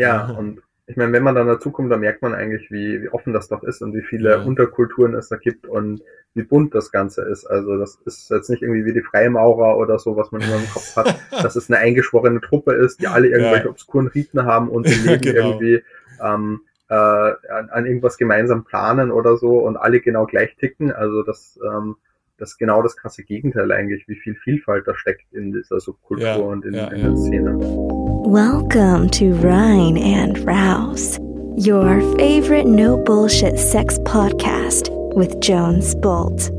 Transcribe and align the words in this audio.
Ja, 0.00 0.30
und 0.30 0.62
ich 0.90 0.96
meine, 0.96 1.12
wenn 1.12 1.22
man 1.22 1.36
dann 1.36 1.46
dazu 1.46 1.70
kommt, 1.70 1.92
dann 1.92 2.00
merkt 2.00 2.20
man 2.20 2.34
eigentlich, 2.34 2.70
wie, 2.70 3.02
wie 3.02 3.08
offen 3.10 3.32
das 3.32 3.48
doch 3.48 3.62
ist 3.62 3.80
und 3.80 3.94
wie 3.94 4.02
viele 4.02 4.30
ja. 4.30 4.42
Unterkulturen 4.42 5.14
es 5.14 5.28
da 5.28 5.36
gibt 5.36 5.66
und 5.66 6.02
wie 6.34 6.42
bunt 6.42 6.74
das 6.74 6.90
Ganze 6.90 7.22
ist. 7.22 7.46
Also 7.46 7.76
das 7.76 8.00
ist 8.04 8.28
jetzt 8.30 8.50
nicht 8.50 8.62
irgendwie 8.62 8.84
wie 8.84 8.92
die 8.92 9.02
Freimaurer 9.02 9.76
oder 9.76 10.00
so, 10.00 10.16
was 10.16 10.32
man 10.32 10.40
immer 10.40 10.56
im 10.56 10.68
Kopf 10.68 10.96
hat, 10.96 11.16
dass 11.42 11.54
es 11.54 11.70
eine 11.70 11.78
eingeschworene 11.78 12.40
Truppe 12.40 12.72
ist, 12.72 13.00
die 13.00 13.06
alle 13.06 13.28
irgendwelche 13.28 13.64
ja. 13.64 13.70
obskuren 13.70 14.08
Riten 14.08 14.44
haben 14.44 14.68
und 14.68 14.86
im 14.86 15.04
Leben 15.06 15.22
genau. 15.22 15.50
irgendwie 15.50 15.82
ähm, 16.20 16.60
äh, 16.88 16.94
an, 16.94 17.70
an 17.70 17.86
irgendwas 17.86 18.18
gemeinsam 18.18 18.64
planen 18.64 19.12
oder 19.12 19.36
so 19.36 19.60
und 19.60 19.76
alle 19.76 20.00
genau 20.00 20.26
gleich 20.26 20.56
ticken. 20.56 20.90
Also 20.90 21.22
das, 21.22 21.56
ähm, 21.64 21.96
das 22.36 22.50
ist 22.50 22.58
genau 22.58 22.82
das 22.82 22.96
krasse 22.96 23.22
Gegenteil 23.22 23.70
eigentlich, 23.70 24.08
wie 24.08 24.16
viel 24.16 24.34
Vielfalt 24.34 24.88
da 24.88 24.96
steckt 24.96 25.32
in 25.32 25.52
dieser 25.52 25.78
Subkultur 25.78 26.26
ja, 26.26 26.36
und 26.36 26.64
in, 26.64 26.74
in 26.74 27.02
der 27.02 27.16
Szene. 27.16 28.09
Welcome 28.30 29.10
to 29.18 29.34
Rhine 29.34 29.98
and 29.98 30.38
Rouse, 30.46 31.18
your 31.56 32.00
favorite 32.16 32.64
no 32.64 32.96
bullshit 32.96 33.58
sex 33.58 33.98
podcast 34.04 34.88
with 35.16 35.40
Jones 35.40 35.96
Bolt. 35.96 36.52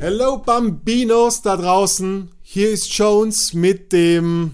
Hello 0.00 0.38
Bambinos 0.38 1.42
da 1.42 1.58
draußen. 1.58 2.30
Hier 2.40 2.70
ist 2.70 2.90
Jones 2.96 3.52
mit 3.52 3.92
dem 3.92 4.52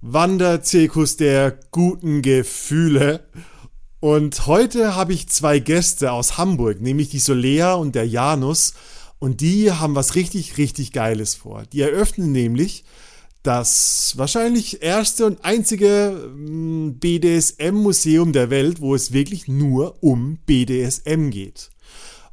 Wanderzirkus 0.00 1.16
der 1.16 1.60
guten 1.70 2.22
Gefühle. 2.22 3.20
Und 4.04 4.46
heute 4.46 4.96
habe 4.96 5.14
ich 5.14 5.30
zwei 5.30 5.60
Gäste 5.60 6.12
aus 6.12 6.36
Hamburg, 6.36 6.82
nämlich 6.82 7.08
die 7.08 7.18
Solea 7.18 7.72
und 7.72 7.94
der 7.94 8.06
Janus. 8.06 8.74
Und 9.18 9.40
die 9.40 9.72
haben 9.72 9.94
was 9.94 10.14
richtig, 10.14 10.58
richtig 10.58 10.92
Geiles 10.92 11.34
vor. 11.34 11.62
Die 11.72 11.80
eröffnen 11.80 12.30
nämlich 12.30 12.84
das 13.42 14.12
wahrscheinlich 14.18 14.82
erste 14.82 15.24
und 15.24 15.42
einzige 15.42 16.20
hm, 16.22 16.98
BDSM-Museum 16.98 18.34
der 18.34 18.50
Welt, 18.50 18.82
wo 18.82 18.94
es 18.94 19.14
wirklich 19.14 19.48
nur 19.48 20.02
um 20.02 20.36
BDSM 20.44 21.30
geht. 21.30 21.70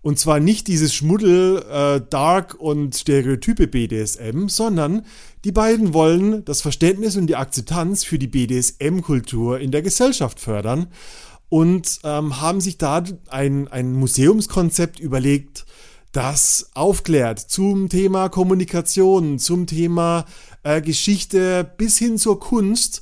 Und 0.02 0.20
zwar 0.20 0.42
nicht 0.42 0.68
dieses 0.68 0.94
Schmuddel, 0.94 1.64
äh, 1.72 2.02
Dark 2.10 2.56
und 2.56 2.98
Stereotype 2.98 3.68
BDSM, 3.68 4.50
sondern 4.50 5.06
die 5.46 5.54
beiden 5.54 5.94
wollen 5.94 6.44
das 6.44 6.62
Verständnis 6.62 7.16
und 7.16 7.28
die 7.28 7.38
Akzeptanz 7.38 8.04
für 8.04 8.20
die 8.20 8.28
BDSM-Kultur 8.28 9.60
in 9.60 9.72
der 9.72 9.84
Gesellschaft 9.84 10.42
fördern 10.42 10.88
und 11.52 12.00
ähm, 12.06 12.40
haben 12.40 12.62
sich 12.62 12.78
da 12.78 13.04
ein, 13.28 13.68
ein 13.68 13.92
Museumskonzept 13.92 15.02
überlegt, 15.02 15.66
das 16.14 16.70
aufklärt 16.76 17.40
zum 17.40 17.90
Thema 17.90 18.30
Kommunikation, 18.30 19.38
zum 19.38 19.68
Thema 19.68 20.24
äh, 20.64 20.82
Geschichte 20.82 21.70
bis 21.76 21.98
hin 21.98 22.18
zur 22.18 22.40
Kunst. 22.40 23.02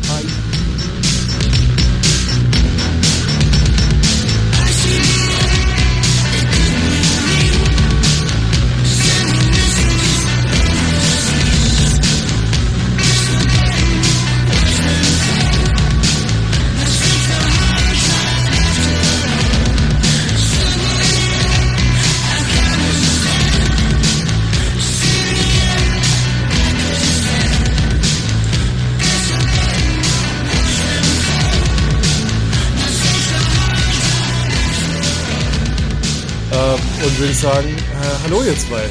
Würde 37.25 37.35
sagen, 37.37 37.69
äh, 37.69 38.23
hallo 38.25 38.43
ihr 38.43 38.55
zwei. 38.55 38.83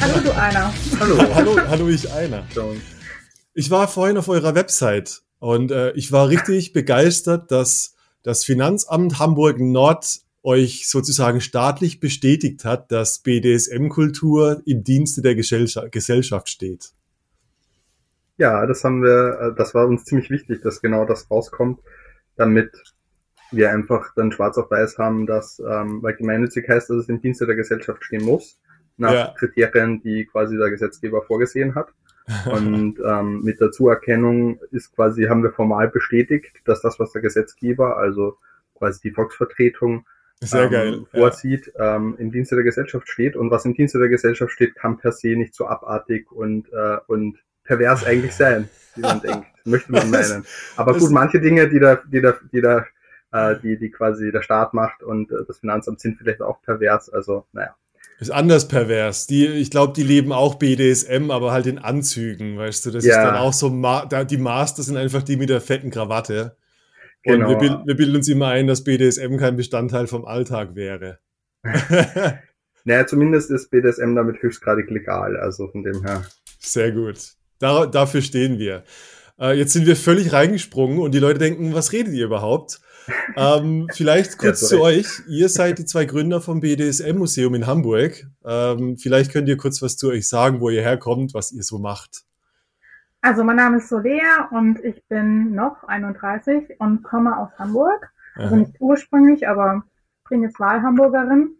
Hallo 0.00 0.20
du 0.24 0.34
einer. 0.34 0.74
hallo, 0.98 1.34
hallo, 1.34 1.56
hallo 1.68 1.88
ich 1.88 2.10
einer. 2.10 2.44
Ich 3.54 3.70
war 3.70 3.86
vorhin 3.86 4.16
auf 4.16 4.28
eurer 4.28 4.56
Website 4.56 5.22
und 5.38 5.70
äh, 5.70 5.92
ich 5.92 6.10
war 6.10 6.30
richtig 6.30 6.72
begeistert, 6.72 7.52
dass 7.52 7.94
das 8.24 8.44
Finanzamt 8.44 9.20
Hamburg 9.20 9.60
Nord 9.60 10.22
euch 10.42 10.88
sozusagen 10.88 11.40
staatlich 11.40 12.00
bestätigt 12.00 12.64
hat, 12.64 12.90
dass 12.90 13.20
BDSM-Kultur 13.20 14.60
im 14.66 14.82
Dienste 14.82 15.22
der 15.22 15.36
Gesellschaft 15.36 16.48
steht. 16.48 16.90
Ja, 18.36 18.66
das 18.66 18.82
haben 18.82 19.00
wir, 19.00 19.38
äh, 19.40 19.54
das 19.56 19.74
war 19.74 19.86
uns 19.86 20.02
ziemlich 20.06 20.28
wichtig, 20.28 20.60
dass 20.62 20.82
genau 20.82 21.04
das 21.04 21.30
rauskommt, 21.30 21.78
damit 22.34 22.72
wir 23.52 23.70
einfach 23.70 24.12
dann 24.14 24.32
schwarz 24.32 24.58
auf 24.58 24.70
weiß 24.70 24.98
haben, 24.98 25.26
dass, 25.26 25.60
ähm, 25.60 26.02
weil 26.02 26.14
gemeinnützig 26.14 26.68
heißt, 26.68 26.90
dass 26.90 26.96
es 26.96 27.08
im 27.08 27.20
Dienste 27.20 27.46
der 27.46 27.56
Gesellschaft 27.56 28.02
stehen 28.04 28.24
muss, 28.24 28.58
nach 28.96 29.12
ja. 29.12 29.34
Kriterien, 29.38 30.02
die 30.02 30.26
quasi 30.26 30.56
der 30.56 30.70
Gesetzgeber 30.70 31.22
vorgesehen 31.22 31.74
hat. 31.74 31.92
Und 32.46 33.00
ähm, 33.04 33.42
mit 33.42 33.60
der 33.60 33.72
Zuerkennung 33.72 34.60
ist 34.70 34.94
quasi, 34.94 35.24
haben 35.24 35.42
wir 35.42 35.52
formal 35.52 35.88
bestätigt, 35.88 36.60
dass 36.64 36.80
das, 36.80 36.98
was 37.00 37.12
der 37.12 37.22
Gesetzgeber, 37.22 37.96
also 37.96 38.38
quasi 38.76 39.00
die 39.02 39.10
Volksvertretung, 39.10 40.06
Sehr 40.40 40.64
ähm, 40.64 40.70
geil. 40.70 41.06
vorsieht, 41.10 41.72
ja. 41.76 41.96
ähm, 41.96 42.14
im 42.18 42.30
Dienste 42.30 42.54
der 42.54 42.64
Gesellschaft 42.64 43.08
steht. 43.08 43.36
Und 43.36 43.50
was 43.50 43.64
im 43.64 43.74
Dienste 43.74 43.98
der 43.98 44.08
Gesellschaft 44.08 44.52
steht, 44.52 44.76
kann 44.76 44.98
per 44.98 45.12
se 45.12 45.36
nicht 45.36 45.54
so 45.54 45.66
abartig 45.66 46.30
und, 46.30 46.72
äh, 46.72 46.98
und 47.08 47.38
pervers 47.64 48.04
eigentlich 48.04 48.34
sein, 48.34 48.68
wie 48.94 49.02
man 49.02 49.20
denkt. 49.22 49.46
Möchte 49.64 49.92
man 49.92 50.10
meinen. 50.10 50.44
Aber 50.76 50.96
gut, 50.96 51.10
manche 51.10 51.40
Dinge, 51.40 51.68
die 51.68 51.78
da, 51.78 52.00
die 52.06 52.20
da, 52.20 52.34
die 52.52 52.60
da 52.60 52.84
äh, 53.32 53.56
die, 53.62 53.78
die 53.78 53.90
quasi 53.90 54.30
der 54.30 54.42
Staat 54.42 54.74
macht 54.74 55.02
und 55.02 55.30
äh, 55.30 55.44
das 55.46 55.58
Finanzamt 55.58 56.00
sind 56.00 56.16
vielleicht 56.18 56.42
auch 56.42 56.62
pervers. 56.62 57.08
Also, 57.08 57.46
naja. 57.52 57.74
Ist 58.20 58.30
anders 58.30 58.68
pervers. 58.68 59.26
Die, 59.26 59.46
ich 59.46 59.70
glaube, 59.70 59.94
die 59.94 60.04
leben 60.04 60.32
auch 60.32 60.54
BDSM, 60.54 61.30
aber 61.30 61.50
halt 61.50 61.66
in 61.66 61.78
Anzügen, 61.78 62.56
weißt 62.56 62.86
du. 62.86 62.90
Das 62.90 63.04
ja. 63.04 63.16
ist 63.16 63.24
dann 63.24 63.36
auch 63.36 63.52
so, 63.52 63.68
Ma 63.68 64.04
die 64.04 64.36
Master 64.36 64.82
sind 64.82 64.96
einfach 64.96 65.22
die 65.22 65.36
mit 65.36 65.48
der 65.48 65.60
fetten 65.60 65.90
Krawatte. 65.90 66.56
Und 67.24 67.40
genau. 67.40 67.60
wir, 67.60 67.82
wir 67.84 67.96
bilden 67.96 68.16
uns 68.16 68.28
immer 68.28 68.48
ein, 68.48 68.66
dass 68.66 68.84
BDSM 68.84 69.36
kein 69.36 69.56
Bestandteil 69.56 70.06
vom 70.06 70.24
Alltag 70.24 70.74
wäre. 70.74 71.18
naja, 72.84 73.06
zumindest 73.06 73.50
ist 73.50 73.70
BDSM 73.70 74.14
damit 74.14 74.42
höchstgradig 74.42 74.90
legal, 74.90 75.36
also 75.36 75.68
von 75.68 75.82
dem 75.84 76.04
her. 76.04 76.24
Sehr 76.58 76.92
gut. 76.92 77.18
Da, 77.58 77.86
dafür 77.86 78.22
stehen 78.22 78.58
wir. 78.58 78.82
Äh, 79.40 79.56
jetzt 79.56 79.72
sind 79.72 79.86
wir 79.86 79.96
völlig 79.96 80.32
reingesprungen 80.32 80.98
und 80.98 81.12
die 81.12 81.20
Leute 81.20 81.38
denken, 81.38 81.74
was 81.74 81.92
redet 81.92 82.14
ihr 82.14 82.26
überhaupt? 82.26 82.80
Ähm, 83.36 83.88
vielleicht 83.92 84.38
kurz 84.38 84.62
ja, 84.62 84.68
zu 84.68 84.80
euch. 84.82 85.06
Ihr 85.28 85.48
seid 85.48 85.78
die 85.78 85.84
zwei 85.84 86.04
Gründer 86.04 86.40
vom 86.40 86.60
BDSM-Museum 86.60 87.54
in 87.54 87.66
Hamburg. 87.66 88.26
Ähm, 88.44 88.96
vielleicht 88.98 89.32
könnt 89.32 89.48
ihr 89.48 89.56
kurz 89.56 89.82
was 89.82 89.96
zu 89.96 90.08
euch 90.08 90.28
sagen, 90.28 90.60
wo 90.60 90.70
ihr 90.70 90.82
herkommt, 90.82 91.34
was 91.34 91.52
ihr 91.52 91.62
so 91.62 91.78
macht. 91.78 92.22
Also 93.20 93.44
mein 93.44 93.56
Name 93.56 93.76
ist 93.76 93.88
Solea 93.88 94.48
und 94.50 94.82
ich 94.84 95.04
bin 95.06 95.54
noch 95.54 95.84
31 95.84 96.80
und 96.80 97.02
komme 97.02 97.38
aus 97.38 97.50
Hamburg. 97.58 98.10
Also 98.34 98.56
nicht 98.56 98.80
ursprünglich, 98.80 99.46
aber 99.46 99.84
bin 100.28 100.42
jetzt 100.42 100.58
Wahlhamburgerin. 100.58 101.56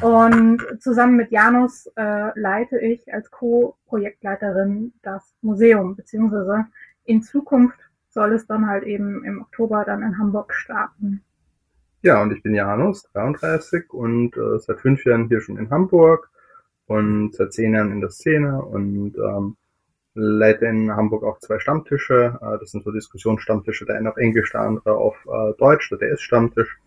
Und 0.00 0.60
zusammen 0.80 1.16
mit 1.16 1.30
Janus 1.30 1.86
äh, 1.94 2.38
leite 2.38 2.80
ich 2.80 3.12
als 3.12 3.30
Co-Projektleiterin 3.30 4.92
das 5.02 5.22
Museum, 5.40 5.94
beziehungsweise 5.94 6.66
in 7.04 7.22
Zukunft 7.22 7.78
soll 8.14 8.32
es 8.32 8.46
dann 8.46 8.66
halt 8.66 8.84
eben 8.84 9.24
im 9.24 9.42
Oktober 9.42 9.84
dann 9.84 10.02
in 10.02 10.18
Hamburg 10.18 10.54
starten. 10.54 11.22
Ja, 12.02 12.22
und 12.22 12.32
ich 12.32 12.42
bin 12.42 12.54
Janus, 12.54 13.02
33 13.12 13.92
und 13.92 14.36
äh, 14.36 14.58
seit 14.58 14.80
fünf 14.80 15.04
Jahren 15.04 15.28
hier 15.28 15.40
schon 15.40 15.58
in 15.58 15.70
Hamburg 15.70 16.30
und 16.86 17.34
seit 17.34 17.52
zehn 17.52 17.74
Jahren 17.74 17.92
in 17.92 18.00
der 18.00 18.10
Szene 18.10 18.62
und 18.62 19.16
ähm, 19.16 19.56
leite 20.14 20.66
in 20.66 20.94
Hamburg 20.94 21.24
auch 21.24 21.38
zwei 21.40 21.58
Stammtische. 21.58 22.38
Äh, 22.40 22.58
das 22.58 22.70
sind 22.70 22.84
so 22.84 22.92
Diskussionsstammtische, 22.92 23.84
der 23.84 23.96
eine 23.96 24.10
auf 24.10 24.16
Englisch, 24.16 24.52
der 24.52 24.60
andere 24.60 24.94
auf 24.94 25.16
äh, 25.26 25.54
Deutsch, 25.58 25.90
der 25.90 25.98
DS-Stammtisch. 25.98 26.78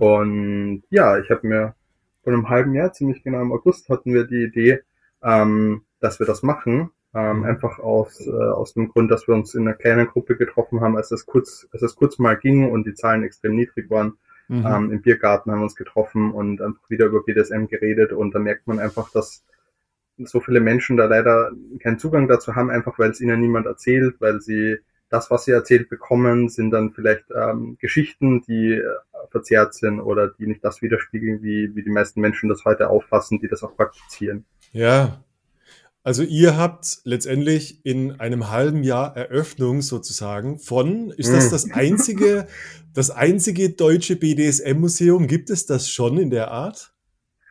Und 0.00 0.82
ja, 0.90 1.18
ich 1.18 1.30
habe 1.30 1.46
mir 1.46 1.74
vor 2.22 2.32
einem 2.32 2.48
halben 2.48 2.74
Jahr, 2.74 2.92
ziemlich 2.92 3.22
genau 3.22 3.40
im 3.40 3.52
August, 3.52 3.88
hatten 3.88 4.12
wir 4.12 4.24
die 4.24 4.44
Idee, 4.44 4.80
ähm, 5.22 5.82
dass 6.00 6.18
wir 6.18 6.26
das 6.26 6.42
machen. 6.42 6.90
Ähm, 7.12 7.38
mhm. 7.38 7.44
einfach 7.44 7.80
aus, 7.80 8.24
äh, 8.24 8.30
aus 8.30 8.74
dem 8.74 8.88
Grund, 8.88 9.10
dass 9.10 9.26
wir 9.26 9.34
uns 9.34 9.54
in 9.54 9.66
einer 9.66 9.76
kleinen 9.76 10.06
Gruppe 10.06 10.36
getroffen 10.36 10.80
haben, 10.80 10.96
als 10.96 11.10
es 11.10 11.26
kurz, 11.26 11.66
als 11.72 11.82
es 11.82 11.96
kurz 11.96 12.18
mal 12.18 12.36
ging 12.36 12.70
und 12.70 12.86
die 12.86 12.94
Zahlen 12.94 13.24
extrem 13.24 13.56
niedrig 13.56 13.90
waren. 13.90 14.18
Mhm. 14.46 14.64
Ähm, 14.64 14.92
Im 14.92 15.02
Biergarten 15.02 15.50
haben 15.50 15.58
wir 15.58 15.64
uns 15.64 15.74
getroffen 15.74 16.30
und 16.32 16.62
einfach 16.62 16.88
wieder 16.88 17.06
über 17.06 17.24
BDSM 17.24 17.66
geredet 17.66 18.12
und 18.12 18.32
da 18.32 18.38
merkt 18.38 18.68
man 18.68 18.78
einfach, 18.78 19.10
dass 19.10 19.44
so 20.18 20.38
viele 20.40 20.60
Menschen 20.60 20.96
da 20.96 21.06
leider 21.06 21.50
keinen 21.80 21.98
Zugang 21.98 22.28
dazu 22.28 22.54
haben, 22.54 22.70
einfach 22.70 22.98
weil 22.98 23.10
es 23.10 23.20
ihnen 23.20 23.40
niemand 23.40 23.66
erzählt, 23.66 24.16
weil 24.20 24.40
sie 24.40 24.78
das, 25.08 25.30
was 25.32 25.44
sie 25.44 25.52
erzählt 25.52 25.88
bekommen, 25.88 26.48
sind 26.48 26.70
dann 26.70 26.92
vielleicht 26.92 27.24
ähm, 27.34 27.76
Geschichten, 27.80 28.42
die 28.42 28.74
äh, 28.74 28.84
verzerrt 29.30 29.74
sind 29.74 30.00
oder 30.00 30.28
die 30.28 30.46
nicht 30.46 30.64
das 30.64 30.80
widerspiegeln, 30.82 31.42
wie, 31.42 31.74
wie 31.74 31.82
die 31.82 31.90
meisten 31.90 32.20
Menschen 32.20 32.48
das 32.48 32.64
heute 32.64 32.88
auffassen, 32.88 33.40
die 33.40 33.48
das 33.48 33.64
auch 33.64 33.76
praktizieren. 33.76 34.44
Ja, 34.72 35.24
also 36.02 36.22
ihr 36.22 36.56
habt 36.56 37.00
letztendlich 37.04 37.84
in 37.84 38.20
einem 38.20 38.50
halben 38.50 38.82
Jahr 38.82 39.16
Eröffnung 39.16 39.82
sozusagen 39.82 40.58
von, 40.58 41.10
ist 41.10 41.32
das 41.32 41.46
mhm. 41.46 41.50
das 41.50 41.70
einzige, 41.72 42.46
das 42.94 43.10
einzige 43.10 43.70
deutsche 43.70 44.16
BDSM-Museum? 44.16 45.26
Gibt 45.26 45.50
es 45.50 45.66
das 45.66 45.90
schon 45.90 46.16
in 46.16 46.30
der 46.30 46.50
Art? 46.50 46.94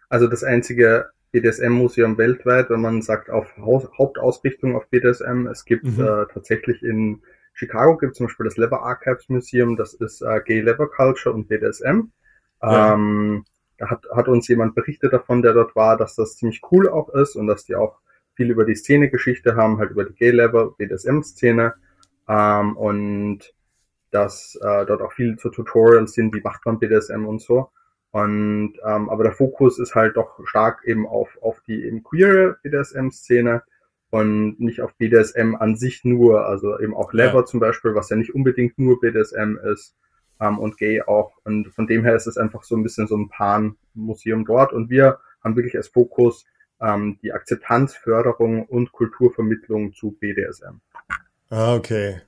Also 0.09 0.27
das 0.27 0.43
einzige 0.43 1.09
BDSM-Museum 1.31 2.17
weltweit, 2.17 2.71
wenn 2.71 2.81
man 2.81 3.03
sagt 3.03 3.29
auf 3.29 3.45
Hauptausrichtung 3.57 4.75
auf 4.75 4.89
BDSM. 4.89 5.45
Es 5.47 5.65
gibt 5.65 5.83
mhm. 5.83 6.01
äh, 6.01 6.25
tatsächlich 6.33 6.81
in 6.81 7.21
Chicago 7.53 7.97
gibt 7.97 8.13
es 8.13 8.17
zum 8.17 8.27
Beispiel 8.27 8.45
das 8.45 8.57
Lever 8.57 8.81
Archives 8.83 9.27
Museum, 9.27 9.75
das 9.75 9.93
ist 9.93 10.21
äh, 10.21 10.39
Gay 10.45 10.61
Lever 10.61 10.89
Culture 10.89 11.35
und 11.35 11.49
BDSM. 11.49 12.09
Ja. 12.61 12.93
Ähm, 12.93 13.45
da 13.77 13.89
hat, 13.89 14.05
hat 14.13 14.27
uns 14.27 14.47
jemand 14.47 14.75
berichtet 14.75 15.13
davon, 15.13 15.41
der 15.41 15.53
dort 15.53 15.75
war, 15.75 15.97
dass 15.97 16.15
das 16.15 16.37
ziemlich 16.37 16.61
cool 16.71 16.89
auch 16.89 17.09
ist 17.09 17.35
und 17.35 17.47
dass 17.47 17.65
die 17.65 17.75
auch 17.75 17.99
viel 18.39 18.51
über 18.51 18.63
die 18.63 18.75
Szene-Geschichte 18.75 19.57
haben, 19.57 19.79
halt 19.79 19.91
über 19.91 20.05
die 20.05 20.15
Gay-Level, 20.15 20.71
BDSM-Szene 20.77 21.73
ähm, 22.29 22.77
und 22.77 23.53
dass 24.11 24.57
äh, 24.61 24.85
dort 24.85 25.01
auch 25.01 25.11
viel 25.11 25.35
zu 25.35 25.49
Tutorials 25.49 26.13
sind, 26.13 26.33
wie 26.33 26.39
macht 26.41 26.65
man 26.65 26.79
BDSM 26.79 27.25
und 27.25 27.41
so. 27.41 27.69
Und 28.11 28.75
ähm, 28.85 29.09
aber 29.09 29.23
der 29.23 29.33
Fokus 29.33 29.77
ist 29.77 29.93
halt 29.93 30.15
doch 30.15 30.39
stark 30.45 30.85
eben 30.85 31.05
auf, 31.05 31.37
auf 31.41 31.59
die 31.67 31.83
eben 31.83 32.01
queere 32.01 32.57
BDSM-Szene 32.63 33.61
und 34.09 34.57
nicht 34.61 34.81
auf 34.81 34.95
BDSM 34.95 35.55
an 35.55 35.75
sich 35.75 36.05
nur, 36.05 36.45
also 36.45 36.79
eben 36.79 36.95
auch 36.95 37.11
Lever 37.11 37.39
ja. 37.39 37.45
zum 37.45 37.59
Beispiel, 37.59 37.93
was 37.93 38.09
ja 38.09 38.15
nicht 38.15 38.33
unbedingt 38.33 38.79
nur 38.79 39.01
BDSM 39.01 39.57
ist 39.73 39.97
ähm, 40.39 40.59
und 40.59 40.77
Gay 40.77 41.01
auch. 41.01 41.33
Und 41.43 41.67
von 41.73 41.87
dem 41.87 42.05
her 42.05 42.15
ist 42.15 42.25
es 42.25 42.37
einfach 42.37 42.63
so 42.63 42.77
ein 42.77 42.83
bisschen 42.83 43.05
so 43.05 43.17
ein 43.17 43.27
Pan-Museum 43.27 44.45
dort. 44.45 44.71
Und 44.71 44.89
wir 44.89 45.19
haben 45.43 45.57
wirklich 45.57 45.75
als 45.75 45.89
Fokus 45.89 46.45
ähm, 46.81 47.19
die 47.21 47.33
Akzeptanzförderung 47.33 48.65
und 48.65 48.91
Kulturvermittlung 48.91 49.93
zu 49.93 50.11
BDSM. 50.11 50.79
Ah, 51.49 51.75
okay. 51.75 52.21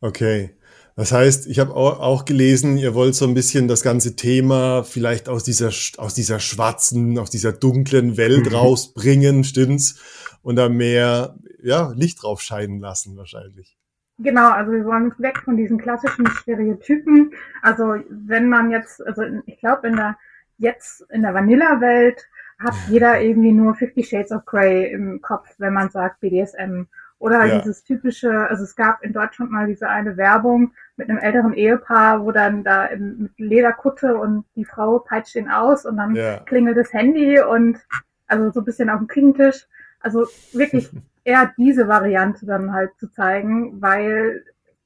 Okay. 0.00 0.50
Das 0.96 1.12
heißt, 1.12 1.46
ich 1.46 1.58
habe 1.58 1.74
auch 1.74 2.24
gelesen, 2.24 2.76
ihr 2.76 2.94
wollt 2.94 3.14
so 3.14 3.26
ein 3.26 3.34
bisschen 3.34 3.68
das 3.68 3.82
ganze 3.82 4.16
Thema 4.16 4.82
vielleicht 4.82 5.28
aus 5.28 5.44
dieser, 5.44 5.70
aus 5.96 6.14
dieser 6.14 6.40
schwarzen, 6.40 7.18
aus 7.18 7.30
dieser 7.30 7.52
dunklen 7.52 8.16
Welt 8.16 8.46
mhm. 8.46 8.54
rausbringen, 8.54 9.44
stimmt's? 9.44 10.38
Und 10.42 10.56
da 10.56 10.68
mehr, 10.68 11.36
ja, 11.62 11.92
Licht 11.96 12.22
drauf 12.22 12.42
scheinen 12.42 12.80
lassen, 12.80 13.16
wahrscheinlich. 13.16 13.76
Genau, 14.18 14.50
also 14.50 14.72
wir 14.72 14.84
wollen 14.84 15.14
weg 15.18 15.38
von 15.42 15.56
diesen 15.56 15.78
klassischen 15.78 16.26
Stereotypen. 16.26 17.32
Also 17.62 17.94
wenn 18.10 18.48
man 18.48 18.70
jetzt, 18.70 19.04
also 19.06 19.22
ich 19.46 19.58
glaube 19.60 19.88
in 19.88 19.96
der, 19.96 20.18
jetzt 20.58 21.06
in 21.10 21.22
der 21.22 21.32
Vanilla-Welt 21.32 22.26
hat 22.60 22.74
jeder 22.88 23.20
irgendwie 23.20 23.52
nur 23.52 23.74
Fifty 23.74 24.04
Shades 24.04 24.32
of 24.32 24.44
Grey 24.44 24.92
im 24.92 25.20
Kopf, 25.22 25.48
wenn 25.58 25.72
man 25.72 25.90
sagt 25.90 26.20
BDSM. 26.20 26.84
Oder 27.18 27.44
ja. 27.44 27.58
dieses 27.58 27.84
typische, 27.84 28.48
also 28.48 28.64
es 28.64 28.76
gab 28.76 29.02
in 29.02 29.12
Deutschland 29.12 29.50
mal 29.50 29.66
diese 29.66 29.88
eine 29.88 30.16
Werbung 30.16 30.72
mit 30.96 31.10
einem 31.10 31.18
älteren 31.18 31.52
Ehepaar, 31.52 32.24
wo 32.24 32.32
dann 32.32 32.64
da 32.64 32.86
im, 32.86 33.18
mit 33.18 33.38
Lederkutte 33.38 34.16
und 34.16 34.44
die 34.56 34.64
Frau 34.64 34.98
peitscht 35.00 35.36
ihn 35.36 35.50
aus 35.50 35.84
und 35.84 35.98
dann 35.98 36.14
ja. 36.14 36.38
klingelt 36.40 36.78
das 36.78 36.92
Handy 36.94 37.40
und 37.40 37.78
also 38.26 38.50
so 38.50 38.60
ein 38.60 38.64
bisschen 38.64 38.88
auf 38.88 38.98
dem 38.98 39.06
Küchentisch. 39.06 39.66
Also 40.00 40.26
wirklich 40.52 40.88
eher 41.24 41.52
diese 41.58 41.88
Variante 41.88 42.46
dann 42.46 42.72
halt 42.72 42.92
zu 42.98 43.10
zeigen, 43.10 43.82
weil 43.82 44.44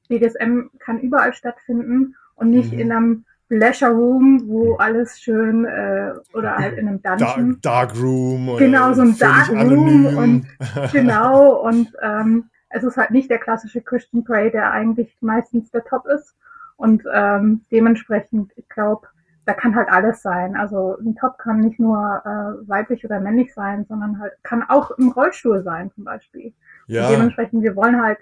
BDSM 0.08 0.70
kann 0.80 1.00
überall 1.00 1.34
stattfinden 1.34 2.16
und 2.34 2.50
nicht 2.50 2.72
mhm. 2.72 2.78
in 2.78 2.92
einem 2.92 3.24
Leisure 3.58 3.92
Room, 3.92 4.42
wo 4.46 4.74
alles 4.76 5.20
schön 5.20 5.64
äh, 5.64 6.12
oder 6.32 6.56
halt 6.56 6.76
in 6.76 6.88
einem 6.88 7.02
Dungeon. 7.02 7.58
Dark, 7.60 7.92
Dark 7.92 8.02
Room. 8.02 8.56
Genau, 8.58 8.92
so 8.92 9.02
ein 9.02 9.18
Dark 9.18 9.50
Room 9.50 10.06
und 10.16 10.46
genau 10.92 11.60
und 11.66 11.92
ähm, 12.02 12.50
es 12.70 12.82
ist 12.82 12.96
halt 12.96 13.10
nicht 13.10 13.30
der 13.30 13.38
klassische 13.38 13.80
Christian 13.80 14.24
Grey, 14.24 14.50
der 14.50 14.72
eigentlich 14.72 15.16
meistens 15.20 15.70
der 15.70 15.84
Top 15.84 16.06
ist 16.06 16.34
und 16.76 17.04
ähm, 17.12 17.64
dementsprechend, 17.70 18.52
ich 18.56 18.68
glaube, 18.68 19.06
da 19.46 19.52
kann 19.52 19.76
halt 19.76 19.88
alles 19.88 20.22
sein. 20.22 20.56
Also 20.56 20.96
ein 20.98 21.14
Top 21.16 21.38
kann 21.38 21.60
nicht 21.60 21.78
nur 21.78 22.22
äh, 22.24 22.68
weiblich 22.68 23.04
oder 23.04 23.20
männlich 23.20 23.52
sein, 23.54 23.84
sondern 23.88 24.18
halt 24.18 24.32
kann 24.42 24.62
auch 24.68 24.90
im 24.92 25.10
Rollstuhl 25.10 25.62
sein 25.62 25.90
zum 25.94 26.04
Beispiel. 26.04 26.52
Ja. 26.86 27.06
Und 27.06 27.12
dementsprechend, 27.12 27.62
wir 27.62 27.76
wollen 27.76 28.02
halt 28.02 28.18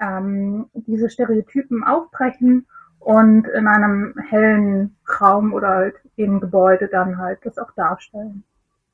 ähm, 0.00 0.66
diese 0.74 1.10
Stereotypen 1.10 1.84
aufbrechen 1.84 2.66
und 3.04 3.46
in 3.48 3.66
einem 3.66 4.14
hellen 4.30 4.96
Raum 5.20 5.52
oder 5.52 5.68
halt 5.68 5.94
im 6.16 6.40
Gebäude 6.40 6.88
dann 6.88 7.18
halt 7.18 7.40
das 7.44 7.58
auch 7.58 7.72
darstellen. 7.74 8.44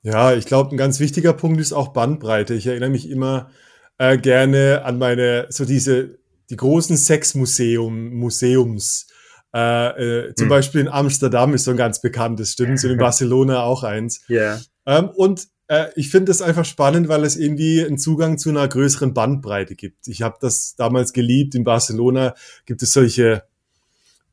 Ja, 0.02 0.32
ich 0.32 0.46
glaube, 0.46 0.74
ein 0.74 0.78
ganz 0.78 1.00
wichtiger 1.00 1.32
Punkt 1.32 1.60
ist 1.60 1.72
auch 1.72 1.88
Bandbreite. 1.88 2.54
Ich 2.54 2.66
erinnere 2.66 2.90
mich 2.90 3.10
immer 3.10 3.50
äh, 3.98 4.16
gerne 4.16 4.82
an 4.84 4.98
meine, 4.98 5.46
so 5.50 5.64
diese, 5.64 6.18
die 6.50 6.56
großen 6.56 6.96
Sexmuseum, 6.96 8.14
Museums. 8.14 9.08
Äh, 9.54 10.28
äh, 10.28 10.34
zum 10.34 10.44
hm. 10.44 10.50
Beispiel 10.50 10.80
in 10.82 10.88
Amsterdam 10.88 11.54
ist 11.54 11.64
so 11.64 11.72
ein 11.72 11.76
ganz 11.76 12.00
bekanntes, 12.00 12.52
stimmt, 12.52 12.82
und 12.82 12.90
in 12.90 12.98
Barcelona 12.98 13.62
auch 13.62 13.82
eins. 13.82 14.22
Ja. 14.28 14.40
Yeah. 14.40 14.60
Ähm, 14.86 15.10
und 15.10 15.48
äh, 15.66 15.88
ich 15.96 16.10
finde 16.10 16.26
das 16.26 16.42
einfach 16.42 16.64
spannend, 16.64 17.08
weil 17.08 17.24
es 17.24 17.36
irgendwie 17.36 17.84
einen 17.84 17.98
Zugang 17.98 18.38
zu 18.38 18.50
einer 18.50 18.66
größeren 18.68 19.14
Bandbreite 19.14 19.74
gibt. 19.74 20.08
Ich 20.08 20.22
habe 20.22 20.36
das 20.40 20.76
damals 20.76 21.12
geliebt. 21.12 21.54
In 21.54 21.64
Barcelona 21.64 22.34
gibt 22.66 22.82
es 22.82 22.92
solche 22.92 23.42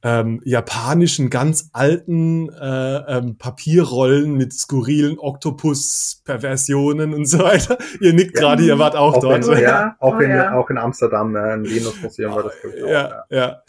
ähm, 0.06 0.40
japanischen 0.46 1.32
ganz 1.32 1.70
alten 1.74 2.50
äh, 2.50 3.18
ähm, 3.18 3.40
Papierrollen 3.40 4.36
mit 4.36 4.54
skurrilen 4.54 5.18
Oktopus-Perversionen 5.18 7.12
und 7.16 7.26
so 7.26 7.40
weiter. 7.40 7.80
Ihr 8.02 8.14
nickt 8.14 8.36
ja, 8.36 8.42
gerade, 8.42 8.64
ihr 8.64 8.78
wart 8.78 8.96
auch, 8.96 9.16
auch 9.16 9.20
dort. 9.20 9.48
In, 9.48 9.58
ja, 9.58 9.96
auch, 10.00 10.18
oh, 10.18 10.20
in, 10.20 10.30
ja. 10.30 10.54
auch 10.54 10.70
in 10.70 10.78
Amsterdam, 10.78 11.36
äh, 11.36 11.56
im 11.56 11.66
Venus-Museum 11.66 12.36
war 12.36 12.44
das, 12.44 12.54
ich, 12.64 12.84
auch, 12.84 12.88
ja, 12.88 13.24
ja, 13.32 13.64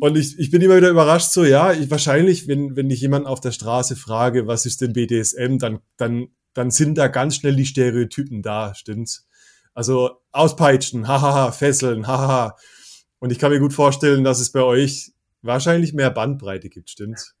Und 0.00 0.16
ich, 0.16 0.38
ich 0.38 0.50
bin 0.50 0.62
immer 0.62 0.78
wieder 0.78 0.88
überrascht, 0.88 1.30
so, 1.30 1.44
ja, 1.44 1.72
ich, 1.72 1.90
wahrscheinlich, 1.90 2.48
wenn, 2.48 2.74
wenn 2.74 2.88
ich 2.88 3.02
jemanden 3.02 3.26
auf 3.26 3.40
der 3.40 3.52
Straße 3.52 3.94
frage, 3.94 4.46
was 4.46 4.64
ist 4.64 4.80
denn 4.80 4.94
BDSM, 4.94 5.58
dann, 5.58 5.80
dann, 5.98 6.28
dann 6.54 6.70
sind 6.70 6.96
da 6.96 7.08
ganz 7.08 7.36
schnell 7.36 7.54
die 7.54 7.66
Stereotypen 7.66 8.40
da, 8.40 8.74
stimmt's? 8.74 9.26
Also 9.74 10.22
auspeitschen, 10.30 11.06
hahaha, 11.06 11.52
fesseln, 11.52 12.06
hahaha. 12.06 12.56
Und 13.18 13.30
ich 13.30 13.38
kann 13.38 13.52
mir 13.52 13.60
gut 13.60 13.74
vorstellen, 13.74 14.24
dass 14.24 14.40
es 14.40 14.52
bei 14.52 14.62
euch 14.62 15.12
wahrscheinlich 15.42 15.92
mehr 15.92 16.10
Bandbreite 16.10 16.68
gibt, 16.68 16.90
stimmt's? 16.90 17.36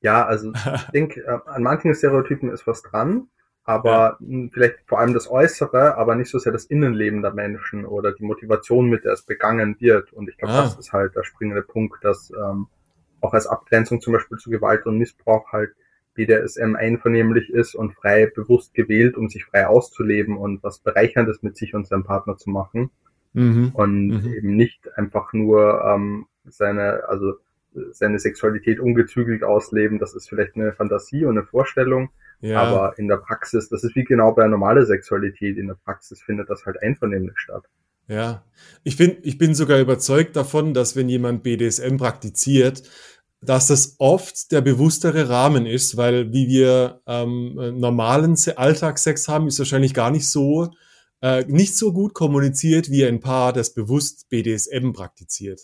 Ja, 0.00 0.24
also 0.24 0.52
ich 0.52 0.82
denke, 0.94 1.20
äh, 1.22 1.38
an 1.46 1.62
manchen 1.62 1.94
Stereotypen 1.94 2.50
ist 2.50 2.66
was 2.66 2.82
dran, 2.82 3.28
aber 3.64 4.18
ja. 4.20 4.48
vielleicht 4.52 4.78
vor 4.86 4.98
allem 4.98 5.14
das 5.14 5.30
Äußere, 5.30 5.96
aber 5.96 6.14
nicht 6.14 6.30
so 6.30 6.38
sehr 6.38 6.52
das 6.52 6.64
Innenleben 6.64 7.22
der 7.22 7.32
Menschen 7.32 7.84
oder 7.84 8.12
die 8.12 8.24
Motivation, 8.24 8.88
mit 8.88 9.04
der 9.04 9.12
es 9.12 9.22
begangen 9.22 9.76
wird. 9.78 10.12
Und 10.12 10.28
ich 10.28 10.38
glaube, 10.38 10.54
ah. 10.54 10.62
das 10.62 10.78
ist 10.78 10.92
halt 10.92 11.14
der 11.14 11.24
springende 11.24 11.62
Punkt, 11.62 12.02
dass 12.04 12.30
ähm, 12.30 12.68
auch 13.20 13.34
als 13.34 13.46
Abgrenzung 13.46 14.00
zum 14.00 14.14
Beispiel 14.14 14.38
zu 14.38 14.50
Gewalt 14.50 14.86
und 14.86 14.98
Missbrauch 14.98 15.52
halt 15.52 15.70
BDSM 16.14 16.74
einvernehmlich 16.74 17.50
ist 17.50 17.74
und 17.74 17.94
frei 17.94 18.26
bewusst 18.26 18.74
gewählt, 18.74 19.16
um 19.16 19.28
sich 19.28 19.44
frei 19.44 19.66
auszuleben 19.66 20.36
und 20.36 20.62
was 20.62 20.80
Bereicherndes 20.80 21.42
mit 21.42 21.56
sich 21.56 21.74
und 21.74 21.86
seinem 21.86 22.04
Partner 22.04 22.36
zu 22.36 22.50
machen. 22.50 22.90
Mhm. 23.32 23.70
Und 23.74 24.06
mhm. 24.08 24.34
eben 24.34 24.56
nicht 24.56 24.88
einfach 24.96 25.32
nur 25.32 25.84
ähm, 25.84 26.26
seine, 26.44 27.08
also 27.08 27.34
seine 27.92 28.18
Sexualität 28.18 28.80
ungezügelt 28.80 29.44
ausleben, 29.44 29.98
das 29.98 30.14
ist 30.14 30.28
vielleicht 30.28 30.56
eine 30.56 30.72
Fantasie 30.72 31.24
und 31.24 31.38
eine 31.38 31.46
Vorstellung, 31.46 32.10
ja. 32.40 32.60
aber 32.60 32.98
in 32.98 33.08
der 33.08 33.18
Praxis, 33.18 33.68
das 33.68 33.84
ist 33.84 33.94
wie 33.94 34.04
genau 34.04 34.32
bei 34.32 34.46
normaler 34.46 34.84
Sexualität, 34.86 35.56
in 35.56 35.68
der 35.68 35.76
Praxis 35.84 36.20
findet 36.22 36.50
das 36.50 36.66
halt 36.66 36.82
einvernehmlich 36.82 37.38
statt. 37.38 37.64
Ja, 38.08 38.44
ich 38.82 38.96
bin, 38.96 39.18
ich 39.22 39.38
bin 39.38 39.54
sogar 39.54 39.78
überzeugt 39.78 40.34
davon, 40.34 40.74
dass 40.74 40.96
wenn 40.96 41.08
jemand 41.08 41.44
BDSM 41.44 41.96
praktiziert, 41.96 42.82
dass 43.40 43.68
das 43.68 43.94
oft 43.98 44.50
der 44.52 44.60
bewusstere 44.60 45.28
Rahmen 45.28 45.64
ist, 45.64 45.96
weil 45.96 46.32
wie 46.32 46.48
wir 46.48 47.00
ähm, 47.06 47.78
normalen 47.78 48.36
Alltagssex 48.56 49.28
haben, 49.28 49.46
ist 49.46 49.58
wahrscheinlich 49.60 49.94
gar 49.94 50.10
nicht 50.10 50.28
so, 50.28 50.70
äh, 51.22 51.44
nicht 51.46 51.76
so 51.76 51.92
gut 51.92 52.12
kommuniziert 52.12 52.90
wie 52.90 53.06
ein 53.06 53.20
Paar, 53.20 53.52
das 53.52 53.72
bewusst 53.72 54.28
BDSM 54.28 54.92
praktiziert. 54.92 55.60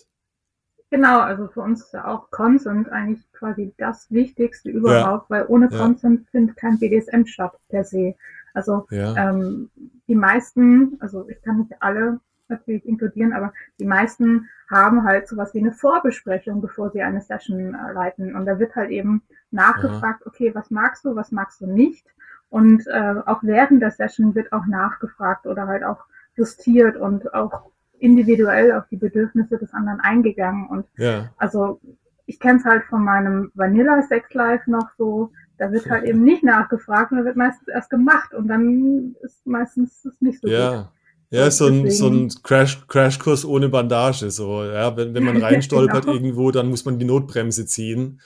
Genau, 0.89 1.19
also 1.19 1.47
für 1.47 1.61
uns 1.61 1.81
ist 1.81 1.93
ja 1.93 2.07
auch 2.07 2.31
Consent 2.31 2.89
eigentlich 2.89 3.29
quasi 3.33 3.73
das 3.77 4.09
Wichtigste 4.09 4.69
überhaupt, 4.69 5.29
ja. 5.29 5.37
weil 5.37 5.45
ohne 5.47 5.69
ja. 5.69 5.77
Consent 5.77 6.29
findet 6.29 6.55
kein 6.55 6.79
BDSM 6.79 7.25
statt 7.25 7.57
per 7.67 7.83
se. 7.83 8.15
Also 8.53 8.87
ja. 8.89 9.29
ähm, 9.29 9.69
die 10.07 10.15
meisten, 10.15 10.97
also 10.99 11.27
ich 11.27 11.41
kann 11.41 11.59
nicht 11.59 11.73
alle 11.81 12.19
natürlich 12.47 12.85
inkludieren, 12.85 13.33
aber 13.33 13.53
die 13.79 13.85
meisten 13.85 14.47
haben 14.69 15.03
halt 15.03 15.27
sowas 15.27 15.53
wie 15.53 15.59
eine 15.59 15.73
Vorbesprechung, 15.73 16.61
bevor 16.61 16.89
sie 16.91 17.01
eine 17.01 17.21
Session 17.21 17.75
äh, 17.75 17.93
leiten. 17.93 18.35
Und 18.35 18.45
da 18.45 18.57
wird 18.57 18.75
halt 18.75 18.89
eben 18.89 19.21
nachgefragt, 19.51 20.25
okay, 20.25 20.55
was 20.55 20.71
magst 20.71 21.03
du, 21.03 21.15
was 21.15 21.31
magst 21.31 21.59
du 21.59 21.67
nicht? 21.67 22.07
Und 22.49 22.87
äh, 22.87 23.15
auch 23.25 23.43
während 23.43 23.81
der 23.81 23.91
Session 23.91 24.33
wird 24.35 24.53
auch 24.53 24.65
nachgefragt 24.65 25.47
oder 25.47 25.67
halt 25.67 25.83
auch 25.83 26.05
justiert 26.35 26.95
und 26.95 27.33
auch 27.33 27.71
individuell 27.99 28.73
auf 28.73 28.83
die 28.89 28.97
Bedürfnisse 28.97 29.57
des 29.57 29.73
anderen 29.73 29.99
eingegangen. 29.99 30.67
Und 30.67 30.85
ja. 30.97 31.31
also 31.37 31.79
ich 32.25 32.39
kenne 32.39 32.59
es 32.59 32.65
halt 32.65 32.83
von 32.83 33.03
meinem 33.03 33.51
Vanilla 33.55 34.01
Sex 34.03 34.33
Life 34.33 34.69
noch 34.69 34.89
so, 34.97 35.31
da 35.57 35.71
wird 35.71 35.89
halt 35.89 36.05
eben 36.05 36.23
nicht 36.23 36.43
nachgefragt 36.43 37.11
und 37.11 37.19
da 37.19 37.25
wird 37.25 37.35
meistens 37.35 37.67
erst 37.67 37.89
gemacht 37.89 38.33
und 38.33 38.47
dann 38.47 39.15
ist 39.23 39.45
meistens 39.45 40.05
es 40.05 40.21
nicht 40.21 40.41
so 40.41 40.47
ja. 40.47 40.77
gut. 40.77 40.87
Ja, 41.29 41.51
so 41.51 41.67
ein, 41.67 41.91
so 41.91 42.07
ein 42.07 42.31
Crash, 42.41 42.87
Crashkurs 42.87 43.43
ohne 43.43 43.67
Bandage. 43.67 44.31
So, 44.31 44.63
ja, 44.63 44.95
wenn, 44.95 45.13
wenn 45.13 45.23
man 45.23 45.37
reinstolpert 45.43 46.05
genau. 46.05 46.13
irgendwo, 46.13 46.51
dann 46.51 46.69
muss 46.69 46.85
man 46.85 46.99
die 46.99 47.05
Notbremse 47.05 47.65
ziehen. 47.65 48.21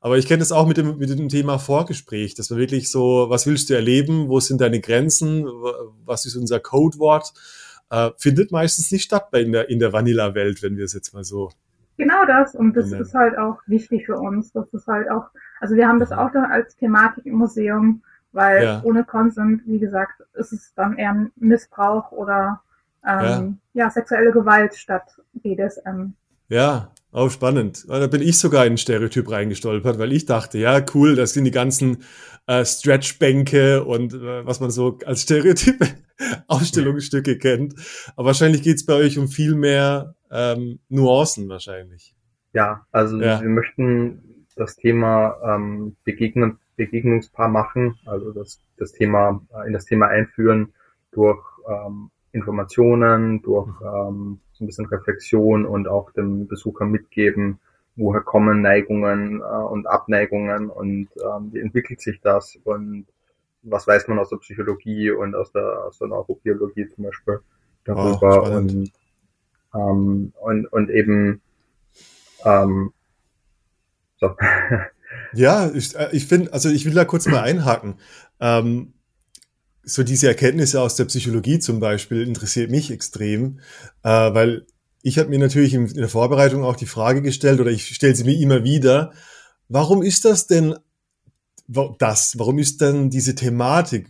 Aber 0.00 0.16
ich 0.16 0.26
kenne 0.26 0.38
das 0.38 0.52
auch 0.52 0.66
mit 0.66 0.76
dem, 0.76 0.96
mit 0.98 1.10
dem 1.10 1.28
Thema 1.28 1.58
Vorgespräch, 1.58 2.34
dass 2.34 2.48
man 2.50 2.58
wirklich 2.58 2.90
so, 2.90 3.26
was 3.28 3.46
willst 3.46 3.68
du 3.68 3.74
erleben? 3.74 4.28
Wo 4.28 4.40
sind 4.40 4.60
deine 4.60 4.80
Grenzen? 4.80 5.44
Was 6.04 6.24
ist 6.24 6.36
unser 6.36 6.60
Codewort? 6.60 7.34
Äh, 7.90 8.10
findet 8.18 8.52
meistens 8.52 8.90
nicht 8.90 9.04
statt 9.04 9.30
bei 9.30 9.40
in 9.40 9.52
der, 9.52 9.68
in 9.70 9.78
der 9.78 9.92
Vanilla-Welt, 9.92 10.62
wenn 10.62 10.76
wir 10.76 10.84
es 10.84 10.92
jetzt 10.92 11.14
mal 11.14 11.24
so. 11.24 11.50
Genau 11.96 12.26
das. 12.26 12.54
Und 12.54 12.74
das 12.76 12.92
ist 12.92 13.14
halt 13.14 13.38
auch 13.38 13.58
wichtig 13.66 14.06
für 14.06 14.18
uns. 14.18 14.52
Das 14.52 14.68
ist 14.72 14.86
halt 14.86 15.10
auch, 15.10 15.30
also 15.60 15.76
wir 15.76 15.88
haben 15.88 15.98
das 15.98 16.12
auch 16.12 16.30
dann 16.32 16.44
als 16.44 16.76
Thematik 16.76 17.24
im 17.24 17.36
Museum 17.36 18.02
weil 18.36 18.62
ja. 18.62 18.80
ohne 18.84 19.02
Consent, 19.02 19.62
wie 19.64 19.78
gesagt, 19.78 20.22
ist 20.34 20.52
es 20.52 20.74
dann 20.74 20.98
eher 20.98 21.10
ein 21.10 21.32
Missbrauch 21.36 22.12
oder 22.12 22.60
ähm, 23.02 23.58
ja. 23.72 23.84
ja. 23.84 23.90
sexuelle 23.90 24.30
Gewalt 24.30 24.74
statt 24.74 25.18
BDSM. 25.32 26.12
Ja, 26.48 26.90
auch 27.16 27.30
spannend. 27.30 27.86
Da 27.88 28.06
bin 28.06 28.20
ich 28.20 28.38
sogar 28.38 28.66
in 28.66 28.74
ein 28.74 28.78
Stereotyp 28.78 29.30
reingestolpert, 29.30 29.98
weil 29.98 30.12
ich 30.12 30.26
dachte, 30.26 30.58
ja, 30.58 30.84
cool, 30.94 31.16
das 31.16 31.32
sind 31.32 31.44
die 31.44 31.50
ganzen 31.50 32.04
äh, 32.46 32.64
Stretchbänke 32.64 33.84
und 33.84 34.12
äh, 34.14 34.46
was 34.46 34.60
man 34.60 34.70
so 34.70 34.98
als 35.06 35.22
Stereotype 35.22 35.86
Ausstellungsstücke 36.46 37.38
kennt. 37.38 37.74
Aber 38.16 38.26
wahrscheinlich 38.26 38.62
geht 38.62 38.76
es 38.76 38.86
bei 38.86 38.94
euch 38.94 39.18
um 39.18 39.28
viel 39.28 39.54
mehr 39.54 40.14
ähm, 40.30 40.78
Nuancen 40.88 41.48
wahrscheinlich. 41.48 42.14
Ja, 42.52 42.86
also 42.92 43.20
ja. 43.20 43.40
wir 43.40 43.48
möchten 43.48 44.46
das 44.54 44.76
Thema 44.76 45.36
ähm, 45.42 45.96
Begegnen 46.04 46.58
Begegnungspaar 46.76 47.48
machen, 47.48 47.98
also 48.04 48.32
das, 48.32 48.60
das 48.76 48.92
Thema, 48.92 49.40
äh, 49.54 49.66
in 49.66 49.72
das 49.72 49.86
Thema 49.86 50.08
einführen 50.08 50.74
durch 51.12 51.42
ähm, 51.66 52.10
Informationen, 52.32 53.40
durch 53.40 53.70
ähm, 53.80 54.40
so 54.56 54.64
ein 54.64 54.66
bisschen 54.66 54.86
Reflexion 54.86 55.66
und 55.66 55.88
auch 55.88 56.10
dem 56.12 56.48
Besucher 56.48 56.86
mitgeben, 56.86 57.58
woher 57.96 58.22
kommen 58.22 58.62
Neigungen 58.62 59.40
äh, 59.40 59.44
und 59.44 59.86
Abneigungen 59.86 60.70
und 60.70 61.08
ähm, 61.22 61.50
wie 61.52 61.60
entwickelt 61.60 62.00
sich 62.00 62.20
das 62.20 62.58
und 62.64 63.06
was 63.62 63.86
weiß 63.86 64.08
man 64.08 64.18
aus 64.18 64.30
der 64.30 64.36
Psychologie 64.36 65.10
und 65.10 65.34
aus 65.34 65.52
der, 65.52 65.84
aus 65.84 65.98
der 65.98 66.08
Neurobiologie 66.08 66.88
zum 66.88 67.04
Beispiel 67.04 67.40
darüber 67.84 68.42
oh, 68.42 68.56
und, 68.56 68.92
ähm, 69.74 70.32
und, 70.40 70.72
und 70.72 70.90
eben 70.90 71.40
ähm, 72.44 72.92
so. 74.18 74.36
Ja, 75.32 75.70
ich, 75.72 75.94
äh, 75.94 76.08
ich 76.12 76.26
finde, 76.26 76.52
also 76.52 76.68
ich 76.68 76.84
will 76.84 76.94
da 76.94 77.04
kurz 77.04 77.26
mal 77.26 77.40
einhaken. 77.40 77.96
Ähm, 78.40 78.92
so 79.86 80.02
diese 80.02 80.26
Erkenntnisse 80.26 80.80
aus 80.80 80.96
der 80.96 81.04
Psychologie 81.04 81.60
zum 81.60 81.78
Beispiel 81.78 82.26
interessiert 82.26 82.70
mich 82.70 82.90
extrem, 82.90 83.60
äh, 84.02 84.08
weil 84.10 84.66
ich 85.02 85.18
habe 85.18 85.30
mir 85.30 85.38
natürlich 85.38 85.74
in, 85.74 85.86
der 85.94 86.08
Vorbereitung 86.08 86.64
auch 86.64 86.74
die 86.74 86.86
Frage 86.86 87.22
gestellt 87.22 87.60
oder 87.60 87.70
ich 87.70 87.94
stelle 87.94 88.14
sie 88.14 88.24
mir 88.24 88.36
immer 88.38 88.64
wieder, 88.64 89.12
warum 89.68 90.02
ist 90.02 90.24
das 90.24 90.48
denn 90.48 90.74
das? 91.98 92.36
Warum 92.36 92.58
ist 92.58 92.80
denn 92.80 93.10
diese 93.10 93.36
Thematik, 93.36 94.08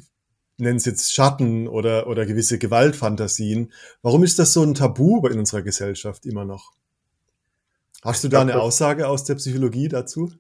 nennen 0.57 0.79
es 0.79 0.87
jetzt 0.87 1.13
Schatten 1.13 1.69
oder, 1.69 2.07
oder 2.07 2.25
gewisse 2.25 2.59
Gewaltfantasien, 2.59 3.71
warum 4.01 4.25
ist 4.25 4.39
das 4.39 4.55
so 4.55 4.63
ein 4.63 4.73
Tabu 4.73 5.27
in 5.27 5.39
unserer 5.39 5.61
Gesellschaft 5.61 6.25
immer 6.25 6.47
noch? 6.47 6.73
Hast 8.03 8.25
du 8.25 8.29
da 8.29 8.41
eine 8.41 8.59
Aussage 8.59 9.09
aus 9.09 9.25
der 9.25 9.35
Psychologie 9.35 9.89
dazu? 9.89 10.33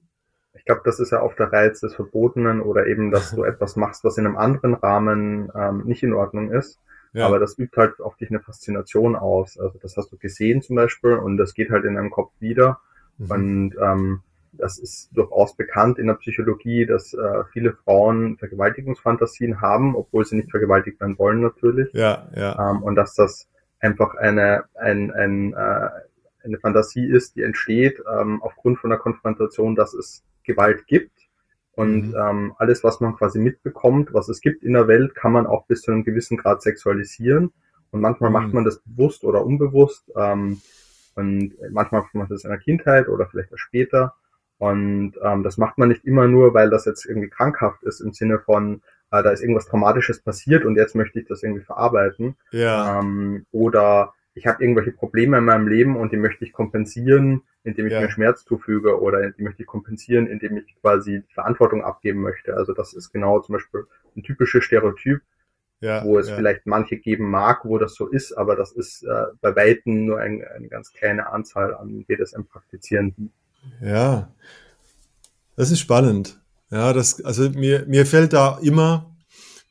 Ich 0.66 0.68
glaube, 0.68 0.82
das 0.84 0.98
ist 0.98 1.12
ja 1.12 1.22
oft 1.22 1.38
der 1.38 1.52
Reiz 1.52 1.78
des 1.78 1.94
Verbotenen 1.94 2.60
oder 2.60 2.88
eben, 2.88 3.12
dass 3.12 3.30
du 3.30 3.44
etwas 3.44 3.76
machst, 3.76 4.02
was 4.02 4.18
in 4.18 4.26
einem 4.26 4.36
anderen 4.36 4.74
Rahmen 4.74 5.48
ähm, 5.54 5.84
nicht 5.84 6.02
in 6.02 6.12
Ordnung 6.12 6.50
ist. 6.50 6.80
Ja. 7.12 7.26
Aber 7.26 7.38
das 7.38 7.56
übt 7.56 7.80
halt 7.80 8.00
auf 8.00 8.16
dich 8.16 8.30
eine 8.30 8.40
Faszination 8.40 9.14
aus. 9.14 9.60
Also 9.60 9.78
das 9.80 9.96
hast 9.96 10.10
du 10.10 10.16
gesehen 10.16 10.62
zum 10.62 10.74
Beispiel 10.74 11.12
und 11.12 11.36
das 11.36 11.54
geht 11.54 11.70
halt 11.70 11.84
in 11.84 11.94
deinem 11.94 12.10
Kopf 12.10 12.32
wieder. 12.40 12.80
Mhm. 13.16 13.30
Und 13.30 13.76
ähm, 13.80 14.20
das 14.54 14.80
ist 14.80 15.10
durchaus 15.16 15.54
bekannt 15.54 16.00
in 16.00 16.08
der 16.08 16.14
Psychologie, 16.14 16.84
dass 16.84 17.14
äh, 17.14 17.44
viele 17.52 17.72
Frauen 17.72 18.36
Vergewaltigungsfantasien 18.36 19.60
haben, 19.60 19.94
obwohl 19.94 20.24
sie 20.24 20.34
nicht 20.34 20.50
vergewaltigt 20.50 21.00
werden 21.00 21.16
wollen 21.16 21.42
natürlich. 21.42 21.92
Ja, 21.92 22.26
ja. 22.34 22.72
Ähm, 22.72 22.82
und 22.82 22.96
dass 22.96 23.14
das 23.14 23.46
einfach 23.78 24.16
eine, 24.16 24.64
ein, 24.74 25.12
ein, 25.12 25.52
äh, 25.52 25.90
eine 26.42 26.58
Fantasie 26.58 27.06
ist, 27.06 27.36
die 27.36 27.44
entsteht 27.44 28.02
ähm, 28.12 28.42
aufgrund 28.42 28.80
von 28.80 28.90
der 28.90 28.98
Konfrontation, 28.98 29.76
dass 29.76 29.94
es 29.94 30.24
Gewalt 30.46 30.86
gibt. 30.86 31.12
Und 31.72 32.08
mhm. 32.08 32.16
ähm, 32.18 32.54
alles, 32.56 32.82
was 32.84 33.00
man 33.00 33.16
quasi 33.16 33.38
mitbekommt, 33.38 34.14
was 34.14 34.28
es 34.28 34.40
gibt 34.40 34.62
in 34.62 34.72
der 34.72 34.88
Welt, 34.88 35.14
kann 35.14 35.32
man 35.32 35.46
auch 35.46 35.66
bis 35.66 35.82
zu 35.82 35.92
einem 35.92 36.04
gewissen 36.04 36.38
Grad 36.38 36.62
sexualisieren. 36.62 37.52
Und 37.90 38.00
manchmal 38.00 38.30
mhm. 38.30 38.34
macht 38.34 38.54
man 38.54 38.64
das 38.64 38.80
bewusst 38.84 39.24
oder 39.24 39.44
unbewusst. 39.44 40.10
Ähm, 40.16 40.60
und 41.14 41.54
manchmal 41.70 42.02
macht 42.02 42.14
man 42.14 42.28
das 42.28 42.44
in 42.44 42.50
der 42.50 42.58
Kindheit 42.58 43.08
oder 43.08 43.26
vielleicht 43.26 43.52
auch 43.52 43.58
später. 43.58 44.14
Und 44.58 45.14
ähm, 45.22 45.42
das 45.42 45.58
macht 45.58 45.76
man 45.76 45.88
nicht 45.88 46.04
immer 46.04 46.26
nur, 46.28 46.54
weil 46.54 46.70
das 46.70 46.86
jetzt 46.86 47.04
irgendwie 47.04 47.28
krankhaft 47.28 47.82
ist 47.82 48.00
im 48.00 48.12
Sinne 48.12 48.38
von, 48.38 48.82
äh, 49.10 49.22
da 49.22 49.30
ist 49.30 49.42
irgendwas 49.42 49.66
Traumatisches 49.66 50.20
passiert 50.20 50.64
und 50.64 50.76
jetzt 50.76 50.94
möchte 50.94 51.20
ich 51.20 51.26
das 51.26 51.42
irgendwie 51.42 51.64
verarbeiten. 51.64 52.36
Ja. 52.52 53.00
Ähm, 53.00 53.44
oder 53.52 54.14
ich 54.36 54.46
habe 54.46 54.62
irgendwelche 54.62 54.92
Probleme 54.92 55.38
in 55.38 55.44
meinem 55.44 55.66
Leben 55.66 55.96
und 55.96 56.12
die 56.12 56.18
möchte 56.18 56.44
ich 56.44 56.52
kompensieren, 56.52 57.42
indem 57.64 57.86
ich 57.86 57.94
ja. 57.94 58.02
mir 58.02 58.10
Schmerz 58.10 58.44
zufüge 58.44 59.00
oder 59.00 59.30
die 59.30 59.42
möchte 59.42 59.62
ich 59.62 59.66
kompensieren, 59.66 60.26
indem 60.26 60.58
ich 60.58 60.76
quasi 60.80 61.22
die 61.26 61.34
Verantwortung 61.34 61.82
abgeben 61.82 62.20
möchte. 62.20 62.54
Also 62.54 62.74
das 62.74 62.92
ist 62.92 63.10
genau 63.12 63.40
zum 63.40 63.54
Beispiel 63.54 63.86
ein 64.14 64.22
typisches 64.22 64.62
Stereotyp, 64.62 65.22
ja, 65.80 66.04
wo 66.04 66.18
es 66.18 66.28
ja. 66.28 66.36
vielleicht 66.36 66.66
manche 66.66 66.98
geben 66.98 67.30
mag, 67.30 67.64
wo 67.64 67.78
das 67.78 67.94
so 67.94 68.08
ist, 68.08 68.34
aber 68.34 68.56
das 68.56 68.72
ist 68.72 69.04
äh, 69.04 69.24
bei 69.40 69.56
Weitem 69.56 70.04
nur 70.04 70.20
ein, 70.20 70.44
eine 70.44 70.68
ganz 70.68 70.92
kleine 70.92 71.32
Anzahl 71.32 71.74
an 71.74 72.04
BDSM-Praktizierenden. 72.04 73.32
Ja, 73.80 74.30
das 75.56 75.70
ist 75.70 75.80
spannend. 75.80 76.38
Ja, 76.70 76.92
das, 76.92 77.24
also 77.24 77.48
mir, 77.50 77.86
mir 77.86 78.04
fällt 78.04 78.34
da 78.34 78.58
immer 78.62 79.15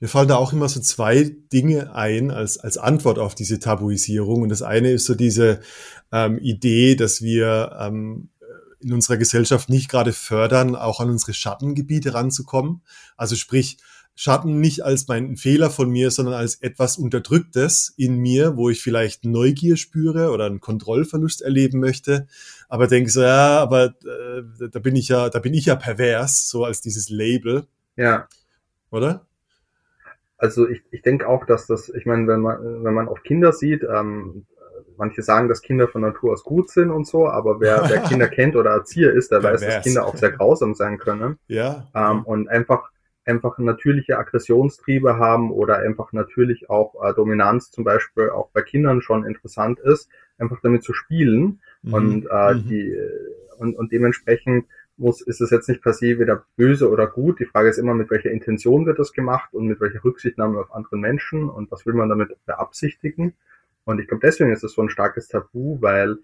mir 0.05 0.09
fallen 0.09 0.27
da 0.27 0.35
auch 0.35 0.53
immer 0.53 0.69
so 0.69 0.79
zwei 0.81 1.35
Dinge 1.51 1.95
ein 1.95 2.29
als, 2.29 2.59
als 2.59 2.77
Antwort 2.77 3.17
auf 3.17 3.33
diese 3.33 3.57
Tabuisierung. 3.57 4.43
Und 4.43 4.49
das 4.49 4.61
eine 4.61 4.91
ist 4.91 5.05
so 5.05 5.15
diese 5.15 5.61
ähm, 6.11 6.37
Idee, 6.37 6.93
dass 6.95 7.23
wir 7.23 7.75
ähm, 7.79 8.29
in 8.81 8.93
unserer 8.93 9.17
Gesellschaft 9.17 9.67
nicht 9.67 9.89
gerade 9.89 10.13
fördern, 10.13 10.75
auch 10.75 10.99
an 10.99 11.09
unsere 11.09 11.33
Schattengebiete 11.33 12.13
ranzukommen. 12.13 12.83
Also 13.17 13.35
sprich, 13.35 13.77
Schatten 14.13 14.59
nicht 14.59 14.85
als 14.85 15.07
mein 15.07 15.37
Fehler 15.37 15.71
von 15.71 15.89
mir, 15.89 16.11
sondern 16.11 16.35
als 16.35 16.61
etwas 16.61 16.97
Unterdrücktes 16.99 17.91
in 17.97 18.17
mir, 18.17 18.57
wo 18.57 18.69
ich 18.69 18.83
vielleicht 18.83 19.25
Neugier 19.25 19.75
spüre 19.75 20.29
oder 20.29 20.45
einen 20.45 20.61
Kontrollverlust 20.61 21.41
erleben 21.41 21.79
möchte, 21.79 22.27
aber 22.69 22.85
denke 22.85 23.09
so, 23.09 23.23
ja, 23.23 23.59
aber 23.59 23.95
äh, 24.05 24.69
da 24.71 24.77
bin 24.77 24.95
ich 24.95 25.07
ja, 25.07 25.29
da 25.29 25.39
bin 25.39 25.55
ich 25.55 25.65
ja 25.65 25.75
pervers, 25.75 26.47
so 26.47 26.63
als 26.63 26.79
dieses 26.79 27.09
Label. 27.09 27.65
Ja. 27.97 28.27
Oder? 28.91 29.25
Also 30.45 30.69
ich, 30.69 30.83
ich 30.91 31.01
denke 31.01 31.27
auch, 31.27 31.45
dass 31.45 31.65
das, 31.65 31.89
ich 31.89 32.05
meine, 32.05 32.27
wenn 32.27 32.41
man, 32.41 32.83
wenn 32.83 32.93
man 32.93 33.07
auf 33.07 33.23
Kinder 33.23 33.51
sieht, 33.51 33.83
ähm, 33.83 34.45
manche 34.95 35.23
sagen, 35.23 35.49
dass 35.49 35.63
Kinder 35.63 35.87
von 35.87 36.01
Natur 36.01 36.33
aus 36.33 36.43
gut 36.43 36.69
sind 36.69 36.91
und 36.91 37.07
so, 37.07 37.27
aber 37.27 37.59
wer, 37.59 37.83
wer 37.89 37.99
Kinder 38.07 38.27
kennt 38.27 38.55
oder 38.55 38.69
Erzieher 38.69 39.11
ist, 39.11 39.31
der 39.31 39.41
weiß, 39.41 39.61
dass 39.61 39.83
Kinder 39.83 40.05
auch 40.05 40.15
sehr 40.15 40.31
grausam 40.37 40.75
sein 40.75 40.99
können. 40.99 41.39
Ja. 41.47 41.87
Ähm, 41.95 42.23
und 42.23 42.47
einfach, 42.47 42.91
einfach 43.25 43.57
natürliche 43.57 44.19
Aggressionstriebe 44.19 45.17
haben 45.17 45.51
oder 45.51 45.79
einfach 45.79 46.13
natürlich 46.13 46.69
auch 46.69 46.93
äh, 47.03 47.13
Dominanz 47.15 47.71
zum 47.71 47.83
Beispiel 47.83 48.29
auch 48.29 48.49
bei 48.53 48.61
Kindern 48.61 49.01
schon 49.01 49.25
interessant 49.25 49.79
ist, 49.79 50.07
einfach 50.37 50.59
damit 50.61 50.83
zu 50.83 50.93
spielen 50.93 51.59
mhm. 51.81 51.93
und 51.93 52.27
äh, 52.29 52.53
mhm. 52.53 52.67
die 52.67 52.97
und, 53.57 53.75
und 53.75 53.91
dementsprechend 53.91 54.65
muss, 54.97 55.21
ist 55.21 55.41
es 55.41 55.51
jetzt 55.51 55.67
nicht 55.67 55.81
per 55.81 55.93
se 55.93 56.19
weder 56.19 56.45
böse 56.55 56.89
oder 56.89 57.07
gut. 57.07 57.39
Die 57.39 57.45
Frage 57.45 57.69
ist 57.69 57.77
immer, 57.77 57.93
mit 57.93 58.09
welcher 58.09 58.31
Intention 58.31 58.85
wird 58.85 58.99
das 58.99 59.13
gemacht 59.13 59.53
und 59.53 59.67
mit 59.67 59.79
welcher 59.81 60.03
Rücksichtnahme 60.03 60.59
auf 60.59 60.73
andere 60.73 60.97
Menschen 60.97 61.49
und 61.49 61.71
was 61.71 61.85
will 61.85 61.93
man 61.93 62.09
damit 62.09 62.35
beabsichtigen. 62.45 63.33
Und 63.83 63.99
ich 63.99 64.07
glaube, 64.07 64.25
deswegen 64.25 64.51
ist 64.51 64.63
es 64.63 64.73
so 64.73 64.81
ein 64.81 64.89
starkes 64.89 65.27
Tabu, 65.27 65.77
weil 65.81 66.17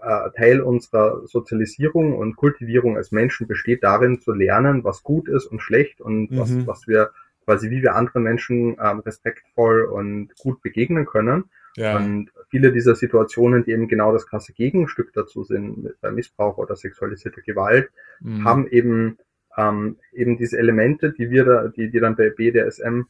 äh, 0.00 0.30
Teil 0.36 0.60
unserer 0.60 1.26
Sozialisierung 1.26 2.16
und 2.16 2.36
Kultivierung 2.36 2.96
als 2.96 3.12
Menschen 3.12 3.46
besteht 3.46 3.82
darin, 3.82 4.20
zu 4.20 4.32
lernen, 4.32 4.84
was 4.84 5.02
gut 5.02 5.28
ist 5.28 5.46
und 5.46 5.60
schlecht 5.60 6.00
und 6.00 6.30
mhm. 6.30 6.38
was, 6.38 6.66
was 6.66 6.88
wir 6.88 7.10
quasi, 7.44 7.70
wie 7.70 7.82
wir 7.82 7.94
anderen 7.94 8.22
Menschen 8.22 8.76
ähm, 8.82 9.00
respektvoll 9.00 9.82
und 9.84 10.34
gut 10.36 10.62
begegnen 10.62 11.06
können. 11.06 11.44
Ja. 11.76 11.96
Und 11.96 12.30
viele 12.48 12.72
dieser 12.72 12.94
Situationen, 12.94 13.64
die 13.64 13.72
eben 13.72 13.88
genau 13.88 14.12
das 14.12 14.26
krasse 14.26 14.52
Gegenstück 14.52 15.12
dazu 15.12 15.44
sind, 15.44 15.94
bei 16.00 16.10
Missbrauch 16.10 16.58
oder 16.58 16.74
sexualisierter 16.74 17.42
Gewalt, 17.42 17.90
mhm. 18.20 18.44
haben 18.44 18.66
eben 18.68 19.18
ähm, 19.56 19.96
eben 20.12 20.36
diese 20.36 20.58
Elemente, 20.58 21.12
die 21.12 21.30
wir 21.30 21.44
da, 21.44 21.68
die, 21.68 21.90
die 21.90 22.00
dann 22.00 22.16
bei 22.16 22.30
BDSM 22.30 23.02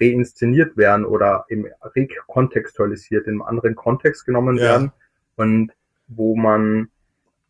reinszeniert 0.00 0.76
werden 0.76 1.04
oder 1.04 1.44
eben 1.48 1.66
rekontextualisiert, 1.82 3.26
in 3.26 3.34
einem 3.34 3.42
anderen 3.42 3.74
Kontext 3.74 4.24
genommen 4.24 4.56
ja. 4.56 4.62
werden 4.62 4.92
und 5.36 5.72
wo 6.08 6.36
man, 6.36 6.88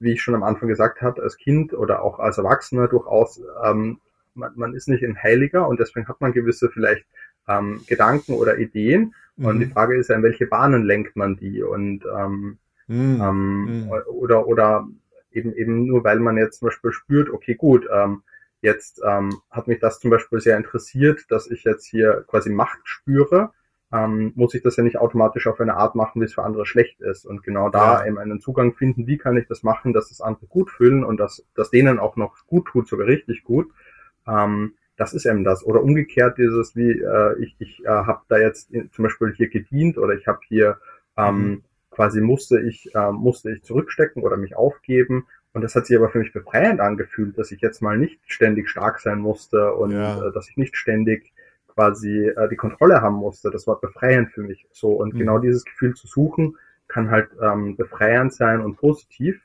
wie 0.00 0.12
ich 0.12 0.22
schon 0.22 0.34
am 0.34 0.42
Anfang 0.42 0.68
gesagt 0.68 1.00
habe, 1.00 1.22
als 1.22 1.36
Kind 1.36 1.72
oder 1.72 2.02
auch 2.02 2.18
als 2.18 2.38
Erwachsener 2.38 2.88
durchaus, 2.88 3.40
ähm, 3.64 4.00
man, 4.34 4.52
man 4.56 4.74
ist 4.74 4.88
nicht 4.88 5.04
ein 5.04 5.20
Heiliger 5.22 5.68
und 5.68 5.80
deswegen 5.80 6.08
hat 6.08 6.20
man 6.20 6.32
gewisse 6.32 6.70
vielleicht 6.70 7.04
ähm, 7.50 7.80
Gedanken 7.86 8.34
oder 8.34 8.58
Ideen 8.58 9.14
mhm. 9.36 9.46
und 9.46 9.60
die 9.60 9.66
Frage 9.66 9.96
ist 9.96 10.08
ja, 10.08 10.16
in 10.16 10.22
welche 10.22 10.46
Bahnen 10.46 10.84
lenkt 10.84 11.16
man 11.16 11.36
die 11.36 11.62
und 11.62 12.04
ähm, 12.06 12.58
mhm. 12.86 13.20
ähm, 13.20 13.82
mhm. 13.82 13.90
oder 14.06 14.46
oder 14.46 14.88
eben 15.32 15.54
eben 15.54 15.86
nur 15.86 16.04
weil 16.04 16.20
man 16.20 16.36
jetzt 16.36 16.60
zum 16.60 16.68
Beispiel 16.68 16.92
spürt, 16.92 17.30
okay 17.30 17.54
gut, 17.54 17.86
ähm, 17.92 18.22
Jetzt 18.62 19.00
ähm, 19.06 19.40
hat 19.50 19.68
mich 19.68 19.78
das 19.80 20.00
zum 20.00 20.10
Beispiel 20.10 20.40
sehr 20.40 20.56
interessiert, 20.56 21.24
dass 21.30 21.50
ich 21.50 21.64
jetzt 21.64 21.86
hier 21.86 22.24
quasi 22.26 22.50
Macht 22.50 22.80
spüre. 22.84 23.52
Ähm, 23.92 24.32
muss 24.36 24.54
ich 24.54 24.62
das 24.62 24.76
ja 24.76 24.84
nicht 24.84 24.98
automatisch 24.98 25.46
auf 25.46 25.58
eine 25.60 25.76
Art 25.76 25.94
machen, 25.94 26.20
wie 26.20 26.26
es 26.26 26.34
für 26.34 26.44
andere 26.44 26.66
schlecht 26.66 27.00
ist. 27.00 27.24
Und 27.24 27.42
genau 27.42 27.70
da 27.70 28.00
ja. 28.00 28.06
eben 28.06 28.18
einen 28.18 28.40
Zugang 28.40 28.74
finden, 28.74 29.06
wie 29.06 29.18
kann 29.18 29.36
ich 29.36 29.48
das 29.48 29.62
machen, 29.62 29.92
dass 29.92 30.10
das 30.10 30.20
andere 30.20 30.46
gut 30.46 30.70
fühlen 30.70 31.04
und 31.04 31.16
dass, 31.16 31.44
dass 31.54 31.70
denen 31.70 31.98
auch 31.98 32.16
noch 32.16 32.36
gut 32.46 32.66
tut, 32.66 32.86
sogar 32.86 33.06
richtig 33.06 33.44
gut. 33.44 33.72
Ähm, 34.28 34.74
das 35.00 35.14
ist 35.14 35.24
eben 35.24 35.44
das. 35.44 35.64
Oder 35.64 35.82
umgekehrt 35.82 36.36
dieses, 36.36 36.76
wie 36.76 36.90
äh, 36.90 37.38
ich, 37.38 37.56
ich 37.58 37.82
äh, 37.84 37.88
habe 37.88 38.20
da 38.28 38.36
jetzt 38.36 38.70
zum 38.92 39.02
Beispiel 39.02 39.32
hier 39.34 39.48
gedient 39.48 39.96
oder 39.96 40.12
ich 40.12 40.26
habe 40.26 40.40
hier 40.46 40.76
ähm, 41.16 41.36
mhm. 41.36 41.62
quasi 41.90 42.20
musste 42.20 42.60
ich, 42.60 42.94
äh, 42.94 43.10
musste 43.10 43.50
ich 43.50 43.62
zurückstecken 43.62 44.22
oder 44.22 44.36
mich 44.36 44.56
aufgeben 44.56 45.26
und 45.54 45.62
das 45.62 45.74
hat 45.74 45.86
sich 45.86 45.96
aber 45.96 46.10
für 46.10 46.18
mich 46.18 46.34
befreiend 46.34 46.80
angefühlt, 46.80 47.38
dass 47.38 47.50
ich 47.50 47.62
jetzt 47.62 47.80
mal 47.80 47.96
nicht 47.96 48.20
ständig 48.26 48.68
stark 48.68 49.00
sein 49.00 49.18
musste 49.18 49.72
und 49.72 49.92
ja. 49.92 50.28
äh, 50.28 50.32
dass 50.32 50.50
ich 50.50 50.58
nicht 50.58 50.76
ständig 50.76 51.32
quasi 51.66 52.28
äh, 52.28 52.48
die 52.50 52.56
Kontrolle 52.56 53.00
haben 53.00 53.16
musste. 53.16 53.50
Das 53.50 53.66
war 53.66 53.80
befreiend 53.80 54.30
für 54.32 54.42
mich 54.42 54.66
so. 54.70 54.92
Und 54.92 55.14
mhm. 55.14 55.18
genau 55.18 55.38
dieses 55.38 55.64
Gefühl 55.64 55.94
zu 55.94 56.06
suchen, 56.06 56.56
kann 56.88 57.10
halt 57.10 57.30
ähm, 57.40 57.76
befreiend 57.76 58.34
sein 58.34 58.60
und 58.60 58.76
positiv. 58.76 59.40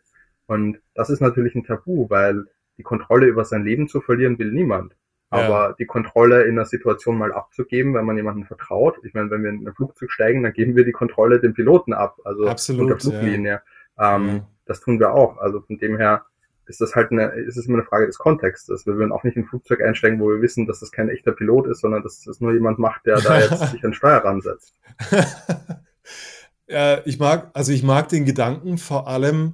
Und 0.48 0.80
das 0.94 1.10
ist 1.10 1.22
natürlich 1.22 1.56
ein 1.56 1.64
Tabu, 1.64 2.10
weil 2.10 2.46
die 2.78 2.84
Kontrolle 2.84 3.28
über 3.28 3.46
sein 3.46 3.64
Leben 3.64 3.88
zu 3.88 4.02
verlieren 4.02 4.38
will 4.38 4.52
niemand. 4.52 4.94
Aber 5.30 5.70
ja. 5.70 5.74
die 5.74 5.86
Kontrolle 5.86 6.44
in 6.44 6.52
einer 6.52 6.66
Situation 6.66 7.18
mal 7.18 7.34
abzugeben, 7.34 7.94
wenn 7.94 8.06
man 8.06 8.16
jemandem 8.16 8.46
vertraut. 8.46 8.98
Ich 9.04 9.14
meine, 9.14 9.30
wenn 9.32 9.44
wir 9.44 9.50
in 9.50 9.68
ein 9.68 9.74
Flugzeug 9.74 10.12
steigen, 10.12 10.44
dann 10.44 10.54
geben 10.54 10.76
wir 10.76 10.86
die 10.86 10.92
Kontrolle 10.92 11.40
dem 11.40 11.54
Piloten 11.54 11.94
ab, 11.94 12.18
also 12.24 12.48
Absolut, 12.48 12.84
unter 12.84 13.00
Fluglinie. 13.00 13.62
Ja. 13.98 14.16
Ähm, 14.16 14.28
ja 14.28 14.48
das 14.66 14.82
tun 14.82 15.00
wir 15.00 15.14
auch. 15.14 15.38
Also 15.38 15.62
von 15.62 15.78
dem 15.78 15.98
her 15.98 16.26
ist 16.68 16.82
das 16.82 16.96
halt 16.96 17.12
eine, 17.12 17.28
ist 17.28 17.58
es 17.58 17.68
immer 17.68 17.78
eine 17.78 17.86
Frage 17.86 18.08
des 18.08 18.18
Kontextes. 18.18 18.86
Wir 18.86 18.96
würden 18.96 19.12
auch 19.12 19.24
nicht 19.24 19.38
in 19.38 19.44
ein 19.44 19.48
Flugzeug 19.48 19.82
einsteigen, 19.82 20.20
wo 20.20 20.30
wir 20.30 20.42
wissen, 20.42 20.66
dass 20.66 20.80
das 20.80 20.92
kein 20.92 21.10
echter 21.10 21.32
Pilot 21.32 21.68
ist, 21.68 21.82
sondern 21.82 22.02
dass 22.02 22.22
das 22.22 22.42
nur 22.42 22.54
jemand 22.54 22.80
macht, 22.80 23.06
der 23.06 23.22
da 23.22 23.40
jetzt 23.40 23.60
sich 23.72 23.86
an 23.86 23.94
Steuerrad 23.94 24.42
setzt. 24.42 24.74
ja, 26.68 27.02
ich 27.06 27.20
mag, 27.20 27.52
also 27.54 27.72
ich 27.72 27.84
mag 27.84 28.10
den 28.10 28.26
Gedanken 28.26 28.78
vor 28.78 29.08
allem, 29.08 29.54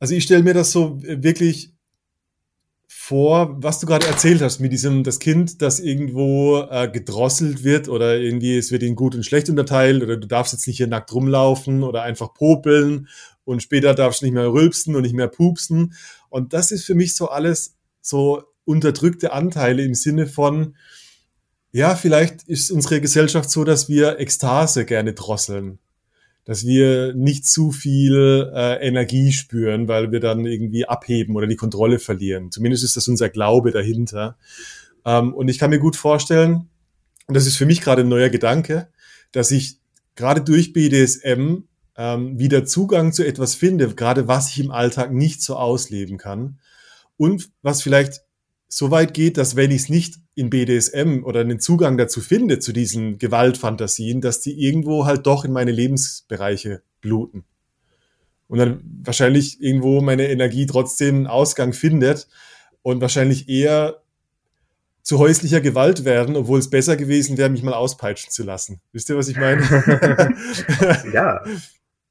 also 0.00 0.14
ich 0.14 0.24
stelle 0.24 0.42
mir 0.42 0.54
das 0.54 0.70
so 0.70 1.02
wirklich 1.02 1.74
vor, 3.08 3.56
was 3.62 3.80
du 3.80 3.86
gerade 3.86 4.06
erzählt 4.06 4.42
hast, 4.42 4.60
mit 4.60 4.70
diesem, 4.70 5.02
das 5.02 5.18
Kind, 5.18 5.62
das 5.62 5.80
irgendwo 5.80 6.58
äh, 6.70 6.90
gedrosselt 6.90 7.64
wird 7.64 7.88
oder 7.88 8.18
irgendwie 8.18 8.58
es 8.58 8.70
wird 8.70 8.82
in 8.82 8.96
gut 8.96 9.14
und 9.14 9.24
schlecht 9.24 9.48
unterteilt 9.48 10.02
oder 10.02 10.18
du 10.18 10.28
darfst 10.28 10.52
jetzt 10.52 10.66
nicht 10.66 10.76
hier 10.76 10.88
nackt 10.88 11.10
rumlaufen 11.14 11.84
oder 11.84 12.02
einfach 12.02 12.34
popeln 12.34 13.08
und 13.44 13.62
später 13.62 13.94
darfst 13.94 14.20
du 14.20 14.26
nicht 14.26 14.34
mehr 14.34 14.52
rülpsen 14.52 14.94
und 14.94 15.00
nicht 15.00 15.14
mehr 15.14 15.28
pupsen. 15.28 15.94
Und 16.28 16.52
das 16.52 16.70
ist 16.70 16.84
für 16.84 16.94
mich 16.94 17.14
so 17.14 17.30
alles 17.30 17.76
so 18.02 18.42
unterdrückte 18.66 19.32
Anteile 19.32 19.84
im 19.84 19.94
Sinne 19.94 20.26
von, 20.26 20.76
ja, 21.72 21.94
vielleicht 21.94 22.42
ist 22.42 22.70
unsere 22.70 23.00
Gesellschaft 23.00 23.48
so, 23.48 23.64
dass 23.64 23.88
wir 23.88 24.20
Ekstase 24.20 24.84
gerne 24.84 25.14
drosseln. 25.14 25.78
Dass 26.48 26.64
wir 26.64 27.12
nicht 27.12 27.46
zu 27.46 27.72
viel 27.72 28.50
äh, 28.54 28.76
Energie 28.86 29.32
spüren, 29.32 29.86
weil 29.86 30.12
wir 30.12 30.20
dann 30.20 30.46
irgendwie 30.46 30.86
abheben 30.86 31.36
oder 31.36 31.46
die 31.46 31.56
Kontrolle 31.56 31.98
verlieren. 31.98 32.50
Zumindest 32.50 32.84
ist 32.84 32.96
das 32.96 33.06
unser 33.06 33.28
Glaube 33.28 33.70
dahinter. 33.70 34.38
Ähm, 35.04 35.34
und 35.34 35.48
ich 35.48 35.58
kann 35.58 35.68
mir 35.68 35.78
gut 35.78 35.94
vorstellen, 35.94 36.70
und 37.26 37.36
das 37.36 37.46
ist 37.46 37.56
für 37.58 37.66
mich 37.66 37.82
gerade 37.82 38.00
ein 38.00 38.08
neuer 38.08 38.30
Gedanke, 38.30 38.88
dass 39.30 39.50
ich 39.50 39.76
gerade 40.16 40.40
durch 40.40 40.72
BDSM 40.72 41.64
ähm, 41.98 42.38
wieder 42.38 42.64
Zugang 42.64 43.12
zu 43.12 43.26
etwas 43.26 43.54
finde, 43.54 43.94
gerade 43.94 44.26
was 44.26 44.48
ich 44.48 44.60
im 44.60 44.70
Alltag 44.70 45.12
nicht 45.12 45.42
so 45.42 45.54
ausleben 45.56 46.16
kann. 46.16 46.60
Und 47.18 47.50
was 47.60 47.82
vielleicht 47.82 48.22
so 48.68 48.90
weit 48.90 49.14
geht, 49.14 49.38
dass 49.38 49.56
wenn 49.56 49.70
ich 49.70 49.82
es 49.82 49.88
nicht 49.88 50.16
in 50.34 50.50
BDSM 50.50 51.24
oder 51.24 51.40
einen 51.40 51.58
Zugang 51.58 51.96
dazu 51.96 52.20
finde, 52.20 52.58
zu 52.58 52.72
diesen 52.72 53.18
Gewaltfantasien, 53.18 54.20
dass 54.20 54.40
die 54.40 54.62
irgendwo 54.62 55.06
halt 55.06 55.26
doch 55.26 55.44
in 55.44 55.52
meine 55.52 55.72
Lebensbereiche 55.72 56.82
bluten. 57.00 57.44
Und 58.46 58.58
dann 58.58 58.82
wahrscheinlich 59.02 59.60
irgendwo 59.62 60.00
meine 60.00 60.28
Energie 60.28 60.66
trotzdem 60.66 61.16
einen 61.16 61.26
Ausgang 61.26 61.72
findet 61.72 62.28
und 62.82 63.00
wahrscheinlich 63.00 63.48
eher 63.48 64.02
zu 65.02 65.18
häuslicher 65.18 65.62
Gewalt 65.62 66.04
werden, 66.04 66.36
obwohl 66.36 66.58
es 66.58 66.68
besser 66.68 66.96
gewesen 66.96 67.38
wäre, 67.38 67.48
mich 67.48 67.62
mal 67.62 67.72
auspeitschen 67.72 68.30
zu 68.30 68.44
lassen. 68.44 68.80
Wisst 68.92 69.08
ihr, 69.08 69.16
was 69.16 69.28
ich 69.28 69.38
meine? 69.38 69.62
ja, 71.12 71.42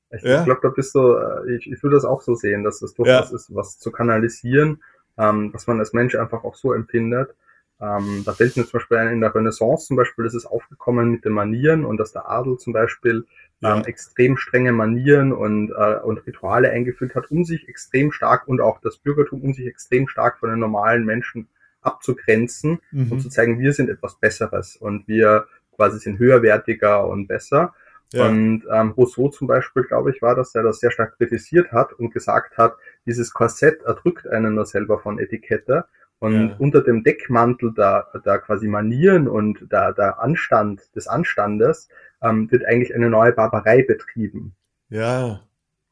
ich 0.09 0.23
ja. 0.23 0.43
glaube, 0.43 0.61
da 0.63 0.69
bist 0.69 0.95
du, 0.95 1.15
äh, 1.15 1.55
ich, 1.55 1.71
ich 1.71 1.83
würde 1.83 1.95
das 1.95 2.05
auch 2.05 2.21
so 2.21 2.33
sehen, 2.33 2.63
dass 2.63 2.81
es 2.81 2.93
durchaus 2.95 3.29
ja. 3.29 3.35
ist, 3.35 3.53
was 3.53 3.77
zu 3.77 3.91
kanalisieren, 3.91 4.81
ähm, 5.17 5.53
was 5.53 5.67
man 5.67 5.79
als 5.79 5.93
Mensch 5.93 6.15
einfach 6.15 6.43
auch 6.43 6.55
so 6.55 6.73
empfindet. 6.73 7.35
Ähm, 7.79 8.23
da 8.25 8.33
fällt 8.33 8.57
mir 8.57 8.63
zum 8.63 8.79
Beispiel 8.79 8.97
ein, 8.97 9.09
in 9.09 9.21
der 9.21 9.35
Renaissance 9.35 9.85
zum 9.85 9.97
Beispiel 9.97 10.25
ist 10.25 10.33
es 10.33 10.47
aufgekommen 10.47 11.11
mit 11.11 11.25
den 11.25 11.33
Manieren 11.33 11.85
und 11.85 11.97
dass 11.97 12.11
der 12.11 12.27
Adel 12.27 12.57
zum 12.57 12.73
Beispiel 12.73 13.25
ja. 13.59 13.75
ähm, 13.75 13.85
extrem 13.85 14.37
strenge 14.37 14.71
Manieren 14.71 15.31
und, 15.31 15.71
äh, 15.71 15.99
und 16.03 16.25
Rituale 16.25 16.71
eingeführt 16.71 17.13
hat, 17.13 17.29
um 17.29 17.43
sich 17.43 17.67
extrem 17.67 18.11
stark 18.11 18.47
und 18.47 18.61
auch 18.61 18.81
das 18.81 18.97
Bürgertum, 18.97 19.41
um 19.41 19.53
sich 19.53 19.67
extrem 19.67 20.07
stark 20.07 20.39
von 20.39 20.49
den 20.49 20.59
normalen 20.59 21.05
Menschen 21.05 21.47
abzugrenzen 21.81 22.79
mhm. 22.91 23.11
und 23.11 23.21
zu 23.21 23.29
zeigen, 23.29 23.59
wir 23.59 23.73
sind 23.73 23.89
etwas 23.89 24.15
Besseres 24.15 24.75
und 24.75 25.07
wir 25.07 25.47
quasi 25.75 25.99
sind 25.99 26.17
höherwertiger 26.17 27.07
und 27.07 27.27
besser. 27.27 27.73
Ja. 28.13 28.27
Und 28.27 28.63
ähm, 28.71 28.91
Rousseau 28.91 29.29
zum 29.29 29.47
Beispiel, 29.47 29.83
glaube 29.83 30.11
ich, 30.11 30.21
war 30.21 30.35
das, 30.35 30.53
der 30.53 30.63
das 30.63 30.79
sehr 30.79 30.91
stark 30.91 31.17
kritisiert 31.17 31.71
hat 31.71 31.93
und 31.93 32.13
gesagt 32.13 32.57
hat, 32.57 32.75
dieses 33.05 33.33
Korsett 33.33 33.83
erdrückt 33.83 34.27
einen 34.27 34.55
nur 34.55 34.65
selber 34.65 34.99
von 34.99 35.19
Etikette. 35.19 35.85
Und 36.19 36.49
ja. 36.49 36.55
unter 36.57 36.81
dem 36.81 37.03
Deckmantel 37.03 37.73
der, 37.73 38.07
der 38.25 38.39
quasi 38.39 38.67
Manieren 38.67 39.27
und 39.27 39.71
der, 39.71 39.93
der 39.93 40.19
Anstand 40.19 40.95
des 40.95 41.07
Anstandes 41.07 41.89
ähm, 42.21 42.49
wird 42.51 42.65
eigentlich 42.65 42.95
eine 42.95 43.09
neue 43.09 43.33
Barbarei 43.33 43.83
betrieben. 43.83 44.55
Ja. 44.89 45.41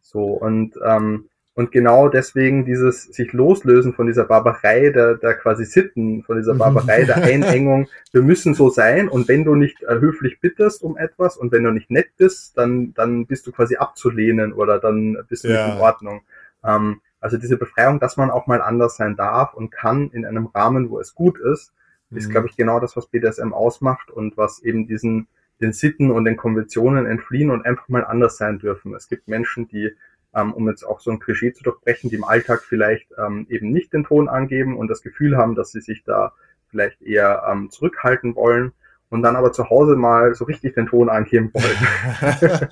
So, 0.01 0.23
und 0.23 0.80
ähm, 0.84 1.30
und 1.56 1.72
genau 1.72 2.10
deswegen 2.10 2.65
dieses 2.65 3.04
sich 3.04 3.32
loslösen 3.32 3.94
von 3.94 4.08
dieser 4.08 4.26
Barbarei 4.26 4.89
der, 4.89 5.15
der 5.15 5.36
quasi 5.36 5.63
Sitten, 5.63 6.22
von 6.24 6.36
dieser 6.36 6.54
Barbarei 6.54 7.06
der 7.06 7.15
Einengung. 7.24 7.88
Wir 8.12 8.22
müssen 8.22 8.54
so 8.54 8.70
sein 8.70 9.08
und 9.08 9.30
wenn 9.30 9.46
du 9.46 9.56
nicht 9.56 9.80
höflich 9.80 10.41
bittest 10.41 10.84
um 10.84 10.98
etwas 10.98 11.38
und 11.38 11.54
wenn 11.54 11.63
du 11.63 11.72
nicht 11.72 11.89
nett 11.89 12.10
bist, 12.18 12.58
dann, 12.58 12.94
dann 12.94 13.26
bist 13.26 13.48
du 13.48 13.54
quasi 13.54 13.78
abzulehnen 13.78 14.52
oder 14.52 14.80
dann 14.80 15.18
bist 15.30 15.46
du 15.46 15.48
ja. 15.48 15.65
nicht 15.65 15.76
in 15.76 15.82
Ordnung. 15.82 16.22
Ähm, 16.63 17.00
also 17.22 17.38
diese 17.38 17.58
Befreiung, 17.58 18.02
dass 18.02 18.18
man 18.18 18.32
auch 18.32 18.48
mal 18.48 18.62
anders 18.62 18.98
sein 18.98 19.15
darf 19.15 19.54
und 19.54 19.72
kann 19.72 20.12
in 20.12 20.26
einem 20.26 20.48
Rahmen, 20.48 20.89
wo 20.89 21.00
es 21.00 21.15
gut 21.15 21.39
ist, 21.39 21.74
mhm. 22.10 22.18
ist, 22.18 22.30
glaube 22.30 22.48
ich, 22.48 22.58
genau 22.58 22.82
das, 22.82 22.98
was 22.98 23.08
BDSM 23.08 23.54
ausmacht 23.54 24.12
und 24.12 24.36
was 24.36 24.62
eben 24.62 24.88
diesen 24.88 25.28
den 25.62 25.72
Sitten 25.72 26.12
und 26.12 26.26
den 26.26 26.36
Konventionen 26.36 27.06
entfliehen 27.06 27.50
und 27.50 27.65
einfach 27.65 27.88
mal 27.88 28.04
anders 28.04 28.36
sein 28.36 28.60
dürfen. 28.60 28.94
Es 28.94 29.08
gibt 29.08 29.30
Menschen, 29.30 29.70
die 29.70 29.91
ähm, 30.36 30.54
um 30.54 30.67
jetzt 30.69 30.84
auch 30.84 31.00
so 31.00 31.12
ein 31.12 31.19
Klischee 31.19 31.54
zu 31.54 31.63
durchbrechen, 31.63 32.10
die 32.10 32.17
im 32.17 32.24
Alltag 32.24 32.63
vielleicht 32.63 33.08
ähm, 33.17 33.45
eben 33.50 33.71
nicht 33.71 33.93
den 33.93 34.04
Ton 34.04 34.28
angeben 34.28 34.78
und 34.78 34.88
das 34.89 35.02
Gefühl 35.02 35.38
haben, 35.38 35.56
dass 35.56 35.71
sie 35.71 35.82
sich 35.82 36.04
da 36.04 36.34
vielleicht 36.69 37.02
eher 37.02 37.43
ähm, 37.50 37.69
zurückhalten 37.69 38.36
wollen 38.36 38.74
und 39.10 39.21
dann 39.21 39.36
aber 39.36 39.52
zu 39.52 39.69
Hause 39.69 39.95
mal 39.95 40.36
so 40.36 40.45
richtig 40.45 40.76
den 40.76 40.88
Ton 40.88 41.10
angeben 41.10 41.52
wollen. 41.54 42.69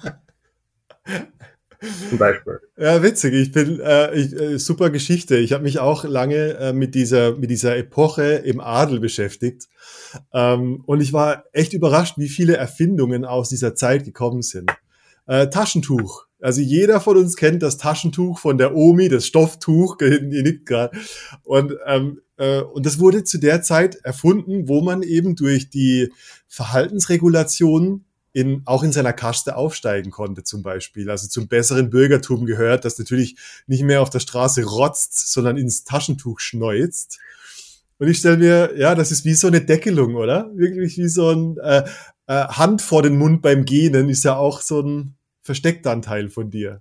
Zum 2.10 2.18
Beispiel. 2.18 2.62
Ja, 2.78 3.04
witzig. 3.04 3.34
Ich 3.34 3.52
bin 3.52 3.80
äh, 3.82 4.16
ich, 4.16 4.34
äh, 4.34 4.58
super 4.58 4.90
Geschichte. 4.90 5.36
Ich 5.36 5.52
habe 5.52 5.64
mich 5.64 5.80
auch 5.80 6.06
lange 6.06 6.58
äh, 6.58 6.74
mit 6.74 6.96
dieser 6.96 7.36
mit 7.36 7.50
dieser 7.50 7.76
Epoche 7.76 8.24
im 8.24 8.62
Adel 8.62 9.02
beschäftigt 9.02 9.68
ähm, 10.34 10.82
und 10.86 11.02
ich 11.02 11.12
war 11.12 11.44
echt 11.52 11.74
überrascht, 11.74 12.18
wie 12.18 12.30
viele 12.30 12.56
Erfindungen 12.56 13.26
aus 13.26 13.50
dieser 13.50 13.76
Zeit 13.76 14.06
gekommen 14.06 14.44
sind. 14.44 14.72
Äh, 15.26 15.50
Taschentuch 15.50 16.26
Also 16.44 16.62
jeder 16.62 17.00
von 17.00 17.18
uns 17.18 17.38
kennt 17.38 17.64
das 17.64 17.78
Taschentuch 17.78 18.40
von 18.40 18.58
der 18.58 18.76
Omi, 18.76 19.08
das 19.08 19.26
Stofftuch, 19.26 19.98
ihr 20.02 20.22
nickt 20.22 20.66
gerade. 20.66 20.98
Und, 21.44 21.74
ähm, 21.86 22.20
äh, 22.38 22.62
und 22.62 22.86
das 22.86 23.00
wurde 23.00 23.24
zu 23.24 23.38
der 23.38 23.62
Zeit 23.62 23.96
erfunden, 24.04 24.68
wo 24.68 24.82
man 24.82 25.04
eben 25.04 25.36
durch 25.36 25.70
die 25.70 26.12
Verhaltensregulation 26.48 28.04
in, 28.34 28.64
auch 28.66 28.84
in 28.84 28.92
seiner 28.92 29.14
Kaste 29.14 29.56
aufsteigen 29.56 30.12
konnte 30.12 30.44
zum 30.44 30.64
Beispiel. 30.64 31.10
Also 31.10 31.28
zum 31.28 31.48
besseren 31.48 31.90
Bürgertum 31.90 32.46
gehört, 32.46 32.84
das 32.84 33.00
natürlich 33.00 33.38
nicht 33.68 33.84
mehr 33.84 34.02
auf 34.02 34.10
der 34.10 34.20
Straße 34.20 34.66
rotzt, 34.66 35.32
sondern 35.32 35.56
ins 35.56 35.86
Taschentuch 35.86 36.40
schneuzt. 36.40 37.20
Und 38.00 38.10
ich 38.10 38.18
stelle 38.18 38.38
mir, 38.38 38.78
ja, 38.78 38.96
das 38.96 39.12
ist 39.12 39.24
wie 39.24 39.36
so 39.36 39.48
eine 39.48 39.62
Deckelung, 39.62 40.16
oder? 40.16 40.52
Wirklich 40.56 40.98
wie 40.98 41.08
so 41.08 41.30
ein 41.30 41.58
äh, 41.60 41.86
äh, 42.28 42.48
Hand 42.48 42.82
vor 42.82 43.02
den 43.02 43.18
Mund 43.18 43.42
beim 43.42 43.64
Gähnen 43.64 44.10
ist 44.10 44.24
ja 44.24 44.36
auch 44.36 44.60
so 44.62 44.82
ein 44.82 45.16
versteckter 45.44 45.92
Anteil 45.92 46.30
von 46.30 46.50
dir. 46.50 46.80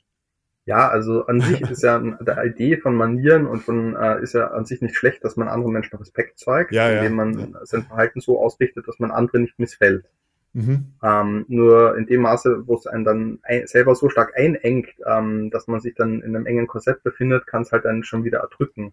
Ja, 0.64 0.88
also 0.88 1.26
an 1.26 1.40
sich 1.40 1.60
ist 1.62 1.82
ja 1.82 1.98
der 1.98 2.44
Idee 2.44 2.76
von 2.76 2.94
Manieren 2.94 3.46
und 3.46 3.62
von 3.64 3.96
äh, 3.96 4.22
ist 4.22 4.34
ja 4.34 4.48
an 4.48 4.64
sich 4.64 4.80
nicht 4.80 4.94
schlecht, 4.94 5.24
dass 5.24 5.36
man 5.36 5.48
anderen 5.48 5.72
Menschen 5.72 5.98
Respekt 5.98 6.38
zeigt, 6.38 6.72
ja, 6.72 6.88
indem 6.88 7.18
ja. 7.18 7.24
man 7.24 7.56
sein 7.64 7.82
Verhalten 7.82 8.20
so 8.20 8.40
ausrichtet, 8.40 8.86
dass 8.86 9.00
man 9.00 9.10
andere 9.10 9.40
nicht 9.40 9.58
missfällt. 9.58 10.04
Mhm. 10.52 10.92
Ähm, 11.02 11.44
nur 11.48 11.96
in 11.96 12.06
dem 12.06 12.20
Maße, 12.20 12.66
wo 12.66 12.76
es 12.76 12.86
einen 12.86 13.04
dann 13.04 13.38
ein, 13.42 13.66
selber 13.66 13.94
so 13.94 14.08
stark 14.08 14.36
einengt, 14.36 14.90
ähm, 15.04 15.50
dass 15.50 15.66
man 15.66 15.80
sich 15.80 15.94
dann 15.94 16.20
in 16.20 16.36
einem 16.36 16.46
engen 16.46 16.66
Korsett 16.66 17.02
befindet, 17.02 17.46
kann 17.46 17.62
es 17.62 17.72
halt 17.72 17.84
dann 17.84 18.04
schon 18.04 18.22
wieder 18.22 18.40
erdrücken. 18.40 18.92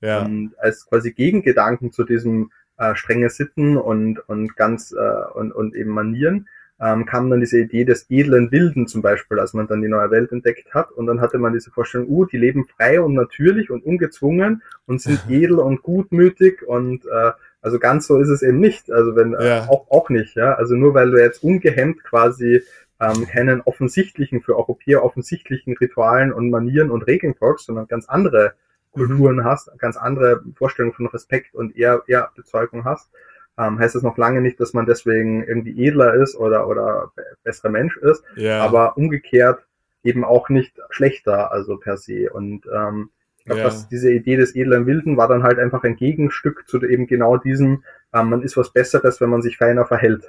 Ja. 0.00 0.22
Und 0.22 0.54
als 0.58 0.86
quasi 0.86 1.12
Gegengedanken 1.12 1.92
zu 1.92 2.04
diesem 2.04 2.50
äh, 2.76 2.94
strenge 2.94 3.30
Sitten 3.30 3.78
und 3.78 4.18
und 4.28 4.56
ganz 4.56 4.92
äh, 4.92 5.32
und 5.34 5.52
und 5.52 5.74
eben 5.74 5.92
Manieren 5.92 6.48
ähm, 6.80 7.06
kam 7.06 7.30
dann 7.30 7.40
diese 7.40 7.58
Idee 7.58 7.84
des 7.84 8.06
edlen 8.10 8.52
Wilden 8.52 8.86
zum 8.86 9.00
Beispiel, 9.00 9.38
als 9.38 9.54
man 9.54 9.66
dann 9.66 9.80
die 9.80 9.88
neue 9.88 10.10
Welt 10.10 10.32
entdeckt 10.32 10.74
hat. 10.74 10.92
Und 10.92 11.06
dann 11.06 11.20
hatte 11.20 11.38
man 11.38 11.54
diese 11.54 11.70
Vorstellung, 11.70 12.08
uh, 12.08 12.26
die 12.26 12.36
leben 12.36 12.66
frei 12.66 13.00
und 13.00 13.14
natürlich 13.14 13.70
und 13.70 13.84
ungezwungen 13.84 14.62
und 14.86 15.00
sind 15.00 15.20
edel 15.28 15.58
und 15.58 15.82
gutmütig 15.82 16.62
und 16.66 17.06
äh, 17.06 17.32
also 17.62 17.78
ganz 17.78 18.06
so 18.06 18.18
ist 18.18 18.28
es 18.28 18.42
eben 18.42 18.60
nicht. 18.60 18.92
Also 18.92 19.16
wenn 19.16 19.34
äh, 19.34 19.48
ja. 19.48 19.68
auch 19.68 19.90
auch 19.90 20.10
nicht, 20.10 20.36
ja. 20.36 20.54
Also 20.54 20.74
nur 20.74 20.94
weil 20.94 21.10
du 21.10 21.20
jetzt 21.20 21.42
ungehemmt 21.42 22.04
quasi 22.04 22.62
ähm, 23.00 23.26
keinen 23.26 23.60
offensichtlichen 23.62 24.42
für 24.42 24.56
Europäer 24.56 25.02
offensichtlichen 25.02 25.76
Ritualen 25.76 26.32
und 26.32 26.50
Manieren 26.50 26.90
und 26.90 27.02
Regeln 27.06 27.34
folgst, 27.34 27.66
sondern 27.66 27.88
ganz 27.88 28.06
andere 28.08 28.54
Kulturen 28.92 29.36
mhm. 29.36 29.44
hast, 29.44 29.70
ganz 29.78 29.96
andere 29.96 30.42
Vorstellungen 30.54 30.94
von 30.94 31.06
Respekt 31.06 31.54
und 31.54 31.76
eher 31.76 32.02
eher 32.06 32.30
Bezeugung 32.34 32.84
hast, 32.84 33.10
ähm, 33.58 33.78
heißt 33.78 33.94
das 33.94 34.02
noch 34.02 34.18
lange 34.18 34.40
nicht, 34.40 34.60
dass 34.60 34.74
man 34.74 34.86
deswegen 34.86 35.42
irgendwie 35.44 35.86
edler 35.86 36.14
ist 36.14 36.36
oder 36.36 36.68
oder 36.68 37.12
besserer 37.42 37.70
Mensch 37.70 37.96
ist, 37.96 38.22
ja. 38.36 38.62
aber 38.62 38.96
umgekehrt 38.96 39.60
eben 40.02 40.24
auch 40.24 40.48
nicht 40.48 40.78
schlechter, 40.90 41.52
also 41.52 41.76
per 41.76 41.96
se. 41.96 42.30
Und 42.32 42.66
ähm, 42.72 43.10
ich 43.38 43.44
glaube, 43.44 43.60
ja. 43.60 43.64
dass 43.64 43.88
diese 43.88 44.12
Idee 44.12 44.36
des 44.36 44.54
edlen 44.54 44.86
Wilden 44.86 45.16
war 45.16 45.28
dann 45.28 45.42
halt 45.42 45.58
einfach 45.58 45.82
ein 45.84 45.96
Gegenstück 45.96 46.64
zu 46.68 46.80
eben 46.84 47.06
genau 47.06 47.36
diesem, 47.36 47.84
ähm, 48.12 48.30
man 48.30 48.42
ist 48.42 48.56
was 48.56 48.72
Besseres, 48.72 49.20
wenn 49.20 49.30
man 49.30 49.42
sich 49.42 49.56
feiner 49.56 49.84
verhält. 49.84 50.24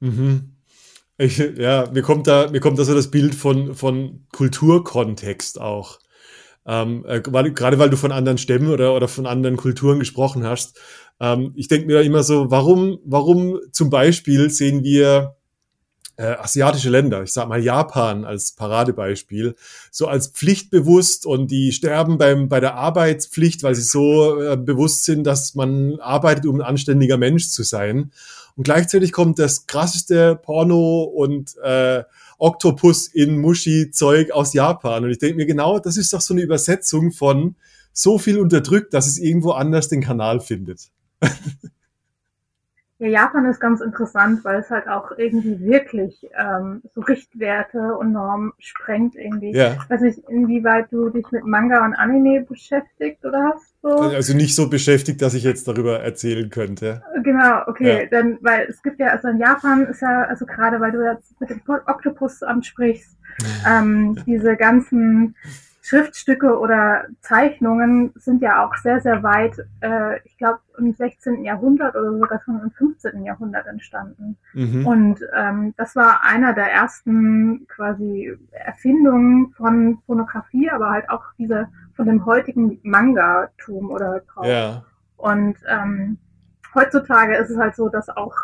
Mhm. 0.00 0.52
Ich, 1.16 1.38
ja, 1.38 1.90
mir 1.92 2.02
kommt 2.02 2.28
da, 2.28 2.48
mir 2.50 2.60
kommt 2.60 2.78
da 2.78 2.84
so 2.84 2.94
das 2.94 3.10
Bild 3.10 3.34
von, 3.34 3.74
von 3.74 4.26
Kulturkontext 4.32 5.60
auch. 5.60 5.98
Ähm, 6.68 7.04
äh, 7.08 7.20
gerade 7.22 7.78
weil 7.78 7.88
du 7.88 7.96
von 7.96 8.12
anderen 8.12 8.36
Stämmen 8.36 8.70
oder, 8.70 8.94
oder 8.94 9.08
von 9.08 9.26
anderen 9.26 9.56
Kulturen 9.56 9.98
gesprochen 9.98 10.46
hast. 10.46 10.78
Ähm, 11.18 11.52
ich 11.56 11.68
denke 11.68 11.86
mir 11.86 12.02
immer 12.02 12.22
so, 12.22 12.50
warum, 12.50 12.98
warum 13.04 13.58
zum 13.72 13.88
Beispiel 13.88 14.50
sehen 14.50 14.84
wir 14.84 15.36
äh, 16.18 16.36
asiatische 16.36 16.90
Länder, 16.90 17.22
ich 17.22 17.32
sag 17.32 17.48
mal 17.48 17.62
Japan 17.62 18.24
als 18.24 18.52
Paradebeispiel, 18.52 19.54
so 19.90 20.08
als 20.08 20.28
pflichtbewusst 20.28 21.24
und 21.24 21.50
die 21.50 21.72
sterben 21.72 22.18
beim, 22.18 22.48
bei 22.48 22.60
der 22.60 22.74
Arbeitspflicht, 22.74 23.62
weil 23.62 23.74
sie 23.74 23.82
so 23.82 24.38
äh, 24.40 24.56
bewusst 24.56 25.04
sind, 25.04 25.24
dass 25.24 25.54
man 25.54 25.98
arbeitet, 26.00 26.44
um 26.46 26.56
ein 26.56 26.66
anständiger 26.66 27.16
Mensch 27.16 27.48
zu 27.48 27.62
sein. 27.62 28.10
Und 28.56 28.64
gleichzeitig 28.64 29.12
kommt 29.12 29.38
das 29.38 29.66
krasseste 29.66 30.34
Porno 30.34 31.04
und 31.04 31.56
äh, 31.62 32.02
Oktopus 32.38 33.08
in 33.08 33.38
Mushi-Zeug 33.38 34.30
aus 34.30 34.54
Japan. 34.54 35.04
Und 35.04 35.10
ich 35.10 35.18
denke 35.18 35.36
mir 35.36 35.46
genau, 35.46 35.78
das 35.78 35.96
ist 35.96 36.12
doch 36.12 36.20
so 36.20 36.34
eine 36.34 36.42
Übersetzung 36.42 37.12
von 37.12 37.56
so 37.92 38.18
viel 38.18 38.38
unterdrückt, 38.38 38.94
dass 38.94 39.06
es 39.06 39.18
irgendwo 39.18 39.50
anders 39.52 39.88
den 39.88 40.00
Kanal 40.00 40.40
findet. 40.40 40.90
Ja, 43.00 43.06
Japan 43.06 43.44
ist 43.46 43.60
ganz 43.60 43.80
interessant, 43.80 44.44
weil 44.44 44.58
es 44.58 44.70
halt 44.70 44.88
auch 44.88 45.12
irgendwie 45.16 45.60
wirklich 45.60 46.28
ähm, 46.36 46.82
so 46.92 47.00
Richtwerte 47.00 47.96
und 47.96 48.10
Normen 48.10 48.52
sprengt 48.58 49.14
irgendwie. 49.14 49.52
Ja. 49.52 49.74
Ich 49.74 49.88
weiß 49.88 50.00
nicht, 50.00 50.18
inwieweit 50.28 50.90
du 50.90 51.08
dich 51.08 51.30
mit 51.30 51.44
Manga 51.44 51.84
und 51.84 51.94
Anime 51.94 52.40
beschäftigt 52.40 53.24
oder 53.24 53.52
hast. 53.54 53.67
Also 53.82 54.34
nicht 54.34 54.54
so 54.54 54.68
beschäftigt, 54.68 55.22
dass 55.22 55.34
ich 55.34 55.44
jetzt 55.44 55.68
darüber 55.68 56.00
erzählen 56.00 56.50
könnte. 56.50 57.02
Genau, 57.22 57.62
okay, 57.66 58.02
ja. 58.02 58.06
dann, 58.06 58.38
weil 58.40 58.66
es 58.68 58.82
gibt 58.82 58.98
ja, 58.98 59.08
also 59.08 59.28
in 59.28 59.38
Japan 59.38 59.86
ist 59.86 60.02
ja, 60.02 60.24
also 60.24 60.46
gerade 60.46 60.80
weil 60.80 60.92
du 60.92 61.04
jetzt 61.04 61.40
mit 61.40 61.50
dem 61.50 61.60
Oktopus 61.86 62.42
ansprichst, 62.42 63.16
ähm, 63.66 64.18
diese 64.26 64.56
ganzen 64.56 65.36
Schriftstücke 65.88 66.58
oder 66.58 67.06
Zeichnungen 67.22 68.12
sind 68.14 68.42
ja 68.42 68.62
auch 68.62 68.74
sehr, 68.76 69.00
sehr 69.00 69.22
weit, 69.22 69.56
äh, 69.80 70.18
ich 70.26 70.36
glaube, 70.36 70.58
im 70.76 70.92
16. 70.92 71.44
Jahrhundert 71.44 71.96
oder 71.96 72.12
sogar 72.12 72.42
schon 72.44 72.60
im 72.60 72.70
15. 72.72 73.24
Jahrhundert 73.24 73.66
entstanden. 73.66 74.36
Mhm. 74.52 74.86
Und 74.86 75.20
ähm, 75.34 75.72
das 75.78 75.96
war 75.96 76.22
einer 76.24 76.52
der 76.52 76.70
ersten 76.70 77.66
quasi 77.68 78.36
Erfindungen 78.50 79.54
von 79.56 80.02
Pornografie, 80.04 80.68
aber 80.68 80.90
halt 80.90 81.08
auch 81.08 81.24
diese 81.38 81.68
von 81.94 82.04
dem 82.04 82.26
heutigen 82.26 82.78
Manga-Tum 82.82 83.90
oder 83.90 84.20
Brauch. 84.26 84.44
Ja. 84.44 84.84
Und 85.16 85.56
ähm, 85.68 86.18
heutzutage 86.74 87.34
ist 87.36 87.48
es 87.48 87.56
halt 87.56 87.74
so, 87.74 87.88
dass 87.88 88.10
auch 88.10 88.34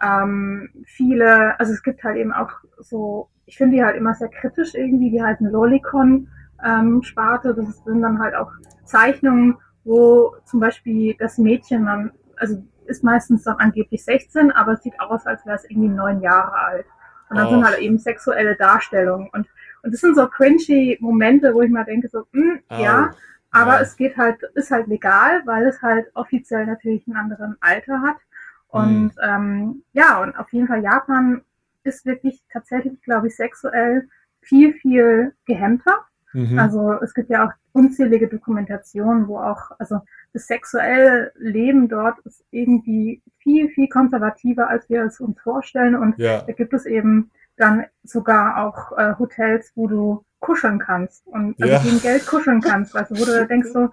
ähm, 0.00 0.70
viele, 0.84 1.58
also 1.58 1.72
es 1.72 1.82
gibt 1.82 2.04
halt 2.04 2.16
eben 2.16 2.32
auch 2.32 2.50
so, 2.78 3.28
ich 3.46 3.56
finde 3.56 3.76
die 3.76 3.84
halt 3.84 3.96
immer 3.96 4.14
sehr 4.14 4.28
kritisch 4.28 4.74
irgendwie, 4.74 5.10
die 5.10 5.22
halt 5.22 5.40
ein 5.40 5.50
Lolicon 5.50 6.28
ähm, 6.64 7.02
Sparte. 7.02 7.54
Das 7.54 7.82
sind 7.84 8.02
dann 8.02 8.18
halt 8.20 8.34
auch 8.34 8.50
Zeichnungen, 8.84 9.58
wo 9.84 10.34
zum 10.44 10.60
Beispiel 10.60 11.14
das 11.18 11.38
Mädchen 11.38 11.86
dann, 11.86 12.12
also 12.36 12.62
ist 12.86 13.04
meistens 13.04 13.44
dann 13.44 13.56
angeblich 13.56 14.04
16, 14.04 14.50
aber 14.52 14.72
es 14.72 14.82
sieht 14.82 14.98
aus, 15.00 15.26
als 15.26 15.44
wäre 15.46 15.56
es 15.56 15.64
irgendwie 15.68 15.88
neun 15.88 16.20
Jahre 16.20 16.54
alt. 16.54 16.86
Und 17.30 17.36
dann 17.36 17.46
oh. 17.46 17.50
sind 17.50 17.64
halt 17.64 17.78
eben 17.78 17.98
sexuelle 17.98 18.56
Darstellungen. 18.56 19.28
Und, 19.32 19.46
und 19.82 19.94
das 19.94 20.00
sind 20.00 20.16
so 20.16 20.26
cringy 20.26 20.98
Momente, 21.00 21.54
wo 21.54 21.62
ich 21.62 21.70
mal 21.70 21.84
denke, 21.84 22.08
so, 22.08 22.26
mh, 22.32 22.42
hm, 22.42 22.60
oh. 22.70 22.82
ja, 22.82 23.10
aber 23.50 23.74
ja. 23.74 23.80
es 23.80 23.96
geht 23.96 24.16
halt, 24.16 24.42
ist 24.54 24.70
halt 24.70 24.86
legal, 24.88 25.42
weil 25.44 25.66
es 25.66 25.80
halt 25.82 26.10
offiziell 26.14 26.66
natürlich 26.66 27.06
einen 27.06 27.16
anderen 27.16 27.56
Alter 27.60 28.00
hat. 28.02 28.16
Und 28.68 29.04
mhm. 29.04 29.22
ähm, 29.22 29.84
ja, 29.92 30.20
und 30.20 30.36
auf 30.36 30.52
jeden 30.52 30.66
Fall 30.66 30.82
Japan 30.82 31.42
ist 31.84 32.06
wirklich 32.06 32.42
tatsächlich, 32.50 33.00
glaube 33.02 33.28
ich, 33.28 33.36
sexuell 33.36 34.08
viel, 34.40 34.72
viel 34.72 35.34
gehemmter. 35.46 36.06
Mhm. 36.32 36.58
Also 36.58 36.92
es 37.02 37.14
gibt 37.14 37.30
ja 37.30 37.46
auch 37.46 37.52
unzählige 37.72 38.28
Dokumentationen, 38.28 39.28
wo 39.28 39.38
auch, 39.38 39.70
also 39.78 40.00
das 40.32 40.46
sexuelle 40.46 41.32
Leben 41.36 41.88
dort 41.88 42.18
ist 42.20 42.44
irgendwie 42.50 43.22
viel, 43.38 43.68
viel 43.68 43.88
konservativer, 43.88 44.68
als 44.68 44.88
wir 44.88 45.04
es 45.04 45.20
uns 45.20 45.40
vorstellen. 45.40 45.94
Und 45.94 46.18
ja. 46.18 46.42
da 46.42 46.52
gibt 46.52 46.72
es 46.72 46.86
eben 46.86 47.30
dann 47.56 47.84
sogar 48.02 48.64
auch 48.64 48.96
äh, 48.96 49.14
Hotels, 49.18 49.72
wo 49.74 49.86
du 49.86 50.24
kuscheln 50.40 50.78
kannst 50.78 51.26
und 51.26 51.60
also 51.62 51.72
ja. 51.72 51.82
gegen 51.82 52.00
Geld 52.00 52.26
kuscheln 52.26 52.60
kannst. 52.60 52.96
Also 52.96 53.16
wo 53.16 53.24
du 53.24 53.46
denkst 53.48 53.68
so, 53.72 53.90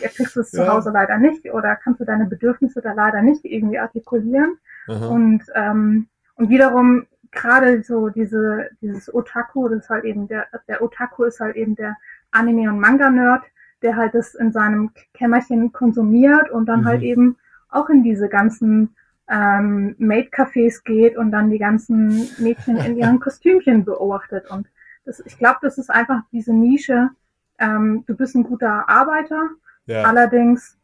kriegst 0.00 0.34
du 0.36 0.40
es 0.40 0.52
ja. 0.52 0.64
zu 0.64 0.72
Hause 0.72 0.90
leider 0.90 1.18
nicht 1.18 1.52
oder 1.52 1.76
kannst 1.76 2.00
du 2.00 2.04
deine 2.04 2.26
Bedürfnisse 2.26 2.80
da 2.80 2.92
leider 2.92 3.22
nicht 3.22 3.44
irgendwie 3.44 3.78
artikulieren. 3.78 4.56
Aha. 4.88 5.06
Und 5.06 5.42
ähm, 5.54 6.08
und 6.34 6.48
wiederum 6.48 7.06
gerade 7.32 7.82
so 7.82 8.10
diese, 8.10 8.70
dieses 8.80 9.12
Otaku, 9.12 9.68
das 9.68 9.84
ist 9.84 9.90
halt 9.90 10.04
eben 10.04 10.28
der, 10.28 10.46
der 10.68 10.82
Otaku 10.82 11.24
ist 11.24 11.40
halt 11.40 11.56
eben 11.56 11.74
der 11.74 11.96
Anime- 12.30 12.68
und 12.68 12.78
Manga-Nerd, 12.78 13.42
der 13.82 13.96
halt 13.96 14.14
das 14.14 14.34
in 14.34 14.52
seinem 14.52 14.92
Kämmerchen 15.14 15.72
konsumiert 15.72 16.50
und 16.50 16.66
dann 16.66 16.84
halt 16.84 17.00
mhm. 17.00 17.02
halt 17.02 17.02
eben 17.02 17.36
auch 17.68 17.88
in 17.88 18.02
diese 18.02 18.28
ganzen 18.28 18.94
ähm, 19.28 19.96
Maid-Cafés 19.98 20.84
geht 20.84 21.16
und 21.16 21.30
dann 21.30 21.50
die 21.50 21.58
ganzen 21.58 22.28
Mädchen 22.38 22.76
in 22.76 22.96
ihren 22.96 23.18
Kostümchen 23.20 23.84
beobachtet. 23.84 24.50
Und 24.50 24.68
das, 25.04 25.20
ich 25.20 25.38
glaube, 25.38 25.58
das 25.62 25.78
ist 25.78 25.90
einfach 25.90 26.20
diese 26.32 26.52
Nische. 26.52 27.10
Ähm, 27.58 28.04
du 28.06 28.14
bist 28.14 28.34
ein 28.34 28.44
guter 28.44 28.88
Arbeiter, 28.88 29.50
ja. 29.86 30.02
allerdings 30.02 30.78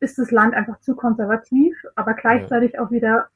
ist 0.00 0.18
das 0.18 0.30
Land 0.32 0.54
einfach 0.54 0.80
zu 0.80 0.96
konservativ, 0.96 1.76
aber 1.94 2.14
gleichzeitig 2.14 2.72
ja. 2.72 2.80
auch 2.80 2.90
wieder 2.90 3.28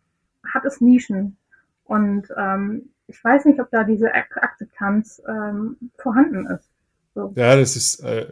hat 0.53 0.65
es 0.65 0.81
Nischen. 0.81 1.37
Und 1.87 2.29
ähm, 2.37 2.90
ich 3.07 3.22
weiß 3.22 3.44
nicht, 3.44 3.61
ob 3.61 3.70
da 3.70 3.85
diese 3.85 4.12
Ak 4.14 4.37
Akzeptanz 4.37 5.22
ähm, 5.29 5.77
vorhanden 5.99 6.46
ist. 6.46 6.68
So. 7.14 7.33
Ja, 7.37 7.57
das 7.57 7.77
ist, 7.77 8.01
äh, 8.01 8.27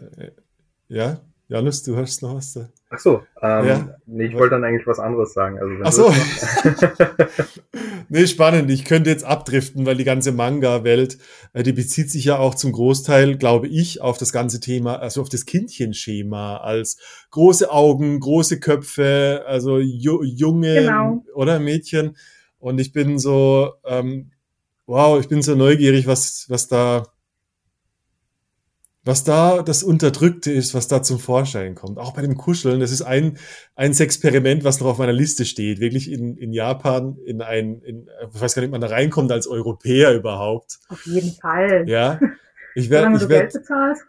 ja, 0.89 1.19
Janus, 1.49 1.83
du 1.83 1.97
hast 1.97 2.23
noch 2.23 2.35
was 2.37 2.55
da. 2.55 2.69
Ach 2.91 2.99
so, 2.99 3.23
ähm, 3.43 3.67
ja? 3.67 3.97
nee, 4.07 4.27
ich 4.27 4.35
wollte 4.35 4.55
dann 4.55 4.65
eigentlich 4.65 4.87
was 4.87 4.99
anderes 4.99 5.35
sagen. 5.35 5.59
Also 5.59 6.07
Ach 6.07 6.13
so. 6.13 6.15
nee, 8.09 8.27
spannend. 8.27 8.71
Ich 8.71 8.85
könnte 8.85 9.11
jetzt 9.11 9.25
abdriften, 9.25 9.85
weil 9.85 9.97
die 9.97 10.05
ganze 10.05 10.33
Manga-Welt, 10.33 11.19
äh, 11.53 11.63
die 11.63 11.73
bezieht 11.73 12.11
sich 12.11 12.25
ja 12.25 12.39
auch 12.39 12.55
zum 12.55 12.73
Großteil, 12.73 13.37
glaube 13.37 13.69
ich, 13.69 14.01
auf 14.01 14.17
das 14.17 14.33
ganze 14.33 14.61
Thema, 14.61 15.01
also 15.01 15.21
auf 15.21 15.29
das 15.29 15.45
Kindchenschema 15.45 16.59
als 16.59 16.99
große 17.31 17.71
Augen, 17.71 18.21
große 18.21 18.59
Köpfe, 18.61 19.45
also 19.47 19.79
ju 19.79 20.23
junge 20.23 20.75
Genau. 20.75 21.25
oder 21.35 21.59
Mädchen. 21.59 22.17
Und 22.65 22.79
ich 22.79 22.95
bin 22.95 23.19
so, 23.19 23.75
ähm, 23.85 24.31
wow, 24.87 25.21
ich 25.21 25.29
bin 25.29 25.43
so 25.43 25.55
neugierig, 25.55 26.07
was, 26.07 26.47
was 26.49 26.67
da, 26.67 27.03
was 29.05 29.23
da 29.23 29.63
das 29.63 29.83
Unterdrückte 29.83 30.51
ist, 30.51 30.73
was 30.73 30.89
da 30.89 31.03
zum 31.03 31.19
Vorschein 31.19 31.75
kommt. 31.75 31.99
Auch 31.99 32.15
bei 32.15 32.23
dem 32.23 32.39
Kuscheln, 32.39 32.81
das 32.81 32.91
ist 32.91 33.03
ein, 33.03 33.37
ein 33.75 33.93
Experiment, 33.93 34.65
was 34.65 34.81
noch 34.81 34.87
auf 34.87 34.97
meiner 34.97 35.13
Liste 35.13 35.45
steht. 35.45 35.79
Wirklich 35.79 36.11
in, 36.11 36.39
in 36.39 36.55
Japan, 36.55 37.19
in 37.27 37.43
ein, 37.43 37.83
in, 37.83 38.09
ich 38.33 38.41
weiß 38.41 38.55
gar 38.55 38.63
nicht, 38.63 38.69
ob 38.69 38.73
man 38.73 38.81
da 38.81 38.87
reinkommt 38.87 39.31
als 39.31 39.47
Europäer 39.47 40.15
überhaupt. 40.15 40.79
Auf 40.89 41.05
jeden 41.05 41.33
Fall. 41.33 41.85
Ja. 41.87 42.19
Ich 42.75 42.89
werde 42.89 43.15
ich 43.15 43.29
werd, 43.29 43.55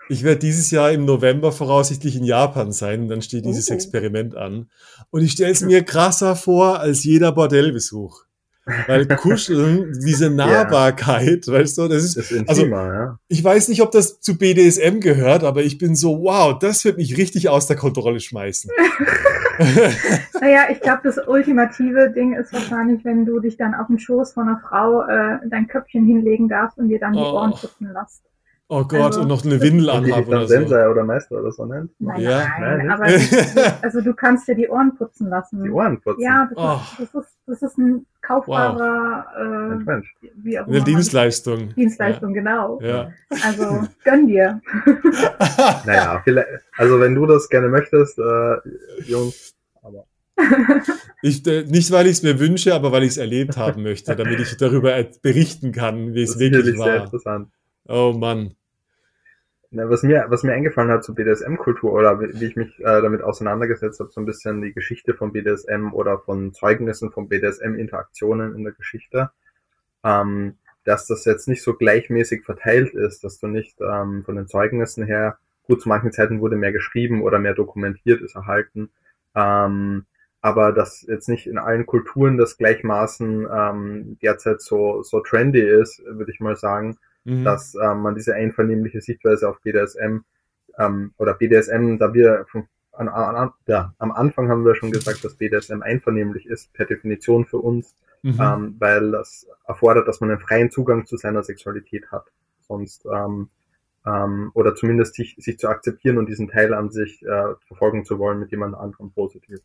ich 0.08 0.24
werd 0.24 0.44
dieses 0.44 0.72
Jahr 0.72 0.94
im 0.94 1.04
November 1.04 1.52
voraussichtlich 1.52 2.15
in 2.15 2.24
Japan 2.24 2.72
sein 2.72 3.02
und 3.02 3.10
dann 3.10 3.22
steht 3.22 3.44
dieses 3.44 3.70
Oh. 3.70 3.74
Experiment 3.74 4.34
an. 4.34 4.70
Und 5.10 5.24
ich 5.24 5.34
stelle 5.34 5.52
es 5.52 5.60
mir 5.60 5.84
krasser 5.84 6.38
vor 6.38 6.80
als 6.80 7.04
jeder 7.04 7.34
Bordellbesuch. 7.34 8.25
Weil 8.88 9.06
Kuscheln, 9.08 9.93
diese 10.04 10.32
Nahbarkeit, 10.32 11.47
weißt 11.47 11.78
du, 11.78 11.88
das 11.88 12.04
ist, 12.04 12.17
Das 12.17 12.32
ist 12.32 12.49
also 12.49 12.65
ja. 12.65 13.19
ich 13.28 13.43
weiß 13.43 13.67
nicht, 13.67 13.82
ob 13.84 13.91
das 13.91 14.19
zu 14.21 14.38
BDSM 14.38 15.01
gehört, 15.01 15.43
aber 15.43 15.62
ich 15.62 15.78
bin 15.78 15.95
so, 15.95 16.23
wow, 16.23 16.58
das 16.58 16.84
wird 16.84 16.97
mich 16.97 17.15
richtig 17.17 17.47
aus 17.49 17.67
der 17.67 17.75
Kontrolle 17.75 18.19
schmeißen. 18.19 18.71
Naja, 20.41 20.63
ich 20.69 20.82
glaube, 20.82 20.99
das 21.04 21.17
ultimative 21.28 22.12
Ding 22.12 22.34
ist 22.34 22.51
wahrscheinlich, 22.51 23.06
wenn 23.06 23.25
du 23.25 23.39
dich 23.39 23.56
dann 23.56 23.73
auf 23.73 23.88
den 23.88 23.99
Schoß 23.99 24.34
von 24.34 24.49
einer 24.49 24.58
Frau 24.58 25.04
äh, 25.04 25.39
dein 25.49 25.67
Köpfchen 25.67 26.06
hinlegen 26.06 26.49
darfst 26.49 26.78
und 26.78 26.89
dir 26.89 26.99
dann 26.99 27.13
die 27.13 27.19
Oh. 27.19 27.36
Ohren 27.36 27.51
putzen 27.51 27.89
lässt. 27.93 28.21
Oh 28.67 28.84
Gott, 28.84 28.99
Also, 29.01 29.21
und 29.21 29.28
noch 29.28 29.45
eine 29.45 29.60
das- 29.60 29.62
Windel 29.62 29.89
anhaben 29.91 30.28
oder 30.28 30.41
so. 30.41 30.47
Sensei 30.47 30.89
oder 30.89 31.04
Meister 31.04 31.39
oder 31.39 31.51
so 31.51 31.65
nennt. 31.65 31.91
Nein, 31.99 32.19
Ja. 32.21 32.47
nein, 32.60 32.78
Nein, 32.80 32.89
aber 32.89 33.04
also 33.84 34.01
du 34.01 34.13
kannst 34.15 34.47
dir 34.47 34.56
die 34.56 34.67
Ohren 34.67 34.95
putzen 34.97 35.30
lassen. 35.30 35.63
Die 35.63 35.69
Ohren 35.69 36.01
putzen. 36.01 36.21
Ja, 36.21 36.49
das, 36.51 36.58
Oh. 36.58 37.04
ist, 37.04 37.13
das, 37.13 37.23
ist, 37.25 37.38
das 37.45 37.62
ist 37.62 37.78
ein 37.78 38.06
kaufbarer 38.23 39.67
Mensch, 39.67 39.86
Mensch. 39.86 40.15
äh, 40.23 40.28
wie 40.38 40.58
auch 40.60 40.63
Eine 40.65 40.78
immer 40.78 40.86
man- 40.86 40.95
Dienstleistung. 40.95 41.75
Dienstleistung, 41.75 42.34
genau. 42.34 42.80
Ja. 42.82 43.12
Also 43.43 43.84
gönn 44.04 44.28
dir. 44.28 44.60
ja. 44.86 45.82
Naja, 45.86 46.21
vielleicht, 46.23 46.47
also 46.78 46.99
wenn 46.99 47.13
du 47.13 47.28
das 47.28 47.47
gerne 47.49 47.67
möchtest, 47.69 48.17
äh, 48.17 48.56
Jungs, 49.06 49.54
aber 49.84 50.06
Ich, 51.21 51.45
äh, 51.45 51.63
nicht, 51.65 51.91
weil 51.91 52.08
ich 52.08 52.13
es 52.13 52.23
mir 52.23 52.39
wünsche, 52.39 52.73
aber 52.73 52.91
weil 52.91 53.04
ich 53.04 53.10
es 53.10 53.17
erlebt 53.17 53.58
haben 53.58 53.84
möchte, 53.84 54.15
damit 54.15 54.39
ich 54.39 54.58
darüber 54.58 54.91
berichten 55.21 55.71
kann, 55.71 56.15
wie 56.15 56.21
das 56.21 56.32
es 56.32 56.36
ist 56.36 56.39
wirklich 56.41 56.63
sicherlich 56.65 56.84
sehr 56.84 56.93
war. 56.95 57.04
interessant. 57.06 57.49
Oh 57.88 58.13
Mann. 58.13 58.56
Na, 59.71 59.89
was 59.89 60.04
mir, 60.04 60.26
was 60.30 60.43
mir 60.43 60.54
eingefallen 60.54 60.89
hat 60.89 61.04
zu 61.04 61.13
BDSM-Kultur 61.13 61.91
oder 61.91 62.19
wie, 62.19 62.39
wie 62.39 62.45
ich 62.45 62.56
mich 62.56 62.80
äh, 62.80 63.02
damit 63.02 63.21
auseinandergesetzt 63.21 64.00
habe, 64.00 64.10
so 64.10 64.21
ein 64.21 64.26
bisschen 64.26 64.62
die 64.62 64.74
Geschichte 64.74 65.13
von 65.13 65.34
BDSM 65.34 65.91
oder 65.91 66.19
von 66.19 66.54
Zeugnissen 66.54 67.12
von 67.12 67.28
BDSM-Interaktionen 67.28 68.56
in 68.56 68.63
der 68.63 68.74
Geschichte, 68.74 69.32
ähm, 70.04 70.56
dass 70.86 71.08
das 71.08 71.26
jetzt 71.26 71.48
nicht 71.48 71.62
so 71.62 71.74
gleichmäßig 71.74 72.43
verteilt 72.45 72.93
ist, 72.93 73.24
dass 73.24 73.39
du 73.39 73.48
nicht 73.48 73.78
ähm, 73.82 74.24
von 74.24 74.36
den 74.36 74.48
Zeugnissen 74.48 75.04
her, 75.04 75.38
gut, 75.67 75.82
zu 75.82 75.89
manchen 75.89 76.12
Zeiten 76.12 76.39
wurde 76.41 76.56
mehr 76.56 76.71
geschrieben 76.71 77.21
oder 77.21 77.39
mehr 77.39 77.54
dokumentiert 77.56 78.21
ist 78.21 78.36
erhalten, 78.36 78.91
ähm, 79.36 80.06
aber 80.41 80.71
dass 80.71 81.02
jetzt 81.02 81.28
nicht 81.28 81.48
in 81.48 81.58
allen 81.58 81.86
Kulturen 81.86 82.38
das 82.38 82.58
gleichmaßen 82.58 83.48
ähm, 83.52 84.17
derzeit 84.21 84.62
so, 84.62 85.04
so 85.04 85.19
trendy 85.19 85.60
ist, 85.62 86.02
würde 86.06 86.32
ich 86.32 86.39
mal 86.39 86.56
sagen, 86.56 86.98
Mhm. 87.26 87.44
dass 87.44 87.76
ähm, 87.76 88.02
man 88.02 88.16
diese 88.16 88.34
einvernehmliche 88.36 89.02
Sichtweise 89.02 89.50
auf 89.50 89.62
BDSM 89.62 90.20
ähm, 90.78 91.12
oder 91.18 91.34
BDSM, 91.34 91.98
da 91.98 92.14
wir 92.14 92.46
von, 92.50 92.68
an, 92.94 93.10
an, 93.10 93.52
ja, 93.68 93.94
am 93.98 94.12
Anfang 94.12 94.50
haben 94.50 94.64
wir 94.64 94.76
schon 94.76 94.92
gesagt, 94.92 95.24
dass 95.26 95.36
BDSM 95.36 95.82
einvernehmlich 95.82 96.46
ist, 96.46 96.72
per 96.74 96.86
Definition 96.86 97.46
für 97.46 97.58
uns, 97.58 97.96
Mhm. 98.26 98.40
ähm, 98.42 98.76
weil 98.80 99.12
das 99.12 99.48
erfordert, 99.68 100.08
dass 100.08 100.20
man 100.20 100.32
einen 100.32 100.40
freien 100.40 100.72
Zugang 100.72 101.06
zu 101.06 101.16
seiner 101.16 101.44
Sexualität 101.44 102.12
hat. 102.12 102.26
Sonst 102.68 103.06
ähm, 103.06 103.50
ähm, 104.04 104.50
oder 104.56 104.74
zumindest 104.74 105.14
sich, 105.14 105.36
sich 105.38 105.60
zu 105.60 105.68
akzeptieren 105.68 106.18
und 106.18 106.28
diesen 106.28 106.48
Teil 106.48 106.74
an 106.74 106.90
sich 106.90 107.24
äh, 107.24 107.54
verfolgen 107.68 108.04
zu 108.04 108.18
wollen 108.18 108.40
mit 108.40 108.50
jemand 108.50 108.74
anderem 108.76 109.12
positiv. 109.12 109.60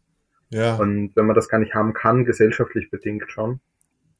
ja. 0.50 0.76
Und 0.76 1.16
wenn 1.16 1.24
man 1.24 1.36
das 1.36 1.48
gar 1.48 1.58
nicht 1.58 1.74
haben 1.74 1.94
kann, 1.94 2.26
gesellschaftlich 2.26 2.90
bedingt 2.90 3.30
schon, 3.30 3.60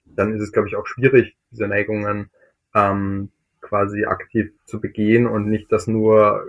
dann 0.06 0.34
ist 0.34 0.40
es, 0.40 0.52
glaube 0.52 0.68
ich, 0.68 0.76
auch 0.76 0.86
schwierig, 0.86 1.36
diese 1.50 1.68
Neigungen 1.68 2.30
ähm, 2.74 3.30
quasi 3.60 4.04
aktiv 4.04 4.52
zu 4.64 4.80
begehen 4.80 5.26
und 5.26 5.48
nicht 5.48 5.70
das 5.72 5.86
nur 5.86 6.44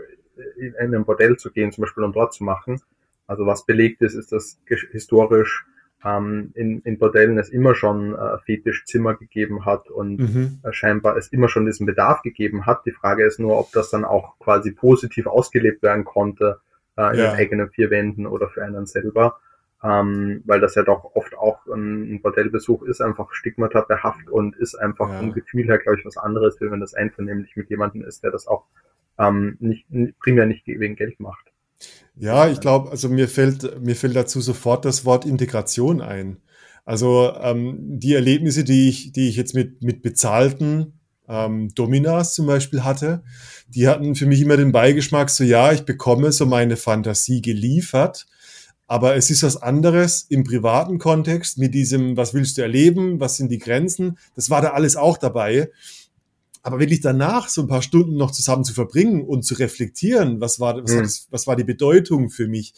in 0.57 0.75
ein 0.95 1.05
Bordell 1.05 1.37
zu 1.37 1.51
gehen, 1.51 1.71
zum 1.71 1.83
Beispiel 1.83 2.03
und 2.03 2.15
dort 2.15 2.33
zu 2.33 2.43
machen. 2.43 2.81
Also 3.27 3.45
was 3.45 3.65
belegt 3.65 4.01
ist, 4.01 4.15
ist, 4.15 4.31
dass 4.31 4.59
historisch 4.65 5.65
ähm, 6.03 6.51
in, 6.55 6.81
in 6.81 6.97
Bordellen 6.97 7.37
es 7.37 7.49
immer 7.49 7.75
schon 7.75 8.15
äh, 8.15 8.37
Fetischzimmer 8.45 9.13
gegeben 9.15 9.65
hat 9.65 9.89
und 9.89 10.17
Mhm. 10.19 10.59
äh, 10.63 10.73
scheinbar 10.73 11.15
es 11.17 11.27
immer 11.27 11.47
schon 11.47 11.65
diesen 11.65 11.85
Bedarf 11.85 12.23
gegeben 12.23 12.65
hat. 12.65 12.85
Die 12.85 12.91
Frage 12.91 13.23
ist 13.23 13.39
nur, 13.39 13.59
ob 13.59 13.71
das 13.71 13.89
dann 13.91 14.03
auch 14.03 14.37
quasi 14.39 14.71
positiv 14.71 15.27
ausgelebt 15.27 15.83
werden 15.83 16.03
konnte 16.03 16.59
äh, 16.97 17.13
in 17.13 17.19
Ja. 17.19 17.27
den 17.27 17.35
eigenen 17.35 17.69
vier 17.69 17.89
Wänden 17.91 18.25
oder 18.25 18.49
für 18.49 18.63
einen 18.63 18.85
selber. 18.87 19.39
Ähm, 19.83 20.43
weil 20.45 20.59
das 20.59 20.75
ja 20.75 20.83
doch 20.83 21.15
oft 21.15 21.35
auch 21.35 21.65
ein, 21.65 22.13
ein 22.13 22.21
Bordellbesuch 22.21 22.83
ist, 22.83 23.01
einfach 23.01 23.33
Stigmata 23.33 23.81
behaftet 23.81 24.29
und 24.29 24.55
ist 24.57 24.75
einfach 24.75 25.09
Ja. 25.09 25.17
vom 25.17 25.33
Gefühl 25.33 25.65
her, 25.65 25.79
glaube 25.79 25.99
ich, 25.99 26.05
was 26.05 26.17
anderes, 26.17 26.61
wie 26.61 26.69
wenn 26.69 26.79
das 26.79 26.93
einvernehmlich 26.93 27.55
mit 27.55 27.69
jemandem 27.69 28.03
ist, 28.03 28.23
der 28.23 28.29
das 28.31 28.45
auch 28.47 28.65
ähm, 29.17 29.57
nicht, 29.59 29.89
nicht 29.89 30.19
primär 30.19 30.45
nicht 30.45 30.67
wegen 30.67 30.95
Geld 30.95 31.19
macht. 31.19 31.51
Ja, 32.15 32.47
ich 32.47 32.59
glaube, 32.59 32.91
also 32.91 33.09
mir 33.09 33.27
fällt, 33.27 33.81
mir 33.81 33.95
fällt 33.95 34.15
dazu 34.15 34.39
sofort 34.41 34.85
das 34.85 35.03
Wort 35.05 35.25
Integration 35.25 36.01
ein. 36.01 36.37
Also 36.85 37.33
ähm, 37.41 37.77
die 37.79 38.13
Erlebnisse, 38.13 38.63
die 38.63 38.89
ich, 38.89 39.11
die 39.13 39.29
ich 39.29 39.35
jetzt 39.35 39.55
mit, 39.55 39.83
mit 39.83 40.01
bezahlten 40.01 40.99
ähm, 41.27 41.69
Dominas 41.73 42.35
zum 42.35 42.47
Beispiel 42.47 42.83
hatte, 42.83 43.23
die 43.69 43.87
hatten 43.87 44.15
für 44.15 44.25
mich 44.25 44.41
immer 44.41 44.57
den 44.57 44.71
Beigeschmack, 44.71 45.29
so 45.29 45.43
ja, 45.43 45.71
ich 45.71 45.85
bekomme 45.85 46.31
so 46.31 46.45
meine 46.45 46.77
Fantasie 46.77 47.41
geliefert, 47.41 48.25
aber 48.91 49.15
es 49.15 49.29
ist 49.29 49.43
was 49.43 49.55
anderes 49.55 50.25
im 50.27 50.43
privaten 50.43 50.99
Kontext 50.99 51.57
mit 51.57 51.73
diesem, 51.73 52.17
was 52.17 52.33
willst 52.33 52.57
du 52.57 52.61
erleben, 52.61 53.21
was 53.21 53.37
sind 53.37 53.49
die 53.49 53.57
Grenzen, 53.57 54.17
das 54.35 54.49
war 54.49 54.61
da 54.61 54.71
alles 54.71 54.97
auch 54.97 55.17
dabei. 55.17 55.71
Aber 56.61 56.77
wirklich 56.77 56.99
danach 56.99 57.47
so 57.47 57.61
ein 57.61 57.69
paar 57.69 57.83
Stunden 57.83 58.17
noch 58.17 58.31
zusammen 58.31 58.65
zu 58.65 58.73
verbringen 58.73 59.21
und 59.21 59.43
zu 59.43 59.53
reflektieren, 59.53 60.41
was 60.41 60.59
war, 60.59 60.83
was, 60.83 60.91
Hm. 60.91 60.97
hat 60.97 61.05
es- 61.05 61.27
was 61.31 61.47
war 61.47 61.55
die 61.55 61.63
Bedeutung 61.63 62.29
für 62.29 62.49
mich, 62.49 62.73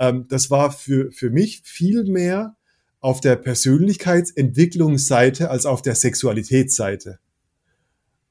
ähm, 0.00 0.26
das 0.28 0.50
war 0.50 0.72
für, 0.72 1.12
für 1.12 1.30
mich 1.30 1.60
viel 1.62 2.06
mehr 2.10 2.56
auf 2.98 3.20
der 3.20 3.36
Persönlichkeitsentwicklungsseite 3.36 5.48
als 5.48 5.64
auf 5.64 5.80
der 5.80 5.94
Sexualitätsseite. 5.94 7.20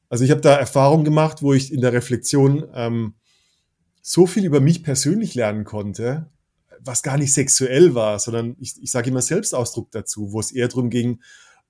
Also 0.09 0.25
ich 0.25 0.31
habe 0.31 0.41
da 0.41 0.57
Erfahrungen 0.57 1.05
gemacht, 1.05 1.41
wo 1.41 1.53
ich 1.53 1.71
in 1.71 1.79
der 1.79 1.93
Reflexion 1.93 2.65
ähm, 2.73 3.13
so 4.01 4.27
viel 4.27 4.43
über 4.43 4.59
mich 4.59 4.83
persönlich 4.83 5.33
lernen 5.35 5.63
konnte, 5.63 6.25
was 6.83 7.03
gar 7.03 7.17
nicht 7.17 7.33
sexuell 7.33 7.95
war, 7.95 8.19
sondern 8.19 8.55
ich, 8.59 8.81
ich 8.81 8.91
sage 8.91 9.09
immer 9.09 9.21
Selbstausdruck 9.21 9.91
dazu, 9.91 10.31
wo 10.31 10.39
es 10.39 10.51
eher 10.51 10.67
darum 10.67 10.89
ging, 10.89 11.19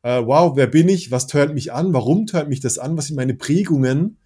äh, 0.04 0.21
wow, 0.24 0.56
wer 0.56 0.67
bin 0.67 0.89
ich, 0.89 1.12
was 1.12 1.28
tönt 1.28 1.54
mich 1.54 1.74
an, 1.74 1.93
warum 1.93 2.26
tönt 2.26 2.50
mich 2.50 2.60
das 2.60 2.80
an, 2.80 2.97
was 2.97 3.08
sind 3.08 3.15
meine 3.15 3.36
Prägungen? 3.36 4.17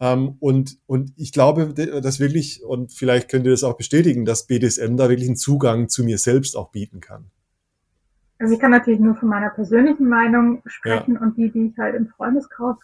Ähm, 0.00 0.36
und, 0.40 0.78
und 0.86 1.12
ich 1.16 1.32
glaube, 1.32 1.72
dass 1.72 2.20
wirklich, 2.20 2.62
und 2.64 2.92
vielleicht 2.92 3.30
könnt 3.30 3.46
ihr 3.46 3.52
das 3.52 3.64
auch 3.64 3.76
bestätigen, 3.76 4.24
dass 4.24 4.46
BDSM 4.46 4.96
da 4.96 5.08
wirklich 5.08 5.28
einen 5.28 5.36
Zugang 5.36 5.88
zu 5.88 6.04
mir 6.04 6.18
selbst 6.18 6.56
auch 6.56 6.70
bieten 6.70 7.00
kann. 7.00 7.30
Also 8.38 8.54
ich 8.54 8.60
kann 8.60 8.72
natürlich 8.72 9.00
nur 9.00 9.14
von 9.14 9.28
meiner 9.28 9.50
persönlichen 9.50 10.08
Meinung 10.08 10.62
sprechen 10.66 11.16
und 11.16 11.36
die, 11.36 11.50
die 11.50 11.68
ich 11.68 11.78
halt 11.78 11.94
im 11.94 12.08
Freundeskreis, 12.08 12.76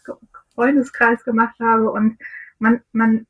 Freundeskreis 0.54 1.24
gemacht 1.24 1.56
habe. 1.60 1.90
Und 1.90 2.18
man, 2.58 2.80
man 2.92 3.26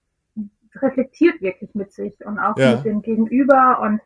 reflektiert 0.77 1.41
wirklich 1.41 1.75
mit 1.75 1.93
sich 1.93 2.25
und 2.25 2.39
auch 2.39 2.57
Ja. 2.57 2.77
mit 2.77 2.85
dem 2.85 3.03
Gegenüber. 3.03 3.81
Und 3.81 4.01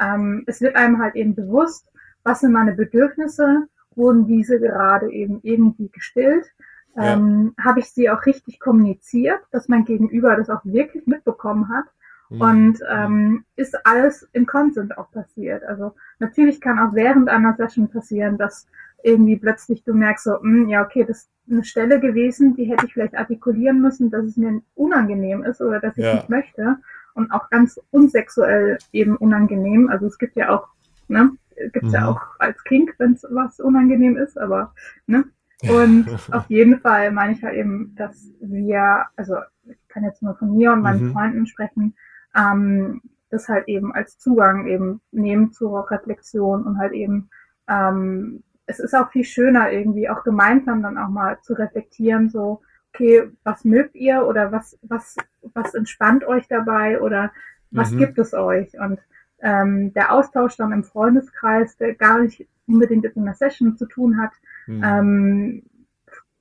ähm, 0.00 0.44
es 0.46 0.60
wird 0.60 0.76
einem 0.76 1.00
halt 1.00 1.14
eben 1.14 1.34
bewusst, 1.34 1.90
was 2.24 2.40
sind 2.40 2.52
meine 2.52 2.72
Bedürfnisse, 2.72 3.68
wurden 3.94 4.26
diese 4.26 4.60
gerade 4.60 5.10
eben 5.10 5.40
irgendwie 5.42 5.88
gestillt. 5.88 6.46
Ja. 6.94 7.14
Ähm, 7.14 7.54
Habe 7.62 7.80
ich 7.80 7.90
sie 7.90 8.10
auch 8.10 8.24
richtig 8.26 8.60
kommuniziert, 8.60 9.40
dass 9.50 9.68
mein 9.68 9.84
Gegenüber 9.84 10.36
das 10.36 10.50
auch 10.50 10.64
wirklich 10.64 11.06
mitbekommen 11.06 11.68
hat. 11.68 11.86
Mhm. 12.30 12.40
Und 12.40 12.78
ähm, 12.90 13.44
ist 13.56 13.86
alles 13.86 14.28
im 14.32 14.46
Consent 14.46 14.98
auch 14.98 15.10
passiert. 15.10 15.64
Also 15.64 15.94
natürlich 16.18 16.60
kann 16.60 16.78
auch 16.78 16.94
während 16.94 17.28
einer 17.28 17.54
Session 17.54 17.88
passieren, 17.88 18.36
dass 18.36 18.66
irgendwie 19.02 19.36
plötzlich 19.36 19.84
du 19.84 19.94
merkst 19.94 20.24
so, 20.24 20.40
hm, 20.40 20.68
ja 20.68 20.84
okay, 20.84 21.04
das 21.04 21.18
ist 21.18 21.30
eine 21.50 21.64
Stelle 21.64 22.00
gewesen, 22.00 22.54
die 22.54 22.64
hätte 22.64 22.86
ich 22.86 22.92
vielleicht 22.92 23.16
artikulieren 23.16 23.80
müssen, 23.80 24.10
dass 24.10 24.24
es 24.24 24.36
mir 24.36 24.60
unangenehm 24.74 25.44
ist 25.44 25.60
oder 25.60 25.80
dass 25.80 25.96
ich 25.96 26.04
Ja. 26.04 26.14
nicht 26.14 26.28
möchte. 26.28 26.78
Und 27.14 27.32
auch 27.32 27.50
ganz 27.50 27.80
unsexuell 27.90 28.78
eben 28.92 29.16
unangenehm. 29.16 29.88
Also 29.88 30.06
es 30.06 30.18
gibt 30.18 30.36
ja 30.36 30.50
auch 30.50 30.68
ne, 31.08 31.32
gibt's 31.72 31.88
mhm. 31.88 31.94
ja 31.94 32.08
auch 32.08 32.20
als 32.38 32.62
Kink, 32.64 32.94
wenn 32.98 33.12
es 33.14 33.26
was 33.30 33.60
unangenehm 33.60 34.16
ist, 34.16 34.38
aber 34.38 34.74
ne? 35.06 35.24
Und 35.68 36.06
auf 36.32 36.48
jeden 36.48 36.78
Fall 36.80 37.10
meine 37.10 37.32
ich 37.32 37.40
ja 37.40 37.50
eben, 37.50 37.94
dass 37.96 38.30
wir, 38.40 39.06
also 39.16 39.36
ich 39.64 39.88
kann 39.88 40.04
jetzt 40.04 40.22
nur 40.22 40.36
von 40.36 40.56
mir 40.56 40.72
und 40.72 40.82
meinen 40.82 41.08
mhm. 41.08 41.12
Freunden 41.12 41.46
sprechen, 41.46 41.94
ähm, 42.36 43.02
das 43.30 43.48
halt 43.48 43.68
eben 43.68 43.92
als 43.92 44.18
Zugang 44.18 44.66
eben 44.68 45.00
nehmen 45.10 45.52
zur 45.52 45.90
Reflexion 45.90 46.64
und 46.64 46.78
halt 46.78 46.92
eben, 46.92 47.28
ähm, 47.68 48.42
es 48.68 48.78
ist 48.78 48.94
auch 48.94 49.10
viel 49.10 49.24
schöner 49.24 49.72
irgendwie 49.72 50.08
auch 50.10 50.22
gemeinsam 50.22 50.82
dann 50.82 50.98
auch 50.98 51.08
mal 51.08 51.40
zu 51.40 51.54
reflektieren, 51.54 52.28
so, 52.28 52.60
okay, 52.92 53.24
was 53.42 53.64
mögt 53.64 53.94
ihr 53.96 54.26
oder 54.26 54.52
was, 54.52 54.78
was, 54.82 55.16
was 55.40 55.74
entspannt 55.74 56.24
euch 56.24 56.46
dabei 56.48 57.00
oder 57.00 57.32
was 57.70 57.90
mhm. 57.90 57.98
gibt 57.98 58.18
es 58.18 58.34
euch? 58.34 58.78
Und 58.78 59.00
ähm, 59.40 59.94
der 59.94 60.12
Austausch 60.12 60.56
dann 60.56 60.72
im 60.72 60.84
Freundeskreis, 60.84 61.78
der 61.78 61.94
gar 61.94 62.20
nicht 62.20 62.46
unbedingt 62.66 63.04
mit 63.04 63.16
einer 63.16 63.34
Session 63.34 63.76
zu 63.78 63.86
tun 63.86 64.20
hat, 64.20 64.32
mhm. 64.66 64.84
ähm, 64.84 65.62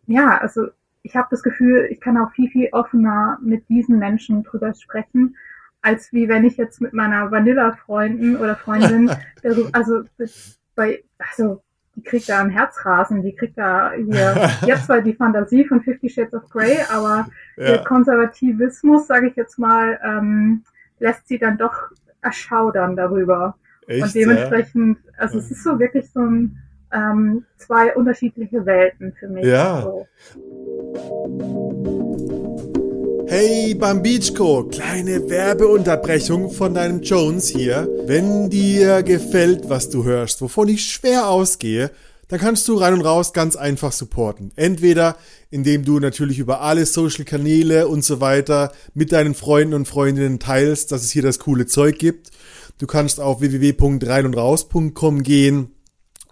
ja, 0.06 0.38
also 0.38 0.68
ich 1.04 1.16
habe 1.16 1.28
das 1.32 1.44
Gefühl, 1.44 1.88
ich 1.90 2.02
kann 2.02 2.18
auch 2.18 2.32
viel, 2.32 2.50
viel 2.50 2.70
offener 2.74 3.38
mit 3.42 3.70
diesen 3.70 4.00
Menschen 4.00 4.44
drüber 4.44 4.74
sprechen, 4.74 5.38
als 5.82 6.12
wie 6.12 6.28
wenn 6.28 6.44
ich 6.44 6.58
jetzt 6.58 6.82
mit 6.82 6.92
meiner 6.92 7.32
Vanilla-Freundin 7.32 8.36
oder 8.36 8.58
Freundin, 8.58 9.10
also 9.72 10.04
bei, 10.76 11.04
also 11.18 11.62
die 11.98 12.04
kriegt 12.04 12.30
da 12.30 12.40
ein 12.42 12.52
Herzrasen, 12.52 13.24
die 13.24 13.36
kriegt 13.36 13.58
da 13.58 13.92
hier 13.92 14.50
jetzt 14.66 14.86
zwar 14.86 15.02
die 15.02 15.16
Fantasie 15.16 15.66
von 15.66 15.82
Fifty 15.82 16.10
Shades 16.10 16.34
of 16.36 16.48
Grey, 16.50 16.78
aber 16.94 17.28
ja. 17.58 17.66
der 17.66 17.84
Konservativismus, 17.84 19.08
sage 19.08 19.28
ich 19.28 19.36
jetzt 19.36 19.58
mal, 19.58 20.00
ähm, 20.04 20.64
lässt 21.00 21.28
sie 21.28 21.40
dann 21.40 21.58
doch 21.58 21.92
erschaudern 22.22 22.96
darüber. 22.96 23.56
Echt, 23.88 24.04
Und 24.04 24.16
dementsprechend, 24.16 25.00
ja? 25.06 25.12
also 25.18 25.40
es 25.40 25.50
ist 25.50 25.64
so 25.64 25.80
wirklich 25.80 26.10
so 26.12 26.22
ein 26.22 26.62
ähm, 26.94 27.46
zwei 27.56 27.96
unterschiedliche 27.96 28.66
Welten 28.66 29.14
für 29.14 29.28
mich. 29.28 29.46
Ja. 29.46 29.82
So. 29.82 30.08
Hey 33.30 33.76
Bambichko, 33.76 34.70
kleine 34.72 35.30
Werbeunterbrechung 35.30 36.50
von 36.50 36.74
deinem 36.74 37.02
Jones 37.02 37.50
hier. 37.50 37.90
Wenn 38.06 38.50
dir 38.50 39.04
gefällt, 39.04 39.68
was 39.68 39.90
du 39.90 40.06
hörst, 40.06 40.42
wovon 40.42 40.70
ich 40.70 40.90
schwer 40.90 41.28
ausgehe, 41.28 41.92
dann 42.30 42.40
kannst 42.40 42.66
du 42.70 42.76
rein 42.76 42.94
und 42.94 43.02
raus 43.02 43.34
ganz 43.34 43.58
einfach 43.58 43.92
supporten. 43.92 44.54
Entweder 44.56 45.18
indem 45.50 45.84
du 45.84 46.00
natürlich 46.00 46.40
über 46.40 46.62
alle 46.62 46.86
Social 46.86 47.26
Kanäle 47.26 47.90
und 47.90 48.06
so 48.06 48.22
weiter 48.22 48.72
mit 48.94 49.12
deinen 49.12 49.36
Freunden 49.36 49.74
und 49.74 49.90
Freundinnen 49.90 50.40
teilst, 50.40 50.94
dass 50.94 51.04
es 51.04 51.12
hier 51.12 51.22
das 51.22 51.40
coole 51.40 51.66
Zeug 51.66 52.00
gibt. 52.00 52.32
Du 52.78 52.88
kannst 52.88 53.20
auf 53.20 53.42
www.reinundraus.com 53.42 55.24
gehen 55.24 55.72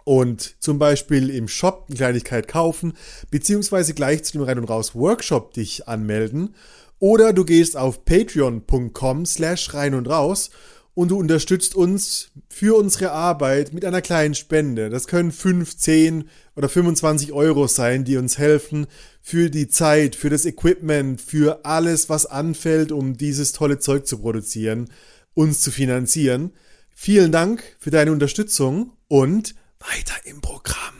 und 0.05 0.55
zum 0.59 0.79
Beispiel 0.79 1.29
im 1.29 1.49
Shop 1.49 1.85
eine 1.87 1.97
Kleinigkeit 1.97 2.47
kaufen, 2.47 2.93
beziehungsweise 3.31 3.93
gleich 3.93 4.23
zu 4.23 4.33
dem 4.33 4.43
Rein 4.43 4.59
und 4.59 4.69
Raus 4.69 4.95
Workshop 4.95 5.53
dich 5.53 5.89
anmelden. 5.89 6.55
Oder 6.99 7.33
du 7.33 7.45
gehst 7.45 7.75
auf 7.77 8.05
patreon.com 8.05 9.25
slash 9.25 9.73
rein 9.73 9.93
und 9.93 10.07
raus 10.07 10.49
und 10.95 11.11
du 11.11 11.19
unterstützt 11.19 11.75
uns 11.75 12.31
für 12.49 12.77
unsere 12.77 13.11
Arbeit 13.11 13.73
mit 13.73 13.83
einer 13.83 14.01
kleinen 14.01 14.33
Spende. 14.33 14.89
Das 14.89 15.07
können 15.07 15.31
5, 15.33 15.75
10 15.77 16.29
oder 16.55 16.69
25 16.69 17.33
Euro 17.33 17.67
sein, 17.67 18.05
die 18.05 18.15
uns 18.17 18.37
helfen 18.37 18.87
für 19.21 19.49
die 19.49 19.67
Zeit, 19.67 20.15
für 20.15 20.29
das 20.29 20.45
Equipment, 20.45 21.19
für 21.21 21.65
alles, 21.65 22.09
was 22.09 22.25
anfällt, 22.25 22.93
um 22.93 23.17
dieses 23.17 23.51
tolle 23.51 23.77
Zeug 23.79 24.07
zu 24.07 24.19
produzieren, 24.19 24.89
uns 25.33 25.59
zu 25.59 25.69
finanzieren. 25.69 26.53
Vielen 26.91 27.33
Dank 27.33 27.61
für 27.77 27.91
deine 27.91 28.13
Unterstützung 28.13 28.93
und 29.09 29.53
weiter 29.79 30.15
im 30.23 30.39
Programm. 30.39 30.93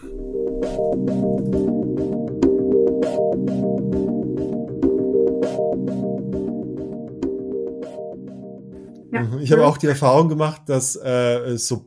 Ja. 9.15 9.21
Mhm. 9.21 9.39
Ich 9.39 9.51
habe 9.51 9.65
auch 9.65 9.77
die 9.77 9.87
Erfahrung 9.87 10.29
gemacht, 10.29 10.63
dass 10.67 10.95
äh, 10.95 11.57
so, 11.57 11.85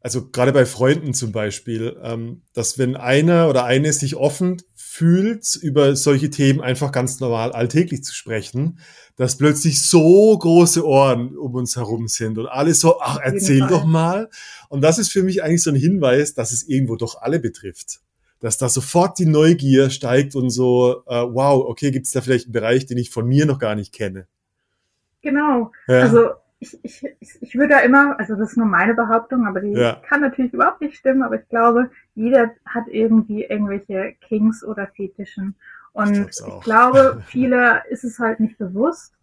also 0.00 0.28
gerade 0.28 0.52
bei 0.52 0.66
Freunden 0.66 1.14
zum 1.14 1.32
Beispiel, 1.32 1.96
ähm, 2.02 2.42
dass 2.52 2.78
wenn 2.78 2.94
einer 2.94 3.48
oder 3.48 3.64
eine 3.64 3.92
sich 3.92 4.16
offen 4.16 4.62
fühlt, 4.74 5.56
über 5.56 5.96
solche 5.96 6.30
Themen 6.30 6.60
einfach 6.60 6.92
ganz 6.92 7.20
normal 7.20 7.52
alltäglich 7.52 8.04
zu 8.04 8.14
sprechen, 8.14 8.78
dass 9.16 9.38
plötzlich 9.38 9.82
so 9.82 10.36
große 10.38 10.86
Ohren 10.86 11.36
um 11.36 11.54
uns 11.54 11.76
herum 11.76 12.06
sind 12.06 12.38
und 12.38 12.46
alle 12.46 12.74
so, 12.74 13.00
ach, 13.00 13.18
erzähl 13.22 13.66
doch 13.66 13.84
mal. 13.84 14.28
Und 14.68 14.82
das 14.82 14.98
ist 14.98 15.10
für 15.10 15.22
mich 15.22 15.42
eigentlich 15.42 15.62
so 15.62 15.70
ein 15.70 15.76
Hinweis, 15.76 16.34
dass 16.34 16.52
es 16.52 16.68
irgendwo 16.68 16.96
doch 16.96 17.20
alle 17.20 17.40
betrifft. 17.40 18.00
Dass 18.40 18.58
da 18.58 18.68
sofort 18.68 19.18
die 19.18 19.26
Neugier 19.26 19.90
steigt 19.90 20.36
und 20.36 20.50
so, 20.50 21.02
äh, 21.06 21.22
wow, 21.22 21.64
okay, 21.66 21.90
gibt 21.90 22.06
es 22.06 22.12
da 22.12 22.20
vielleicht 22.20 22.46
einen 22.46 22.52
Bereich, 22.52 22.86
den 22.86 22.98
ich 22.98 23.10
von 23.10 23.26
mir 23.26 23.46
noch 23.46 23.58
gar 23.58 23.74
nicht 23.74 23.92
kenne. 23.92 24.28
Genau. 25.22 25.72
Ja. 25.88 26.00
Also 26.00 26.30
ich, 26.60 26.78
ich, 26.82 27.06
ich 27.40 27.54
würde 27.54 27.74
da 27.74 27.80
immer, 27.80 28.18
also 28.18 28.34
das 28.34 28.50
ist 28.50 28.56
nur 28.56 28.66
meine 28.66 28.94
Behauptung, 28.94 29.46
aber 29.46 29.60
die 29.60 29.72
ja. 29.72 30.00
kann 30.06 30.20
natürlich 30.20 30.52
überhaupt 30.52 30.80
nicht 30.80 30.96
stimmen, 30.96 31.22
aber 31.22 31.36
ich 31.36 31.48
glaube, 31.48 31.90
jeder 32.14 32.50
hat 32.64 32.84
irgendwie 32.88 33.44
irgendwelche 33.44 34.14
Kings 34.20 34.64
oder 34.64 34.88
Fetischen. 34.88 35.54
Und 35.92 36.16
ich, 36.16 36.40
ich 36.46 36.60
glaube, 36.62 37.22
viele 37.26 37.82
ist 37.90 38.04
es 38.04 38.18
halt 38.18 38.40
nicht 38.40 38.58
bewusst, 38.58 39.14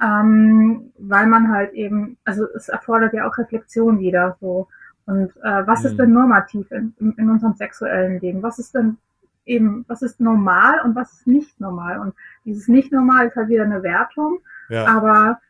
ähm, 0.00 0.92
weil 0.98 1.26
man 1.26 1.52
halt 1.52 1.72
eben, 1.72 2.16
also 2.24 2.46
es 2.54 2.68
erfordert 2.68 3.12
ja 3.12 3.28
auch 3.28 3.38
Reflexion 3.38 3.98
wieder 3.98 4.36
so. 4.40 4.68
Und 5.06 5.30
äh, 5.42 5.66
was 5.66 5.82
mhm. 5.82 5.86
ist 5.86 5.98
denn 5.98 6.12
normativ 6.12 6.70
in, 6.70 6.94
in, 6.98 7.30
unserem 7.30 7.54
sexuellen 7.54 8.20
Leben? 8.20 8.42
Was 8.42 8.58
ist 8.58 8.74
denn 8.74 8.98
eben, 9.44 9.84
was 9.88 10.02
ist 10.02 10.20
normal 10.20 10.80
und 10.84 10.94
was 10.94 11.12
ist 11.12 11.26
nicht 11.26 11.60
normal? 11.60 11.98
Und 11.98 12.14
dieses 12.44 12.68
nicht 12.68 12.92
normal 12.92 13.26
ist 13.26 13.36
halt 13.36 13.48
wieder 13.48 13.64
eine 13.64 13.82
Wertung, 13.82 14.38
ja. 14.68 14.86
aber 14.86 15.40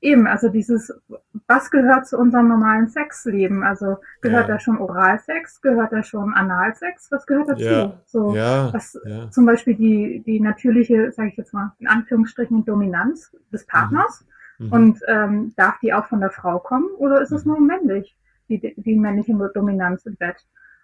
Eben, 0.00 0.28
also 0.28 0.48
dieses, 0.48 0.92
was 1.48 1.70
gehört 1.70 2.06
zu 2.06 2.18
unserem 2.18 2.48
normalen 2.48 2.88
Sexleben? 2.88 3.64
Also 3.64 3.96
gehört 4.20 4.48
ja. 4.48 4.54
da 4.54 4.60
schon 4.60 4.78
Oralsex, 4.78 5.60
gehört 5.60 5.92
da 5.92 6.04
schon 6.04 6.34
Analsex? 6.34 7.10
Was 7.10 7.26
gehört 7.26 7.48
dazu? 7.48 7.62
Ja. 7.62 8.00
So, 8.06 8.34
ja. 8.34 8.72
was 8.72 8.98
ja. 9.04 9.28
zum 9.30 9.44
Beispiel 9.44 9.74
die, 9.74 10.22
die 10.24 10.38
natürliche, 10.40 11.10
sage 11.10 11.30
ich 11.30 11.36
jetzt 11.36 11.52
mal, 11.52 11.72
in 11.80 11.88
Anführungsstrichen 11.88 12.64
Dominanz 12.64 13.34
des 13.52 13.66
Partners. 13.66 14.24
Mhm. 14.58 14.66
mhm. 14.66 14.72
Und 14.72 15.00
ähm, 15.08 15.52
darf 15.56 15.80
die 15.80 15.92
auch 15.92 16.06
von 16.06 16.20
der 16.20 16.30
Frau 16.30 16.60
kommen 16.60 16.88
oder 16.98 17.20
ist 17.20 17.32
es 17.32 17.44
mhm. 17.44 17.52
nur 17.52 17.60
männlich, 17.60 18.16
die, 18.48 18.74
die 18.76 18.96
männliche 18.96 19.34
Dominanz 19.52 20.06
im 20.06 20.14
Bett? 20.14 20.36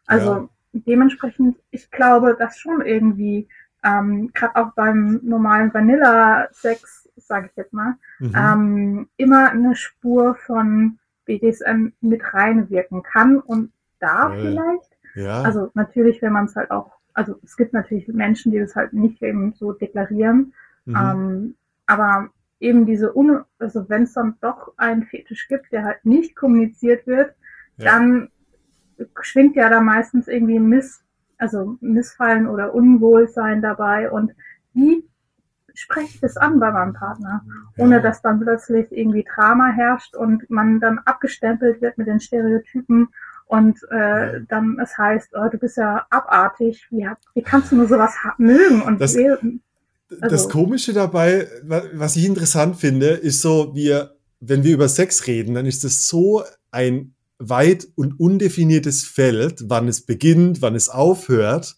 Also 0.07 0.49
dementsprechend, 0.73 1.57
ich 1.71 1.91
glaube, 1.91 2.37
dass 2.39 2.59
schon 2.59 2.83
irgendwie, 2.83 3.49
ähm, 3.85 4.31
gerade 4.35 4.57
auch 4.57 4.73
beim 4.75 5.21
normalen 5.23 5.73
Vanilla-Sex 5.73 7.04
sage 7.17 7.49
ich 7.51 7.57
jetzt 7.57 7.73
mal, 7.73 7.95
mhm. 8.19 8.33
ähm, 8.37 9.09
immer 9.17 9.51
eine 9.51 9.77
Spur 9.77 10.35
von 10.35 10.99
BDSM 11.25 11.89
mit 12.01 12.35
reinwirken 12.35 13.03
kann 13.03 13.39
und 13.39 13.73
darf 14.01 14.35
ja. 14.35 14.41
vielleicht. 14.41 14.91
Ja. 15.15 15.43
Also 15.43 15.71
natürlich, 15.75 16.21
wenn 16.23 16.33
man 16.33 16.47
es 16.47 16.57
halt 16.57 16.71
auch, 16.71 16.93
also 17.15 17.37
es 17.43 17.57
gibt 17.57 17.73
natürlich 17.73 18.09
Menschen, 18.09 18.53
die 18.53 18.59
das 18.59 18.75
halt 18.75 18.93
nicht 18.93 19.23
eben 19.23 19.53
so 19.55 19.73
deklarieren, 19.73 20.53
mhm. 20.85 20.97
ähm, 20.97 21.55
aber 21.87 22.31
eben 22.61 22.87
diese, 22.87 23.17
Un 23.17 23.45
also 23.59 23.89
wenn 23.89 24.05
es 24.05 24.15
dann 24.15 24.37
doch 24.41 24.73
einen 24.77 25.05
Fetisch 25.05 25.49
gibt, 25.49 25.73
der 25.73 25.85
halt 25.85 26.05
nicht 26.05 26.35
kommuniziert 26.35 27.07
wird, 27.07 27.35
ja. 27.77 27.93
dann 27.93 28.31
schwingt 29.21 29.57
ja 29.57 29.69
da 29.69 29.81
meistens 29.81 30.29
irgendwie 30.29 30.59
Miss, 30.59 31.03
also 31.39 31.77
Missfallen 31.81 32.49
oder 32.49 32.75
Unwohlsein 32.75 33.61
dabei 33.61 34.11
und 34.11 34.33
wie 34.73 35.05
spreche 35.75 36.09
ich 36.15 36.21
das 36.21 36.37
an 36.37 36.61
bei 36.61 36.71
meinem 36.71 36.95
Partner, 36.95 37.45
ohne 37.77 38.01
dass 38.01 38.23
dann 38.23 38.41
plötzlich 38.41 38.91
irgendwie 38.91 39.25
Drama 39.35 39.69
herrscht 39.69 40.17
und 40.17 40.49
man 40.49 40.81
dann 40.81 40.99
abgestempelt 41.01 41.83
wird 41.83 41.99
mit 41.99 42.07
den 42.07 42.21
Stereotypen 42.21 43.09
und 43.47 43.79
äh, 43.91 44.41
dann 44.49 44.79
es 44.83 44.97
heißt, 44.97 45.31
oh, 45.35 45.49
du 45.51 45.59
bist 45.59 45.77
ja 45.77 46.07
abartig, 46.11 46.87
wie, 46.91 47.07
wie 47.35 47.43
kannst 47.43 47.73
du 47.73 47.77
nur 47.77 47.89
sowas 47.89 48.15
mögen? 48.39 48.83
Und 48.83 49.01
das, 49.01 49.17
also, 49.17 49.37
das 50.21 50.49
Komische 50.49 50.93
dabei, 50.93 51.49
was 51.63 52.17
ich 52.17 52.25
interessant 52.25 52.77
finde, 52.77 53.09
ist 53.09 53.43
so, 53.43 53.75
wir, 53.75 54.17
wenn 54.41 54.65
wir 54.65 54.75
über 54.75 54.89
Sex 54.89 55.27
reden, 55.27 55.55
dann 55.55 55.67
ist 55.67 55.85
das 55.85 56.09
so 56.09 56.43
ein 56.71 57.15
weit 57.39 57.89
und 57.97 58.19
undefiniertes 58.19 59.05
Feld, 59.05 59.65
wann 59.69 59.89
es 59.89 60.03
beginnt, 60.07 60.63
wann 60.63 60.75
es 60.75 60.89
aufhört. 60.89 61.77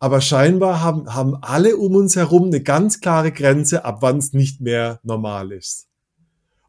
Aber 0.00 0.22
scheinbar 0.22 0.82
haben, 0.82 1.14
haben 1.14 1.36
alle 1.42 1.76
um 1.76 1.94
uns 1.94 2.16
herum 2.16 2.46
eine 2.46 2.62
ganz 2.62 3.00
klare 3.00 3.32
Grenze, 3.32 3.84
ab 3.84 3.98
wann 4.00 4.16
es 4.16 4.32
nicht 4.32 4.60
mehr 4.60 4.98
normal 5.02 5.52
ist. 5.52 5.88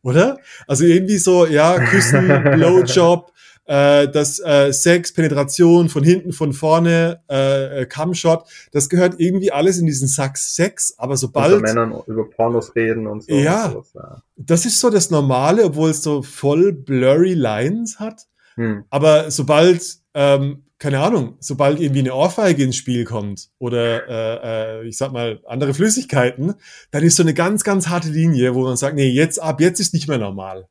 Oder? 0.03 0.37
Also 0.67 0.83
irgendwie 0.83 1.17
so, 1.17 1.45
ja, 1.45 1.79
Küssen, 1.79 2.27
Blowjob, 2.43 3.31
äh, 3.65 4.09
das 4.09 4.39
äh, 4.39 4.73
Sex, 4.73 5.13
Penetration 5.13 5.87
von 5.87 6.03
hinten, 6.03 6.33
von 6.33 6.51
vorne, 6.51 7.21
äh, 7.29 7.85
Cumshot, 7.85 8.43
das 8.73 8.89
gehört 8.89 9.15
irgendwie 9.17 9.51
alles 9.53 9.77
in 9.77 9.85
diesen 9.85 10.09
Sack 10.09 10.37
Sex, 10.37 10.95
aber 10.97 11.15
sobald... 11.15 11.53
Unter 11.53 11.67
Männern 11.67 12.01
über 12.07 12.29
Pornos 12.29 12.75
reden 12.75 13.07
und 13.07 13.23
so. 13.23 13.33
Ja, 13.33 13.67
und 13.67 13.71
sowas, 13.71 13.91
ja, 13.95 14.21
das 14.35 14.65
ist 14.65 14.77
so 14.77 14.89
das 14.89 15.09
Normale, 15.09 15.63
obwohl 15.63 15.91
es 15.91 16.03
so 16.03 16.21
voll 16.21 16.73
blurry 16.73 17.33
Lines 17.33 17.97
hat. 17.97 18.27
Hm. 18.55 18.83
Aber 18.89 19.31
sobald, 19.31 19.99
ähm, 20.15 20.63
keine 20.81 20.99
Ahnung, 20.99 21.37
sobald 21.39 21.79
irgendwie 21.79 21.99
eine 21.99 22.15
Ohrfeige 22.15 22.63
ins 22.63 22.75
Spiel 22.75 23.05
kommt 23.05 23.51
oder 23.59 24.09
äh, 24.09 24.79
äh, 24.79 24.87
ich 24.87 24.97
sag 24.97 25.11
mal 25.11 25.39
andere 25.45 25.75
Flüssigkeiten, 25.75 26.55
dann 26.89 27.03
ist 27.03 27.17
so 27.17 27.21
eine 27.21 27.35
ganz, 27.35 27.63
ganz 27.63 27.87
harte 27.87 28.09
Linie, 28.09 28.55
wo 28.55 28.63
man 28.63 28.77
sagt, 28.77 28.95
nee, 28.95 29.09
jetzt 29.09 29.37
ab 29.37 29.61
jetzt 29.61 29.79
ist 29.79 29.93
nicht 29.93 30.07
mehr 30.07 30.17
normal. 30.17 30.67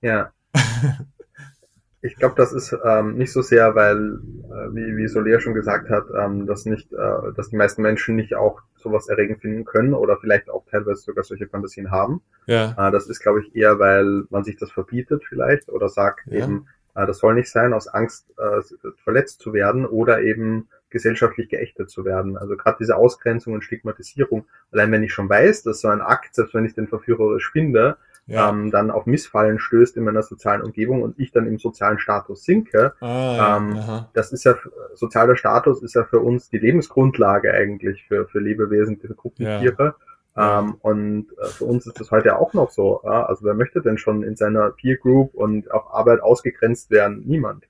Ja. 0.00 0.32
ich 2.00 2.16
glaube, 2.16 2.34
das 2.38 2.54
ist 2.54 2.74
ähm, 2.82 3.18
nicht 3.18 3.30
so 3.30 3.42
sehr, 3.42 3.74
weil, 3.74 3.96
äh, 3.98 4.74
wie, 4.74 4.96
wie 4.96 5.06
Soler 5.06 5.38
schon 5.40 5.52
gesagt 5.52 5.90
hat, 5.90 6.04
ähm, 6.18 6.46
dass 6.46 6.64
nicht, 6.64 6.90
äh, 6.94 7.32
dass 7.36 7.50
die 7.50 7.56
meisten 7.56 7.82
Menschen 7.82 8.16
nicht 8.16 8.34
auch 8.36 8.62
sowas 8.76 9.06
erregend 9.06 9.42
finden 9.42 9.66
können 9.66 9.92
oder 9.92 10.16
vielleicht 10.16 10.48
auch 10.48 10.64
teilweise 10.70 11.02
sogar 11.02 11.24
solche 11.24 11.46
Fantasien 11.46 11.90
haben. 11.90 12.22
Ja. 12.46 12.88
Äh, 12.88 12.90
das 12.90 13.06
ist, 13.06 13.20
glaube 13.20 13.42
ich, 13.42 13.54
eher, 13.54 13.78
weil 13.78 14.24
man 14.30 14.44
sich 14.44 14.56
das 14.56 14.70
verbietet 14.70 15.24
vielleicht 15.28 15.68
oder 15.68 15.90
sagt 15.90 16.26
ja. 16.28 16.42
eben, 16.44 16.68
das 17.04 17.18
soll 17.18 17.34
nicht 17.34 17.50
sein, 17.50 17.74
aus 17.74 17.88
Angst 17.88 18.32
äh, 18.38 18.62
verletzt 19.04 19.40
zu 19.40 19.52
werden 19.52 19.84
oder 19.84 20.22
eben 20.22 20.68
gesellschaftlich 20.88 21.48
geächtet 21.48 21.90
zu 21.90 22.04
werden. 22.04 22.38
Also 22.38 22.56
gerade 22.56 22.78
diese 22.80 22.96
Ausgrenzung 22.96 23.52
und 23.54 23.64
Stigmatisierung, 23.64 24.46
allein 24.72 24.92
wenn 24.92 25.02
ich 25.02 25.12
schon 25.12 25.28
weiß, 25.28 25.62
dass 25.62 25.80
so 25.80 25.88
ein 25.88 26.00
Akt, 26.00 26.34
selbst 26.34 26.54
wenn 26.54 26.64
ich 26.64 26.74
den 26.74 26.88
verführerisch 26.88 27.50
finde, 27.50 27.98
ja. 28.26 28.50
ähm, 28.50 28.70
dann 28.70 28.90
auf 28.90 29.06
Missfallen 29.06 29.58
stößt 29.58 29.96
in 29.96 30.04
meiner 30.04 30.22
sozialen 30.22 30.62
Umgebung 30.62 31.02
und 31.02 31.18
ich 31.18 31.32
dann 31.32 31.46
im 31.46 31.58
sozialen 31.58 31.98
Status 31.98 32.44
sinke. 32.44 32.94
Ah, 33.00 33.58
ähm, 33.58 34.06
das 34.14 34.32
ist 34.32 34.44
ja, 34.44 34.56
sozialer 34.94 35.36
Status 35.36 35.82
ist 35.82 35.94
ja 35.94 36.04
für 36.04 36.20
uns 36.20 36.50
die 36.50 36.58
Lebensgrundlage 36.58 37.52
eigentlich 37.52 38.04
für, 38.06 38.26
für 38.26 38.40
Lebewesen, 38.40 38.98
diese 39.00 39.14
Gruppentiere. 39.14 39.84
Ja. 39.84 39.96
Ähm, 40.36 40.76
und 40.82 41.28
äh, 41.38 41.46
für 41.46 41.64
uns 41.64 41.86
ist 41.86 41.98
das 41.98 42.10
heute 42.10 42.38
auch 42.38 42.52
noch 42.52 42.70
so. 42.70 43.00
Ja? 43.04 43.24
Also 43.26 43.44
wer 43.44 43.54
möchte 43.54 43.80
denn 43.80 43.98
schon 43.98 44.22
in 44.22 44.36
seiner 44.36 44.70
Peer 44.70 44.96
Group 44.96 45.34
und 45.34 45.70
auf 45.70 45.92
Arbeit 45.92 46.20
ausgegrenzt 46.20 46.90
werden? 46.90 47.22
Niemand. 47.26 47.64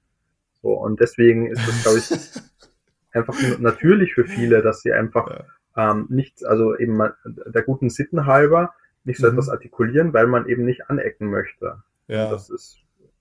So, 0.62 0.73
und 0.73 1.01
deswegen 1.01 1.47
ist 1.47 1.67
das, 1.67 1.83
glaube 1.83 1.99
ich, 1.99 2.43
einfach 3.12 3.35
natürlich 3.61 4.14
für 4.14 4.25
viele, 4.25 4.62
dass 4.62 4.83
sie 4.83 4.93
einfach 4.93 5.45
ähm, 5.77 6.07
nicht, 6.09 6.45
also 6.45 6.77
eben 6.77 6.99
der 7.25 7.62
guten 7.62 7.89
Sitten 7.89 8.27
halber, 8.27 8.75
nicht 9.05 9.21
so 9.21 9.27
mhm. 9.27 9.35
etwas 9.35 9.49
artikulieren, 9.49 10.12
weil 10.12 10.27
man 10.27 10.49
eben 10.49 10.64
nicht 10.64 10.91
anecken 10.91 11.31
möchte. 11.31 11.83
Ja. 12.09 12.31
das 12.31 12.51
ist, 12.51 12.79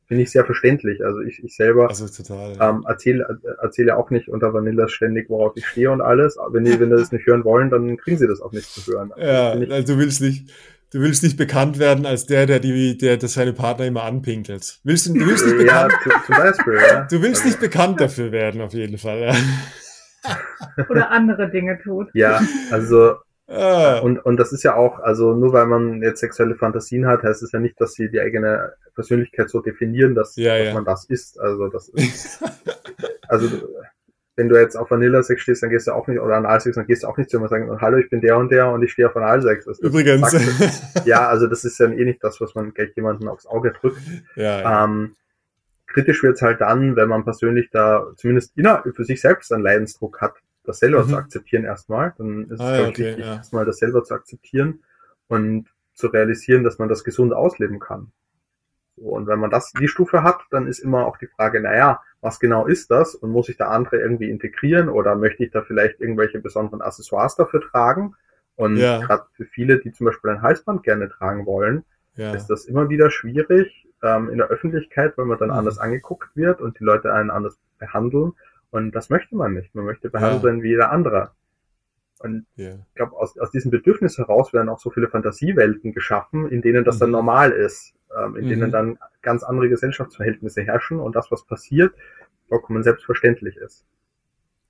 finde 0.08 0.24
ich, 0.24 0.32
sehr 0.32 0.46
verständlich. 0.46 1.04
Also 1.04 1.22
ich, 1.22 1.44
ich 1.44 1.56
selber 1.56 1.90
also 1.90 2.08
total, 2.08 2.56
ja. 2.56 2.70
ähm, 2.70 2.86
erzähle, 2.88 3.40
erzähle 3.62 3.98
auch 3.98 4.10
nicht 4.10 4.30
unter 4.30 4.54
Vanilla 4.54 4.88
ständig, 4.88 5.30
worauf 5.30 5.54
ich 5.56 5.66
stehe 5.66 5.92
und 5.92 6.02
alles. 6.02 6.38
Wenn 6.52 6.64
die, 6.64 6.80
wenn 6.80 6.90
die 6.90 6.98
das 6.98 7.12
nicht 7.12 7.26
hören 7.26 7.44
wollen, 7.44 7.70
dann 7.70 7.98
kriegen 7.98 8.18
sie 8.18 8.28
das 8.28 8.42
auch 8.42 8.52
nicht 8.52 8.70
zu 8.70 8.92
hören. 8.92 9.12
Also 9.14 9.26
ja, 9.26 9.52
also 9.76 9.94
du 9.94 10.00
willst 10.00 10.22
nicht, 10.22 10.52
du 10.92 11.02
willst 11.02 11.24
nicht 11.24 11.38
bekannt 11.38 11.80
werden 11.80 12.06
als 12.06 12.26
der, 12.26 12.46
der 12.46 12.60
die, 12.60 12.98
der, 12.98 13.18
der 13.18 13.30
seine 13.30 13.54
Partner 13.54 13.86
immer 13.86 14.04
anpinkelt. 14.04 14.80
Willst 14.84 15.08
du, 15.08 15.14
du 15.14 15.26
willst 15.26 15.46
nicht 15.46 15.58
bekannt, 15.58 15.94
ja, 16.06 16.12
zu, 16.12 16.26
zum 16.26 16.36
Beispiel, 16.36 16.74
ja. 16.76 17.08
Du 17.10 17.22
willst 17.22 17.44
also. 17.44 17.48
nicht 17.48 17.60
bekannt 17.60 18.02
dafür 18.02 18.32
werden, 18.32 18.62
auf 18.62 18.74
jeden 18.74 18.98
Fall, 18.98 19.20
ja. 19.20 19.36
Oder 20.90 21.12
andere 21.12 21.50
Dinge 21.50 21.80
tut. 21.84 22.10
Ja, 22.14 22.42
also 22.72 23.16
Ah. 23.48 24.00
Und, 24.00 24.20
und 24.26 24.38
das 24.38 24.52
ist 24.52 24.64
ja 24.64 24.76
auch, 24.76 25.00
also 25.00 25.34
nur 25.34 25.54
weil 25.54 25.68
man 25.68 26.02
jetzt 26.02 26.20
sexuelle 26.20 26.56
Fantasien 26.56 27.06
hat, 27.06 27.24
heißt 27.24 27.44
es 27.44 27.52
ja 27.52 27.60
nicht, 27.60 27.80
dass 27.80 27.94
sie 27.94 28.10
die 28.10 28.20
eigene 28.20 28.74
Persönlichkeit 28.96 29.50
so 29.50 29.60
definieren, 29.60 30.16
dass, 30.16 30.36
ja, 30.36 30.58
dass 30.58 30.68
ja. 30.68 30.74
man 30.74 30.86
das 30.86 31.06
ist. 31.06 31.40
Also 31.40 31.68
das 31.68 31.90
ist, 31.94 32.44
also 33.28 33.48
wenn 34.36 34.50
du 34.50 34.60
jetzt 34.60 34.76
auf 34.76 34.92
Vanilla-Sex 34.92 35.42
stehst, 35.42 35.64
dann 35.64 35.70
gehst 35.70 35.88
du 35.88 35.94
auch 35.94 36.08
nicht, 36.08 36.20
oder 36.20 36.36
Analsex, 36.36 36.76
dann 36.76 36.88
gehst 36.88 37.04
du 37.04 37.08
auch 37.08 37.18
nicht 37.18 37.30
zu 37.30 37.38
jemandem 37.38 37.68
sagen, 37.68 37.82
hallo, 37.82 37.98
ich 37.98 38.10
bin 38.10 38.20
der 38.20 38.38
und 38.38 38.52
der 38.52 38.70
und 38.70 38.84
ich 38.84 38.92
stehe 38.92 39.08
auf 39.08 39.16
Analsex. 39.16 39.66
Das, 39.66 39.80
Übrigens. 39.80 40.32
Das, 40.32 41.06
ja, 41.06 41.28
also 41.28 41.48
das 41.48 41.64
ist 41.64 41.80
ja 41.80 41.88
eh 41.88 42.06
nicht 42.06 42.24
das, 42.24 42.42
was 42.42 42.56
man 42.56 42.74
gleich 42.74 42.92
jemanden 42.96 43.28
aufs 43.28 43.46
Auge 43.46 43.72
drückt. 43.80 44.02
Ja, 44.36 44.62
ja. 44.62 44.84
Ähm, 44.84 45.16
kritisch 45.88 46.22
wird's 46.24 46.42
halt 46.42 46.62
dann, 46.62 46.96
wenn 46.96 47.08
man 47.08 47.24
persönlich 47.24 47.70
da 47.72 48.08
zumindest 48.18 48.58
inner, 48.58 48.84
für 48.94 49.06
sich 49.06 49.22
selbst 49.22 49.54
einen 49.54 49.64
Leidensdruck 49.64 50.20
hat, 50.20 50.34
das 50.66 50.80
selber 50.80 51.04
mhm. 51.04 51.10
zu 51.10 51.18
akzeptieren 51.18 51.64
erstmal. 51.64 52.14
Dann 52.18 52.50
ist 52.50 52.60
ah, 52.60 52.74
es 52.74 52.80
ja, 52.80 52.88
okay, 52.88 53.06
wichtig, 53.06 53.26
ja. 53.26 53.36
erstmal 53.36 53.66
das 53.66 53.78
selber 53.78 54.04
zu 54.04 54.14
akzeptieren 54.14 54.84
und 55.28 55.68
zu 55.94 56.08
realisieren, 56.08 56.64
dass 56.64 56.78
man 56.78 56.90
das 56.90 57.04
gesund 57.04 57.34
ausleben 57.34 57.80
kann. 57.80 58.12
So, 58.98 59.10
und 59.10 59.28
wenn 59.28 59.40
man 59.40 59.50
das, 59.50 59.72
die 59.74 59.88
Stufe 59.88 60.24
hat, 60.24 60.42
dann 60.52 60.68
ist 60.68 60.80
immer 60.80 61.06
auch 61.06 61.18
die 61.18 61.28
Frage, 61.28 61.62
naja, 61.62 62.02
was 62.22 62.40
genau 62.40 62.66
ist 62.66 62.92
das? 62.92 63.16
Und 63.16 63.32
muss 63.32 63.50
ich 63.50 63.58
da 63.58 63.68
andere 63.68 63.98
irgendwie 63.98 64.30
integrieren 64.30 64.90
oder 64.90 65.16
möchte 65.16 65.44
ich 65.44 65.52
da 65.52 65.62
vielleicht 65.62 66.00
irgendwelche 66.00 66.40
besonderen 66.40 66.82
Accessoires 66.82 67.36
dafür 67.36 67.62
tragen? 67.62 68.16
Und 68.56 68.78
ja. 68.78 69.00
gerade 69.00 69.26
für 69.34 69.46
viele, 69.46 69.80
die 69.80 69.92
zum 69.92 70.06
Beispiel 70.06 70.32
ein 70.32 70.42
Halsband 70.42 70.84
gerne 70.84 71.10
tragen 71.10 71.46
wollen, 71.46 71.84
ja. 72.16 72.34
ist 72.34 72.48
das 72.48 72.66
immer 72.66 72.90
wieder 72.90 73.10
schwierig 73.10 73.88
ähm, 74.02 74.30
in 74.30 74.38
der 74.38 74.48
Öffentlichkeit, 74.48 75.18
weil 75.18 75.26
man 75.26 75.38
dann 75.38 75.50
mhm. 75.50 75.56
anders 75.56 75.78
angeguckt 75.78 76.36
wird 76.36 76.62
und 76.62 76.80
die 76.80 76.84
Leute 76.84 77.14
einen 77.14 77.32
anders 77.32 77.58
behandeln. 77.78 78.34
Und 78.72 78.94
das 78.94 79.10
möchte 79.10 79.36
man 79.36 79.54
nicht. 79.54 79.74
Man 79.76 79.86
möchte 79.86 80.10
behandelt 80.10 80.44
werden 80.44 80.58
ja. 80.58 80.64
wie 80.64 80.70
jeder 80.70 80.92
andere. 80.92 81.32
Und 82.20 82.46
yeah. 82.58 82.80
ich 82.90 82.96
glaube, 82.96 83.16
aus, 83.18 83.38
aus 83.38 83.52
diesem 83.52 83.72
Bedürfnis 83.72 84.18
heraus 84.18 84.54
werden 84.54 84.70
auch 84.70 84.80
so 84.80 84.90
viele 84.90 85.10
Fantasiewelten 85.10 85.94
geschaffen, 85.94 86.50
in 86.50 86.62
denen 86.62 86.84
das 86.84 86.96
mhm. 86.96 87.00
dann 87.02 87.12
normal 87.12 87.52
ist, 87.52 87.94
ähm, 88.18 88.36
in 88.36 88.46
mhm. 88.46 88.50
denen 88.50 88.72
dann 88.72 88.98
ganz 89.22 89.44
andere 89.44 89.70
Gesellschaftsverhältnisse 89.70 90.64
herrschen 90.64 91.00
und 91.00 91.16
das, 91.16 91.32
was 91.32 91.46
passiert, 91.46 91.94
vollkommen 92.48 92.84
selbstverständlich 92.84 93.58
ist. 93.58 93.86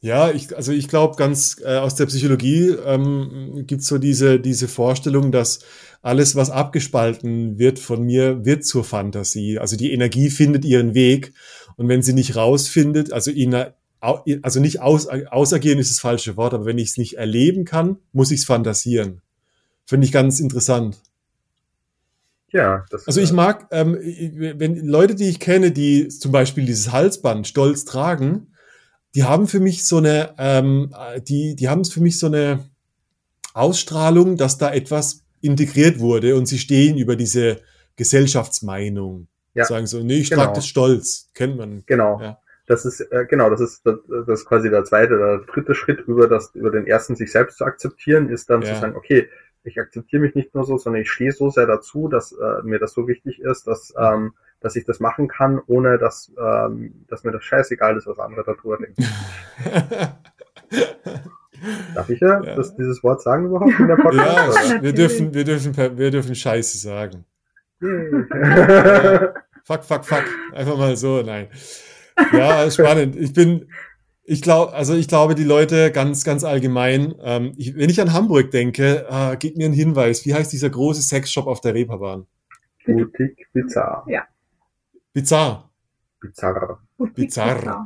Ja, 0.01 0.29
ich, 0.29 0.55
also 0.55 0.71
ich 0.71 0.87
glaube, 0.87 1.15
ganz 1.15 1.59
äh, 1.63 1.77
aus 1.77 1.95
der 1.95 2.05
Psychologie 2.05 2.75
ähm, 2.85 3.63
gibt 3.65 3.81
so 3.81 3.97
diese, 3.97 4.39
diese 4.39 4.67
Vorstellung, 4.67 5.31
dass 5.31 5.65
alles, 6.01 6.35
was 6.35 6.51
abgespalten 6.51 7.57
wird 7.57 7.79
von 7.79 8.03
mir, 8.03 8.45
wird 8.45 8.65
zur 8.65 8.83
Fantasie. 8.83 9.57
Also 9.57 9.77
die 9.77 9.91
Energie 9.91 10.29
findet 10.29 10.63
ihren 10.63 10.93
Weg. 10.93 11.33
Und 11.75 11.87
wenn 11.87 12.03
sie 12.03 12.13
nicht 12.13 12.35
rausfindet, 12.35 13.11
also 13.13 13.31
in, 13.31 13.55
also 14.41 14.59
nicht 14.59 14.81
aus, 14.81 15.07
ausagieren 15.07 15.79
ist 15.79 15.91
das 15.91 15.99
falsche 15.99 16.37
Wort, 16.37 16.53
aber 16.53 16.65
wenn 16.65 16.77
ich 16.77 16.89
es 16.89 16.97
nicht 16.97 17.17
erleben 17.17 17.65
kann, 17.65 17.97
muss 18.13 18.31
ich 18.31 18.41
es 18.41 18.45
fantasieren. 18.45 19.21
Finde 19.85 20.05
ich 20.05 20.11
ganz 20.11 20.39
interessant. 20.39 20.97
Ja, 22.51 22.85
das 22.89 23.07
Also 23.07 23.19
ich 23.19 23.33
mag, 23.33 23.67
ähm, 23.71 23.97
wenn 23.99 24.85
Leute, 24.85 25.15
die 25.15 25.27
ich 25.27 25.39
kenne, 25.39 25.71
die 25.71 26.07
zum 26.07 26.31
Beispiel 26.31 26.65
dieses 26.65 26.91
Halsband 26.91 27.47
stolz 27.47 27.85
tragen, 27.85 28.47
die 29.13 29.23
haben 29.23 29.47
für 29.47 29.59
mich 29.59 29.85
so 29.85 29.97
eine, 29.97 30.35
ähm, 30.37 30.93
die, 31.27 31.55
die 31.55 31.69
haben 31.69 31.83
für 31.85 32.01
mich 32.01 32.19
so 32.19 32.27
eine 32.27 32.69
Ausstrahlung, 33.53 34.37
dass 34.37 34.57
da 34.57 34.73
etwas 34.73 35.23
integriert 35.41 35.99
wurde 35.99 36.35
und 36.35 36.47
sie 36.47 36.57
stehen 36.57 36.97
über 36.97 37.15
diese 37.15 37.61
Gesellschaftsmeinung. 37.95 39.27
Ja. 39.53 39.65
Sagen 39.65 39.87
so, 39.87 40.01
nee, 40.01 40.17
ich 40.17 40.29
genau. 40.29 40.43
trage 40.43 40.55
das 40.55 40.67
stolz, 40.67 41.29
kennt 41.33 41.57
man. 41.57 41.83
Genau. 41.85 42.19
Ja. 42.21 42.39
Das 42.67 42.85
ist, 42.85 42.99
äh, 42.99 43.25
genau, 43.29 43.49
das 43.49 43.61
ist, 43.61 43.85
das, 43.85 43.99
das 44.07 44.39
ist 44.41 44.45
quasi 44.45 44.69
der 44.69 44.83
zweite 44.83 45.15
oder 45.15 45.39
dritte 45.39 45.75
Schritt 45.75 46.01
über 46.07 46.27
das, 46.27 46.53
über 46.55 46.71
den 46.71 46.87
ersten 46.87 47.15
sich 47.15 47.31
selbst 47.31 47.57
zu 47.57 47.65
akzeptieren, 47.65 48.29
ist 48.29 48.49
dann 48.49 48.61
ja. 48.61 48.73
zu 48.73 48.81
sagen, 48.81 48.95
okay, 48.95 49.29
ich 49.63 49.79
akzeptiere 49.79 50.21
mich 50.21 50.35
nicht 50.35 50.53
nur 50.55 50.63
so, 50.65 50.77
sondern 50.77 51.01
ich 51.01 51.11
stehe 51.11 51.31
so 51.31 51.49
sehr 51.49 51.65
dazu, 51.65 52.07
dass 52.07 52.31
äh, 52.31 52.61
mir 52.63 52.79
das 52.79 52.93
so 52.93 53.07
wichtig 53.07 53.39
ist, 53.39 53.67
dass, 53.67 53.93
ähm, 53.97 54.33
dass 54.61 54.75
ich 54.75 54.85
das 54.85 54.99
machen 54.99 55.27
kann, 55.27 55.59
ohne 55.67 55.97
dass, 55.97 56.31
ähm, 56.39 57.05
dass 57.07 57.23
mir 57.23 57.31
das 57.31 57.43
scheißegal 57.43 57.97
ist, 57.97 58.07
was 58.07 58.19
andere 58.19 58.43
darüber 58.43 58.77
denken. 58.77 59.03
Darf 61.95 62.09
ich 62.09 62.19
ja, 62.19 62.43
ja. 62.43 62.55
Das, 62.55 62.75
dieses 62.75 63.03
Wort 63.03 63.21
sagen 63.21 63.45
überhaupt 63.45 63.79
in 63.79 63.87
der 63.87 63.95
Podcast? 63.95 64.71
Ja, 64.71 64.81
wir 64.81 64.93
dürfen, 64.93 65.33
wir 65.33 65.43
dürfen, 65.43 65.75
wir 65.75 66.11
dürfen 66.11 66.35
Scheiße 66.35 66.77
sagen. 66.77 67.25
fuck, 69.63 69.83
fuck, 69.83 70.05
fuck. 70.05 70.23
Einfach 70.53 70.77
mal 70.77 70.95
so, 70.95 71.21
nein. 71.21 71.47
Ja, 72.33 72.69
spannend. 72.71 73.15
Ich 73.15 73.33
bin, 73.33 73.67
ich 74.23 74.41
glaube, 74.41 74.73
also 74.73 74.93
ich 74.93 75.07
glaube, 75.07 75.35
die 75.35 75.43
Leute 75.43 75.91
ganz, 75.91 76.23
ganz 76.23 76.43
allgemein, 76.43 77.13
ähm, 77.21 77.53
ich, 77.57 77.75
wenn 77.75 77.89
ich 77.89 78.01
an 78.01 78.13
Hamburg 78.13 78.51
denke, 78.51 79.05
äh, 79.09 79.37
gib 79.37 79.57
mir 79.57 79.65
einen 79.65 79.73
Hinweis. 79.73 80.25
Wie 80.25 80.33
heißt 80.33 80.51
dieser 80.51 80.69
große 80.69 81.01
Sexshop 81.01 81.47
auf 81.47 81.61
der 81.61 81.73
Reeperbahn? 81.73 82.25
Boutique 82.85 83.47
Bizarre. 83.53 84.03
Ja. 84.07 84.23
Bizarre. 85.13 85.69
Bizarre. 86.19 86.79
Bizarre. 86.97 87.85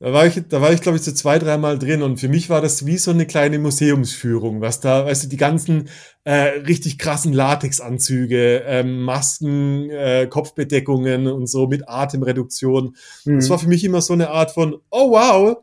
Da 0.00 0.12
war 0.12 0.26
ich, 0.26 0.40
da 0.48 0.60
war 0.60 0.72
ich, 0.72 0.80
glaube 0.80 0.96
ich, 0.96 1.02
so 1.02 1.10
zwei, 1.10 1.40
dreimal 1.40 1.76
drin 1.76 2.02
und 2.02 2.20
für 2.20 2.28
mich 2.28 2.48
war 2.50 2.60
das 2.60 2.86
wie 2.86 2.98
so 2.98 3.10
eine 3.10 3.26
kleine 3.26 3.58
Museumsführung, 3.58 4.60
was 4.60 4.78
da, 4.78 5.06
weißt 5.06 5.24
du, 5.24 5.28
die 5.28 5.36
ganzen 5.36 5.88
äh, 6.22 6.60
richtig 6.60 6.98
krassen 6.98 7.32
Latexanzüge, 7.32 8.62
ähm, 8.64 9.02
Masken, 9.02 9.90
äh, 9.90 10.28
Kopfbedeckungen 10.28 11.26
und 11.26 11.48
so 11.48 11.66
mit 11.66 11.88
Atemreduktion. 11.88 12.94
Mhm. 13.24 13.36
Das 13.36 13.50
war 13.50 13.58
für 13.58 13.66
mich 13.66 13.82
immer 13.82 14.00
so 14.00 14.12
eine 14.12 14.30
Art 14.30 14.52
von, 14.52 14.76
oh 14.90 15.10
wow, 15.10 15.56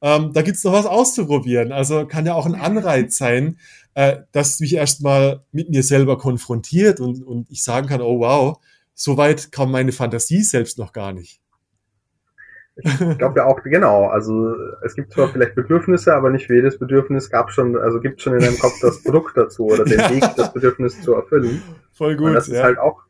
ähm, 0.00 0.32
da 0.32 0.40
gibt's 0.40 0.64
noch 0.64 0.72
was 0.72 0.86
auszuprobieren. 0.86 1.70
Also 1.70 2.06
kann 2.06 2.24
ja 2.24 2.32
auch 2.32 2.46
ein 2.46 2.54
Anreiz 2.54 3.18
sein, 3.18 3.58
äh, 3.92 4.18
dass 4.32 4.58
mich 4.60 4.74
erstmal 4.74 5.44
mit 5.52 5.68
mir 5.68 5.82
selber 5.82 6.16
konfrontiert 6.16 6.98
und, 6.98 7.22
und 7.22 7.50
ich 7.50 7.62
sagen 7.62 7.88
kann, 7.88 8.00
oh 8.00 8.20
wow, 8.20 8.58
so 8.94 9.18
weit 9.18 9.52
kam 9.52 9.70
meine 9.70 9.92
Fantasie 9.92 10.42
selbst 10.42 10.78
noch 10.78 10.94
gar 10.94 11.12
nicht. 11.12 11.42
Ich 12.76 13.18
glaube 13.18 13.40
ja 13.40 13.46
auch, 13.46 13.62
genau. 13.62 14.06
Also 14.06 14.54
es 14.82 14.94
gibt 14.94 15.12
zwar 15.12 15.28
vielleicht 15.28 15.54
Bedürfnisse, 15.54 16.14
aber 16.14 16.30
nicht 16.30 16.46
für 16.46 16.54
jedes 16.54 16.78
Bedürfnis 16.78 17.28
gab 17.28 17.50
schon, 17.50 17.76
also 17.76 18.00
gibt 18.00 18.22
schon 18.22 18.34
in 18.34 18.40
deinem 18.40 18.58
Kopf 18.58 18.80
das 18.80 19.02
Produkt 19.02 19.36
dazu 19.36 19.66
oder 19.66 19.84
den 19.84 19.98
Weg, 20.10 20.24
das 20.36 20.52
Bedürfnis 20.52 21.00
zu 21.02 21.14
erfüllen. 21.14 21.62
Voll 21.92 22.16
gut. 22.16 22.28
Und 22.28 22.34
das 22.34 22.46
ja. 22.46 22.54
ist 22.54 22.62
halt 22.62 22.78
auch, 22.78 23.02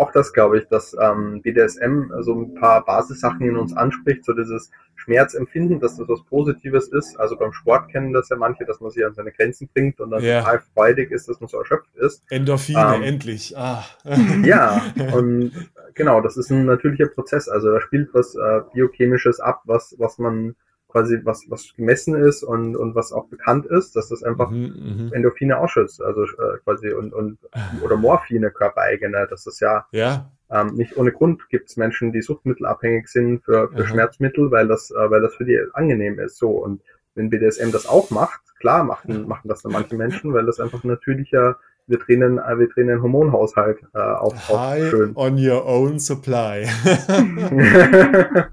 auch 0.00 0.12
das, 0.12 0.32
glaube 0.32 0.58
ich, 0.58 0.66
dass 0.68 0.96
ähm, 1.00 1.42
BDSM 1.42 2.10
so 2.20 2.34
ein 2.40 2.54
paar 2.54 2.84
Basissachen 2.84 3.46
in 3.46 3.56
uns 3.56 3.76
anspricht, 3.76 4.24
so 4.24 4.32
dieses 4.32 4.70
Schmerzempfinden, 4.96 5.80
dass 5.80 5.96
das 5.96 6.08
was 6.08 6.22
Positives 6.24 6.88
ist. 6.88 7.18
Also 7.18 7.36
beim 7.36 7.52
Sport 7.52 7.90
kennen 7.90 8.12
das 8.12 8.28
ja 8.28 8.36
manche, 8.36 8.64
dass 8.64 8.80
man 8.80 8.90
sich 8.90 9.04
an 9.04 9.14
seine 9.14 9.32
Grenzen 9.32 9.68
bringt 9.72 10.00
und 10.00 10.10
dann 10.10 10.22
Ja. 10.22 10.40
total 10.40 10.62
freudig 10.74 11.10
ist, 11.10 11.28
dass 11.28 11.40
man 11.40 11.48
so 11.48 11.58
erschöpft 11.58 11.94
ist. 11.96 12.22
Endorphine, 12.30 12.96
Ähm, 12.96 13.02
endlich. 13.02 13.56
Ah. 13.56 13.84
Ja, 14.44 14.82
und 15.14 15.52
genau, 15.94 16.20
das 16.20 16.36
ist 16.36 16.50
ein 16.50 16.64
natürlicher 16.66 17.06
Prozess. 17.08 17.48
Also 17.48 17.70
da 17.72 17.80
spielt 17.80 18.12
was 18.12 18.34
äh, 18.34 18.60
Biochemisches 18.74 19.40
ab, 19.40 19.62
was, 19.64 19.94
was 19.98 20.18
man 20.18 20.54
quasi, 20.90 21.20
was, 21.24 21.44
was 21.48 21.74
gemessen 21.76 22.14
ist 22.14 22.42
und, 22.42 22.76
und 22.76 22.94
was 22.94 23.12
auch 23.12 23.26
bekannt 23.28 23.66
ist, 23.66 23.96
dass 23.96 24.08
das 24.08 24.22
einfach 24.22 24.50
Mhm, 24.50 25.06
mhm. 25.06 25.12
Endorphine 25.12 25.58
ausschützt, 25.58 26.02
also 26.02 26.24
äh, 26.24 26.58
quasi 26.64 26.92
und, 26.92 27.12
und 27.12 27.38
oder 27.82 27.96
Morphine, 27.96 28.50
körpereigene. 28.50 29.26
Das 29.28 29.46
ist 29.46 29.60
ja 29.60 29.86
Ja, 29.92 30.30
ähm, 30.50 30.74
nicht 30.74 30.96
ohne 30.96 31.12
Grund 31.12 31.48
gibt 31.48 31.68
es 31.70 31.76
Menschen, 31.76 32.12
die 32.12 32.22
suchtmittelabhängig 32.22 33.08
sind 33.08 33.44
für, 33.44 33.68
für 33.70 33.82
Aha. 33.82 33.86
Schmerzmittel, 33.86 34.50
weil 34.50 34.66
das, 34.68 34.90
äh, 34.90 35.10
weil 35.10 35.20
das 35.22 35.34
für 35.34 35.44
die 35.44 35.60
angenehm 35.74 36.18
ist. 36.18 36.36
So 36.38 36.50
und 36.50 36.82
wenn 37.14 37.30
BDSM 37.30 37.70
das 37.70 37.86
auch 37.86 38.10
macht, 38.10 38.40
klar 38.58 38.84
machen, 38.84 39.26
machen 39.28 39.48
das 39.48 39.62
dann 39.62 39.72
manche 39.72 39.96
Menschen, 39.96 40.32
weil 40.32 40.46
das 40.46 40.60
einfach 40.60 40.84
ein 40.84 40.88
natürlicher, 40.88 41.58
wir 41.90 41.98
drehen, 41.98 42.38
äh, 42.38 42.58
wir 42.58 42.68
drehen 42.68 42.86
den 42.86 43.02
Hormonhaushalt 43.02 43.78
äh, 43.94 43.98
auf, 43.98 44.32
auf 44.48 44.58
high 44.58 44.88
schön. 44.88 45.12
on 45.16 45.36
your 45.36 45.66
own 45.66 45.98
supply. 45.98 46.66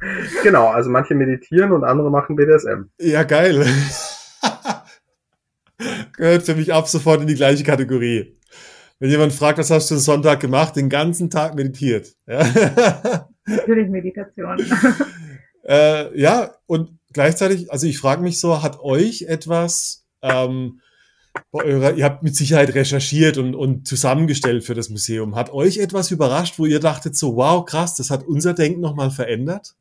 genau, 0.44 0.68
also 0.70 0.90
manche 0.90 1.14
meditieren 1.16 1.72
und 1.72 1.84
andere 1.84 2.10
machen 2.10 2.36
BDSM. 2.36 2.90
ja, 3.00 3.24
geil. 3.24 3.66
Gehört 6.18 6.44
für 6.44 6.56
mich 6.56 6.74
ab 6.74 6.88
sofort 6.88 7.22
in 7.22 7.28
die 7.28 7.36
gleiche 7.36 7.64
Kategorie. 7.64 8.36
Wenn 9.00 9.12
jemand 9.12 9.32
fragt, 9.34 9.60
was 9.60 9.70
hast 9.70 9.92
du 9.92 9.96
den 9.96 10.02
Sonntag 10.02 10.40
gemacht, 10.40 10.76
den 10.76 10.90
ganzen 10.90 11.30
Tag 11.30 11.54
meditiert. 11.54 12.16
Ja, 12.26 12.40
Natürlich 13.46 13.90
Meditation. 13.90 14.58
äh, 15.64 16.20
ja 16.20 16.56
und 16.66 16.98
gleichzeitig, 17.14 17.72
also 17.72 17.86
ich 17.86 18.00
frage 18.00 18.24
mich 18.24 18.40
so, 18.40 18.64
hat 18.64 18.80
euch 18.80 19.22
etwas 19.28 20.08
ähm, 20.24 20.82
bei 21.52 21.64
eurer, 21.64 21.94
ihr 21.94 22.06
habt 22.06 22.24
mit 22.24 22.36
Sicherheit 22.36 22.74
recherchiert 22.76 23.38
und, 23.38 23.56
und 23.56 23.88
zusammengestellt 23.88 24.64
für 24.64 24.76
das 24.76 24.90
Museum. 24.90 25.36
Hat 25.36 25.52
euch 25.52 25.78
etwas 25.78 26.12
überrascht, 26.12 26.60
wo 26.60 26.66
ihr 26.66 26.80
dachtet 26.80 27.16
so, 27.16 27.36
wow, 27.36 27.66
krass, 27.66 27.96
das 27.96 28.10
hat 28.10 28.24
unser 28.24 28.54
Denken 28.54 28.82
nochmal 28.82 29.12
verändert? 29.12 29.76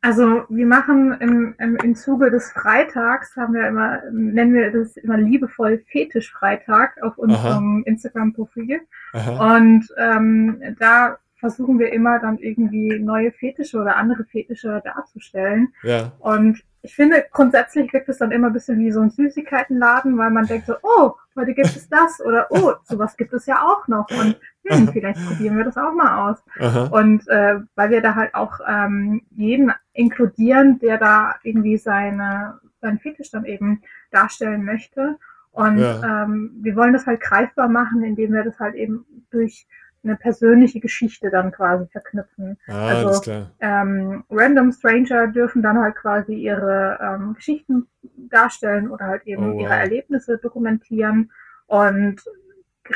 Also 0.00 0.44
wir 0.48 0.66
machen 0.66 1.16
im, 1.20 1.54
im, 1.58 1.76
im 1.76 1.94
Zuge 1.96 2.30
des 2.30 2.52
Freitags, 2.52 3.34
haben 3.36 3.54
wir 3.54 3.66
immer, 3.66 4.00
nennen 4.12 4.54
wir 4.54 4.70
das 4.70 4.96
immer 4.96 5.16
liebevoll 5.18 5.78
Fetischfreitag 5.78 7.02
auf 7.02 7.18
unserem 7.18 7.82
Instagram-Profil. 7.84 8.80
Und 9.12 9.88
ähm, 9.98 10.62
da 10.78 11.18
versuchen 11.34 11.78
wir 11.78 11.92
immer 11.92 12.20
dann 12.20 12.38
irgendwie 12.38 12.98
neue 12.98 13.32
Fetische 13.32 13.78
oder 13.78 13.96
andere 13.96 14.24
Fetische 14.24 14.80
darzustellen. 14.84 15.72
Ja. 15.82 16.12
Und 16.20 16.62
ich 16.82 16.94
finde, 16.94 17.24
grundsätzlich 17.32 17.92
wirkt 17.92 18.08
es 18.08 18.18
dann 18.18 18.30
immer 18.30 18.48
ein 18.48 18.52
bisschen 18.52 18.78
wie 18.78 18.92
so 18.92 19.00
ein 19.00 19.10
Süßigkeitenladen, 19.10 20.16
weil 20.16 20.30
man 20.30 20.46
denkt 20.46 20.66
so, 20.66 20.74
oh, 20.82 21.14
heute 21.36 21.54
gibt 21.54 21.68
es 21.68 21.88
das 21.88 22.20
oder 22.20 22.46
oh, 22.50 22.74
sowas 22.84 23.16
gibt 23.16 23.32
es 23.32 23.46
ja 23.46 23.62
auch 23.66 23.88
noch 23.88 24.08
und 24.10 24.36
hm, 24.66 24.88
vielleicht 24.92 25.24
probieren 25.26 25.56
wir 25.56 25.64
das 25.64 25.76
auch 25.76 25.92
mal 25.92 26.30
aus. 26.30 26.38
Aha. 26.58 26.84
Und 26.84 27.26
äh, 27.28 27.60
weil 27.74 27.90
wir 27.90 28.00
da 28.00 28.14
halt 28.14 28.34
auch 28.34 28.60
ähm, 28.66 29.22
jeden 29.36 29.72
inkludieren, 29.92 30.78
der 30.78 30.98
da 30.98 31.34
irgendwie 31.42 31.78
seine, 31.78 32.58
seinen 32.80 32.98
Fetisch 32.98 33.30
dann 33.30 33.44
eben 33.44 33.82
darstellen 34.10 34.64
möchte. 34.64 35.16
Und 35.50 35.78
Ja. 35.78 36.24
ähm, 36.24 36.52
wir 36.60 36.76
wollen 36.76 36.92
das 36.92 37.06
halt 37.06 37.20
greifbar 37.20 37.68
machen, 37.68 38.04
indem 38.04 38.32
wir 38.32 38.44
das 38.44 38.60
halt 38.60 38.74
eben 38.76 39.04
durch 39.30 39.66
eine 40.04 40.16
persönliche 40.16 40.80
Geschichte 40.80 41.30
dann 41.30 41.50
quasi 41.52 41.86
verknüpfen. 41.88 42.56
Ah, 42.68 42.88
Also, 42.88 43.06
alles 43.08 43.20
klar. 43.22 43.50
Ähm, 43.60 44.24
Random 44.30 44.72
Stranger 44.72 45.26
dürfen 45.28 45.62
dann 45.62 45.78
halt 45.78 45.96
quasi 45.96 46.34
ihre 46.34 46.98
ähm, 47.02 47.34
Geschichten 47.34 47.86
darstellen 48.16 48.90
oder 48.90 49.06
halt 49.06 49.26
eben 49.26 49.44
Oh, 49.52 49.54
wow. 49.54 49.62
ihre 49.62 49.74
Erlebnisse 49.74 50.38
dokumentieren. 50.38 51.30
Und 51.66 52.16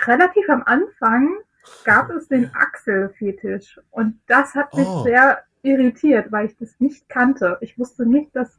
relativ 0.06 0.48
am 0.48 0.62
Anfang 0.64 1.28
gab 1.84 2.10
es 2.10 2.28
den 2.28 2.50
Achselfetisch. 2.54 3.80
Und 3.90 4.18
das 4.26 4.54
hat 4.54 4.74
mich 4.74 4.86
Oh. 4.86 5.02
sehr 5.04 5.42
irritiert, 5.62 6.32
weil 6.32 6.46
ich 6.46 6.56
das 6.56 6.74
nicht 6.80 7.08
kannte. 7.08 7.58
Ich 7.60 7.78
wusste 7.78 8.06
nicht, 8.06 8.34
dass 8.34 8.58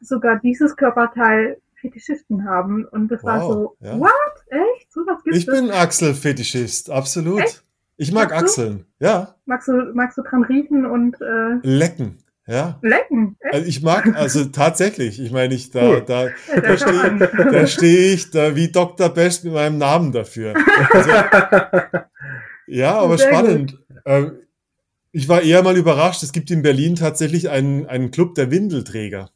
sogar 0.00 0.38
dieses 0.38 0.76
Körperteil 0.76 1.58
Fetischisten 1.74 2.48
haben. 2.48 2.84
Und 2.86 3.08
das 3.08 3.22
war 3.24 3.40
Wow, 3.40 3.52
so, 3.52 3.76
ja. 3.80 3.98
what? 3.98 4.10
Echt? 4.48 4.92
So 4.92 5.00
was 5.06 5.22
gibt 5.24 5.36
Ich 5.36 5.46
bin 5.46 5.70
Achselfetischist, 5.70 6.90
absolut. 6.90 7.40
Echt? 7.40 7.62
Ich 7.96 8.12
mag 8.12 8.30
Magst 8.30 8.58
du? 8.58 8.62
Achseln, 8.62 8.86
ja. 9.00 9.34
Magst 9.46 9.68
du, 9.68 9.72
magst 9.94 10.18
du 10.18 10.22
dran 10.22 10.44
riechen 10.44 10.84
und 10.86 11.16
äh, 11.20 11.54
Lecken, 11.62 12.18
ja. 12.46 12.78
lecken? 12.82 13.36
Echt? 13.40 13.54
Also 13.54 13.66
ich 13.66 13.82
mag, 13.82 14.14
also 14.14 14.44
tatsächlich, 14.46 15.20
ich 15.20 15.32
meine, 15.32 15.54
ich 15.54 15.70
da, 15.70 15.82
Cool. 15.88 16.02
da, 16.06 16.24
Ja, 16.26 16.60
da 16.60 16.76
stehe 16.76 17.18
da 17.52 17.66
steh 17.66 18.12
ich 18.12 18.30
da 18.30 18.54
wie 18.54 18.70
Dr. 18.70 19.08
Best 19.08 19.44
mit 19.44 19.54
meinem 19.54 19.78
Namen 19.78 20.12
dafür. 20.12 20.54
Also, 20.92 21.10
ja, 22.66 22.94
aber 22.98 23.16
Sehr 23.18 23.28
spannend. 23.28 23.78
Ähm, 24.04 24.32
ich 25.12 25.28
war 25.30 25.40
eher 25.40 25.62
mal 25.62 25.76
überrascht, 25.78 26.22
es 26.22 26.32
gibt 26.32 26.50
in 26.50 26.60
Berlin 26.62 26.96
tatsächlich 26.96 27.48
einen, 27.48 27.86
einen 27.86 28.10
Club 28.10 28.34
der 28.34 28.50
Windelträger. 28.50 29.30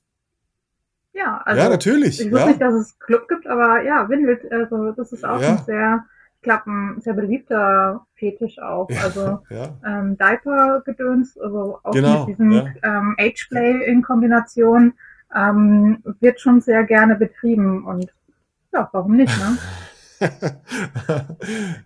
Ja, 1.15 1.39
also 1.45 1.63
ja, 1.63 1.69
natürlich. 1.71 2.21
ich 2.21 2.27
wusste 2.31 2.39
Ja. 2.41 2.47
nicht, 2.49 2.61
dass 2.61 2.75
es 2.75 2.99
Club 2.99 3.27
gibt, 3.29 3.47
aber 3.47 3.83
ja, 3.83 4.09
Windel, 4.11 4.39
also 4.51 4.93
das 4.93 5.13
ist 5.13 5.25
auch 5.25 5.41
Ja. 5.41 5.53
ein 5.57 5.65
sehr, 5.65 6.05
ich 6.41 6.45
glaube, 6.45 6.71
ein 6.71 7.01
sehr 7.03 7.13
beliebter 7.13 8.07
Fetisch 8.15 8.59
auch. 8.61 8.89
Also 9.03 9.41
ja. 9.51 9.75
ähm, 9.85 10.17
Diaper-Gedöns, 10.17 11.39
also 11.39 11.79
auch 11.83 11.93
Genau, 11.93 12.21
mit 12.21 12.29
diesem 12.29 12.51
ja. 12.53 12.67
ähm, 12.83 13.15
Ageplay 13.19 13.85
in 13.85 14.01
Kombination 14.01 14.95
ähm, 15.37 16.03
wird 16.21 16.41
schon 16.41 16.63
sehr 16.63 16.85
gerne 16.85 17.17
betrieben 17.17 17.85
und 17.85 18.11
ja, 18.73 18.89
warum 18.93 19.17
nicht, 19.17 19.37
ne? 19.39 19.59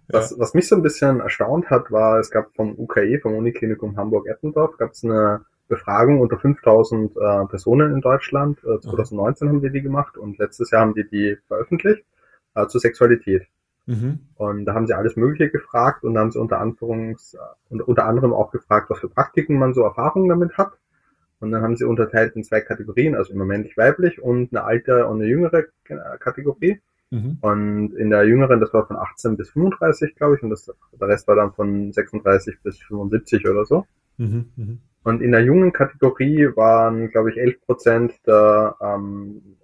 Was, 0.09 0.37
was 0.39 0.55
mich 0.55 0.67
so 0.67 0.75
ein 0.75 0.83
bisschen 0.83 1.21
erstaunt 1.21 1.71
hat, 1.71 1.93
war, 1.93 2.19
es 2.19 2.33
gab 2.33 2.53
vom 2.57 2.77
UKE, 2.77 3.21
vom 3.21 3.37
Uniklinikum 3.37 3.97
Hamburg-Eppendorf, 3.97 4.77
gab 4.77 4.91
es 4.91 5.05
eine 5.05 5.45
Befragung 5.69 6.21
unter 6.21 6.39
5000 6.39 7.17
äh, 7.17 7.47
Personen 7.47 7.95
in 7.95 8.01
Deutschland. 8.01 8.59
Äh, 8.65 8.81
2019 8.81 9.49
haben 9.49 9.63
die 9.63 9.71
die 9.71 9.83
gemacht 9.83 10.17
und 10.19 10.37
letztes 10.39 10.73
Jahr 10.73 10.81
haben 10.81 10.95
die 10.95 11.09
die 11.09 11.37
veröffentlicht 11.47 12.05
äh, 12.57 12.67
zur 12.67 12.81
Sexualität. 12.81 13.47
Mhm. 13.87 14.21
Und 14.37 14.65
da 14.65 14.75
haben 14.75 14.87
sie 14.87 14.95
alles 14.95 15.17
Mögliche 15.17 15.51
gefragt 15.51 16.05
und 16.05 16.15
da 16.15 16.21
haben 16.21 16.31
sie 16.31 16.41
unter, 16.41 16.61
Anführungs, 16.61 17.37
und 17.69 17.83
unter 17.83 18.07
anderem 18.07 18.33
auch 18.33 18.51
gefragt, 18.51 18.91
was 18.91 19.01
für 19.01 19.09
Praktiken 19.09 19.59
man 19.59 19.75
so 19.75 19.83
Erfahrungen 19.83 20.29
damit 20.29 20.57
hat. 20.57 20.73
Und 21.41 21.51
dann 21.53 21.63
haben 21.63 21.77
sie 21.77 21.85
unterteilt 21.85 22.37
in 22.37 22.45
zwei 22.45 22.61
Kategorien, 22.61 23.15
also 23.15 23.33
immer 23.33 23.45
männlich-weiblich 23.45 24.23
und 24.23 24.53
eine 24.53 24.65
alte 24.65 25.07
und 25.07 25.21
eine 25.21 25.29
jüngere 25.29 25.65
Kategorie. 26.19 26.81
Mhm. 27.11 27.39
Und 27.41 27.95
in 27.95 28.11
der 28.11 28.25
jüngeren, 28.27 28.61
das 28.61 28.73
war 28.73 28.87
von 28.87 28.97
18 28.97 29.37
bis 29.37 29.51
35, 29.51 30.15
glaube 30.15 30.37
ich, 30.37 30.43
und 30.43 30.51
das, 30.51 30.71
der 30.93 31.09
Rest 31.09 31.29
war 31.29 31.37
dann 31.37 31.53
von 31.53 31.93
36 31.93 32.61
bis 32.63 32.79
75 32.79 33.47
oder 33.49 33.65
so. 33.65 33.87
Mhm. 34.17 34.47
Mhm. 34.57 34.79
Und 35.05 35.21
in 35.21 35.33
der 35.33 35.45
jungen 35.45 35.73
Kategorie 35.73 36.49
waren, 36.57 37.11
glaube 37.11 37.31
ich, 37.31 37.37
11 37.37 37.61
Prozent 37.61 38.15
der, 38.27 38.75
ähm, 38.81 39.57
äh, 39.61 39.64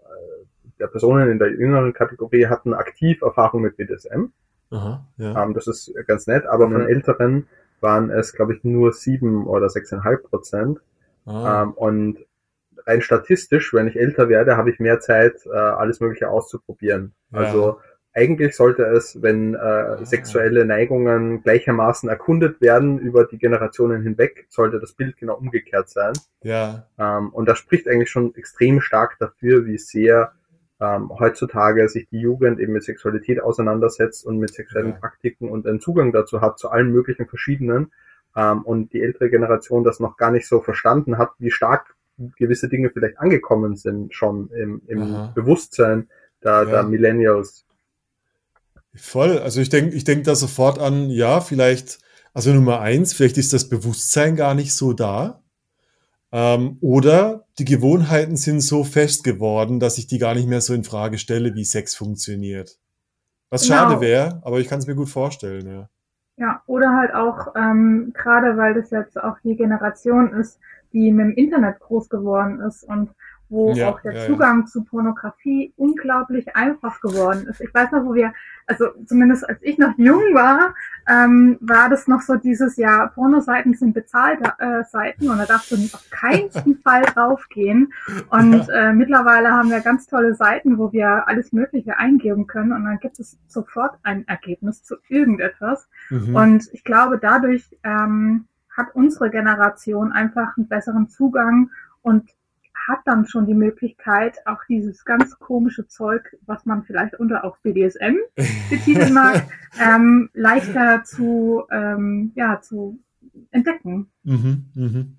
der 0.80 0.88
Personen 0.88 1.30
in 1.30 1.38
der 1.38 1.50
jüngeren 1.50 1.92
Kategorie 1.92 2.46
hatten 2.46 2.74
aktiv 2.74 3.22
Erfahrung 3.22 3.62
mit 3.62 3.76
BDSM. 3.76 4.26
Aha, 4.70 5.04
ja. 5.18 5.42
Ähm, 5.42 5.54
das 5.54 5.66
ist 5.66 5.92
ganz 6.06 6.26
nett, 6.26 6.46
aber 6.46 6.70
von 6.70 6.82
Mhm. 6.82 6.88
älteren 6.88 7.46
waren 7.80 8.10
es, 8.10 8.32
glaube 8.32 8.54
ich, 8.54 8.64
nur 8.64 8.92
7 8.92 9.46
oder 9.46 9.68
6,5 9.68 10.22
Prozent. 10.22 10.78
Ah. 11.26 11.62
Ähm, 11.62 11.72
und 11.72 12.18
rein 12.86 13.02
statistisch, 13.02 13.74
wenn 13.74 13.88
ich 13.88 13.96
älter 13.98 14.28
werde, 14.28 14.56
habe 14.56 14.70
ich 14.70 14.80
mehr 14.80 15.00
Zeit, 15.00 15.34
äh, 15.46 15.50
alles 15.56 16.00
Mögliche 16.00 16.28
auszuprobieren. 16.30 17.12
Ja. 17.32 17.38
Also 17.38 17.78
eigentlich 18.12 18.56
sollte 18.56 18.82
es, 18.84 19.22
wenn 19.22 19.54
äh, 19.54 20.04
sexuelle 20.04 20.64
Neigungen 20.64 21.42
gleichermaßen 21.42 22.08
erkundet 22.08 22.60
werden 22.60 22.98
über 22.98 23.24
die 23.24 23.38
Generationen 23.38 24.02
hinweg, 24.02 24.46
sollte 24.48 24.80
das 24.80 24.92
Bild 24.94 25.16
genau 25.16 25.36
umgekehrt 25.36 25.88
sein. 25.88 26.12
ja. 26.42 26.86
Ähm, 26.98 27.28
und 27.30 27.48
das 27.48 27.58
spricht 27.58 27.86
eigentlich 27.88 28.10
schon 28.10 28.34
extrem 28.34 28.80
stark 28.80 29.16
dafür, 29.20 29.64
wie 29.66 29.78
sehr 29.78 30.32
ähm, 30.80 31.10
heutzutage 31.18 31.88
sich 31.88 32.08
die 32.08 32.20
Jugend 32.20 32.58
eben 32.58 32.72
mit 32.72 32.84
Sexualität 32.84 33.42
auseinandersetzt 33.42 34.24
und 34.24 34.38
mit 34.38 34.52
sexuellen 34.54 34.92
Ja. 34.92 34.96
Praktiken 34.98 35.48
und 35.50 35.66
einen 35.66 35.80
Zugang 35.80 36.12
dazu 36.12 36.40
hat, 36.40 36.58
zu 36.58 36.70
allen 36.70 36.90
möglichen 36.90 37.26
verschiedenen. 37.26 37.92
Ähm, 38.36 38.62
und 38.62 38.92
die 38.92 39.02
ältere 39.02 39.28
Generation 39.28 39.84
das 39.84 40.00
noch 40.00 40.16
gar 40.16 40.30
nicht 40.30 40.46
so 40.48 40.60
verstanden 40.60 41.18
hat, 41.18 41.30
wie 41.38 41.50
stark 41.50 41.94
gewisse 42.36 42.68
Dinge 42.68 42.90
vielleicht 42.90 43.18
angekommen 43.18 43.76
sind 43.76 44.14
schon 44.14 44.50
im, 44.50 44.82
im. 44.86 45.30
Bewusstsein 45.34 46.08
der, 46.44 46.52
Ja. 46.62 46.64
der 46.64 46.82
Millennials. 46.84 47.64
Voll. 48.94 49.38
Also 49.38 49.60
ich 49.60 49.68
denke 49.68 49.94
ich 49.96 50.04
denk 50.04 50.24
da 50.24 50.34
sofort 50.34 50.78
an, 50.78 51.10
ja, 51.10 51.40
vielleicht, 51.40 51.98
also 52.34 52.52
Nummer 52.52 52.80
eins, 52.80 53.12
vielleicht 53.12 53.38
ist 53.38 53.52
das 53.52 53.68
Bewusstsein 53.68 54.36
gar 54.36 54.54
nicht 54.54 54.74
so 54.74 54.92
da. 54.92 55.42
Ähm, 56.32 56.78
oder 56.80 57.46
die 57.58 57.64
Gewohnheiten 57.64 58.36
sind 58.36 58.60
so 58.60 58.84
fest 58.84 59.24
geworden, 59.24 59.80
dass 59.80 59.98
ich 59.98 60.06
die 60.06 60.18
gar 60.18 60.34
nicht 60.34 60.48
mehr 60.48 60.60
so 60.60 60.74
in 60.74 60.84
Frage 60.84 61.18
stelle, 61.18 61.54
wie 61.54 61.64
Sex 61.64 61.94
funktioniert. 61.94 62.78
Was 63.50 63.62
Genau. 63.62 63.74
schade 63.74 64.00
wäre, 64.00 64.40
aber 64.44 64.60
ich 64.60 64.68
kann 64.68 64.78
es 64.78 64.86
mir 64.86 64.94
gut 64.94 65.08
vorstellen, 65.08 65.66
ja. 65.66 65.88
Ja, 66.36 66.62
oder 66.66 66.96
halt 66.96 67.12
auch, 67.14 67.54
ähm, 67.56 68.12
gerade 68.14 68.56
weil 68.56 68.74
das 68.74 68.90
jetzt 68.90 69.20
auch 69.20 69.36
die 69.44 69.56
Generation 69.56 70.32
ist, 70.32 70.58
die 70.92 71.12
mit 71.12 71.26
dem 71.26 71.34
Internet 71.34 71.80
groß 71.80 72.08
geworden 72.08 72.60
ist 72.60 72.84
und 72.84 73.10
wo 73.50 73.72
Ja, 73.72 73.90
auch 73.90 74.00
der 74.00 74.12
ja, 74.12 74.20
ja. 74.20 74.26
Zugang 74.26 74.66
zu 74.66 74.84
Pornografie 74.84 75.74
unglaublich 75.76 76.56
einfach 76.56 77.00
geworden 77.00 77.46
ist. 77.48 77.60
Ich 77.60 77.74
weiß 77.74 77.90
noch, 77.90 78.04
wo 78.04 78.14
wir, 78.14 78.32
also 78.66 78.86
zumindest 79.04 79.46
als 79.48 79.58
ich 79.62 79.76
noch 79.76 79.92
jung 79.98 80.22
war, 80.32 80.74
ähm, 81.08 81.58
war 81.60 81.88
das 81.88 82.06
noch 82.06 82.22
so 82.22 82.36
dieses 82.36 82.76
Jahr, 82.76 83.08
Pornoseiten 83.08 83.74
sind 83.74 83.92
bezahlte 83.92 84.52
äh, 84.58 84.84
Seiten 84.84 85.28
und 85.28 85.38
da 85.38 85.46
darfst 85.46 85.72
du 85.72 85.76
auf 85.76 86.08
keinen 86.10 86.50
Fall 86.84 87.02
draufgehen. 87.02 87.92
Und 88.30 88.68
äh, 88.72 88.92
mittlerweile 88.92 89.50
haben 89.50 89.70
wir 89.70 89.80
ganz 89.80 90.06
tolle 90.06 90.34
Seiten, 90.34 90.78
wo 90.78 90.92
wir 90.92 91.26
alles 91.26 91.52
Mögliche 91.52 91.98
eingeben 91.98 92.46
können 92.46 92.72
und 92.72 92.84
dann 92.84 93.00
gibt 93.00 93.18
es 93.18 93.36
sofort 93.48 93.98
ein 94.04 94.26
Ergebnis 94.28 94.84
zu 94.84 94.96
irgendetwas. 95.08 95.88
Mhm. 96.08 96.36
Und 96.36 96.68
ich 96.72 96.84
glaube, 96.84 97.18
dadurch 97.20 97.68
ähm, 97.82 98.46
hat 98.76 98.94
unsere 98.94 99.30
Generation 99.30 100.12
einfach 100.12 100.56
einen 100.56 100.68
besseren 100.68 101.08
Zugang 101.08 101.70
und 102.02 102.30
hat 102.88 103.00
dann 103.04 103.26
schon 103.26 103.46
die 103.46 103.54
Möglichkeit, 103.54 104.38
auch 104.46 104.60
dieses 104.68 105.04
ganz 105.04 105.38
komische 105.38 105.86
Zeug, 105.86 106.36
was 106.46 106.66
man 106.66 106.82
vielleicht 106.84 107.14
unter 107.18 107.44
auch 107.44 107.56
BDSM 107.58 108.16
betiteln 108.68 109.12
mag, 109.14 109.44
ähm, 109.80 110.30
leichter 110.34 111.02
zu, 111.04 111.64
ähm, 111.70 112.32
ja, 112.34 112.60
zu 112.60 112.98
entdecken. 113.50 114.10
Mhm. 114.22 114.64
Mhm. 114.74 115.16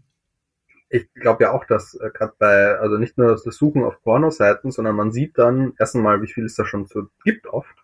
Ich 0.90 1.14
glaube 1.14 1.44
ja 1.44 1.52
auch, 1.52 1.66
dass 1.66 1.94
äh, 1.96 2.10
gerade 2.14 2.34
bei, 2.38 2.78
also 2.80 2.98
nicht 2.98 3.18
nur 3.18 3.32
das 3.32 3.44
Suchen 3.44 3.84
auf 3.84 4.02
Pornoseiten, 4.04 4.72
sondern 4.72 4.96
man 4.96 5.12
sieht 5.12 5.38
dann 5.38 5.74
erst 5.80 5.96
einmal, 5.96 6.22
wie 6.22 6.28
viel 6.28 6.46
es 6.46 6.56
da 6.56 6.66
schon 6.66 6.86
so 6.86 7.08
gibt 7.24 7.48
oft, 7.48 7.76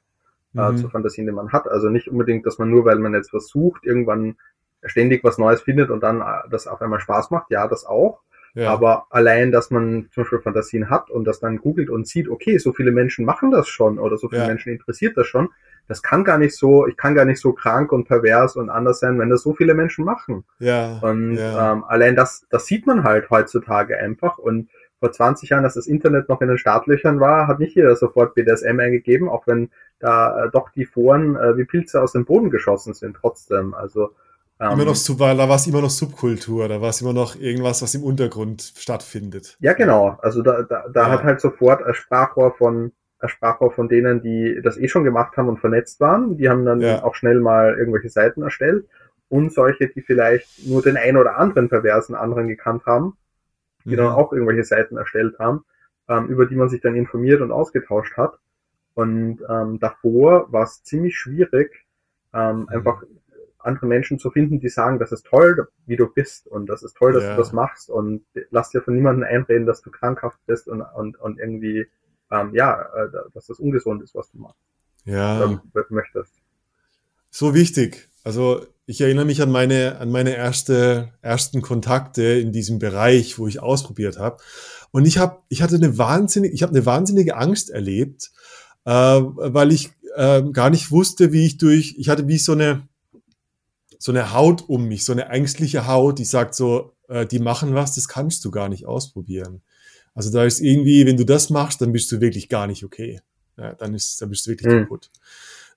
äh, 0.55 0.71
Mhm. 0.71 0.78
zur 0.78 0.89
Fantasien, 0.91 1.25
die 1.25 1.32
man 1.32 1.53
hat. 1.53 1.67
Also 1.69 1.89
nicht 1.89 2.09
unbedingt, 2.09 2.45
dass 2.45 2.57
man 2.57 2.69
nur, 2.69 2.84
weil 2.84 2.99
man 2.99 3.13
jetzt 3.13 3.34
was 3.34 3.47
sucht, 3.47 3.86
irgendwann 3.86 4.36
ständig 4.84 5.23
was 5.23 5.38
Neues 5.38 5.61
findet 5.61 5.89
und 5.89 6.01
dann 6.01 6.21
äh, 6.21 6.49
das 6.49 6.67
auf 6.67 6.82
einmal 6.82 6.99
Spaß 6.99 7.32
macht. 7.32 7.49
Ja, 7.49 7.67
das 7.67 7.86
auch. 7.86 8.21
Ja. 8.57 8.71
Aber 8.71 9.05
allein, 9.11 9.51
dass 9.51 9.69
man 9.69 10.09
zum 10.11 10.23
Beispiel 10.23 10.39
Fantasien 10.39 10.89
hat 10.89 11.11
und 11.11 11.25
das 11.25 11.39
dann 11.39 11.57
googelt 11.57 11.91
und 11.91 12.07
sieht, 12.07 12.27
okay, 12.27 12.57
so 12.57 12.73
viele 12.73 12.91
Menschen 12.91 13.23
machen 13.23 13.51
das 13.51 13.67
schon 13.67 13.99
oder 13.99 14.17
so 14.17 14.29
viele 14.29 14.41
Ja. 14.41 14.47
Menschen 14.47 14.71
interessiert 14.71 15.15
das 15.15 15.27
schon, 15.27 15.49
das 15.87 16.01
kann 16.01 16.23
gar 16.23 16.39
nicht 16.39 16.55
so, 16.55 16.87
ich 16.87 16.97
kann 16.97 17.13
gar 17.13 17.25
nicht 17.25 17.39
so 17.39 17.53
krank 17.53 17.91
und 17.91 18.07
pervers 18.07 18.55
und 18.55 18.71
anders 18.71 18.99
sein, 18.99 19.19
wenn 19.19 19.29
das 19.29 19.43
so 19.43 19.53
viele 19.53 19.75
Menschen 19.75 20.03
machen. 20.05 20.43
ja. 20.57 20.97
Und 21.01 21.35
ja. 21.35 21.73
ähm, 21.73 21.83
allein 21.83 22.15
das, 22.15 22.47
das 22.49 22.65
sieht 22.65 22.87
man 22.87 23.03
halt 23.03 23.29
heutzutage 23.29 23.97
einfach. 23.97 24.39
Und 24.39 24.69
vor 24.99 25.11
20 25.11 25.49
Jahren, 25.49 25.63
als 25.63 25.75
das 25.75 25.85
Internet 25.85 26.27
noch 26.27 26.41
in 26.41 26.47
den 26.47 26.57
Startlöchern 26.57 27.19
war, 27.19 27.45
hat 27.47 27.59
nicht 27.59 27.75
jeder 27.75 27.95
sofort 27.95 28.33
BDSM 28.33 28.79
eingegeben, 28.79 29.29
auch 29.29 29.45
wenn 29.45 29.69
da 29.99 30.45
äh, 30.45 30.49
doch 30.51 30.71
die 30.71 30.85
Foren 30.85 31.35
äh, 31.35 31.57
wie 31.57 31.65
Pilze 31.65 32.01
aus 32.01 32.13
dem 32.13 32.25
Boden 32.25 32.49
geschossen 32.49 32.95
sind 32.95 33.17
trotzdem. 33.21 33.75
Also 33.75 34.13
ähm, 34.59 34.71
immer 34.71 34.85
noch, 34.85 34.95
Sub- 34.95 35.19
da 35.19 35.37
war 35.37 35.55
es 35.55 35.67
immer 35.67 35.81
noch 35.81 35.89
Subkultur, 35.89 36.67
da 36.67 36.81
war 36.81 36.89
es 36.89 37.01
immer 37.01 37.13
noch 37.13 37.35
irgendwas, 37.35 37.81
was 37.81 37.93
im 37.95 38.03
Untergrund 38.03 38.73
stattfindet. 38.75 39.57
Ja, 39.59 39.73
genau. 39.73 40.17
Also 40.21 40.41
da, 40.41 40.63
da, 40.63 40.85
da 40.91 41.01
Ja. 41.01 41.09
hat 41.11 41.23
halt 41.23 41.41
sofort 41.41 41.83
ein 41.83 41.93
Sprachrohr 41.93 42.53
von 42.55 42.91
ein 43.19 43.29
Sprachrohr 43.29 43.71
von 43.71 43.89
denen, 43.89 44.21
die 44.21 44.59
das 44.63 44.77
eh 44.77 44.87
schon 44.87 45.03
gemacht 45.03 45.37
haben 45.37 45.49
und 45.49 45.59
vernetzt 45.59 45.99
waren. 45.99 46.37
Die 46.37 46.49
haben 46.49 46.65
dann 46.65 46.81
Ja. 46.81 47.03
auch 47.03 47.15
schnell 47.15 47.39
mal 47.39 47.75
irgendwelche 47.77 48.09
Seiten 48.09 48.43
erstellt. 48.43 48.85
Und 49.29 49.51
solche, 49.51 49.87
die 49.87 50.01
vielleicht 50.01 50.67
nur 50.67 50.81
den 50.83 50.97
ein 50.97 51.17
oder 51.17 51.37
anderen 51.37 51.67
perversen 51.67 52.15
anderen 52.15 52.47
gekannt 52.47 52.85
haben, 52.85 53.17
die 53.85 53.95
dann 53.95 54.05
Mhm. 54.07 54.11
auch 54.13 54.31
irgendwelche 54.33 54.63
Seiten 54.63 54.97
erstellt 54.97 55.39
haben, 55.39 55.65
ähm, 56.07 56.27
über 56.27 56.45
die 56.45 56.55
man 56.55 56.69
sich 56.69 56.79
dann 56.81 56.95
informiert 56.95 57.41
und 57.41 57.51
ausgetauscht 57.51 58.15
hat. 58.17 58.37
Und 58.93 59.39
ähm, 59.49 59.79
davor 59.79 60.51
war 60.53 60.63
es 60.63 60.83
ziemlich 60.83 61.17
schwierig, 61.17 61.85
ähm, 62.33 62.61
Mhm. 62.61 62.69
einfach 62.69 63.03
andere 63.68 63.86
Menschen 63.86 64.18
zu 64.18 64.32
finden, 64.32 64.59
die 64.59 64.70
sagen, 64.70 64.97
das 64.99 65.11
ist 65.11 65.26
toll, 65.26 65.68
wie 65.86 65.95
du 65.97 66.07
bist 66.07 66.47
und 66.47 66.68
das 66.68 66.82
ist 66.84 66.95
toll, 66.97 67.13
dass 67.13 67.24
Ja. 67.24 67.32
du 67.32 67.38
das 67.38 67.51
machst 67.53 67.89
und 67.89 68.24
lass 68.49 68.70
dir 68.72 68.82
von 68.82 68.95
niemandem 68.95 69.24
einreden, 69.24 69.65
dass 69.68 69.82
du 69.82 69.91
krankhaft 69.91 70.39
bist 70.47 70.68
und, 70.68 70.82
und, 70.82 71.20
und 71.20 71.39
irgendwie, 71.39 71.88
ähm, 72.32 72.55
ja, 72.55 72.82
äh, 72.82 73.09
dass 73.34 73.47
das 73.47 73.59
ungesund 73.59 74.01
ist, 74.01 74.15
was 74.15 74.32
du 74.32 74.39
machst, 74.39 74.59
Ja. 75.05 75.43
ähm, 75.43 75.59
möchtest. 75.89 76.34
so 77.30 77.53
wichtig. 77.53 78.09
Also 78.24 78.65
ich 78.86 79.01
erinnere 79.01 79.26
mich 79.26 79.41
an 79.41 79.51
meine, 79.51 79.99
an 79.99 80.09
meine 80.11 80.36
erste, 80.36 81.13
ersten 81.22 81.61
Kontakte 81.61 82.24
in 82.24 82.51
diesem 82.53 82.80
Bereich, 82.80 83.38
wo 83.38 83.47
ich 83.47 83.61
ausprobiert 83.61 84.18
habe. 84.18 84.38
Und 84.91 85.05
ich 85.05 85.18
habe, 85.18 85.39
ich 85.49 85.61
hatte 85.61 85.76
eine 85.76 85.97
wahnsinnige, 85.97 86.53
ich 86.53 86.63
habe 86.63 86.72
eine 86.74 86.86
wahnsinnige 86.86 87.36
Angst 87.36 87.70
erlebt, 87.70 88.32
äh, 88.86 88.91
weil 88.91 89.72
ich 89.74 89.91
äh, 90.15 90.41
gar 90.51 90.70
nicht 90.70 90.89
wusste, 90.91 91.32
wie 91.34 91.45
ich 91.45 91.57
durch, 91.57 91.95
ich 91.97 92.09
hatte 92.09 92.28
wie 92.28 92.38
so 92.38 92.53
eine, 92.53 92.88
so 93.99 94.11
eine 94.11 94.33
Haut 94.33 94.67
um 94.69 94.87
mich, 94.87 95.05
so 95.05 95.11
eine 95.11 95.29
ängstliche 95.29 95.87
Haut, 95.87 96.19
die 96.19 96.25
sagt 96.25 96.55
so, 96.55 96.93
äh, 97.09 97.25
die 97.25 97.39
machen 97.39 97.73
was, 97.75 97.95
das 97.95 98.07
kannst 98.07 98.43
du 98.45 98.51
gar 98.51 98.69
nicht 98.69 98.85
ausprobieren. 98.85 99.61
Also 100.13 100.31
da 100.31 100.43
ist 100.43 100.59
irgendwie, 100.61 101.05
wenn 101.05 101.17
du 101.17 101.25
das 101.25 101.49
machst, 101.49 101.81
dann 101.81 101.91
bist 101.91 102.11
du 102.11 102.21
wirklich 102.21 102.49
gar 102.49 102.67
nicht 102.67 102.83
okay. 102.83 103.21
Ja, 103.57 103.73
dann 103.73 103.93
ist, 103.93 104.21
dann 104.21 104.29
bist 104.29 104.45
du 104.45 104.51
wirklich 104.51 104.71
Hm. 104.71 104.81
kaputt. 104.83 105.09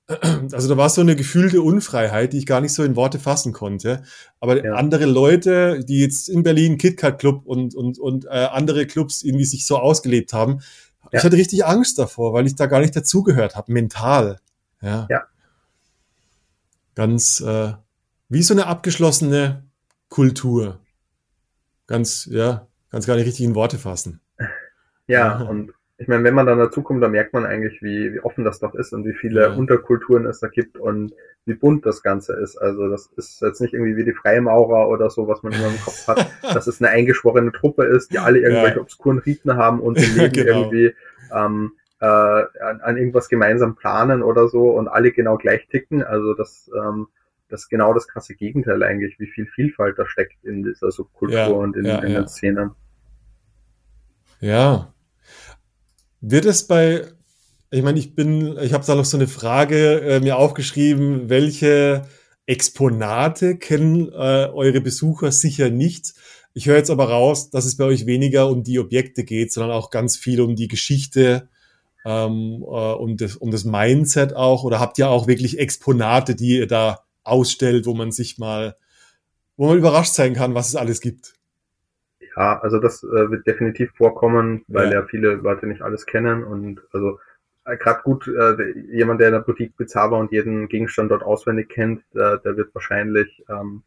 Also 0.52 0.68
da 0.68 0.76
war 0.76 0.88
so 0.90 1.00
eine 1.02 1.14
gefühlte 1.14 1.62
Unfreiheit, 1.62 2.32
die 2.32 2.38
ich 2.38 2.46
gar 2.46 2.60
nicht 2.60 2.72
so 2.72 2.82
in 2.82 2.96
Worte 2.96 3.20
fassen 3.20 3.52
konnte. 3.52 4.02
Aber 4.40 4.64
Ja. 4.64 4.74
andere 4.74 5.04
Leute, 5.04 5.84
die 5.84 6.00
jetzt 6.00 6.28
in 6.28 6.42
Berlin 6.42 6.78
KitKat 6.78 7.20
Club 7.20 7.46
und, 7.46 7.76
und, 7.76 7.98
und 8.00 8.24
äh, 8.24 8.28
andere 8.30 8.86
Clubs 8.86 9.22
irgendwie 9.22 9.44
sich 9.44 9.66
so 9.66 9.78
ausgelebt 9.78 10.32
haben, 10.32 10.62
ich 11.12 11.18
Ja. 11.18 11.22
hatte 11.22 11.36
richtig 11.36 11.64
Angst 11.64 11.96
davor, 11.98 12.32
weil 12.32 12.46
ich 12.48 12.56
da 12.56 12.66
gar 12.66 12.80
nicht 12.80 12.96
dazugehört 12.96 13.54
habe, 13.54 13.72
mental. 13.72 14.40
Ja. 14.82 15.06
Ja. 15.10 15.22
Ganz 16.94 17.40
äh, 17.40 17.72
wie 18.30 18.42
so 18.42 18.54
eine 18.54 18.66
abgeschlossene 18.66 19.64
Kultur. 20.08 20.78
Ganz, 21.86 22.26
ja, 22.30 22.66
ganz 22.90 23.06
gar 23.06 23.16
nicht 23.16 23.26
richtig 23.26 23.44
in 23.44 23.54
Worte 23.54 23.76
fassen. 23.78 24.20
Ja, 25.06 25.34
Aha. 25.34 25.44
und 25.50 25.72
ich 25.98 26.08
meine, 26.08 26.24
wenn 26.24 26.34
man 26.34 26.46
dann 26.46 26.58
dazukommt, 26.58 27.02
dann 27.02 27.10
merkt 27.10 27.34
man 27.34 27.44
eigentlich, 27.44 27.82
wie, 27.82 28.14
wie 28.14 28.20
offen 28.20 28.42
das 28.44 28.58
doch 28.60 28.74
ist 28.74 28.94
und 28.94 29.04
wie 29.04 29.12
viele 29.12 29.42
Ja. 29.42 29.52
Unterkulturen 29.54 30.24
es 30.26 30.40
da 30.40 30.48
gibt 30.48 30.78
und 30.78 31.12
wie 31.44 31.54
bunt 31.54 31.84
das 31.84 32.02
Ganze 32.02 32.34
ist. 32.34 32.56
Also 32.56 32.88
das 32.88 33.10
ist 33.16 33.42
jetzt 33.42 33.60
nicht 33.60 33.74
irgendwie 33.74 33.96
wie 33.96 34.04
die 34.04 34.14
Freimaurer 34.14 34.88
oder 34.88 35.10
so, 35.10 35.28
was 35.28 35.42
man 35.42 35.52
immer 35.52 35.66
im 35.66 35.80
Kopf 35.80 36.06
hat, 36.08 36.26
dass 36.54 36.66
es 36.68 36.80
eine 36.80 36.90
eingeschworene 36.90 37.52
Truppe 37.52 37.84
ist, 37.84 38.12
die 38.12 38.18
alle 38.18 38.38
irgendwelche 38.38 38.76
Ja. 38.76 38.82
obskuren 38.82 39.18
Riten 39.18 39.56
haben 39.56 39.80
und 39.80 39.98
im 39.98 40.14
Leben 40.16 40.32
Genau. 40.32 40.60
irgendwie 40.70 40.94
ähm, 41.34 41.72
äh, 42.00 42.06
an, 42.06 42.80
an 42.80 42.96
irgendwas 42.96 43.28
gemeinsam 43.28 43.74
planen 43.76 44.22
oder 44.22 44.48
so 44.48 44.70
und 44.70 44.88
alle 44.88 45.12
genau 45.12 45.36
gleich 45.36 45.66
ticken. 45.68 46.02
Also 46.02 46.32
das, 46.34 46.70
ähm, 46.74 47.08
das 47.50 47.62
ist 47.62 47.68
genau 47.68 47.92
das 47.92 48.08
krasse 48.08 48.34
Gegenteil 48.34 48.82
eigentlich, 48.82 49.18
wie 49.18 49.26
viel 49.26 49.46
Vielfalt 49.46 49.98
da 49.98 50.06
steckt 50.06 50.44
in 50.44 50.62
dieser 50.62 50.90
Subkultur 50.90 51.36
Ja, 51.36 51.46
und 51.48 51.76
in, 51.76 51.84
ja, 51.84 51.98
in 51.98 52.12
ja. 52.12 52.20
den 52.20 52.28
Szenen. 52.28 52.70
Ja. 54.40 54.94
Wird 56.20 56.44
es 56.44 56.66
bei, 56.66 57.04
ich 57.70 57.82
meine, 57.82 57.98
ich 57.98 58.14
bin, 58.14 58.56
ich 58.58 58.72
habe 58.72 58.86
da 58.86 58.94
noch 58.94 59.04
so 59.04 59.16
eine 59.16 59.28
Frage 59.28 60.00
äh, 60.00 60.20
mir 60.20 60.36
aufgeschrieben, 60.36 61.28
welche 61.28 62.06
Exponate 62.46 63.56
kennen 63.56 64.08
äh, 64.08 64.48
eure 64.52 64.80
Besucher 64.80 65.32
sicher 65.32 65.70
nicht? 65.70 66.14
Ich 66.52 66.66
höre 66.66 66.76
jetzt 66.76 66.90
aber 66.90 67.08
raus, 67.08 67.50
dass 67.50 67.64
es 67.64 67.76
bei 67.76 67.84
euch 67.84 68.06
weniger 68.06 68.48
um 68.48 68.64
die 68.64 68.78
Objekte 68.78 69.24
geht, 69.24 69.52
sondern 69.52 69.72
auch 69.72 69.90
ganz 69.90 70.16
viel 70.16 70.40
um 70.40 70.56
die 70.56 70.68
Geschichte, 70.68 71.48
ähm, 72.04 72.62
äh, 72.62 72.92
um, 72.92 73.16
das, 73.16 73.36
um 73.36 73.50
das 73.50 73.64
Mindset 73.64 74.34
auch. 74.34 74.64
Oder 74.64 74.80
habt 74.80 74.98
ihr 74.98 75.08
auch 75.08 75.26
wirklich 75.26 75.58
Exponate, 75.58 76.34
die 76.34 76.58
ihr 76.58 76.66
da 76.66 77.04
ausstellt, 77.30 77.86
wo 77.86 77.94
man 77.94 78.12
sich 78.12 78.38
mal, 78.38 78.76
wo 79.56 79.68
man 79.68 79.78
überrascht 79.78 80.14
sein 80.14 80.34
kann, 80.34 80.54
was 80.54 80.68
es 80.68 80.76
alles 80.76 81.00
gibt? 81.00 81.34
Ja, 82.36 82.60
also 82.60 82.78
das 82.78 83.02
äh, 83.02 83.30
wird 83.30 83.46
definitiv 83.46 83.92
vorkommen, 83.96 84.64
weil 84.68 84.92
Ja. 84.92 85.00
ja. 85.00 85.06
viele 85.06 85.34
Leute 85.34 85.66
nicht 85.66 85.82
alles 85.82 86.06
kennen 86.06 86.44
und 86.44 86.80
also 86.92 87.18
äh, 87.64 87.76
gerade 87.76 88.02
gut, 88.02 88.26
äh, 88.28 88.78
jemand, 88.92 89.20
der 89.20 89.28
in 89.28 89.34
der 89.34 89.40
Boutique 89.40 89.76
Bizarre 89.76 90.16
und 90.16 90.32
jeden 90.32 90.68
Gegenstand 90.68 91.10
dort 91.10 91.22
auswendig 91.22 91.68
kennt, 91.68 92.02
der, 92.14 92.38
der 92.38 92.56
wird 92.56 92.74
wahrscheinlich 92.74 93.44
ähm, 93.48 93.82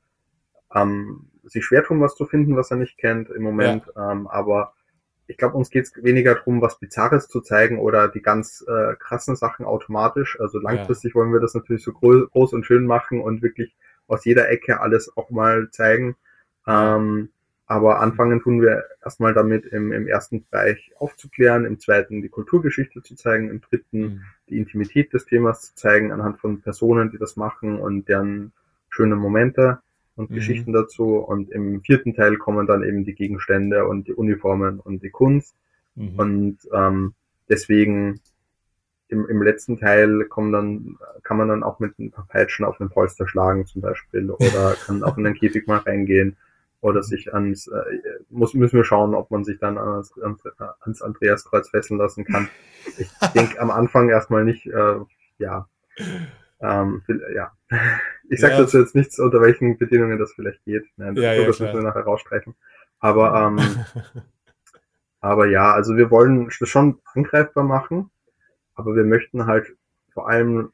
ähm, 0.75 1.27
sich 1.45 1.65
schwer 1.65 1.83
tun, 1.83 2.01
was 2.01 2.15
zu 2.15 2.25
finden, 2.25 2.55
was 2.55 2.71
er 2.71 2.77
nicht 2.77 2.97
kennt 2.97 3.29
im 3.29 3.43
Moment. 3.43 3.83
Ähm, 3.97 4.27
aber 4.27 4.73
ich 5.27 5.37
glaube, 5.37 5.55
uns 5.55 5.69
geht 5.69 5.85
es 5.85 6.03
weniger 6.03 6.35
darum, 6.35 6.61
was 6.61 6.79
Bizarres 6.79 7.27
zu 7.27 7.41
zeigen 7.41 7.79
oder 7.79 8.07
die 8.07 8.21
ganz 8.21 8.63
äh, 8.67 8.95
krassen 8.95 9.35
Sachen 9.35 9.65
automatisch. 9.65 10.39
Also 10.39 10.59
langfristig 10.59 11.15
wollen 11.15 11.31
wir 11.31 11.39
das 11.39 11.53
natürlich 11.53 11.83
so 11.83 11.93
groß, 11.93 12.29
groß 12.31 12.53
und 12.53 12.65
schön 12.65 12.85
machen 12.85 13.21
und 13.21 13.41
wirklich 13.41 13.75
aus 14.07 14.25
jeder 14.25 14.49
Ecke 14.49 14.81
alles 14.81 15.15
auch 15.15 15.29
mal 15.29 15.69
zeigen. 15.71 16.15
Ähm, 16.67 17.29
aber 17.65 18.01
anfangen 18.01 18.41
tun 18.41 18.61
wir 18.61 18.83
erstmal 19.03 19.33
damit, 19.33 19.65
im, 19.65 19.93
im 19.93 20.07
ersten 20.07 20.45
Bereich 20.45 20.91
aufzuklären, 20.99 21.65
im 21.65 21.79
zweiten 21.79 22.21
die 22.21 22.29
Kulturgeschichte 22.29 23.01
zu 23.01 23.15
zeigen, 23.15 23.49
im 23.49 23.61
dritten 23.61 24.25
die 24.49 24.57
Intimität 24.57 25.13
des 25.13 25.25
Themas 25.25 25.61
zu 25.61 25.75
zeigen, 25.75 26.11
anhand 26.11 26.39
von 26.39 26.61
Personen, 26.61 27.09
die 27.09 27.17
das 27.17 27.37
machen 27.37 27.79
und 27.79 28.09
deren 28.09 28.51
schöne 28.89 29.15
Momente 29.15 29.79
und 30.15 30.29
Mhm. 30.29 30.35
Geschichten 30.35 30.73
dazu. 30.73 31.15
Und 31.17 31.51
im 31.51 31.81
vierten 31.81 32.13
Teil 32.13 32.37
kommen 32.37 32.67
dann 32.67 32.83
eben 32.83 33.03
die 33.03 33.15
Gegenstände 33.15 33.87
und 33.87 34.07
die 34.07 34.13
Uniformen 34.13 34.79
und 34.79 35.03
die 35.03 35.09
Kunst. 35.09 35.55
Mhm. 35.95 36.19
Und 36.19 36.57
ähm, 36.73 37.13
deswegen 37.49 38.19
im, 39.09 39.27
im 39.27 39.41
letzten 39.43 39.77
Teil 39.77 40.25
kommen 40.25 40.51
dann, 40.51 40.97
kann 41.23 41.37
man 41.37 41.47
dann 41.47 41.63
auch 41.63 41.79
mit 41.79 41.97
ein 41.99 42.11
paar 42.11 42.27
Peitschen 42.27 42.65
auf 42.65 42.77
den 42.77 42.89
Polster 42.89 43.27
schlagen 43.27 43.65
zum 43.65 43.81
Beispiel 43.81 44.29
oder 44.29 44.75
kann 44.85 45.03
auch 45.03 45.17
in 45.17 45.23
den 45.23 45.35
Käfig 45.35 45.67
mal 45.67 45.77
reingehen 45.77 46.35
oder 46.81 47.01
sich 47.01 47.33
ans, 47.33 47.67
äh, 47.67 47.81
muss, 48.29 48.53
müssen 48.53 48.75
wir 48.75 48.83
schauen, 48.83 49.13
ob 49.15 49.31
man 49.31 49.45
sich 49.45 49.57
dann 49.57 49.77
ans, 49.77 50.13
ans 50.81 51.01
Andreaskreuz 51.01 51.69
fesseln 51.69 51.97
lassen 51.97 52.25
kann. 52.25 52.49
Ich 52.97 53.09
denke 53.35 53.59
am 53.61 53.71
Anfang 53.71 54.09
erstmal 54.09 54.43
nicht, 54.43 54.65
äh, 54.65 54.95
ja, 55.37 55.67
ähm, 56.63 57.03
ja. 57.35 57.51
Ich 58.29 58.39
sage 58.39 58.53
ja. 58.53 58.61
dazu 58.61 58.79
jetzt 58.79 58.95
nichts, 58.95 59.19
unter 59.19 59.41
welchen 59.41 59.77
Bedingungen 59.77 60.17
das 60.17 60.31
vielleicht 60.33 60.63
geht. 60.63 60.85
Nein, 60.95 61.13
das, 61.13 61.23
ja, 61.23 61.33
ja, 61.33 61.45
das 61.45 61.59
müssen 61.59 61.75
wir 61.75 61.83
nachher 61.83 62.03
rausstreichen. 62.03 62.55
Aber, 62.99 63.35
ähm, 63.59 63.59
aber 65.19 65.45
ja, 65.47 65.73
also 65.73 65.97
wir 65.97 66.09
wollen 66.09 66.49
das 66.57 66.69
schon 66.69 66.99
angreifbar 67.13 67.65
machen, 67.65 68.09
aber 68.75 68.95
wir 68.95 69.03
möchten 69.03 69.45
halt 69.45 69.75
vor 70.13 70.29
allem 70.29 70.71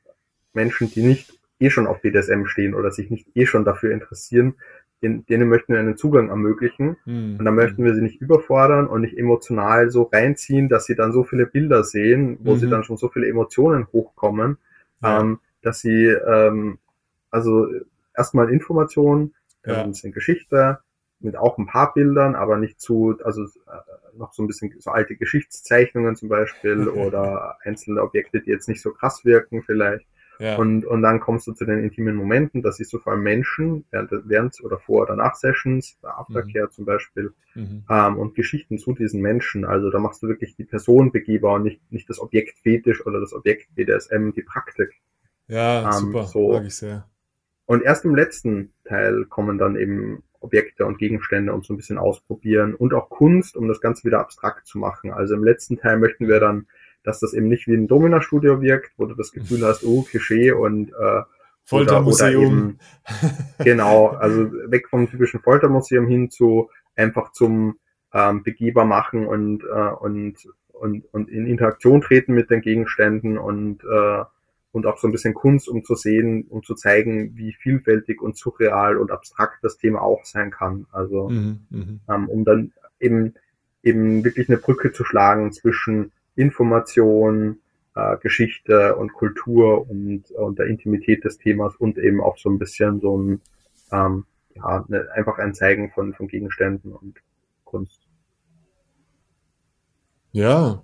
Menschen, 0.54 0.92
die 0.92 1.02
nicht 1.02 1.40
eh 1.60 1.70
schon 1.72 1.88
auf 1.88 2.02
BDSM 2.02 2.46
stehen 2.46 2.76
oder 2.76 2.92
sich 2.92 3.10
nicht 3.10 3.28
eh 3.36 3.46
schon 3.46 3.66
dafür 3.66 3.92
interessieren, 3.92 4.56
denen, 5.02 5.26
denen 5.26 5.50
möchten 5.50 5.74
wir 5.74 5.80
einen 5.80 5.98
Zugang 5.98 6.30
ermöglichen. 6.30 6.98
Mhm. 7.06 7.38
Und 7.40 7.46
dann 7.46 7.56
möchten 7.56 7.84
wir 7.84 7.96
sie 7.96 8.02
nicht 8.02 8.22
überfordern 8.22 8.88
und 8.88 9.02
nicht 9.02 9.18
emotional 9.18 9.90
so 9.90 10.04
reinziehen, 10.04 10.70
dass 10.70 10.86
sie 10.86 10.96
dann 10.96 11.12
so 11.12 11.24
viele 11.24 11.46
Bilder 11.46 11.84
sehen, 11.84 12.38
wo 12.42 12.54
mhm. 12.54 12.60
sie 12.60 12.70
dann 12.70 12.84
schon 12.84 12.98
so 12.98 13.10
viele 13.10 13.28
Emotionen 13.28 13.88
hochkommen, 13.92 14.58
ja. 15.02 15.22
ähm, 15.22 15.40
dass 15.62 15.82
sie 15.82 16.06
ähm, 16.06 16.80
also 17.32 17.68
erstmal 18.16 18.50
Informationen, 18.50 19.34
ja. 19.66 19.84
ein 19.84 19.92
bisschen 19.92 20.12
Geschichte, 20.12 20.80
mit 21.20 21.36
auch 21.36 21.58
ein 21.58 21.68
paar 21.68 21.94
Bildern, 21.94 22.36
aber 22.36 22.58
nicht 22.58 22.80
zu, 22.80 23.18
also 23.24 23.44
äh, 23.44 24.18
noch 24.18 24.34
so 24.34 24.44
ein 24.44 24.48
bisschen 24.48 24.74
so 24.80 24.92
alte 24.92 25.16
Geschichtszeichnungen 25.16 26.16
zum 26.16 26.30
Beispiel 26.30 26.88
oder 26.88 27.58
einzelne 27.64 28.02
Objekte, 28.02 28.42
die 28.42 28.52
jetzt 28.52 28.70
nicht 28.70 28.82
so 28.82 28.92
krass 28.92 29.26
wirken 29.26 29.64
vielleicht. 29.64 30.08
Ja. 30.40 30.56
Und, 30.56 30.86
und 30.86 31.02
dann 31.02 31.20
kommst 31.20 31.48
du 31.48 31.52
zu 31.52 31.66
den 31.66 31.84
intimen 31.84 32.16
Momenten, 32.16 32.62
das 32.62 32.78
siehst 32.78 32.94
du 32.94 33.00
vor 33.00 33.12
allem 33.12 33.24
Menschen, 33.24 33.84
während, 33.92 34.10
während 34.24 34.64
oder 34.64 34.80
vor 34.80 35.02
oder 35.02 35.18
nach 35.18 35.36
Sessions, 35.36 35.98
bei 36.02 36.10
Aftercare 36.10 36.68
mhm. 36.68 36.72
zum 36.72 36.86
Beispiel, 36.86 37.34
mhm. 37.56 37.84
ähm, 37.90 38.18
und 38.18 38.36
Geschichten 38.36 38.78
zu 38.78 38.94
diesen 38.94 39.22
Menschen. 39.22 39.66
Also 39.66 39.90
da 39.90 40.00
machst 40.00 40.24
du 40.24 40.30
wirklich 40.30 40.56
die 40.56 40.64
Person 40.64 41.12
begehbar 41.12 41.56
und 41.56 41.64
nicht, 41.64 41.92
nicht 41.92 42.10
das 42.10 42.22
Objekt 42.22 42.58
Fetisch 42.60 43.06
oder 43.06 43.20
das 43.20 43.34
Objekt 43.34 43.76
BDSM, 43.76 44.32
die 44.32 44.44
Praktik. 44.44 45.02
Ja, 45.50 45.86
ähm, 45.86 45.92
super, 45.92 46.24
so. 46.26 46.54
mag 46.54 46.66
ich 46.66 46.76
sehr. 46.76 47.06
Und 47.66 47.84
erst 47.84 48.06
im 48.06 48.16
letzten 48.16 48.74
Teil 48.86 49.26
kommen 49.26 49.58
dann 49.58 49.76
eben 49.76 50.24
Objekte 50.40 50.86
und 50.86 50.98
Gegenstände 50.98 51.54
und 51.54 51.66
so 51.66 51.74
ein 51.74 51.78
bisschen 51.78 51.98
ausprobieren 51.98 52.74
und 52.74 52.94
auch 52.94 53.10
Kunst, 53.10 53.58
um 53.58 53.68
das 53.68 53.82
Ganze 53.82 54.06
wieder 54.06 54.20
abstrakt 54.20 54.66
zu 54.66 54.78
machen. 54.78 55.12
Also 55.12 55.36
im 55.36 55.44
letzten 55.44 55.78
Teil 55.78 56.00
möchten 56.00 56.28
wir 56.28 56.40
dann 56.40 56.66
dass 57.04 57.20
das 57.20 57.34
eben 57.34 57.48
nicht 57.48 57.68
wie 57.68 57.76
ein 57.76 57.88
Domina-Studio 57.88 58.62
wirkt, 58.62 58.92
wo 58.98 59.06
du 59.06 59.16
das 59.16 59.32
Gefühl 59.32 59.66
hast, 59.66 59.84
oh, 59.84 60.04
Klischee 60.04 60.52
und 60.52 60.90
äh, 60.90 61.22
Foltermuseum. 61.64 62.80
genau, 63.60 64.08
also 64.08 64.52
weg 64.70 64.90
vom 64.90 65.10
typischen 65.10 65.40
Foltermuseum 65.40 66.08
hin 66.08 66.30
zu 66.30 66.70
einfach 66.96 67.32
zum 67.32 67.78
ähm, 68.14 68.44
begehbar 68.44 68.86
machen 68.86 69.28
und, 69.28 69.64
äh, 69.64 69.92
und, 70.00 70.36
und, 70.74 71.06
und 71.14 71.30
in 71.30 71.46
Interaktion 71.46 72.02
treten 72.02 72.34
mit 72.34 72.50
den 72.50 72.62
Gegenständen 72.62 73.38
und, 73.38 73.84
äh, 73.84 74.24
und 74.72 74.86
auch 74.86 74.98
so 74.98 75.08
ein 75.08 75.12
bisschen 75.12 75.34
Kunst, 75.34 75.68
um 75.68 75.84
zu 75.84 75.96
sehen, 75.96 76.46
um 76.50 76.64
zu 76.64 76.76
zeigen, 76.76 77.36
wie 77.36 77.54
vielfältig 77.54 78.22
und 78.22 78.38
surreal 78.38 78.98
und 78.98 79.12
abstrakt 79.12 79.64
das 79.64 79.78
Thema 79.78 80.02
auch 80.02 80.26
sein 80.26 80.52
kann. 80.52 80.86
Also 80.92 81.30
mhm, 81.30 81.60
mhm. 81.70 82.00
ähm, 82.08 82.30
um 82.30 82.46
dann 82.46 82.74
eben 83.00 83.34
eben 83.84 84.24
wirklich 84.24 84.50
eine 84.50 84.58
Brücke 84.58 84.92
zu 84.92 85.04
schlagen 85.04 85.52
zwischen 85.52 86.12
Information, 86.36 87.60
äh, 87.96 88.18
Geschichte 88.18 88.96
und 88.96 89.14
Kultur 89.14 89.90
und, 89.90 90.32
und 90.32 90.60
der 90.60 90.68
Intimität 90.68 91.24
des 91.24 91.38
Themas 91.38 91.76
und 91.76 91.98
eben 91.98 92.22
auch 92.22 92.38
so 92.38 92.50
ein 92.50 92.60
bisschen 92.60 93.00
so 93.00 93.18
ein, 93.18 93.42
ähm, 93.92 94.26
ja, 94.56 94.86
ne, 94.88 95.08
einfach 95.14 95.38
ein 95.38 95.54
Zeigen 95.54 95.92
von, 95.92 96.14
von 96.14 96.28
Gegenständen 96.28 96.94
und 96.94 97.20
Kunst. 97.64 98.02
Ja. 100.32 100.84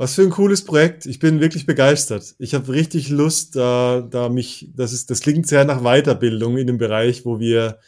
Was 0.00 0.14
für 0.14 0.22
ein 0.22 0.30
cooles 0.30 0.64
Projekt. 0.64 1.04
Ich 1.04 1.18
bin 1.18 1.42
wirklich 1.42 1.66
begeistert. 1.66 2.34
Ich 2.38 2.54
habe 2.54 2.72
richtig 2.72 3.10
Lust, 3.10 3.54
da, 3.54 4.00
da 4.00 4.30
mich, 4.30 4.70
das 4.74 4.94
ist, 4.94 5.10
das 5.10 5.20
klingt 5.20 5.46
sehr 5.46 5.66
nach 5.66 5.82
Weiterbildung 5.82 6.56
in 6.56 6.66
dem 6.66 6.78
Bereich, 6.78 7.26
wo 7.26 7.38
wir 7.38 7.80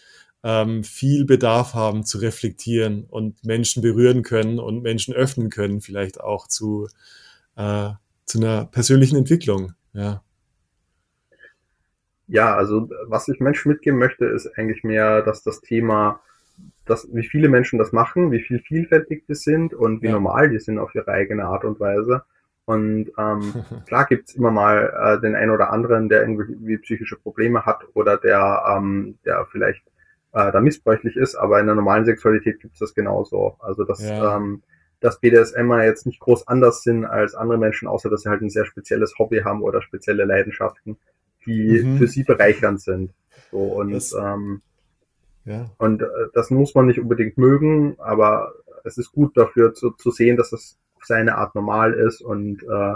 ähm, 0.42 0.84
viel 0.84 1.24
Bedarf 1.24 1.72
haben 1.72 2.04
zu 2.04 2.18
reflektieren 2.18 3.06
und 3.08 3.42
Menschen 3.46 3.80
berühren 3.80 4.22
können 4.22 4.58
und 4.58 4.82
Menschen 4.82 5.14
öffnen 5.14 5.48
können, 5.48 5.80
vielleicht 5.80 6.20
auch 6.20 6.48
zu, 6.48 6.86
äh, 7.56 7.88
zu 8.26 8.40
einer 8.40 8.66
persönlichen 8.66 9.16
Entwicklung. 9.16 9.72
Ja. 9.94 10.22
Ja, 12.26 12.54
also 12.54 12.90
was 13.06 13.26
ich 13.28 13.40
Menschen 13.40 13.72
mitgeben 13.72 13.98
möchte, 13.98 14.26
ist 14.26 14.48
eigentlich 14.58 14.84
mehr, 14.84 15.22
dass 15.22 15.42
das 15.42 15.62
Thema, 15.62 16.20
dass, 16.84 17.08
wie 17.12 17.26
viele 17.26 17.48
Menschen 17.48 17.78
das 17.78 17.92
machen, 17.92 18.32
wie 18.32 18.40
viel 18.40 18.58
vielfältig 18.58 19.24
die 19.28 19.34
sind 19.34 19.74
und 19.74 20.02
wie 20.02 20.06
ja. 20.06 20.12
normal 20.12 20.50
die 20.50 20.58
sind 20.58 20.78
auf 20.78 20.94
ihre 20.94 21.08
eigene 21.08 21.44
Art 21.44 21.64
und 21.64 21.78
Weise. 21.80 22.24
Und 22.64 23.10
ähm, 23.18 23.64
klar 23.86 24.06
gibt's 24.06 24.34
immer 24.34 24.50
mal 24.50 24.92
äh, 25.16 25.20
den 25.20 25.34
einen 25.34 25.50
oder 25.50 25.72
anderen, 25.72 26.08
der 26.08 26.22
irgendwie 26.22 26.78
psychische 26.78 27.16
Probleme 27.16 27.64
hat 27.66 27.84
oder 27.94 28.16
der, 28.16 28.64
ähm, 28.68 29.18
der 29.24 29.46
vielleicht 29.50 29.84
äh, 30.32 30.50
da 30.50 30.60
missbräuchlich 30.60 31.16
ist, 31.16 31.34
aber 31.34 31.60
in 31.60 31.66
der 31.66 31.74
normalen 31.74 32.04
Sexualität 32.04 32.60
gibt 32.60 32.74
es 32.74 32.80
das 32.80 32.94
genauso. 32.94 33.56
Also 33.60 33.84
dass, 33.84 34.02
ja. 34.02 34.36
ähm, 34.36 34.62
dass 35.00 35.20
BDSMer 35.20 35.84
jetzt 35.84 36.06
nicht 36.06 36.20
groß 36.20 36.48
anders 36.48 36.82
sind 36.82 37.04
als 37.04 37.34
andere 37.34 37.58
Menschen, 37.58 37.88
außer 37.88 38.08
dass 38.08 38.22
sie 38.22 38.30
halt 38.30 38.42
ein 38.42 38.50
sehr 38.50 38.64
spezielles 38.64 39.14
Hobby 39.18 39.40
haben 39.44 39.62
oder 39.62 39.82
spezielle 39.82 40.24
Leidenschaften, 40.24 40.96
die 41.44 41.82
mhm. 41.82 41.98
für 41.98 42.06
sie 42.06 42.24
bereichernd 42.24 42.80
sind. 42.80 43.12
So 43.50 43.58
und 43.58 43.92
das, 43.92 44.12
ähm, 44.12 44.62
ja. 45.44 45.70
und 45.78 46.02
äh, 46.02 46.06
das 46.34 46.50
muss 46.50 46.74
man 46.74 46.86
nicht 46.86 47.00
unbedingt 47.00 47.38
mögen, 47.38 47.96
aber 47.98 48.52
es 48.84 48.98
ist 48.98 49.12
gut 49.12 49.36
dafür 49.36 49.74
zu, 49.74 49.90
zu 49.90 50.10
sehen, 50.10 50.36
dass 50.36 50.52
es 50.52 50.78
auf 50.96 51.04
seine 51.04 51.36
Art 51.36 51.54
normal 51.54 51.94
ist 51.94 52.20
und 52.20 52.62
äh, 52.62 52.94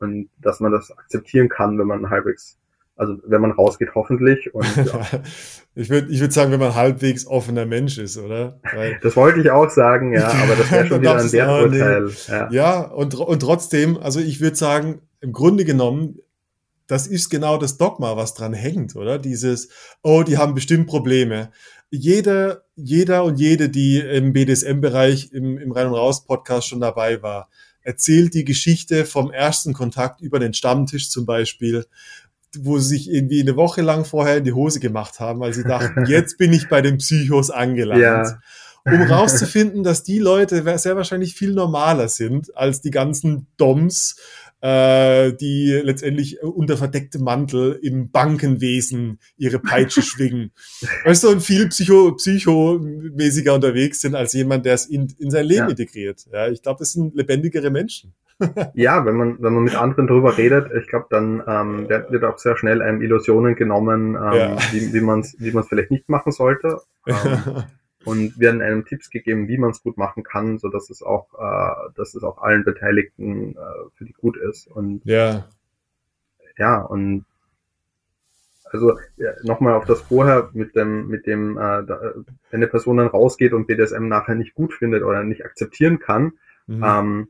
und 0.00 0.28
dass 0.40 0.60
man 0.60 0.70
das 0.70 0.96
akzeptieren 0.96 1.48
kann, 1.48 1.78
wenn 1.78 1.88
man 1.88 2.08
halbwegs 2.08 2.58
also 2.98 3.16
wenn 3.24 3.40
man 3.40 3.52
rausgeht, 3.52 3.90
hoffentlich. 3.94 4.52
Und, 4.52 4.66
ja. 4.76 5.06
ich 5.76 5.88
würde 5.88 6.10
ich 6.10 6.20
würd 6.20 6.32
sagen, 6.32 6.50
wenn 6.50 6.58
man 6.58 6.74
halbwegs 6.74 7.26
offener 7.26 7.64
Mensch 7.64 7.96
ist, 7.96 8.18
oder? 8.18 8.60
Weil, 8.74 8.98
das 9.02 9.14
wollte 9.14 9.40
ich 9.40 9.50
auch 9.50 9.70
sagen, 9.70 10.12
ja, 10.12 10.28
aber 10.28 10.56
das 10.56 10.70
wäre 10.70 10.86
schon 10.88 11.00
wieder 11.00 11.16
ein 11.16 11.32
Werturteil. 11.32 12.04
Nee. 12.04 12.12
Ja, 12.28 12.50
ja 12.50 12.80
und, 12.80 13.14
und 13.14 13.40
trotzdem, 13.40 13.96
also 13.96 14.18
ich 14.18 14.40
würde 14.40 14.56
sagen, 14.56 15.00
im 15.20 15.32
Grunde 15.32 15.64
genommen, 15.64 16.18
das 16.88 17.06
ist 17.06 17.28
genau 17.28 17.56
das 17.56 17.78
Dogma, 17.78 18.16
was 18.16 18.34
dran 18.34 18.52
hängt, 18.52 18.96
oder? 18.96 19.18
Dieses, 19.18 19.68
oh, 20.02 20.24
die 20.24 20.38
haben 20.38 20.54
bestimmt 20.54 20.88
Probleme. 20.88 21.50
Jeder, 21.90 22.64
jeder 22.76 23.24
und 23.24 23.38
jede, 23.38 23.68
die 23.68 23.98
im 23.98 24.32
BDSM-Bereich 24.32 25.32
im, 25.32 25.58
im 25.58 25.72
Rein- 25.72 25.86
und 25.86 25.94
Raus-Podcast 25.94 26.68
schon 26.68 26.80
dabei 26.80 27.22
war, 27.22 27.48
erzählt 27.82 28.34
die 28.34 28.44
Geschichte 28.44 29.06
vom 29.06 29.30
ersten 29.30 29.72
Kontakt 29.72 30.20
über 30.20 30.38
den 30.38 30.52
Stammtisch 30.52 31.08
zum 31.10 31.24
Beispiel 31.24 31.86
wo 32.56 32.78
sie 32.78 32.96
sich 32.96 33.10
irgendwie 33.10 33.40
eine 33.40 33.56
Woche 33.56 33.82
lang 33.82 34.04
vorher 34.04 34.38
in 34.38 34.44
die 34.44 34.52
Hose 34.52 34.80
gemacht 34.80 35.20
haben, 35.20 35.40
weil 35.40 35.52
sie 35.52 35.64
dachten, 35.64 36.06
jetzt 36.08 36.38
bin 36.38 36.52
ich 36.52 36.68
bei 36.68 36.80
den 36.80 36.98
Psychos 36.98 37.50
angelangt. 37.50 38.00
Ja. 38.00 38.40
Um 38.84 39.02
rauszufinden, 39.02 39.82
dass 39.82 40.02
die 40.02 40.18
Leute 40.18 40.78
sehr 40.78 40.96
wahrscheinlich 40.96 41.34
viel 41.34 41.52
normaler 41.52 42.08
sind 42.08 42.56
als 42.56 42.80
die 42.80 42.90
ganzen 42.90 43.46
Doms, 43.58 44.16
äh, 44.60 45.32
die 45.34 45.80
letztendlich 45.82 46.42
unter 46.42 46.76
verdecktem 46.76 47.22
Mantel 47.22 47.78
im 47.82 48.10
Bankenwesen 48.10 49.18
ihre 49.36 49.58
Peitsche 49.58 50.02
schwingen. 50.02 50.52
Weißt 51.04 51.24
du, 51.24 51.28
und 51.28 51.42
viel 51.42 51.68
psycho, 51.68 52.12
psychomäßiger 52.12 53.54
unterwegs 53.54 54.00
sind 54.00 54.14
als 54.14 54.32
jemand, 54.32 54.66
der 54.66 54.74
es 54.74 54.86
in, 54.86 55.12
in 55.18 55.30
sein 55.30 55.46
Leben 55.46 55.64
ja. 55.64 55.68
integriert. 55.68 56.26
Ja, 56.32 56.48
ich 56.48 56.62
glaube, 56.62 56.80
das 56.80 56.92
sind 56.92 57.14
lebendigere 57.14 57.70
Menschen. 57.70 58.14
ja, 58.74 59.04
wenn 59.04 59.16
man, 59.16 59.42
wenn 59.42 59.52
man 59.52 59.64
mit 59.64 59.74
anderen 59.74 60.06
drüber 60.06 60.38
redet, 60.38 60.70
ich 60.80 60.86
glaube, 60.88 61.06
dann 61.10 61.42
ähm, 61.46 61.88
wird 61.88 62.24
auch 62.24 62.38
sehr 62.38 62.56
schnell 62.56 62.82
einem 62.82 63.02
Illusionen 63.02 63.56
genommen, 63.56 64.14
ähm, 64.14 64.32
ja. 64.32 64.56
wie, 64.72 64.92
wie 64.92 65.00
man 65.00 65.20
es 65.20 65.34
wie 65.38 65.50
man's 65.50 65.68
vielleicht 65.68 65.90
nicht 65.90 66.08
machen 66.08 66.32
sollte. 66.32 66.80
Ähm, 67.06 67.64
und 68.08 68.38
werden 68.38 68.62
einem 68.62 68.86
Tipps 68.86 69.10
gegeben, 69.10 69.48
wie 69.48 69.58
man 69.58 69.70
es 69.70 69.82
gut 69.82 69.98
machen 69.98 70.22
kann, 70.22 70.58
so 70.58 70.68
dass 70.68 70.88
es 70.88 71.02
auch, 71.02 71.26
äh, 71.34 71.92
dass 71.94 72.14
es 72.14 72.22
auch 72.22 72.38
allen 72.38 72.64
Beteiligten 72.64 73.54
äh, 73.54 73.90
für 73.94 74.04
die 74.06 74.14
gut 74.14 74.36
ist. 74.38 74.66
Und 74.66 75.02
ja, 75.04 75.46
ja 76.56 76.80
und 76.80 77.26
also 78.64 78.98
ja, 79.16 79.32
nochmal 79.42 79.74
auf 79.74 79.84
das 79.84 80.00
vorher 80.00 80.50
mit 80.54 80.74
dem, 80.74 81.08
mit 81.08 81.26
dem, 81.26 81.56
äh, 81.58 81.84
da, 81.84 82.00
wenn 82.50 82.60
eine 82.60 82.66
Person 82.66 82.96
dann 82.96 83.08
rausgeht 83.08 83.52
und 83.52 83.66
BDSM 83.66 84.08
nachher 84.08 84.34
nicht 84.34 84.54
gut 84.54 84.72
findet 84.72 85.02
oder 85.02 85.22
nicht 85.22 85.44
akzeptieren 85.44 85.98
kann, 85.98 86.32
mhm. 86.66 86.84
ähm, 86.84 87.28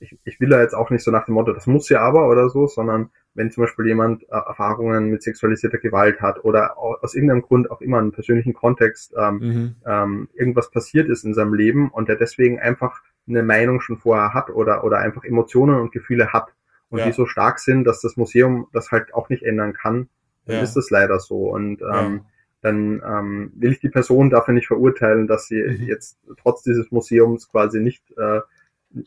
ich, 0.00 0.18
ich 0.24 0.40
will 0.40 0.48
da 0.48 0.60
jetzt 0.60 0.74
auch 0.74 0.90
nicht 0.90 1.04
so 1.04 1.10
nach 1.10 1.26
dem 1.26 1.34
Motto, 1.34 1.52
das 1.52 1.66
muss 1.66 1.88
ja 1.88 2.00
aber 2.00 2.28
oder 2.28 2.48
so, 2.48 2.66
sondern 2.66 3.10
wenn 3.34 3.50
zum 3.50 3.64
Beispiel 3.64 3.86
jemand 3.86 4.24
äh, 4.24 4.26
Erfahrungen 4.34 5.10
mit 5.10 5.22
sexualisierter 5.22 5.78
Gewalt 5.78 6.20
hat 6.20 6.44
oder 6.44 6.78
aus 6.78 7.14
irgendeinem 7.14 7.42
Grund 7.42 7.70
auch 7.70 7.80
immer 7.80 7.98
einen 7.98 8.12
persönlichen 8.12 8.54
Kontext 8.54 9.14
ähm, 9.16 9.34
mhm. 9.38 9.76
ähm, 9.86 10.28
irgendwas 10.34 10.70
passiert 10.70 11.08
ist 11.08 11.24
in 11.24 11.34
seinem 11.34 11.54
Leben 11.54 11.90
und 11.90 12.08
der 12.08 12.16
deswegen 12.16 12.58
einfach 12.58 13.02
eine 13.28 13.42
Meinung 13.42 13.80
schon 13.80 13.98
vorher 13.98 14.34
hat 14.34 14.50
oder, 14.50 14.82
oder 14.84 14.98
einfach 14.98 15.22
Emotionen 15.24 15.80
und 15.80 15.92
Gefühle 15.92 16.32
hat 16.32 16.48
und 16.88 16.98
Ja. 17.00 17.04
die 17.06 17.12
so 17.12 17.26
stark 17.26 17.60
sind, 17.60 17.84
dass 17.84 18.00
das 18.00 18.16
Museum 18.16 18.66
das 18.72 18.90
halt 18.90 19.14
auch 19.14 19.28
nicht 19.28 19.44
ändern 19.44 19.74
kann, 19.74 20.08
dann 20.46 20.56
Ja. 20.56 20.62
ist 20.62 20.74
das 20.74 20.90
leider 20.90 21.20
so. 21.20 21.50
Und 21.50 21.80
Ja. 21.80 22.06
ähm, 22.06 22.22
dann 22.62 23.00
ähm, 23.06 23.52
will 23.54 23.72
ich 23.72 23.80
die 23.80 23.88
Person 23.88 24.28
dafür 24.28 24.52
nicht 24.54 24.66
verurteilen, 24.66 25.26
dass 25.26 25.46
sie 25.46 25.62
Mhm. 25.62 25.86
jetzt 25.86 26.18
trotz 26.42 26.62
dieses 26.62 26.90
Museums 26.90 27.48
quasi 27.48 27.80
nicht 27.80 28.02
äh, 28.18 28.40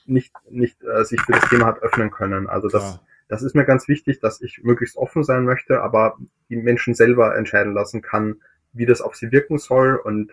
nicht 0.06 0.34
nicht 0.50 0.84
äh, 0.84 1.04
sich 1.04 1.22
für 1.22 1.34
das 1.34 1.50
Thema 1.50 1.66
hat 1.66 1.82
öffnen 1.82 2.12
können. 2.12 2.48
Also 2.48 2.68
das 2.68 3.00
das 3.28 3.42
ist 3.42 3.56
mir 3.56 3.66
ganz 3.66 3.88
wichtig, 3.88 4.20
dass 4.20 4.42
ich 4.42 4.62
möglichst 4.64 4.98
offen 4.98 5.24
sein 5.24 5.44
möchte, 5.44 5.82
aber 5.82 6.18
die 6.50 6.58
Menschen 6.58 6.94
selber 6.94 7.36
entscheiden 7.36 7.74
lassen 7.74 8.02
kann, 8.02 8.42
wie 8.74 8.86
das 8.86 9.02
auf 9.02 9.16
sie 9.16 9.32
wirken 9.32 9.58
soll 9.58 9.96
und 9.96 10.32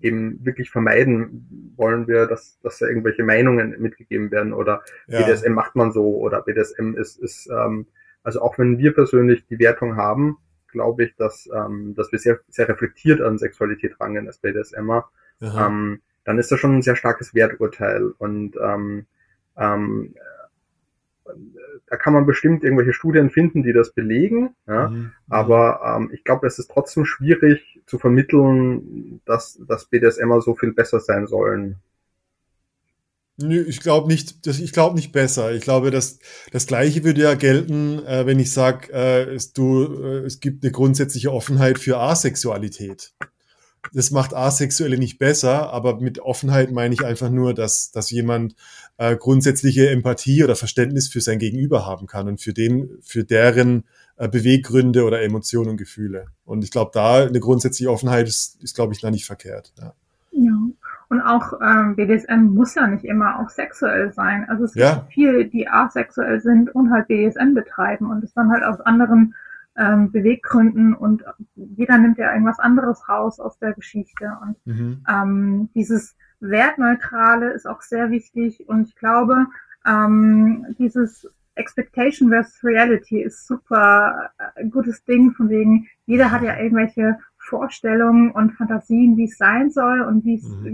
eben 0.00 0.44
wirklich 0.44 0.70
vermeiden 0.70 1.72
wollen 1.76 2.06
wir, 2.06 2.26
dass, 2.26 2.60
dass 2.60 2.78
da 2.78 2.86
irgendwelche 2.86 3.24
Meinungen 3.24 3.74
mitgegeben 3.80 4.30
werden 4.30 4.52
oder 4.52 4.82
Ja. 5.06 5.22
BDSM 5.22 5.52
macht 5.52 5.74
man 5.74 5.90
so 5.92 6.16
oder 6.16 6.42
BDSM 6.42 6.94
ist, 6.94 7.18
ist 7.18 7.48
ähm, 7.50 7.86
also 8.22 8.42
auch 8.42 8.58
wenn 8.58 8.78
wir 8.78 8.92
persönlich 8.92 9.46
die 9.46 9.58
Wertung 9.58 9.96
haben, 9.96 10.38
glaube 10.68 11.04
ich, 11.04 11.16
dass, 11.16 11.48
ähm, 11.54 11.94
dass 11.94 12.12
wir 12.12 12.18
sehr, 12.18 12.40
sehr 12.48 12.68
reflektiert 12.68 13.20
an 13.20 13.38
Sexualität 13.38 13.98
rangehen 13.98 14.26
als 14.26 14.38
BDSMer, 14.38 15.08
ähm, 15.66 16.00
dann 16.26 16.38
ist 16.38 16.52
das 16.52 16.60
schon 16.60 16.76
ein 16.76 16.82
sehr 16.82 16.96
starkes 16.96 17.34
Werturteil 17.34 18.12
und 18.18 18.56
ähm, 18.62 19.06
ähm, 19.56 20.14
äh, 21.26 21.32
da 21.86 21.96
kann 21.96 22.12
man 22.14 22.26
bestimmt 22.26 22.64
irgendwelche 22.64 22.92
Studien 22.92 23.30
finden, 23.30 23.62
die 23.62 23.72
das 23.72 23.92
belegen, 23.92 24.54
ja, 24.66 24.88
Mhm. 24.90 25.12
aber 25.28 25.80
ähm, 25.96 26.10
ich 26.12 26.24
glaube, 26.24 26.46
es 26.46 26.58
ist 26.58 26.70
trotzdem 26.70 27.04
schwierig 27.04 27.80
zu 27.86 27.98
vermitteln, 27.98 29.20
dass, 29.24 29.58
dass 29.66 29.86
BDSMer 29.86 30.40
so 30.40 30.54
viel 30.54 30.72
besser 30.72 31.00
sein 31.00 31.26
sollen. 31.26 31.76
Nö, 33.38 33.62
ich 33.68 33.80
glaube 33.80 34.08
nicht, 34.08 34.46
ich 34.46 34.72
glaube 34.72 34.96
nicht 34.96 35.12
besser. 35.12 35.52
Ich 35.52 35.62
glaube, 35.62 35.90
dass 35.90 36.18
das 36.52 36.66
Gleiche 36.66 37.04
würde 37.04 37.20
ja 37.22 37.34
gelten, 37.34 37.98
äh, 38.06 38.24
wenn 38.26 38.38
ich 38.38 38.50
sage, 38.52 38.90
äh, 38.92 39.34
es, 39.34 39.52
du, 39.52 39.84
äh, 40.02 40.24
es 40.24 40.40
gibt 40.40 40.64
eine 40.64 40.72
grundsätzliche 40.72 41.30
Offenheit 41.32 41.78
für 41.78 41.98
Asexualität. 41.98 43.12
Das 43.92 44.10
macht 44.10 44.34
Asexuelle 44.34 44.98
nicht 44.98 45.18
besser, 45.18 45.72
aber 45.72 46.00
mit 46.00 46.18
Offenheit 46.18 46.70
meine 46.72 46.94
ich 46.94 47.04
einfach 47.04 47.30
nur, 47.30 47.54
dass, 47.54 47.90
dass 47.90 48.10
jemand 48.10 48.54
äh, 48.98 49.16
grundsätzliche 49.16 49.90
Empathie 49.90 50.44
oder 50.44 50.56
Verständnis 50.56 51.08
für 51.08 51.20
sein 51.20 51.38
Gegenüber 51.38 51.86
haben 51.86 52.06
kann 52.06 52.28
und 52.28 52.40
für 52.40 52.52
den, 52.52 52.98
für 53.02 53.24
deren 53.24 53.84
äh, 54.16 54.28
Beweggründe 54.28 55.04
oder 55.04 55.22
Emotionen 55.22 55.70
und 55.70 55.76
Gefühle. 55.76 56.26
Und 56.44 56.64
ich 56.64 56.70
glaube, 56.70 56.90
da 56.94 57.24
eine 57.24 57.40
grundsätzliche 57.40 57.90
Offenheit 57.90 58.28
ist, 58.28 58.62
ist 58.62 58.74
glaube 58.74 58.92
ich, 58.94 59.00
da 59.00 59.10
nicht 59.10 59.26
verkehrt. 59.26 59.72
Ja. 59.78 59.94
Ja. 60.32 60.52
Und 61.08 61.20
auch 61.22 61.52
ähm, 61.62 61.94
BDSM 61.94 62.46
muss 62.52 62.74
ja 62.74 62.86
nicht 62.88 63.04
immer 63.04 63.38
auch 63.40 63.48
sexuell 63.48 64.12
sein. 64.12 64.44
Also 64.48 64.64
es 64.64 64.72
gibt 64.72 64.84
Ja. 64.84 65.06
viele, 65.10 65.46
die 65.46 65.68
asexuell 65.68 66.40
sind 66.40 66.74
und 66.74 66.90
halt 66.90 67.06
BDSM 67.08 67.54
betreiben 67.54 68.10
und 68.10 68.24
es 68.24 68.34
dann 68.34 68.50
halt 68.50 68.64
aus 68.64 68.80
anderen 68.80 69.34
ähm, 69.76 70.10
Beweggründen 70.12 70.94
und 70.94 71.24
jeder 71.54 71.98
nimmt 71.98 72.18
ja 72.18 72.32
irgendwas 72.32 72.58
anderes 72.58 73.08
raus 73.08 73.40
aus 73.40 73.58
der 73.58 73.72
Geschichte. 73.74 74.32
Und 74.42 74.56
Mhm. 74.66 75.04
ähm, 75.08 75.68
dieses 75.74 76.16
Wertneutrale 76.40 77.50
ist 77.50 77.66
auch 77.66 77.80
sehr 77.82 78.10
wichtig 78.10 78.68
und 78.68 78.88
ich 78.88 78.96
glaube, 78.96 79.46
ähm, 79.86 80.66
dieses 80.78 81.28
Expectation 81.54 82.28
versus 82.28 82.62
Reality 82.62 83.22
ist 83.22 83.46
super 83.46 84.30
äh, 84.38 84.60
ein 84.60 84.70
gutes 84.70 85.04
Ding, 85.04 85.32
von 85.32 85.48
wegen, 85.48 85.86
jeder 86.04 86.30
hat 86.30 86.42
ja 86.42 86.58
irgendwelche 86.58 87.18
Vorstellungen 87.38 88.30
und 88.32 88.52
Fantasien, 88.52 89.16
wie 89.16 89.24
es 89.24 89.38
sein 89.38 89.70
soll 89.70 90.00
und 90.02 90.24
wie 90.24 90.34
es, 90.34 90.44
Mhm. 90.48 90.64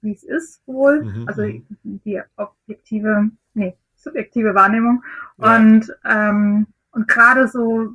wie 0.00 0.12
es, 0.12 0.22
ist 0.24 0.66
wohl. 0.66 1.04
Mhm, 1.04 1.28
Also 1.28 1.42
mhm. 1.42 1.64
die 2.04 2.20
objektive, 2.36 3.30
nee, 3.54 3.76
subjektive 3.94 4.54
Wahrnehmung. 4.54 5.04
Ja. 5.38 5.56
Und, 5.56 5.94
ähm, 6.04 6.66
und 6.92 7.06
gerade 7.06 7.46
so 7.48 7.94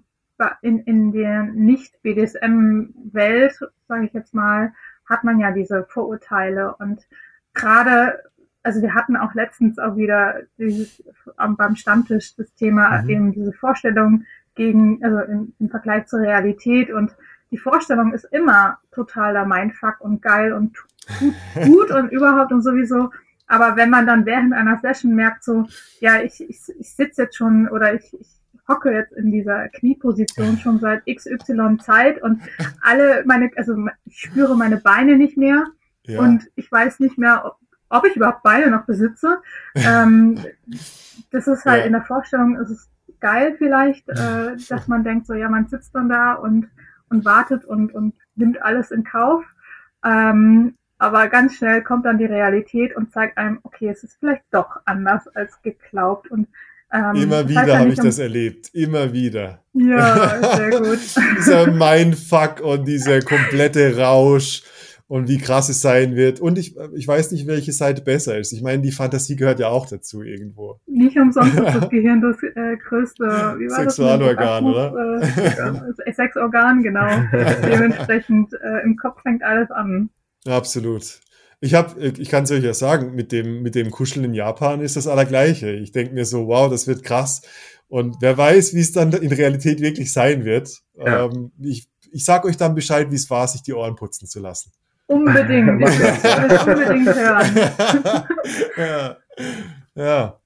in, 0.61 0.79
in 0.79 1.11
der 1.11 1.43
Nicht-BDSM-Welt, 1.43 3.59
sage 3.87 4.05
ich 4.05 4.13
jetzt 4.13 4.33
mal, 4.33 4.73
hat 5.09 5.23
man 5.23 5.39
ja 5.39 5.51
diese 5.51 5.85
Vorurteile 5.89 6.75
und 6.75 7.01
gerade, 7.53 8.19
also 8.63 8.81
wir 8.81 8.95
hatten 8.95 9.17
auch 9.17 9.33
letztens 9.33 9.79
auch 9.79 9.95
wieder 9.95 10.41
dieses, 10.57 11.03
beim 11.35 11.75
Stammtisch 11.75 12.35
das 12.35 12.53
Thema 12.55 13.01
Mhm. 13.01 13.09
eben 13.09 13.31
diese 13.33 13.53
Vorstellung 13.53 14.25
gegen, 14.55 15.03
also 15.03 15.19
im, 15.19 15.53
im 15.59 15.69
Vergleich 15.69 16.07
zur 16.07 16.21
Realität 16.21 16.91
und 16.91 17.15
die 17.51 17.57
Vorstellung 17.57 18.13
ist 18.13 18.25
immer 18.31 18.79
totaler 18.91 19.45
Mindfuck 19.45 19.99
und 19.99 20.21
geil 20.21 20.53
und 20.53 20.77
gut, 21.19 21.33
gut 21.65 21.91
und 21.91 22.11
überhaupt 22.11 22.51
und 22.51 22.61
sowieso. 22.61 23.11
Aber 23.47 23.75
wenn 23.75 23.89
man 23.89 24.07
dann 24.07 24.25
während 24.25 24.53
einer 24.53 24.79
Session 24.79 25.13
merkt, 25.13 25.43
so, 25.43 25.65
ja, 25.99 26.21
ich, 26.21 26.41
ich, 26.41 26.61
ich 26.79 26.95
sitze 26.95 27.23
jetzt 27.23 27.35
schon 27.35 27.67
oder 27.67 27.93
ich, 27.93 28.13
ich 28.17 28.40
hocke 28.71 28.91
jetzt 28.91 29.11
in 29.13 29.31
dieser 29.31 29.67
Knieposition 29.69 30.57
schon 30.57 30.79
seit 30.79 31.03
XY 31.05 31.77
Zeit 31.79 32.21
und 32.21 32.41
alle 32.81 33.23
meine, 33.25 33.51
also 33.57 33.75
ich 34.05 34.19
spüre 34.19 34.55
meine 34.55 34.77
Beine 34.77 35.17
nicht 35.17 35.37
mehr 35.37 35.65
Ja. 36.03 36.19
und 36.21 36.49
ich 36.55 36.71
weiß 36.71 36.99
nicht 36.99 37.17
mehr, 37.17 37.43
ob, 37.45 37.57
ob 37.89 38.05
ich 38.07 38.15
überhaupt 38.15 38.43
Beine 38.43 38.71
noch 38.71 38.85
besitze. 38.85 39.41
ähm, 39.75 40.39
das 41.31 41.47
ist 41.47 41.65
halt 41.65 41.81
Ja. 41.81 41.85
in 41.87 41.93
der 41.93 42.03
Vorstellung, 42.03 42.55
ist 42.57 42.69
es 42.69 42.89
geil 43.19 43.55
vielleicht, 43.57 44.07
äh, 44.09 44.55
dass 44.69 44.87
man 44.87 45.03
denkt, 45.03 45.27
so 45.27 45.33
ja, 45.33 45.49
man 45.49 45.67
sitzt 45.67 45.93
dann 45.93 46.09
da 46.09 46.33
und, 46.33 46.69
und 47.09 47.25
wartet 47.25 47.65
und, 47.65 47.93
und 47.93 48.13
nimmt 48.35 48.61
alles 48.61 48.91
in 48.91 49.03
Kauf. 49.03 49.43
Ähm, 50.03 50.75
aber 50.97 51.29
ganz 51.29 51.55
schnell 51.55 51.81
kommt 51.83 52.05
dann 52.05 52.19
die 52.19 52.25
Realität 52.25 52.95
und 52.95 53.11
zeigt 53.11 53.37
einem, 53.37 53.59
okay, 53.63 53.89
es 53.89 54.03
ist 54.03 54.17
vielleicht 54.19 54.43
doch 54.51 54.79
anders 54.85 55.27
als 55.29 55.59
geglaubt. 55.63 56.29
Und, 56.29 56.47
ähm, 56.93 57.15
Immer 57.15 57.47
wieder 57.47 57.79
habe 57.79 57.89
ich 57.89 57.99
das 57.99 58.19
erlebt. 58.19 58.69
Immer 58.73 59.13
wieder. 59.13 59.63
Ja, 59.73 60.55
sehr 60.57 60.71
gut. 60.71 60.99
dieser 61.37 61.71
Mindfuck 61.71 62.61
und 62.61 62.87
dieser 62.87 63.21
komplette 63.21 63.97
Rausch 63.97 64.63
und 65.07 65.27
wie 65.27 65.37
krass 65.37 65.67
es 65.67 65.81
sein 65.81 66.15
wird. 66.15 66.39
Und 66.39 66.57
ich, 66.57 66.75
ich 66.95 67.07
weiß 67.07 67.31
nicht, 67.33 67.45
welche 67.45 67.73
Seite 67.73 68.01
besser 68.01 68.37
ist. 68.37 68.53
Ich 68.53 68.61
meine, 68.61 68.81
die 68.81 68.91
Fantasie 68.91 69.35
gehört 69.35 69.59
ja 69.59 69.67
auch 69.67 69.85
dazu 69.85 70.21
irgendwo. 70.21 70.79
Nicht 70.85 71.17
umsonst 71.17 71.53
ist 71.53 71.75
das 71.75 71.89
Gehirn 71.89 72.21
das 72.21 72.37
äh, 72.43 72.77
größte 72.77 73.57
Sexualorgan, 73.67 74.63
Orgasmus? 74.65 75.97
Äh, 76.05 76.11
Sexorgan, 76.13 76.81
genau. 76.81 77.07
Dementsprechend 77.33 78.53
äh, 78.53 78.83
im 78.85 78.95
Kopf 78.95 79.21
fängt 79.21 79.43
alles 79.43 79.69
an. 79.71 80.09
Absolut. 80.47 81.19
Ich 81.63 81.75
habe, 81.75 81.99
ich 82.07 82.29
kann 82.29 82.43
es 82.43 82.49
euch 82.51 82.63
ja 82.63 82.73
sagen, 82.73 83.13
mit 83.13 83.31
dem, 83.31 83.61
mit 83.61 83.75
dem 83.75 83.91
Kuscheln 83.91 84.25
in 84.25 84.33
Japan 84.33 84.81
ist 84.81 84.95
das 84.95 85.05
allergleiche. 85.07 85.69
Ich 85.71 85.91
denke 85.91 86.11
mir 86.13 86.25
so, 86.25 86.47
wow, 86.47 86.69
das 86.71 86.87
wird 86.87 87.03
krass. 87.03 87.41
Und 87.87 88.15
wer 88.19 88.35
weiß, 88.37 88.73
wie 88.73 88.79
es 88.79 88.93
dann 88.93 89.11
in 89.13 89.31
Realität 89.31 89.79
wirklich 89.79 90.11
sein 90.11 90.43
wird. 90.43 90.79
Ja. 90.97 91.25
Ähm, 91.25 91.51
ich, 91.59 91.87
ich 92.11 92.25
sag 92.25 92.45
euch 92.45 92.57
dann 92.57 92.73
Bescheid, 92.73 93.11
wie 93.11 93.15
es 93.15 93.29
war, 93.29 93.47
sich 93.47 93.61
die 93.61 93.73
Ohren 93.73 93.95
putzen 93.95 94.27
zu 94.27 94.39
lassen. 94.39 94.71
Unbedingt. 95.05 95.79
Ich 95.87 95.99
will 95.99 96.51
es 96.51 96.63
unbedingt 96.65 97.15
hören. 97.15 98.25
ja. 98.77 99.17
ja. 99.95 100.39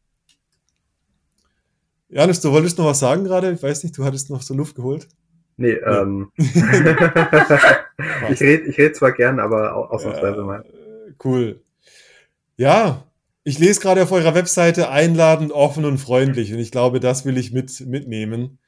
Janis, 2.09 2.41
du 2.41 2.51
wolltest 2.51 2.77
noch 2.77 2.85
was 2.87 2.99
sagen 2.99 3.23
gerade? 3.23 3.51
Ich 3.51 3.63
weiß 3.63 3.83
nicht, 3.83 3.97
du 3.97 4.03
hattest 4.03 4.29
noch 4.29 4.41
so 4.41 4.53
Luft 4.53 4.75
geholt. 4.75 5.07
Nee, 5.57 5.71
ähm, 5.73 6.31
ich 6.37 6.55
rede 8.41 8.63
ich 8.63 8.77
red 8.77 8.93
zwar 8.95 9.13
gern, 9.13 9.39
aber 9.39 9.75
au- 9.75 9.85
ausnahmsweise 9.85 10.43
mal. 10.43 10.63
Cool. 11.23 11.61
Ja, 12.57 13.05
ich 13.43 13.59
lese 13.59 13.79
gerade 13.79 14.03
auf 14.03 14.11
eurer 14.11 14.33
Webseite 14.33 14.89
einladend, 14.89 15.51
offen 15.51 15.85
und 15.85 15.97
freundlich 15.97 16.53
und 16.53 16.59
ich 16.59 16.71
glaube, 16.71 16.99
das 16.99 17.25
will 17.25 17.37
ich 17.37 17.51
mit, 17.51 17.79
mitnehmen. 17.81 18.59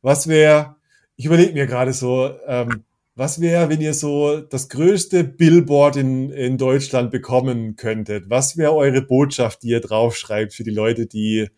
Was 0.00 0.26
wäre, 0.26 0.76
ich 1.16 1.26
überlege 1.26 1.52
mir 1.52 1.66
gerade 1.66 1.92
so, 1.92 2.34
ähm, 2.46 2.84
was 3.14 3.40
wäre, 3.40 3.68
wenn 3.68 3.80
ihr 3.80 3.92
so 3.92 4.40
das 4.40 4.70
größte 4.70 5.22
Billboard 5.22 5.96
in, 5.96 6.30
in 6.30 6.56
Deutschland 6.56 7.10
bekommen 7.10 7.76
könntet? 7.76 8.30
Was 8.30 8.56
wäre 8.56 8.74
eure 8.74 9.02
Botschaft, 9.02 9.62
die 9.62 9.68
ihr 9.68 9.80
draufschreibt 9.80 10.54
für 10.54 10.64
die 10.64 10.70
Leute, 10.70 11.06
die 11.06 11.50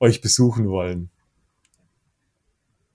euch 0.00 0.22
besuchen 0.22 0.68
wollen? 0.68 1.10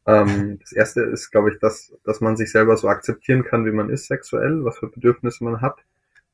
Ähm, 0.06 0.58
das 0.60 0.72
erste 0.72 1.02
ist, 1.02 1.32
glaube 1.32 1.52
ich, 1.52 1.60
dass, 1.60 1.94
dass 2.04 2.20
man 2.20 2.36
sich 2.36 2.52
selber 2.52 2.76
so 2.78 2.88
akzeptieren 2.88 3.44
kann, 3.44 3.66
wie 3.66 3.72
man 3.72 3.90
ist 3.90 4.08
sexuell, 4.08 4.66
was 4.66 4.80
für 4.80 4.88
Bedürfnisse 4.88 5.44
man 5.44 5.62
hat. 5.62 5.78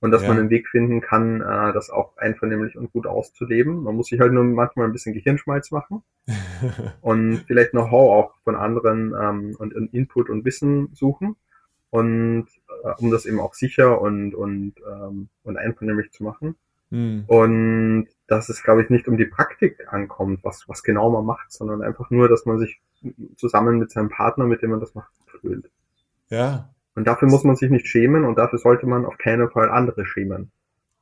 Und 0.02 0.12
dass 0.12 0.22
Ja. 0.22 0.30
man 0.30 0.39
einen 0.39 0.50
Weg 0.50 0.70
finden 0.70 1.02
kann, 1.02 1.41
äh, 1.41 1.74
das 1.74 1.89
auch 1.89 2.16
einvernehmlich 2.18 2.78
und 2.78 2.93
gut 2.93 3.06
auszuleben. 3.06 3.84
Man 3.84 3.95
muss 3.95 4.08
sich 4.08 4.20
halt 4.20 4.32
nur 4.32 4.45
manchmal 4.45 4.86
ein 4.86 4.93
bisschen 4.93 5.14
Gehirnschmalz 5.14 5.72
machen 5.72 6.04
und 7.02 7.43
vielleicht 7.47 7.72
Know-how 7.72 8.12
auch 8.14 8.36
von 8.43 8.56
anderen 8.56 9.14
ähm, 9.20 9.56
und, 9.60 9.76
und 9.76 9.93
Input 9.93 10.30
und 10.30 10.45
Wissen 10.45 10.89
suchen. 10.93 11.36
Und 11.89 12.47
äh, 12.84 12.93
um 13.00 13.12
das 13.12 13.26
eben 13.26 13.39
auch 13.39 13.56
sicher 13.56 14.00
und, 14.00 14.36
und, 14.36 14.76
ähm, 14.89 15.28
und 15.43 15.58
einvernehmlich 15.58 16.12
zu 16.12 16.24
machen. 16.24 16.56
Hm. 16.91 17.26
Und 17.28 18.08
dass 18.28 18.50
es, 18.50 18.64
glaube 18.64 18.84
ich, 18.84 18.89
nicht 18.89 19.08
um 19.08 19.18
die 19.18 19.26
Praktik 19.26 19.91
ankommt, 19.91 20.43
was, 20.43 20.70
was 20.70 20.84
genau 20.84 21.10
man 21.10 21.26
macht, 21.26 21.52
sondern 21.52 21.82
einfach 21.82 22.10
nur, 22.10 22.30
dass 22.30 22.45
man 22.45 22.60
sich 22.60 22.80
zusammen 23.36 23.80
mit 23.80 23.91
seinem 23.91 24.10
Partner, 24.10 24.45
mit 24.45 24.62
dem 24.62 24.72
man 24.72 24.80
das 24.80 24.95
macht, 24.95 25.12
fühlt. 25.41 25.70
Ja, 26.30 26.70
Und 27.00 27.06
dafür 27.08 27.30
muss 27.30 27.45
man 27.45 27.56
sich 27.56 27.70
nicht 27.70 27.88
schämen 27.88 28.26
und 28.26 28.38
dafür 28.38 28.60
sollte 28.60 28.86
man 28.86 29.06
auf 29.06 29.18
keinen 29.18 29.50
Fall 29.50 29.70
andere 29.70 30.06
schämen. 30.06 30.52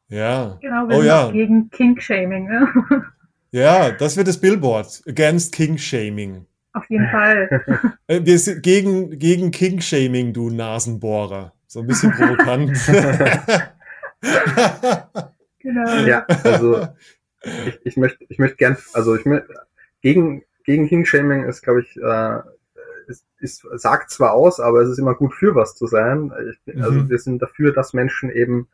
ja. 0.10 0.60
Genau, 0.62 0.88
wir 0.88 0.96
Oh 0.96 1.00
sind 1.00 1.08
ja. 1.08 1.32
gegen 1.32 1.70
Kink-Shaming. 1.72 2.46
Ne? 2.48 2.68
Ja, 3.52 3.90
das 3.90 4.16
wird 4.16 4.28
das 4.28 4.40
Billboard. 4.40 5.02
Against 5.08 5.56
King 5.56 5.80
Shaming. 5.80 6.46
Auf 6.74 6.88
jeden 6.88 7.08
Fall. 7.10 7.50
Äh, 8.08 8.22
Wir 8.24 8.38
sind 8.38 8.62
gegen, 8.62 9.18
gegen 9.18 9.50
King 9.50 9.82
Shaming, 9.82 10.34
du 10.34 10.52
Nasenbohrer. 10.52 11.54
So 11.66 11.80
ein 11.80 11.88
bisschen 11.88 12.12
provokant. 12.12 12.78
genau. 15.60 15.96
Ja, 16.06 16.26
also 16.44 16.90
ich, 17.66 17.80
ich 17.86 17.98
möchte 17.98 18.24
ich 18.30 18.38
möchte 18.38 18.58
gern, 18.58 18.78
also 18.94 19.16
ich 19.16 19.26
möchte 19.26 19.48
gegen 20.02 20.44
gegen 20.64 20.88
King-Shaming 20.88 21.46
ist, 21.46 21.64
glaube 21.64 21.82
ich, 21.82 21.98
äh, 21.98 22.40
ist, 23.08 23.26
ist, 23.40 23.66
sagt 23.74 24.12
zwar 24.12 24.34
aus, 24.34 24.60
aber 24.60 24.82
es 24.82 24.90
ist 24.90 25.00
immer 25.00 25.16
gut 25.16 25.34
für 25.34 25.56
was 25.56 25.76
zu 25.76 25.88
sein. 25.88 26.32
Ich, 26.66 26.82
also 26.82 27.02
Mhm. 27.02 27.10
wir 27.10 27.20
sind 27.20 27.42
dafür, 27.42 27.74
dass 27.74 27.94
Menschen 27.94 28.30
eben 28.30 28.68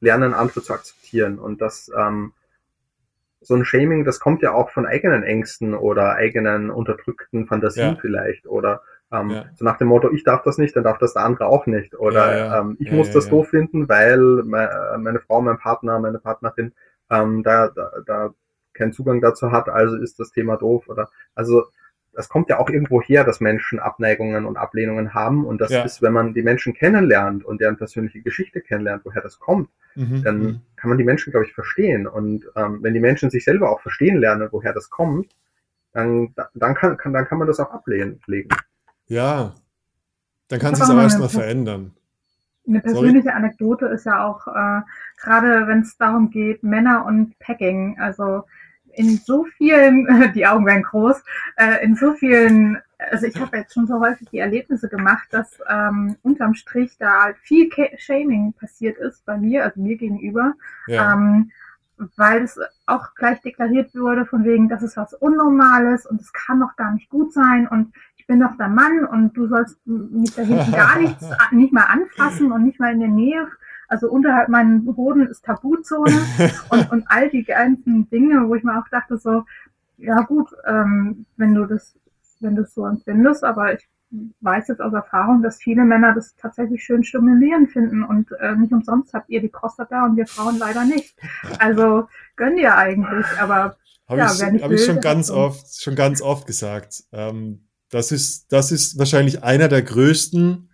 lernen, 0.00 0.34
andere 0.34 0.62
zu 0.62 0.72
akzeptieren 0.72 1.38
und 1.38 1.60
dass 1.60 1.90
ähm, 1.96 2.32
so 3.42 3.54
ein 3.54 3.64
Shaming, 3.64 4.04
das 4.04 4.20
kommt 4.20 4.42
ja 4.42 4.52
auch 4.52 4.70
von 4.70 4.86
eigenen 4.86 5.22
Ängsten 5.22 5.74
oder 5.74 6.14
eigenen 6.14 6.70
unterdrückten 6.70 7.46
Fantasien 7.46 7.94
Ja. 7.94 7.98
vielleicht 8.00 8.46
oder 8.46 8.82
ähm, 9.12 9.30
Ja. 9.30 9.44
so 9.56 9.64
nach 9.64 9.78
dem 9.78 9.88
Motto, 9.88 10.10
ich 10.12 10.24
darf 10.24 10.42
das 10.42 10.58
nicht, 10.58 10.76
dann 10.76 10.84
darf 10.84 10.98
das 10.98 11.14
der 11.14 11.24
andere 11.24 11.46
auch 11.46 11.66
nicht 11.66 11.94
oder 11.98 12.36
Ja. 12.36 12.60
Ähm, 12.60 12.76
ich 12.78 12.90
muss 12.92 13.10
das 13.10 13.28
doof 13.28 13.48
finden, 13.48 13.88
weil 13.88 14.18
me 14.18 14.68
meine 14.98 15.20
Frau, 15.20 15.40
mein 15.40 15.58
Partner, 15.58 15.98
meine 15.98 16.18
Partnerin 16.18 16.72
ähm, 17.10 17.42
da, 17.42 17.68
da, 17.68 17.90
da 18.06 18.34
keinen 18.74 18.92
Zugang 18.92 19.20
dazu 19.20 19.50
hat, 19.50 19.68
also 19.68 19.96
ist 19.96 20.20
das 20.20 20.30
Thema 20.32 20.56
doof 20.56 20.88
oder 20.88 21.10
also 21.34 21.64
das 22.12 22.28
kommt 22.28 22.48
ja 22.48 22.58
auch 22.58 22.68
irgendwo 22.68 23.00
her, 23.00 23.24
dass 23.24 23.40
Menschen 23.40 23.78
Abneigungen 23.78 24.44
und 24.44 24.56
Ablehnungen 24.56 25.14
haben 25.14 25.44
und 25.44 25.60
das 25.60 25.70
Ja. 25.70 25.82
ist, 25.82 26.02
wenn 26.02 26.12
man 26.12 26.34
die 26.34 26.42
Menschen 26.42 26.74
kennenlernt 26.74 27.44
und 27.44 27.60
deren 27.60 27.76
persönliche 27.76 28.20
Geschichte 28.20 28.60
kennenlernt, 28.60 29.04
woher 29.04 29.22
das 29.22 29.38
kommt, 29.38 29.68
Mhm, 29.96 30.22
dann 30.22 30.38
mhm. 30.38 30.60
kann 30.76 30.88
man 30.88 30.98
die 30.98 31.04
Menschen, 31.04 31.30
glaube 31.30 31.46
ich, 31.46 31.52
verstehen. 31.52 32.06
Und 32.06 32.46
ähm, 32.56 32.78
wenn 32.82 32.94
die 32.94 33.00
Menschen 33.00 33.30
sich 33.30 33.44
selber 33.44 33.70
auch 33.70 33.80
verstehen 33.80 34.18
lernen, 34.18 34.48
woher 34.52 34.72
das 34.72 34.90
kommt, 34.90 35.34
dann, 35.92 36.34
dann, 36.54 36.74
kann, 36.74 36.96
kann, 36.96 37.12
dann 37.12 37.26
kann 37.26 37.38
man 37.38 37.48
das 37.48 37.58
auch 37.60 37.70
ablehnen. 37.70 38.20
Legen. 38.26 38.50
Ja. 39.06 39.54
Dann 40.48 40.60
kann 40.60 40.72
Ich 40.72 40.78
sich 40.78 40.88
noch 40.88 41.02
erstmal 41.02 41.28
verändern. 41.28 41.92
Eine 42.68 42.80
persönliche 42.80 43.34
Anekdote 43.34 43.86
ist 43.86 44.06
ja 44.06 44.24
auch, 44.24 44.46
äh, 44.46 44.82
gerade 45.20 45.66
wenn 45.66 45.80
es 45.80 45.96
darum 45.96 46.30
geht, 46.30 46.62
Männer 46.62 47.04
und 47.06 47.36
Packing, 47.40 47.98
also 47.98 48.44
in 48.94 49.18
so 49.18 49.44
vielen, 49.44 50.06
die 50.34 50.46
Augen 50.46 50.66
werden 50.66 50.82
groß, 50.82 51.22
äh, 51.56 51.84
in 51.84 51.96
so 51.96 52.14
vielen, 52.14 52.78
also 53.10 53.26
ich 53.26 53.36
habe 53.40 53.56
jetzt 53.56 53.74
schon 53.74 53.86
so 53.86 54.00
häufig 54.00 54.28
die 54.30 54.38
Erlebnisse 54.38 54.88
gemacht, 54.88 55.28
dass 55.30 55.58
ähm, 55.68 56.16
unterm 56.22 56.54
Strich 56.54 56.96
da 56.98 57.22
halt 57.24 57.38
viel 57.38 57.68
Shaming 57.96 58.52
passiert 58.52 58.98
ist 58.98 59.24
bei 59.24 59.36
mir, 59.36 59.64
also 59.64 59.80
mir 59.80 59.96
gegenüber, 59.96 60.54
Ja. 60.86 61.12
ähm, 61.14 61.50
weil 62.16 62.42
es 62.42 62.58
auch 62.86 63.14
gleich 63.14 63.42
deklariert 63.42 63.94
wurde, 63.94 64.24
von 64.24 64.44
wegen, 64.44 64.68
das 64.70 64.82
ist 64.82 64.96
was 64.96 65.12
Unnormales 65.14 66.06
und 66.06 66.20
es 66.20 66.32
kann 66.32 66.58
doch 66.60 66.74
gar 66.76 66.92
nicht 66.92 67.10
gut 67.10 67.32
sein 67.32 67.68
und 67.68 67.92
ich 68.16 68.26
bin 68.26 68.40
doch 68.40 68.56
der 68.56 68.68
Mann 68.68 69.04
und 69.04 69.36
du 69.36 69.46
sollst 69.48 69.78
mich 69.86 70.34
da 70.34 70.42
hinten 70.42 70.72
gar 70.72 70.98
nichts, 70.98 71.24
nicht 71.50 71.72
mal 71.72 71.84
anfassen 71.84 72.52
und 72.52 72.64
nicht 72.64 72.80
mal 72.80 72.92
in 72.92 73.00
der 73.00 73.08
Nähe. 73.08 73.46
Also 73.90 74.08
unterhalb 74.08 74.48
meinen 74.48 74.86
Hoden 74.96 75.26
ist 75.26 75.44
Tabuzone 75.44 76.20
und, 76.70 76.92
und 76.92 77.04
all 77.08 77.28
die 77.28 77.44
ganzen 77.44 78.08
Dinge, 78.08 78.48
wo 78.48 78.54
ich 78.54 78.62
mir 78.62 78.78
auch 78.78 78.88
dachte 78.88 79.18
so, 79.18 79.44
ja 79.98 80.20
gut, 80.22 80.48
ähm, 80.64 81.26
wenn 81.36 81.54
du 81.54 81.66
das, 81.66 81.98
wenn 82.38 82.54
du 82.54 82.62
es 82.62 82.72
so 82.72 82.86
empfindest, 82.86 83.42
aber 83.42 83.74
ich 83.74 83.88
weiß 84.40 84.68
jetzt 84.68 84.80
aus 84.80 84.92
Erfahrung, 84.92 85.42
dass 85.42 85.58
viele 85.58 85.84
Männer 85.84 86.14
das 86.14 86.36
tatsächlich 86.36 86.84
schön 86.84 87.02
stimulierend 87.02 87.70
finden 87.70 88.04
und 88.04 88.30
äh, 88.40 88.54
nicht 88.54 88.72
umsonst 88.72 89.12
habt 89.12 89.28
ihr 89.28 89.40
die 89.40 89.48
Prostata 89.48 90.04
und 90.04 90.16
wir 90.16 90.26
Frauen 90.26 90.58
leider 90.58 90.84
nicht. 90.84 91.16
Also 91.58 92.08
gönn 92.36 92.56
dir 92.56 92.76
eigentlich, 92.76 93.26
aber 93.40 93.76
Habe 94.08 94.20
Ja, 94.20 94.32
ich, 94.32 94.62
hab 94.62 94.70
ich 94.70 94.84
schon 94.84 95.00
ganz 95.00 95.30
oft, 95.30 95.82
schon 95.82 95.96
ganz 95.96 96.22
oft 96.22 96.46
gesagt. 96.46 97.04
Ähm, 97.12 97.66
das 97.90 98.12
ist, 98.12 98.52
das 98.52 98.70
ist 98.70 98.98
wahrscheinlich 98.98 99.42
einer 99.42 99.68
der 99.68 99.82
größten, 99.82 100.70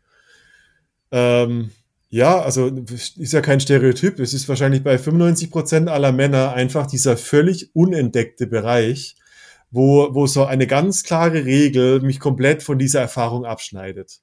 ähm, 1.13 1.71
ja, 2.17 2.41
also 2.41 2.69
ist 2.69 3.33
ja 3.35 3.43
kein 3.43 3.61
Stereotyp. 3.61 4.19
Es 4.21 4.33
ist 4.33 4.49
wahrscheinlich 4.49 4.83
bei 4.83 4.97
95 4.97 5.51
Prozent 5.51 5.89
aller 5.91 6.13
Männer 6.13 6.55
einfach 6.55 6.87
dieser 6.87 7.19
völlig 7.19 7.75
unentdeckte 7.75 8.47
Bereich, 8.47 9.17
wo, 9.71 10.15
wo 10.15 10.27
so 10.27 10.47
eine 10.47 10.67
ganz 10.67 11.03
klare 11.03 11.45
Regel 11.45 12.01
mich 12.01 12.19
komplett 12.19 12.63
von 12.63 12.79
dieser 12.79 13.03
Erfahrung 13.03 13.45
abschneidet. 13.45 14.23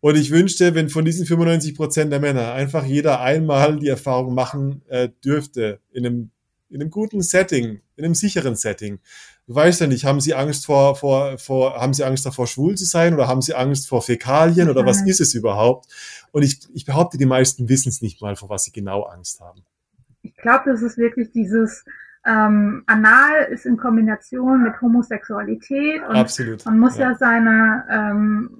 Und 0.00 0.16
ich 0.16 0.32
wünschte, 0.32 0.74
wenn 0.74 0.88
von 0.88 1.04
diesen 1.04 1.24
95 1.24 1.76
Prozent 1.76 2.10
der 2.10 2.18
Männer 2.18 2.54
einfach 2.54 2.84
jeder 2.84 3.20
einmal 3.20 3.78
die 3.78 3.86
Erfahrung 3.86 4.34
machen 4.34 4.82
äh, 4.88 5.08
dürfte, 5.24 5.78
in 5.92 6.04
einem, 6.04 6.30
in 6.70 6.80
einem 6.80 6.90
guten 6.90 7.22
Setting, 7.22 7.82
in 7.94 8.04
einem 8.04 8.16
sicheren 8.16 8.56
Setting. 8.56 8.98
Du 9.46 9.54
weißt 9.54 9.80
ja 9.80 9.86
nicht, 9.88 10.04
haben 10.04 10.20
sie 10.20 10.34
Angst 10.34 10.66
vor, 10.66 10.94
vor, 10.94 11.36
vor, 11.38 11.74
haben 11.74 11.94
sie 11.94 12.04
Angst 12.04 12.24
davor, 12.24 12.46
schwul 12.46 12.76
zu 12.76 12.84
sein 12.84 13.12
oder 13.14 13.26
haben 13.26 13.42
sie 13.42 13.54
Angst 13.54 13.88
vor 13.88 14.00
Fäkalien 14.00 14.70
oder 14.70 14.86
was 14.86 15.00
Nein. 15.00 15.08
ist 15.08 15.20
es 15.20 15.34
überhaupt? 15.34 15.86
Und 16.30 16.42
ich, 16.42 16.60
ich 16.72 16.84
behaupte, 16.84 17.18
die 17.18 17.26
meisten 17.26 17.68
wissen 17.68 17.88
es 17.88 18.02
nicht 18.02 18.22
mal, 18.22 18.36
vor 18.36 18.48
was 18.48 18.64
sie 18.64 18.72
genau 18.72 19.02
Angst 19.02 19.40
haben. 19.40 19.62
ich 20.22 20.36
glaube, 20.36 20.70
das 20.70 20.82
ist 20.82 20.96
wirklich 20.96 21.32
dieses 21.32 21.84
ähm, 22.24 22.84
Anal 22.86 23.48
ist 23.50 23.66
in 23.66 23.76
Kombination 23.76 24.62
mit 24.62 24.80
Homosexualität 24.80 26.02
und 26.08 26.16
Absolut. 26.16 26.64
man 26.64 26.78
muss 26.78 26.96
ja, 26.96 27.16
seine 27.16 27.84
ähm, 27.90 28.50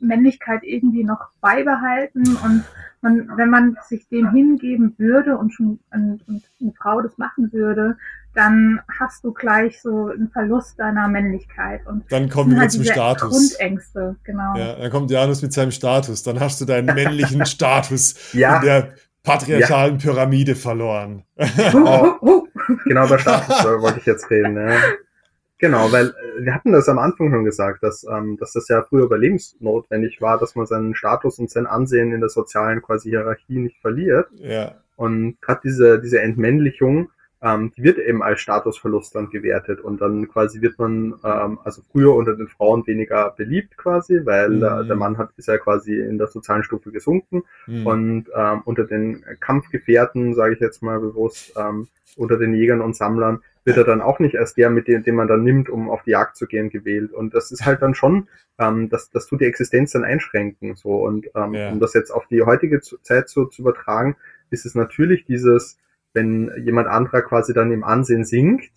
Männlichkeit 0.00 0.62
irgendwie 0.62 1.04
noch 1.04 1.30
beibehalten 1.40 2.36
und 2.44 2.64
man, 3.02 3.30
wenn 3.36 3.48
man 3.50 3.76
sich 3.88 4.06
dem 4.08 4.30
hingeben 4.30 4.94
würde 4.98 5.36
und 5.38 5.52
schon 5.54 5.78
und, 5.92 6.20
und 6.28 6.42
eine 6.60 6.72
Frau 6.72 7.00
das 7.00 7.16
machen 7.16 7.52
würde, 7.52 7.96
dann 8.34 8.80
hast 8.98 9.24
du 9.24 9.32
gleich 9.32 9.80
so 9.80 10.06
einen 10.06 10.30
Verlust 10.30 10.78
deiner 10.78 11.08
Männlichkeit 11.08 11.86
und 11.86 12.04
Dann 12.10 12.28
kommen 12.28 12.52
wir 12.52 12.60
halt 12.60 12.72
zum 12.72 12.82
diese 12.82 12.92
Status. 12.92 13.30
Grundängste, 13.30 14.16
genau. 14.22 14.56
Ja, 14.56 14.74
dann 14.74 14.90
kommt 14.90 15.10
Janus 15.10 15.42
mit 15.42 15.52
seinem 15.52 15.72
Status. 15.72 16.22
Dann 16.22 16.38
hast 16.38 16.60
du 16.60 16.64
deinen 16.64 16.86
männlichen 16.94 17.44
Status 17.46 18.32
Ja. 18.32 18.56
in 18.56 18.62
der 18.62 18.94
patriarchalen 19.22 19.98
Pyramide 19.98 20.54
verloren. 20.54 21.24
Huh. 21.72 22.46
Genau 22.84 23.06
über 23.06 23.18
Status 23.18 23.64
wollte 23.64 23.98
ich 23.98 24.06
jetzt 24.06 24.30
reden. 24.30 24.56
Ja. 24.56 24.76
Genau, 25.60 25.92
weil 25.92 26.06
äh, 26.06 26.44
wir 26.44 26.54
hatten 26.54 26.72
das 26.72 26.88
am 26.88 26.98
Anfang 26.98 27.30
schon 27.30 27.44
gesagt, 27.44 27.82
dass, 27.82 28.04
ähm, 28.10 28.38
dass 28.38 28.52
das 28.54 28.66
ja 28.68 28.82
früher 28.82 29.04
überlebensnotwendig 29.04 30.20
war, 30.20 30.38
dass 30.38 30.54
man 30.56 30.66
seinen 30.66 30.94
Status 30.94 31.38
und 31.38 31.50
sein 31.50 31.66
Ansehen 31.66 32.12
in 32.12 32.20
der 32.20 32.30
sozialen 32.30 32.80
quasi 32.80 33.10
Hierarchie 33.10 33.58
nicht 33.58 33.78
verliert. 33.80 34.28
Ja, 34.38 34.76
Und 34.96 35.40
gerade 35.42 35.60
diese, 35.64 36.00
diese 36.00 36.20
Entmännlichung, 36.22 37.10
ähm, 37.42 37.72
die 37.76 37.82
wird 37.82 37.98
eben 37.98 38.22
als 38.22 38.40
Statusverlust 38.40 39.14
dann 39.14 39.30
gewertet 39.30 39.80
und 39.80 40.00
dann 40.00 40.28
quasi 40.28 40.60
wird 40.60 40.78
man, 40.78 41.14
ähm, 41.24 41.58
also 41.64 41.82
früher 41.90 42.14
unter 42.14 42.36
den 42.36 42.48
Frauen 42.48 42.86
weniger 42.86 43.30
beliebt 43.36 43.76
quasi, 43.76 44.20
weil 44.24 44.50
Mhm. 44.50 44.62
äh, 44.62 44.84
der 44.86 44.96
Mann 44.96 45.18
hat, 45.18 45.30
ist 45.36 45.48
ja 45.48 45.58
quasi 45.58 45.98
in 45.98 46.18
der 46.18 46.26
sozialen 46.26 46.64
Stufe 46.64 46.90
gesunken 46.90 47.44
hm. 47.64 47.86
und 47.86 48.24
ähm, 48.34 48.60
unter 48.64 48.84
den 48.84 49.24
Kampfgefährten, 49.40 50.34
sage 50.34 50.54
ich 50.54 50.60
jetzt 50.60 50.82
mal 50.82 51.00
bewusst, 51.00 51.54
ähm, 51.56 51.88
unter 52.16 52.36
den 52.36 52.54
Jägern 52.54 52.80
und 52.80 52.96
Sammlern 52.96 53.40
wird 53.64 53.76
er 53.76 53.84
dann 53.84 54.00
auch 54.00 54.18
nicht 54.20 54.36
als 54.36 54.54
der, 54.54 54.70
mit 54.70 54.88
dem, 54.88 55.02
den 55.02 55.14
man 55.14 55.28
dann 55.28 55.44
nimmt, 55.44 55.68
um 55.68 55.90
auf 55.90 56.02
die 56.02 56.10
Jagd 56.10 56.36
zu 56.36 56.46
gehen, 56.46 56.70
gewählt. 56.70 57.12
Und 57.12 57.34
das 57.34 57.50
ist 57.52 57.64
halt 57.66 57.82
dann 57.82 57.94
schon, 57.94 58.28
ähm, 58.58 58.88
das, 58.88 59.10
das 59.10 59.26
tut 59.26 59.40
die 59.40 59.44
Existenz 59.46 59.92
dann 59.92 60.04
einschränken. 60.04 60.76
So 60.76 61.04
und 61.04 61.26
ähm, 61.34 61.54
Ja. 61.54 61.68
um 61.70 61.80
das 61.80 61.94
jetzt 61.94 62.10
auf 62.10 62.26
die 62.28 62.42
heutige 62.42 62.80
Zeit 62.80 63.28
so 63.28 63.44
zu 63.46 63.62
übertragen, 63.62 64.16
ist 64.50 64.66
es 64.66 64.74
natürlich 64.74 65.24
dieses, 65.26 65.78
wenn 66.14 66.50
jemand 66.64 66.88
anderer 66.88 67.22
quasi 67.22 67.52
dann 67.54 67.70
im 67.72 67.84
Ansehen 67.84 68.24
sinkt, 68.24 68.72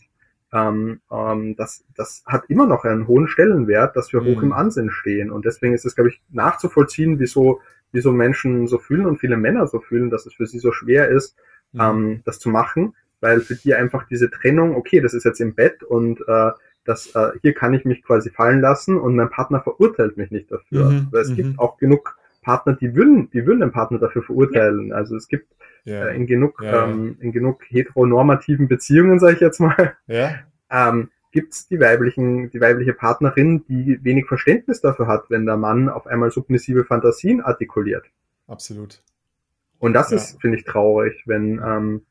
ähm, 0.52 1.00
ähm, 1.12 1.56
das, 1.56 1.84
das 1.96 2.24
hat 2.28 2.44
immer 2.50 2.68
noch 2.68 2.84
einen 2.84 3.08
hohen 3.08 3.28
Stellenwert, 3.28 3.96
dass 3.96 4.14
wir 4.14 4.22
Mhm. 4.22 4.26
hoch 4.26 4.44
im 4.44 4.54
Ansehen 4.54 4.92
stehen. 4.92 5.32
Und 5.32 5.46
deswegen 5.46 5.74
ist 5.74 5.86
es, 5.86 5.96
glaube 5.96 6.10
ich, 6.10 6.22
nachzuvollziehen, 6.30 7.20
wieso, 7.20 7.62
wieso 7.92 8.12
Menschen 8.12 8.68
so 8.68 8.78
fühlen 8.78 9.06
und 9.08 9.20
viele 9.20 9.38
Männer 9.38 9.66
so 9.68 9.80
fühlen, 9.80 10.10
dass 10.10 10.26
es 10.26 10.34
für 10.34 10.46
sie 10.46 10.60
so 10.60 10.72
schwer 10.72 11.10
ist, 11.10 11.36
Hm. 11.74 11.80
ähm, 11.82 12.22
das 12.26 12.38
zu 12.40 12.50
machen, 12.50 12.94
weil 13.24 13.40
für 13.40 13.56
die 13.56 13.74
einfach 13.74 14.06
diese 14.06 14.30
Trennung, 14.30 14.76
okay, 14.76 15.00
das 15.00 15.14
ist 15.14 15.24
jetzt 15.24 15.40
im 15.40 15.56
Bett 15.56 15.82
und 15.82 16.20
äh, 16.28 16.52
das, 16.84 17.16
äh, 17.16 17.32
hier 17.42 17.54
kann 17.54 17.74
ich 17.74 17.86
mich 17.86 18.04
quasi 18.04 18.30
fallen 18.30 18.60
lassen 18.60 18.98
und 18.98 19.16
mein 19.16 19.30
Partner 19.30 19.62
verurteilt 19.62 20.18
mich 20.18 20.30
nicht 20.30 20.52
dafür. 20.52 20.90
Mhm, 20.90 21.08
Weil 21.12 21.22
es 21.22 21.30
mhm. 21.30 21.36
gibt 21.36 21.60
auch 21.60 21.78
genug 21.78 22.18
Partner, 22.42 22.74
die 22.74 22.94
würden, 22.94 23.30
die 23.32 23.46
würden 23.46 23.62
den 23.62 23.72
Partner 23.72 23.98
dafür 23.98 24.24
verurteilen. 24.24 24.92
Also 24.92 25.16
es 25.16 25.30
gibt 25.30 25.48
ja. 25.86 26.08
äh, 26.08 26.16
in 26.18 26.28
genug, 26.28 26.62
Ja, 26.62 26.72
ja. 26.74 26.84
ähm, 26.90 27.16
in 27.22 27.32
genug 27.32 27.64
heteronormativen 27.70 28.68
Beziehungen, 28.68 29.20
sage 29.20 29.36
ich 29.36 29.40
jetzt 29.40 29.62
mal, 29.62 29.96
ja, 30.08 30.36
ähm, 30.70 31.10
gibt's 31.32 31.70
die 31.70 31.80
weiblichen, 31.80 32.52
die 32.52 32.60
weibliche 32.60 32.94
Partnerin, 32.94 33.64
die 33.70 34.04
wenig 34.04 34.26
Verständnis 34.26 34.82
dafür 34.82 35.08
hat, 35.08 35.30
wenn 35.30 35.46
der 35.46 35.56
Mann 35.56 35.88
auf 35.88 36.08
einmal 36.08 36.30
submissive 36.30 36.84
Fantasien 36.84 37.40
artikuliert. 37.40 38.04
absolut. 38.48 39.02
Und 39.80 39.94
das 39.94 40.12
Ja. 40.12 40.18
ist, 40.18 40.42
finde 40.42 40.58
ich, 40.58 40.66
traurig, 40.66 41.24
wenn, 41.26 41.62
ähm, 41.66 42.02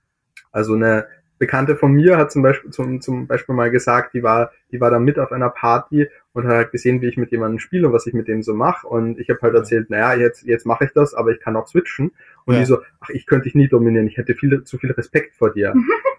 also 0.53 0.75
eine 0.75 1.07
Bekannte 1.39 1.75
von 1.75 1.91
mir 1.91 2.19
hat 2.19 2.31
zum 2.31 2.43
Beispiel, 2.43 2.71
zum, 2.71 3.01
zum 3.01 3.27
Beispiel 3.27 3.55
mal 3.57 3.71
gesagt, 3.73 4.15
die 4.15 4.23
war, 4.23 4.53
die 4.71 4.81
war 4.81 4.93
da 4.93 5.01
mit 5.01 5.19
auf 5.19 5.33
einer 5.33 5.51
Party 5.51 6.09
und 6.35 6.45
hat 6.47 6.53
halt 6.53 6.71
gesehen, 6.71 7.01
wie 7.01 7.09
ich 7.09 7.17
mit 7.17 7.33
jemandem 7.33 7.59
spiele 7.59 7.89
und 7.89 7.93
was 7.93 8.07
ich 8.07 8.15
mit 8.15 8.29
dem 8.29 8.45
so 8.45 8.55
mache. 8.55 8.87
Und 8.87 9.19
ich 9.19 9.29
habe 9.29 9.41
halt 9.43 9.55
erzählt, 9.55 9.91
naja, 9.91 10.15
jetzt, 10.15 10.45
jetzt 10.45 10.67
mache 10.67 10.85
ich 10.85 10.93
das, 10.93 11.15
aber 11.15 11.31
ich 11.33 11.41
kann 11.41 11.57
auch 11.57 11.67
switchen. 11.67 12.13
Und 12.45 12.55
Ja. 12.55 12.61
die 12.61 12.67
so, 12.67 12.79
ach, 13.01 13.09
ich 13.11 13.27
könnte 13.27 13.45
dich 13.45 13.57
nie 13.57 13.67
dominieren, 13.67 14.07
ich 14.07 14.19
hätte 14.19 14.37
viel, 14.37 14.63
zu 14.63 14.79
viel 14.79 14.93
Respekt 14.93 15.35
vor 15.35 15.53
dir. 15.53 15.75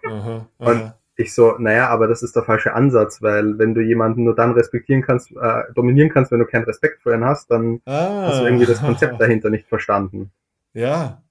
Aha, 0.06 0.46
Und- 0.58 0.68
aha. 0.68 0.98
ich 1.16 1.32
so, 1.32 1.56
naja, 1.58 1.88
aber 1.88 2.06
das 2.06 2.22
ist 2.22 2.36
der 2.36 2.42
falsche 2.42 2.74
Ansatz, 2.74 3.22
weil 3.22 3.56
wenn 3.58 3.72
du 3.72 3.80
jemanden 3.80 4.24
nur 4.24 4.34
dann 4.34 4.52
respektieren 4.52 5.00
kannst, 5.00 5.30
äh, 5.32 5.62
dominieren 5.74 6.10
kannst, 6.10 6.32
wenn 6.32 6.40
du 6.40 6.44
keinen 6.46 6.64
Respekt 6.64 7.00
vor 7.02 7.14
ihm 7.14 7.24
hast, 7.24 7.50
dann 7.50 7.80
ah. 7.86 8.26
hast 8.26 8.40
du 8.42 8.44
irgendwie 8.44 8.66
das 8.66 8.82
Konzept 8.82 9.18
dahinter 9.22 9.48
nicht 9.48 9.68
verstanden. 9.68 10.32
Ja. 10.74 11.22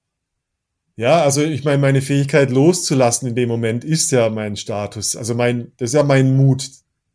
Ja, 0.96 1.22
also 1.22 1.42
ich 1.42 1.64
meine, 1.64 1.78
meine 1.78 2.00
Fähigkeit 2.00 2.50
loszulassen 2.50 3.28
in 3.28 3.34
dem 3.34 3.48
Moment 3.48 3.84
ist 3.84 4.12
ja 4.12 4.28
mein 4.30 4.56
Status. 4.56 5.16
Also 5.16 5.34
mein, 5.34 5.72
das 5.76 5.90
ist 5.90 5.94
ja 5.94 6.04
mein 6.04 6.36
Mut, 6.36 6.68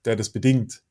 der 0.05 0.15
das 0.15 0.29
bedingt. 0.29 0.83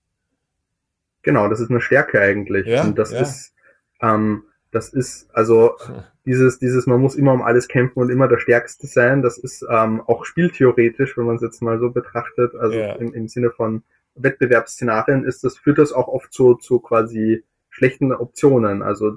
Genau, 1.22 1.49
das 1.49 1.61
ist 1.61 1.70
eine 1.70 1.80
Stärke 1.80 2.20
eigentlich. 2.20 2.66
Ja, 2.66 2.84
Und 2.84 2.99
das 2.99 3.12
ja. 3.12 3.20
ist, 3.20 3.53
ähm, 4.01 4.45
das 4.70 4.89
ist, 4.89 5.28
also 5.34 5.76
dieses, 6.24 6.59
dieses, 6.59 6.86
man 6.86 7.01
muss 7.01 7.14
immer 7.14 7.34
um 7.34 7.43
alles 7.43 7.68
kämpfen 7.68 8.01
und 8.01 8.11
immer 8.11 8.28
der 8.28 8.39
Stärkste 8.39 8.86
sein, 8.86 9.20
das 9.22 9.36
ist 9.36 9.64
ähm, 9.68 10.01
auch 10.07 10.24
spieltheoretisch, 10.24 11.16
wenn 11.18 11.26
man 11.26 11.36
es 11.36 11.43
jetzt 11.43 11.61
mal 11.61 11.78
so 11.78 11.91
betrachtet, 11.91 12.55
also 12.55 12.78
ja. 12.78 12.95
im, 12.95 13.12
im 13.12 13.28
Sinne 13.28 13.51
von 13.51 13.82
Wettbewerbsszenarien 14.14 15.24
ist 15.24 15.45
das, 15.45 15.59
führt 15.59 15.78
das 15.78 15.93
auch 15.93 16.09
oft 16.09 16.32
so 16.32 16.55
zu 16.55 16.80
quasi 16.80 17.45
schlechten 17.79 18.12
Optionen. 18.12 18.83
Also 18.83 19.12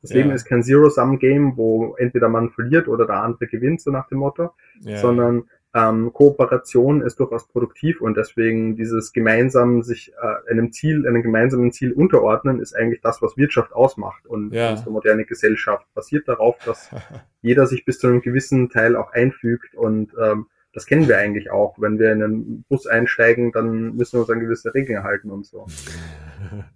das 0.00 0.10
ja. 0.10 0.16
Leben 0.16 0.32
ist 0.32 0.44
kein 0.44 0.62
Zero-Sum-Game, 0.62 1.56
wo 1.56 1.94
entweder 1.96 2.28
man 2.28 2.50
verliert 2.50 2.88
oder 2.88 3.06
der 3.06 3.22
andere 3.22 3.46
gewinnt, 3.46 3.80
so 3.80 3.90
nach 3.90 4.08
dem 4.08 4.18
Motto, 4.18 4.50
ja. 4.80 4.98
sondern 4.98 5.44
ähm, 5.74 6.12
Kooperation 6.12 7.00
ist 7.00 7.18
durchaus 7.18 7.48
produktiv 7.48 8.02
und 8.02 8.16
deswegen 8.16 8.76
dieses 8.76 9.12
gemeinsam 9.12 9.82
sich 9.82 10.12
äh, 10.20 10.50
einem 10.50 10.70
Ziel, 10.70 11.06
einem 11.06 11.22
gemeinsamen 11.22 11.72
Ziel 11.72 11.92
unterordnen, 11.92 12.60
ist 12.60 12.74
eigentlich 12.74 13.00
das, 13.00 13.22
was 13.22 13.38
Wirtschaft 13.38 13.72
ausmacht. 13.72 14.26
Und 14.26 14.52
ja. 14.52 14.72
unsere 14.72 14.90
moderne 14.90 15.24
Gesellschaft 15.24 15.86
basiert 15.94 16.28
darauf, 16.28 16.58
dass 16.66 16.90
jeder 17.40 17.66
sich 17.66 17.86
bis 17.86 17.98
zu 17.98 18.08
einem 18.08 18.20
gewissen 18.20 18.68
Teil 18.68 18.96
auch 18.96 19.12
einfügt 19.12 19.74
und 19.74 20.12
ähm, 20.22 20.46
das 20.74 20.86
kennen 20.86 21.06
wir 21.06 21.18
eigentlich 21.18 21.50
auch. 21.50 21.78
Wenn 21.78 21.98
wir 21.98 22.12
in 22.12 22.22
einen 22.22 22.64
Bus 22.68 22.86
einsteigen, 22.86 23.52
dann 23.52 23.94
müssen 23.94 24.14
wir 24.14 24.20
uns 24.20 24.30
an 24.30 24.40
gewisse 24.40 24.72
Regeln 24.74 25.02
halten 25.02 25.30
und 25.30 25.44
so. 25.44 25.66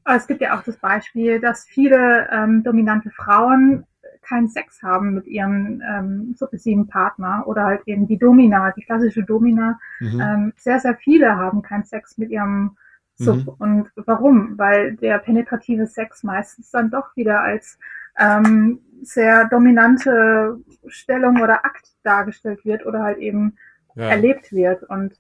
Es 0.05 0.27
gibt 0.27 0.41
ja 0.41 0.57
auch 0.57 0.63
das 0.63 0.77
Beispiel, 0.77 1.41
dass 1.41 1.65
viele 1.65 2.29
ähm, 2.31 2.63
dominante 2.63 3.11
Frauen 3.11 3.85
keinen 4.23 4.49
Sex 4.49 4.83
haben 4.83 5.15
mit 5.15 5.27
ihrem 5.27 5.83
ähm, 5.89 6.35
submissiven 6.37 6.89
Partner 6.89 7.45
oder 7.47 7.65
halt 7.65 7.83
eben 7.87 8.07
die 8.07 8.19
Domina, 8.19 8.73
die 8.73 8.83
klassische 8.83 9.23
Domina. 9.23 9.79
Mhm. 10.01 10.21
Ähm, 10.21 10.53
sehr, 10.57 10.81
sehr 10.81 10.97
viele 10.97 11.37
haben 11.37 11.63
keinen 11.63 11.85
Sex 11.85 12.19
mit 12.19 12.31
ihrem 12.31 12.77
Sub. 13.17 13.39
Mhm. 13.39 13.49
Und 13.59 13.91
warum? 13.95 14.59
Weil 14.59 14.97
der 14.97 15.19
penetrative 15.19 15.87
Sex 15.87 16.23
meistens 16.23 16.71
dann 16.71 16.91
doch 16.91 17.17
wieder 17.17 17.41
als 17.41 17.79
ähm, 18.19 18.81
sehr 19.03 19.47
dominante 19.49 20.59
Stellung 20.89 21.41
oder 21.41 21.65
Akt 21.65 21.93
dargestellt 22.03 22.65
wird 22.65 22.85
oder 22.85 23.03
halt 23.03 23.19
eben 23.19 23.57
ja. 23.95 24.09
erlebt 24.09 24.53
wird. 24.53 24.83
Und 24.85 25.15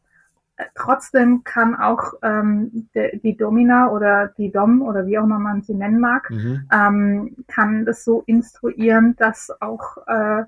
trotzdem 0.74 1.44
kann 1.44 1.74
auch 1.74 2.14
ähm, 2.22 2.88
de, 2.94 3.18
die 3.18 3.36
Domina 3.36 3.90
oder 3.90 4.28
die 4.38 4.50
Dom 4.50 4.82
oder 4.82 5.06
wie 5.06 5.18
auch 5.18 5.24
immer 5.24 5.38
man 5.38 5.62
sie 5.62 5.74
nennen 5.74 6.00
mag, 6.00 6.30
mhm. 6.30 6.68
ähm, 6.72 7.36
kann 7.48 7.84
das 7.84 8.04
so 8.04 8.22
instruieren, 8.26 9.16
dass 9.16 9.50
auch 9.60 9.98
äh, 10.06 10.44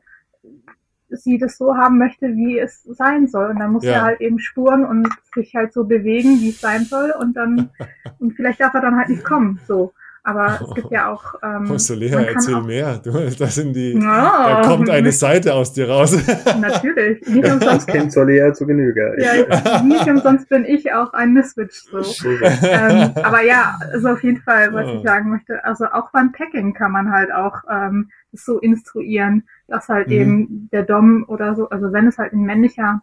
sie 1.11 1.39
das 1.39 1.57
so 1.57 1.77
haben 1.77 1.99
möchte, 1.99 2.37
wie 2.37 2.59
es 2.59 2.83
sein 2.85 3.29
soll. 3.29 3.51
Und 3.51 3.59
dann 3.59 3.73
muss 3.73 3.85
ja. 3.85 3.93
er 3.93 4.03
halt 4.03 4.21
eben 4.21 4.39
spuren 4.39 4.85
und 4.85 5.09
sich 5.35 5.55
halt 5.55 5.73
so 5.73 5.85
bewegen, 5.85 6.41
wie 6.41 6.51
es 6.51 6.61
sein 6.61 6.85
soll. 6.85 7.13
Und 7.19 7.35
dann, 7.37 7.71
und 8.19 8.33
vielleicht 8.33 8.61
darf 8.61 8.75
er 8.75 8.81
dann 8.81 8.97
halt 8.97 9.09
nicht 9.09 9.25
kommen. 9.25 9.61
So. 9.67 9.93
Aber 10.29 10.61
es 10.61 10.75
gibt 10.75 10.91
ja 10.91 11.11
auch. 11.11 11.35
Ähm, 11.43 11.65
Lea, 11.99 12.11
erzähl 12.11 12.57
auch, 12.57 12.65
mehr. 12.65 12.99
Du, 12.99 13.13
das 13.13 13.55
sind 13.55 13.73
die, 13.75 13.95
oh, 13.97 14.01
da 14.01 14.63
kommt 14.67 14.91
eine 14.91 15.11
Seite 15.11 15.55
aus 15.55 15.73
dir 15.73 15.89
raus. 15.89 16.15
Natürlich. 16.61 17.27
Nicht 17.27 17.51
umsonst. 17.51 17.65
Das 17.65 17.87
kennt 17.87 18.13
Solea 18.13 18.53
zu 18.53 18.67
Genüge. 18.67 19.17
Ja, 19.19 19.83
nicht 19.83 20.07
umsonst 20.07 20.51
bin 20.51 20.67
ich 20.67 20.93
auch 20.93 21.15
ein 21.15 21.33
Miswitch. 21.33 21.83
So. 21.91 21.99
ähm, 21.99 23.13
aber 23.15 23.43
ja, 23.43 23.79
also 23.93 24.09
auf 24.11 24.23
jeden 24.23 24.43
Fall, 24.43 24.73
was 24.75 24.87
oh. 24.87 24.97
ich 24.97 25.03
sagen 25.03 25.31
möchte. 25.31 25.65
Also 25.65 25.87
auch 25.87 26.11
beim 26.13 26.33
Packing 26.33 26.75
kann 26.75 26.93
man 26.93 27.11
halt 27.11 27.33
auch 27.33 27.63
ähm, 27.71 28.11
so 28.33 28.59
instruieren, 28.59 29.49
dass 29.67 29.89
halt 29.89 30.09
mhm. 30.09 30.13
eben 30.13 30.69
der 30.73 30.83
Dom 30.83 31.25
oder 31.27 31.55
so, 31.55 31.71
also 31.71 31.91
wenn 31.93 32.07
es 32.07 32.19
halt 32.19 32.35
ein 32.35 32.43
männlicher 32.43 33.01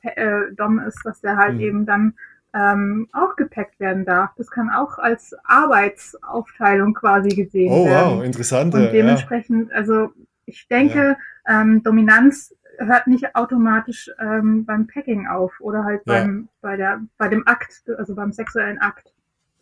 äh, 0.00 0.52
Dom 0.56 0.78
ist, 0.78 1.04
dass 1.04 1.20
der 1.20 1.36
halt 1.36 1.56
mhm. 1.56 1.60
eben 1.60 1.86
dann 1.86 2.14
ähm, 2.54 3.08
auch 3.12 3.36
gepackt 3.36 3.80
werden 3.80 4.04
darf. 4.04 4.30
Das 4.36 4.50
kann 4.50 4.70
auch 4.70 4.98
als 4.98 5.34
Arbeitsaufteilung 5.44 6.94
quasi 6.94 7.30
gesehen 7.30 7.72
oh, 7.72 7.86
werden. 7.86 8.12
Oh, 8.12 8.16
wow, 8.18 8.24
interessant. 8.24 8.74
Und 8.74 8.92
dementsprechend, 8.92 9.70
ja. 9.70 9.76
also 9.76 10.10
ich 10.44 10.68
denke, 10.68 11.16
ja. 11.46 11.60
ähm, 11.62 11.82
Dominanz 11.82 12.54
hört 12.78 13.06
nicht 13.06 13.34
automatisch 13.34 14.10
ähm, 14.20 14.64
beim 14.64 14.86
Packing 14.86 15.26
auf 15.26 15.52
oder 15.60 15.84
halt 15.84 16.02
ja. 16.06 16.14
beim, 16.14 16.48
bei, 16.60 16.76
der, 16.76 17.00
bei 17.18 17.28
dem 17.28 17.46
Akt, 17.46 17.82
also 17.96 18.14
beim 18.14 18.32
sexuellen 18.32 18.78
Akt. 18.78 19.12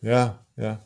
Ja, 0.01 0.39
ja. 0.55 0.79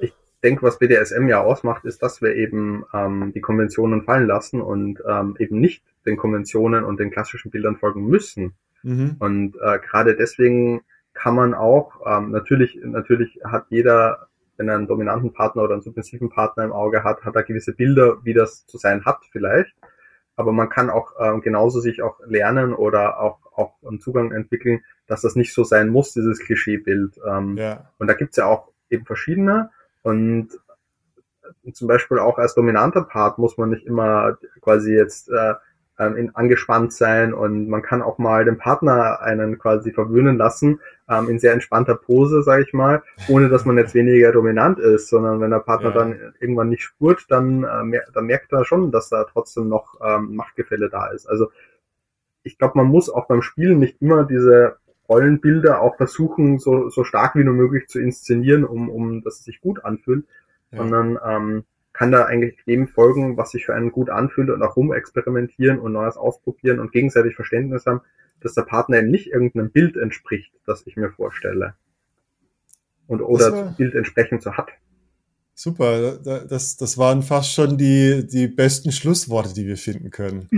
Ich 0.00 0.12
denke, 0.42 0.62
was 0.62 0.78
BDSM 0.78 1.28
ja 1.28 1.40
ausmacht, 1.40 1.84
ist, 1.84 2.02
dass 2.02 2.20
wir 2.20 2.34
eben 2.34 2.84
ähm, 2.92 3.32
die 3.32 3.40
Konventionen 3.40 4.02
fallen 4.02 4.26
lassen 4.26 4.60
und 4.60 5.02
ähm, 5.08 5.36
eben 5.38 5.60
nicht 5.60 5.84
den 6.04 6.16
Konventionen 6.16 6.84
und 6.84 7.00
den 7.00 7.10
klassischen 7.10 7.50
Bildern 7.50 7.76
folgen 7.76 8.06
müssen. 8.06 8.54
Mhm. 8.84 9.16
Und 9.18 9.56
äh, 9.56 9.78
gerade 9.80 10.14
deswegen 10.14 10.82
kann 11.14 11.34
man 11.34 11.54
auch, 11.54 12.00
ähm, 12.06 12.30
natürlich, 12.30 12.78
natürlich 12.82 13.40
hat 13.44 13.66
jeder, 13.70 14.28
wenn 14.56 14.68
er 14.68 14.76
einen 14.76 14.86
dominanten 14.86 15.32
Partner 15.32 15.62
oder 15.62 15.74
einen 15.74 15.82
submissiven 15.82 16.28
Partner 16.28 16.64
im 16.64 16.72
Auge 16.72 17.02
hat, 17.02 17.24
hat 17.24 17.34
er 17.34 17.42
gewisse 17.42 17.72
Bilder, 17.72 18.18
wie 18.24 18.34
das 18.34 18.66
zu 18.66 18.78
sein 18.78 19.04
hat 19.04 19.18
vielleicht. 19.32 19.74
Aber 20.36 20.52
man 20.52 20.68
kann 20.68 20.90
auch 20.90 21.12
ähm, 21.18 21.40
genauso 21.40 21.80
sich 21.80 22.02
auch 22.02 22.18
lernen 22.26 22.74
oder 22.74 23.20
auch, 23.20 23.38
auch 23.54 23.74
einen 23.86 24.00
Zugang 24.00 24.32
entwickeln, 24.32 24.84
dass 25.06 25.22
das 25.22 25.36
nicht 25.36 25.54
so 25.54 25.64
sein 25.64 25.88
muss, 25.88 26.12
dieses 26.12 26.40
Klischeebild. 26.40 27.20
Ähm, 27.26 27.56
ja. 27.56 27.90
Und 27.98 28.08
da 28.08 28.14
gibt's 28.14 28.36
ja 28.36 28.46
auch 28.46 28.72
eben 28.90 29.04
verschiedene. 29.04 29.70
Und 30.02 30.48
zum 31.72 31.88
Beispiel 31.88 32.18
auch 32.18 32.38
als 32.38 32.54
dominanter 32.54 33.02
Part 33.02 33.38
muss 33.38 33.56
man 33.56 33.70
nicht 33.70 33.86
immer 33.86 34.36
quasi 34.60 34.92
jetzt 34.92 35.30
äh, 35.30 35.54
ähm, 35.98 36.16
in, 36.16 36.34
angespannt 36.34 36.92
sein 36.92 37.32
und 37.32 37.68
man 37.68 37.82
kann 37.82 38.02
auch 38.02 38.18
mal 38.18 38.44
den 38.44 38.58
Partner 38.58 39.20
einen 39.20 39.58
quasi 39.58 39.92
verwöhnen 39.92 40.36
lassen, 40.36 40.80
ähm, 41.08 41.28
in 41.28 41.38
sehr 41.38 41.52
entspannter 41.52 41.94
Pose, 41.94 42.42
sage 42.42 42.64
ich 42.64 42.72
mal, 42.72 43.02
ohne 43.28 43.48
dass 43.48 43.64
man 43.64 43.78
jetzt 43.78 43.94
weniger 43.94 44.32
dominant 44.32 44.78
ist, 44.78 45.08
sondern 45.08 45.40
wenn 45.40 45.50
der 45.50 45.60
Partner 45.60 45.90
ja. 45.90 45.94
dann 45.94 46.34
irgendwann 46.40 46.68
nicht 46.68 46.82
spurt, 46.82 47.26
dann, 47.28 47.64
äh, 47.64 47.84
mer 47.84 48.02
dann 48.12 48.26
merkt 48.26 48.52
er 48.52 48.64
schon, 48.64 48.90
dass 48.90 49.08
da 49.08 49.24
trotzdem 49.24 49.68
noch 49.68 49.94
ähm, 50.04 50.34
Machtgefälle 50.34 50.88
da 50.90 51.06
ist. 51.08 51.26
Also 51.26 51.50
ich 52.42 52.58
glaube, 52.58 52.76
man 52.76 52.86
muss 52.86 53.08
auch 53.08 53.26
beim 53.26 53.42
Spielen 53.42 53.78
nicht 53.78 54.02
immer 54.02 54.24
diese 54.24 54.76
Rollenbilder 55.08 55.80
auch 55.80 55.96
versuchen, 55.96 56.58
so, 56.58 56.88
so 56.88 57.04
stark 57.04 57.34
wie 57.36 57.44
nur 57.44 57.54
möglich 57.54 57.88
zu 57.88 58.00
inszenieren, 58.00 58.64
um, 58.64 58.88
um 58.88 59.22
dass 59.22 59.38
es 59.38 59.44
sich 59.44 59.60
gut 59.60 59.84
anfühlt, 59.84 60.24
ja. 60.70 60.78
sondern 60.78 61.18
ähm, 61.24 61.64
kann 61.94 62.12
da 62.12 62.26
eigentlich 62.26 62.62
dem 62.66 62.86
folgen, 62.86 63.38
was 63.38 63.52
sich 63.52 63.64
für 63.64 63.74
einen 63.74 63.92
gut 63.92 64.10
anfühlt 64.10 64.50
und 64.50 64.62
auch 64.62 64.76
rumexperimentieren 64.76 65.78
und 65.78 65.92
Neues 65.92 66.18
ausprobieren 66.18 66.80
und 66.80 66.92
gegenseitig 66.92 67.34
Verständnis 67.34 67.86
haben, 67.86 68.02
dass 68.40 68.52
der 68.52 68.62
Partner 68.62 68.98
eben 68.98 69.10
nicht 69.10 69.28
irgendeinem 69.28 69.70
Bild 69.70 69.96
entspricht, 69.96 70.52
das 70.66 70.86
ich 70.86 70.96
mir 70.96 71.10
vorstelle. 71.10 71.74
Und 73.06 73.22
oder 73.22 73.50
das 73.50 73.76
Bild 73.76 73.94
entsprechend 73.94 74.42
so 74.42 74.52
hat. 74.52 74.68
Super, 75.54 76.18
das, 76.18 76.76
das 76.76 76.98
waren 76.98 77.22
fast 77.22 77.54
schon 77.54 77.78
die, 77.78 78.26
die 78.26 78.48
besten 78.48 78.92
Schlussworte, 78.92 79.54
die 79.54 79.66
wir 79.66 79.76
finden 79.76 80.10
können. 80.10 80.50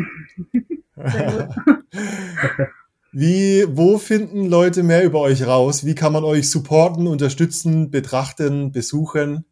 Wie, 3.19 3.65
wo 3.71 3.97
finden 3.97 4.45
Leute 4.45 4.83
mehr 4.83 5.03
über 5.03 5.21
euch 5.21 5.47
raus? 5.47 5.87
Wie 5.87 5.95
kann 5.95 6.13
man 6.13 6.23
euch 6.23 6.51
supporten, 6.51 7.07
unterstützen, 7.07 7.91
betrachten, 7.91 8.73
besuchen? 8.73 9.47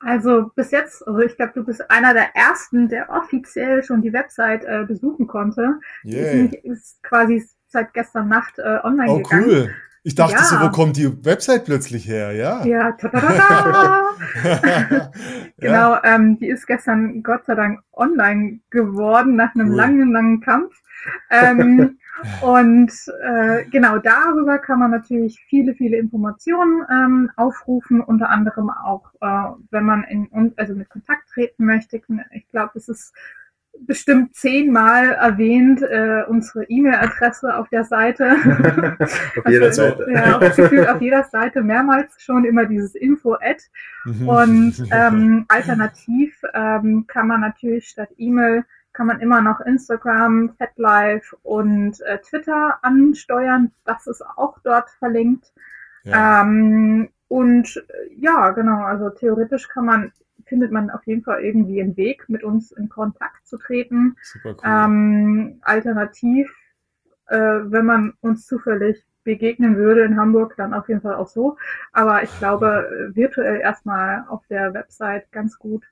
Also 0.00 0.50
bis 0.54 0.70
jetzt, 0.70 1.06
also 1.06 1.20
ich 1.20 1.36
glaube, 1.36 1.52
du 1.54 1.64
bist 1.64 1.90
einer 1.90 2.14
der 2.14 2.34
ersten, 2.34 2.88
der 2.88 3.10
offiziell 3.10 3.82
schon 3.84 4.00
die 4.00 4.14
Website 4.14 4.64
äh, 4.64 4.84
besuchen 4.86 5.26
konnte. 5.26 5.78
Yeah. 6.04 6.22
Ist, 6.22 6.34
nicht, 6.34 6.64
ist 6.64 7.02
quasi 7.02 7.46
seit 7.68 7.92
gestern 7.92 8.28
Nacht 8.28 8.58
äh, 8.58 8.78
online 8.82 9.12
oh, 9.12 9.18
gegangen. 9.18 9.44
Oh 9.44 9.52
cool. 9.52 9.70
Ich 10.02 10.14
dachte 10.14 10.32
ja. 10.32 10.44
so, 10.44 10.58
wo 10.60 10.70
kommt 10.70 10.96
die 10.96 11.24
Website 11.26 11.66
plötzlich 11.66 12.08
her? 12.08 12.32
Ja. 12.32 12.64
Ja. 12.64 12.90
genau. 15.58 15.92
Ja. 15.92 16.02
Ähm, 16.04 16.38
die 16.38 16.48
ist 16.48 16.66
gestern 16.66 17.22
Gott 17.22 17.44
sei 17.44 17.54
Dank 17.54 17.80
online 17.92 18.60
geworden 18.70 19.36
nach 19.36 19.54
einem 19.54 19.68
cool. 19.68 19.76
langen, 19.76 20.10
langen 20.12 20.40
Kampf. 20.40 20.72
Ähm, 21.30 21.98
und 22.42 22.92
äh, 23.22 23.64
genau 23.70 23.98
darüber 23.98 24.58
kann 24.58 24.78
man 24.78 24.90
natürlich 24.90 25.40
viele, 25.48 25.74
viele 25.74 25.96
Informationen 25.96 26.84
ähm, 26.90 27.30
aufrufen, 27.36 28.00
unter 28.00 28.28
anderem 28.28 28.70
auch, 28.70 29.12
äh, 29.20 29.54
wenn 29.70 29.84
man 29.84 30.04
in 30.04 30.52
also 30.56 30.74
mit 30.74 30.88
Kontakt 30.88 31.28
treten 31.32 31.64
möchte. 31.64 32.00
Ich 32.32 32.48
glaube, 32.50 32.72
es 32.74 32.88
ist 32.88 33.14
bestimmt 33.86 34.34
zehnmal 34.34 35.12
erwähnt, 35.12 35.82
äh, 35.82 36.24
unsere 36.28 36.64
E-Mail-Adresse 36.64 37.56
auf 37.56 37.68
der 37.68 37.84
Seite. 37.84 38.30
auf 38.98 39.48
jeder 39.48 39.66
also, 39.66 39.82
Seite. 39.82 40.06
Ja, 40.12 40.38
auf, 40.38 40.56
gefühlt 40.56 40.88
auf 40.88 41.00
jeder 41.00 41.24
Seite 41.24 41.62
mehrmals 41.62 42.10
schon 42.18 42.44
immer 42.44 42.66
dieses 42.66 42.94
Info-Ad. 42.94 43.62
Mhm. 44.04 44.28
Und 44.28 44.88
ähm, 44.92 45.44
alternativ 45.48 46.40
ähm, 46.54 47.06
kann 47.06 47.26
man 47.26 47.40
natürlich 47.40 47.88
statt 47.88 48.10
E-Mail 48.16 48.64
kann 49.00 49.06
man 49.06 49.20
immer 49.20 49.40
noch 49.40 49.60
Instagram, 49.62 50.50
FetLife 50.58 51.34
und 51.42 52.02
äh, 52.02 52.18
Twitter 52.18 52.80
ansteuern. 52.82 53.72
Das 53.86 54.06
ist 54.06 54.20
auch 54.20 54.58
dort 54.62 54.90
verlinkt. 54.90 55.54
Ja. 56.04 56.42
Ähm, 56.42 57.08
und 57.28 57.82
äh, 57.88 58.14
ja, 58.14 58.50
genau, 58.50 58.82
also 58.82 59.08
theoretisch 59.08 59.68
kann 59.68 59.86
man, 59.86 60.12
findet 60.44 60.70
man 60.70 60.90
auf 60.90 61.06
jeden 61.06 61.22
Fall 61.22 61.42
irgendwie 61.42 61.80
einen 61.80 61.96
Weg, 61.96 62.28
mit 62.28 62.44
uns 62.44 62.72
in 62.72 62.90
Kontakt 62.90 63.48
zu 63.48 63.56
treten. 63.56 64.16
Super 64.22 64.50
cool. 64.50 64.58
Ähm, 64.64 65.60
alternativ, 65.62 66.54
äh, 67.28 67.38
wenn 67.38 67.86
man 67.86 68.12
uns 68.20 68.44
zufällig 68.44 69.02
begegnen 69.24 69.76
würde 69.78 70.02
in 70.02 70.18
Hamburg, 70.18 70.56
dann 70.58 70.74
auf 70.74 70.90
jeden 70.90 71.00
Fall 71.00 71.14
auch 71.14 71.28
so. 71.28 71.56
Aber 71.92 72.22
ich 72.22 72.38
glaube, 72.38 73.10
virtuell 73.14 73.60
erstmal 73.60 74.26
auf 74.28 74.46
der 74.50 74.74
Website 74.74 75.32
ganz 75.32 75.58
gut. 75.58 75.84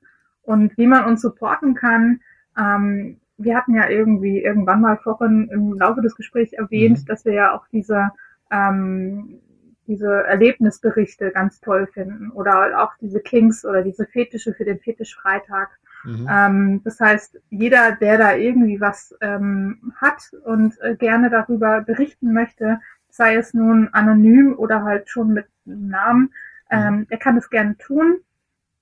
Und 0.42 0.76
wie 0.76 0.86
man 0.86 1.06
uns 1.06 1.22
supporten 1.22 1.72
kann, 1.72 2.20
ähm, 2.58 3.20
wir 3.38 3.56
hatten 3.56 3.74
ja 3.74 3.88
irgendwie 3.88 4.42
irgendwann 4.42 4.80
mal 4.80 4.96
vorhin 4.96 5.48
im 5.50 5.74
Laufe 5.74 6.02
des 6.02 6.16
Gesprächs 6.16 6.52
erwähnt, 6.52 6.98
mhm. 7.00 7.06
dass 7.06 7.24
wir 7.24 7.32
ja 7.32 7.54
auch 7.54 7.66
diese, 7.68 8.10
ähm, 8.50 9.40
diese 9.86 10.24
Erlebnisberichte 10.24 11.30
ganz 11.30 11.60
toll 11.60 11.86
finden 11.86 12.30
oder 12.30 12.82
auch 12.82 12.92
diese 13.00 13.20
Kings 13.20 13.64
oder 13.64 13.82
diese 13.82 14.06
Fetische 14.06 14.52
für 14.54 14.64
den 14.64 14.80
Fetischfreitag. 14.80 15.68
Mhm. 16.04 16.28
Ähm, 16.30 16.80
das 16.84 17.00
heißt, 17.00 17.40
jeder, 17.50 17.92
der 17.92 18.18
da 18.18 18.34
irgendwie 18.34 18.80
was 18.80 19.14
ähm, 19.20 19.92
hat 19.96 20.30
und 20.44 20.80
äh, 20.80 20.96
gerne 20.96 21.30
darüber 21.30 21.80
berichten 21.80 22.32
möchte, 22.32 22.80
sei 23.08 23.36
es 23.36 23.54
nun 23.54 23.88
anonym 23.92 24.54
oder 24.58 24.82
halt 24.82 25.08
schon 25.08 25.32
mit 25.32 25.46
Namen, 25.64 26.32
ähm, 26.70 27.06
der 27.08 27.18
kann 27.18 27.36
das 27.36 27.50
gerne 27.50 27.76
tun. 27.78 28.18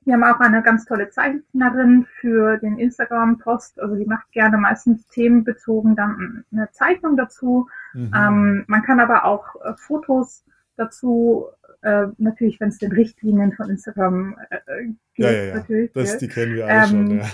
Wir 0.06 0.14
haben 0.14 0.22
auch 0.22 0.38
eine 0.38 0.62
ganz 0.62 0.84
tolle 0.84 1.10
Zeichnerin 1.10 2.06
für 2.20 2.58
den 2.58 2.78
Instagram-Post. 2.78 3.80
Also 3.80 3.96
die 3.96 4.06
macht 4.06 4.30
gerne 4.30 4.56
meistens 4.56 5.04
themenbezogen 5.08 5.96
dann 5.96 6.44
eine 6.52 6.70
Zeichnung 6.70 7.16
dazu. 7.16 7.68
Mhm. 7.92 8.12
Ähm, 8.16 8.64
man 8.68 8.82
kann 8.82 9.00
aber 9.00 9.24
auch 9.24 9.56
äh, 9.64 9.74
Fotos 9.76 10.44
dazu, 10.76 11.46
äh, 11.82 12.06
natürlich, 12.18 12.60
wenn 12.60 12.68
es 12.68 12.78
den 12.78 12.92
Richtlinien 12.92 13.52
von 13.52 13.68
Instagram 13.68 14.36
äh, 14.48 14.56
äh 14.56 14.84
geht, 15.14 15.24
ja, 15.24 15.30
ja, 15.32 15.42
ja. 15.42 15.54
natürlich. 15.56 15.92
Das, 15.92 16.18
die 16.18 16.28
kennen 16.28 16.54
wir 16.54 16.68
alle 16.68 16.84
ähm, 16.84 16.88
schon, 16.88 17.18
ja. 17.18 17.24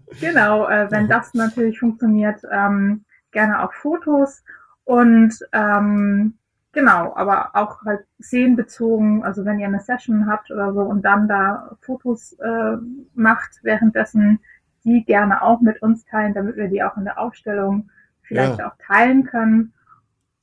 Genau, 0.20 0.68
äh, 0.68 0.90
wenn 0.90 1.08
das 1.08 1.32
natürlich 1.32 1.78
funktioniert, 1.78 2.42
ähm, 2.52 3.06
gerne 3.30 3.62
auch 3.62 3.72
Fotos. 3.72 4.44
Und 4.84 5.34
ähm, 5.52 6.34
Genau, 6.78 7.12
aber 7.16 7.50
auch 7.54 7.84
halt 7.84 8.04
szenenbezogen, 8.22 9.24
also 9.24 9.44
wenn 9.44 9.58
ihr 9.58 9.66
eine 9.66 9.80
Session 9.80 10.28
habt 10.28 10.52
oder 10.52 10.72
so 10.72 10.82
und 10.82 11.04
dann 11.04 11.26
da 11.26 11.76
Fotos 11.80 12.34
äh, 12.34 12.76
macht, 13.14 13.58
währenddessen 13.64 14.38
die 14.84 15.04
gerne 15.04 15.42
auch 15.42 15.60
mit 15.60 15.82
uns 15.82 16.04
teilen, 16.04 16.34
damit 16.34 16.54
wir 16.54 16.68
die 16.68 16.84
auch 16.84 16.96
in 16.96 17.02
der 17.02 17.18
Ausstellung 17.18 17.90
vielleicht 18.22 18.60
ja. 18.60 18.68
auch 18.68 18.76
teilen 18.86 19.24
können. 19.24 19.72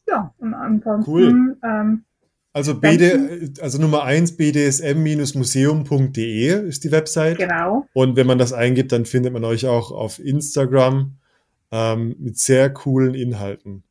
Ja, 0.09 0.33
und 0.37 0.53
ansonsten. 0.53 1.09
Cool. 1.09 1.55
Ähm, 1.63 2.03
also, 2.51 2.77
BD, 2.77 3.53
also 3.61 3.81
Nummer 3.81 4.03
eins 4.03 4.35
bdsm-museum.de 4.35 6.67
ist 6.67 6.83
die 6.83 6.91
Website. 6.91 7.37
Genau. 7.37 7.87
Und 7.93 8.17
wenn 8.17 8.27
man 8.27 8.39
das 8.39 8.51
eingibt, 8.51 8.91
dann 8.91 9.05
findet 9.05 9.31
man 9.31 9.45
euch 9.45 9.67
auch 9.67 9.89
auf 9.89 10.19
Instagram 10.19 11.13
ähm, 11.71 12.17
mit 12.19 12.37
sehr 12.37 12.73
coolen 12.73 13.13
Inhalten 13.13 13.85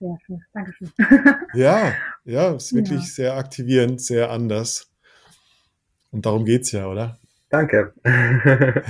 sehr 0.00 0.18
schön. 0.26 0.42
Dankeschön. 0.52 0.90
ja, 1.54 1.92
ja, 2.24 2.52
ist 2.54 2.74
wirklich 2.74 3.00
ja. 3.00 3.06
sehr 3.06 3.36
aktivierend, 3.36 4.00
sehr 4.00 4.30
anders. 4.30 4.90
Und 6.10 6.26
darum 6.26 6.44
geht 6.44 6.62
es 6.62 6.72
ja, 6.72 6.86
oder? 6.86 7.18
Danke. 7.50 7.92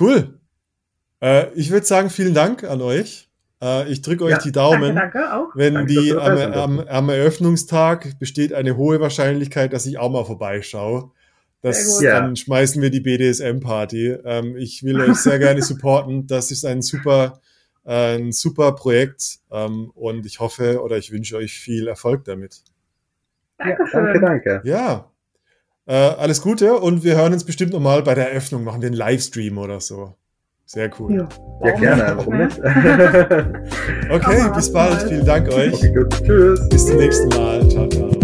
cool. 0.00 0.40
Äh, 1.20 1.52
ich 1.54 1.70
würde 1.70 1.86
sagen, 1.86 2.10
vielen 2.10 2.34
Dank 2.34 2.64
an 2.64 2.80
euch. 2.80 3.28
Äh, 3.62 3.90
ich 3.90 4.02
drücke 4.02 4.24
euch 4.24 4.32
ja, 4.32 4.38
die 4.38 4.52
Daumen. 4.52 4.94
Danke, 4.94 5.18
danke 5.18 5.34
auch. 5.34 5.48
Wenn 5.54 5.74
danke, 5.74 5.92
die 5.92 6.12
am, 6.12 6.38
am, 6.52 6.80
am, 6.80 7.08
Eröffnungstag 7.08 8.18
besteht 8.18 8.52
eine 8.52 8.76
hohe 8.76 9.00
Wahrscheinlichkeit, 9.00 9.72
dass 9.72 9.86
ich 9.86 9.98
auch 9.98 10.10
mal 10.10 10.24
vorbeischaue. 10.24 11.12
Das, 11.62 12.00
ja. 12.00 12.20
Dann 12.20 12.36
schmeißen 12.36 12.80
wir 12.80 12.90
die 12.90 13.00
BDSM-Party. 13.00 14.18
Ähm, 14.24 14.56
ich 14.56 14.82
will 14.82 15.00
euch 15.00 15.16
sehr 15.16 15.38
gerne 15.38 15.62
supporten. 15.62 16.26
Das 16.26 16.50
ist 16.50 16.64
ein 16.64 16.82
super 16.82 17.40
ein 17.86 18.32
super 18.32 18.72
Projekt 18.72 19.38
ähm, 19.50 19.90
und 19.94 20.26
ich 20.26 20.40
hoffe 20.40 20.82
oder 20.82 20.96
ich 20.98 21.12
wünsche 21.12 21.36
euch 21.36 21.52
viel 21.52 21.88
Erfolg 21.88 22.24
damit. 22.24 22.62
Dankeschön. 23.58 24.06
Ja, 24.06 24.12
danke, 24.12 24.20
danke. 24.20 24.60
Ja, 24.64 25.10
äh, 25.86 25.94
alles 25.94 26.42
Gute 26.42 26.78
und 26.78 27.04
wir 27.04 27.16
hören 27.16 27.32
uns 27.32 27.44
bestimmt 27.44 27.72
nochmal 27.72 28.02
bei 28.02 28.14
der 28.14 28.30
Eröffnung, 28.30 28.64
machen 28.64 28.82
wir 28.82 28.88
einen 28.88 28.96
Livestream 28.96 29.58
oder 29.58 29.80
so. 29.80 30.14
Sehr 30.64 30.90
cool. 30.98 31.14
Ja, 31.14 31.28
ja 31.64 31.78
gerne. 31.78 32.16
Warum 32.16 32.38
nicht? 32.38 32.58
okay, 34.10 34.50
bis 34.52 34.72
bald. 34.72 35.08
Vielen 35.08 35.24
Dank 35.24 35.48
euch. 35.48 35.74
Okay. 35.74 36.04
Tschüss. 36.24 36.68
Bis 36.68 36.86
zum 36.86 36.96
nächsten 36.96 37.28
Mal. 37.28 37.68
Ciao, 37.68 37.88
ciao. 37.88 38.15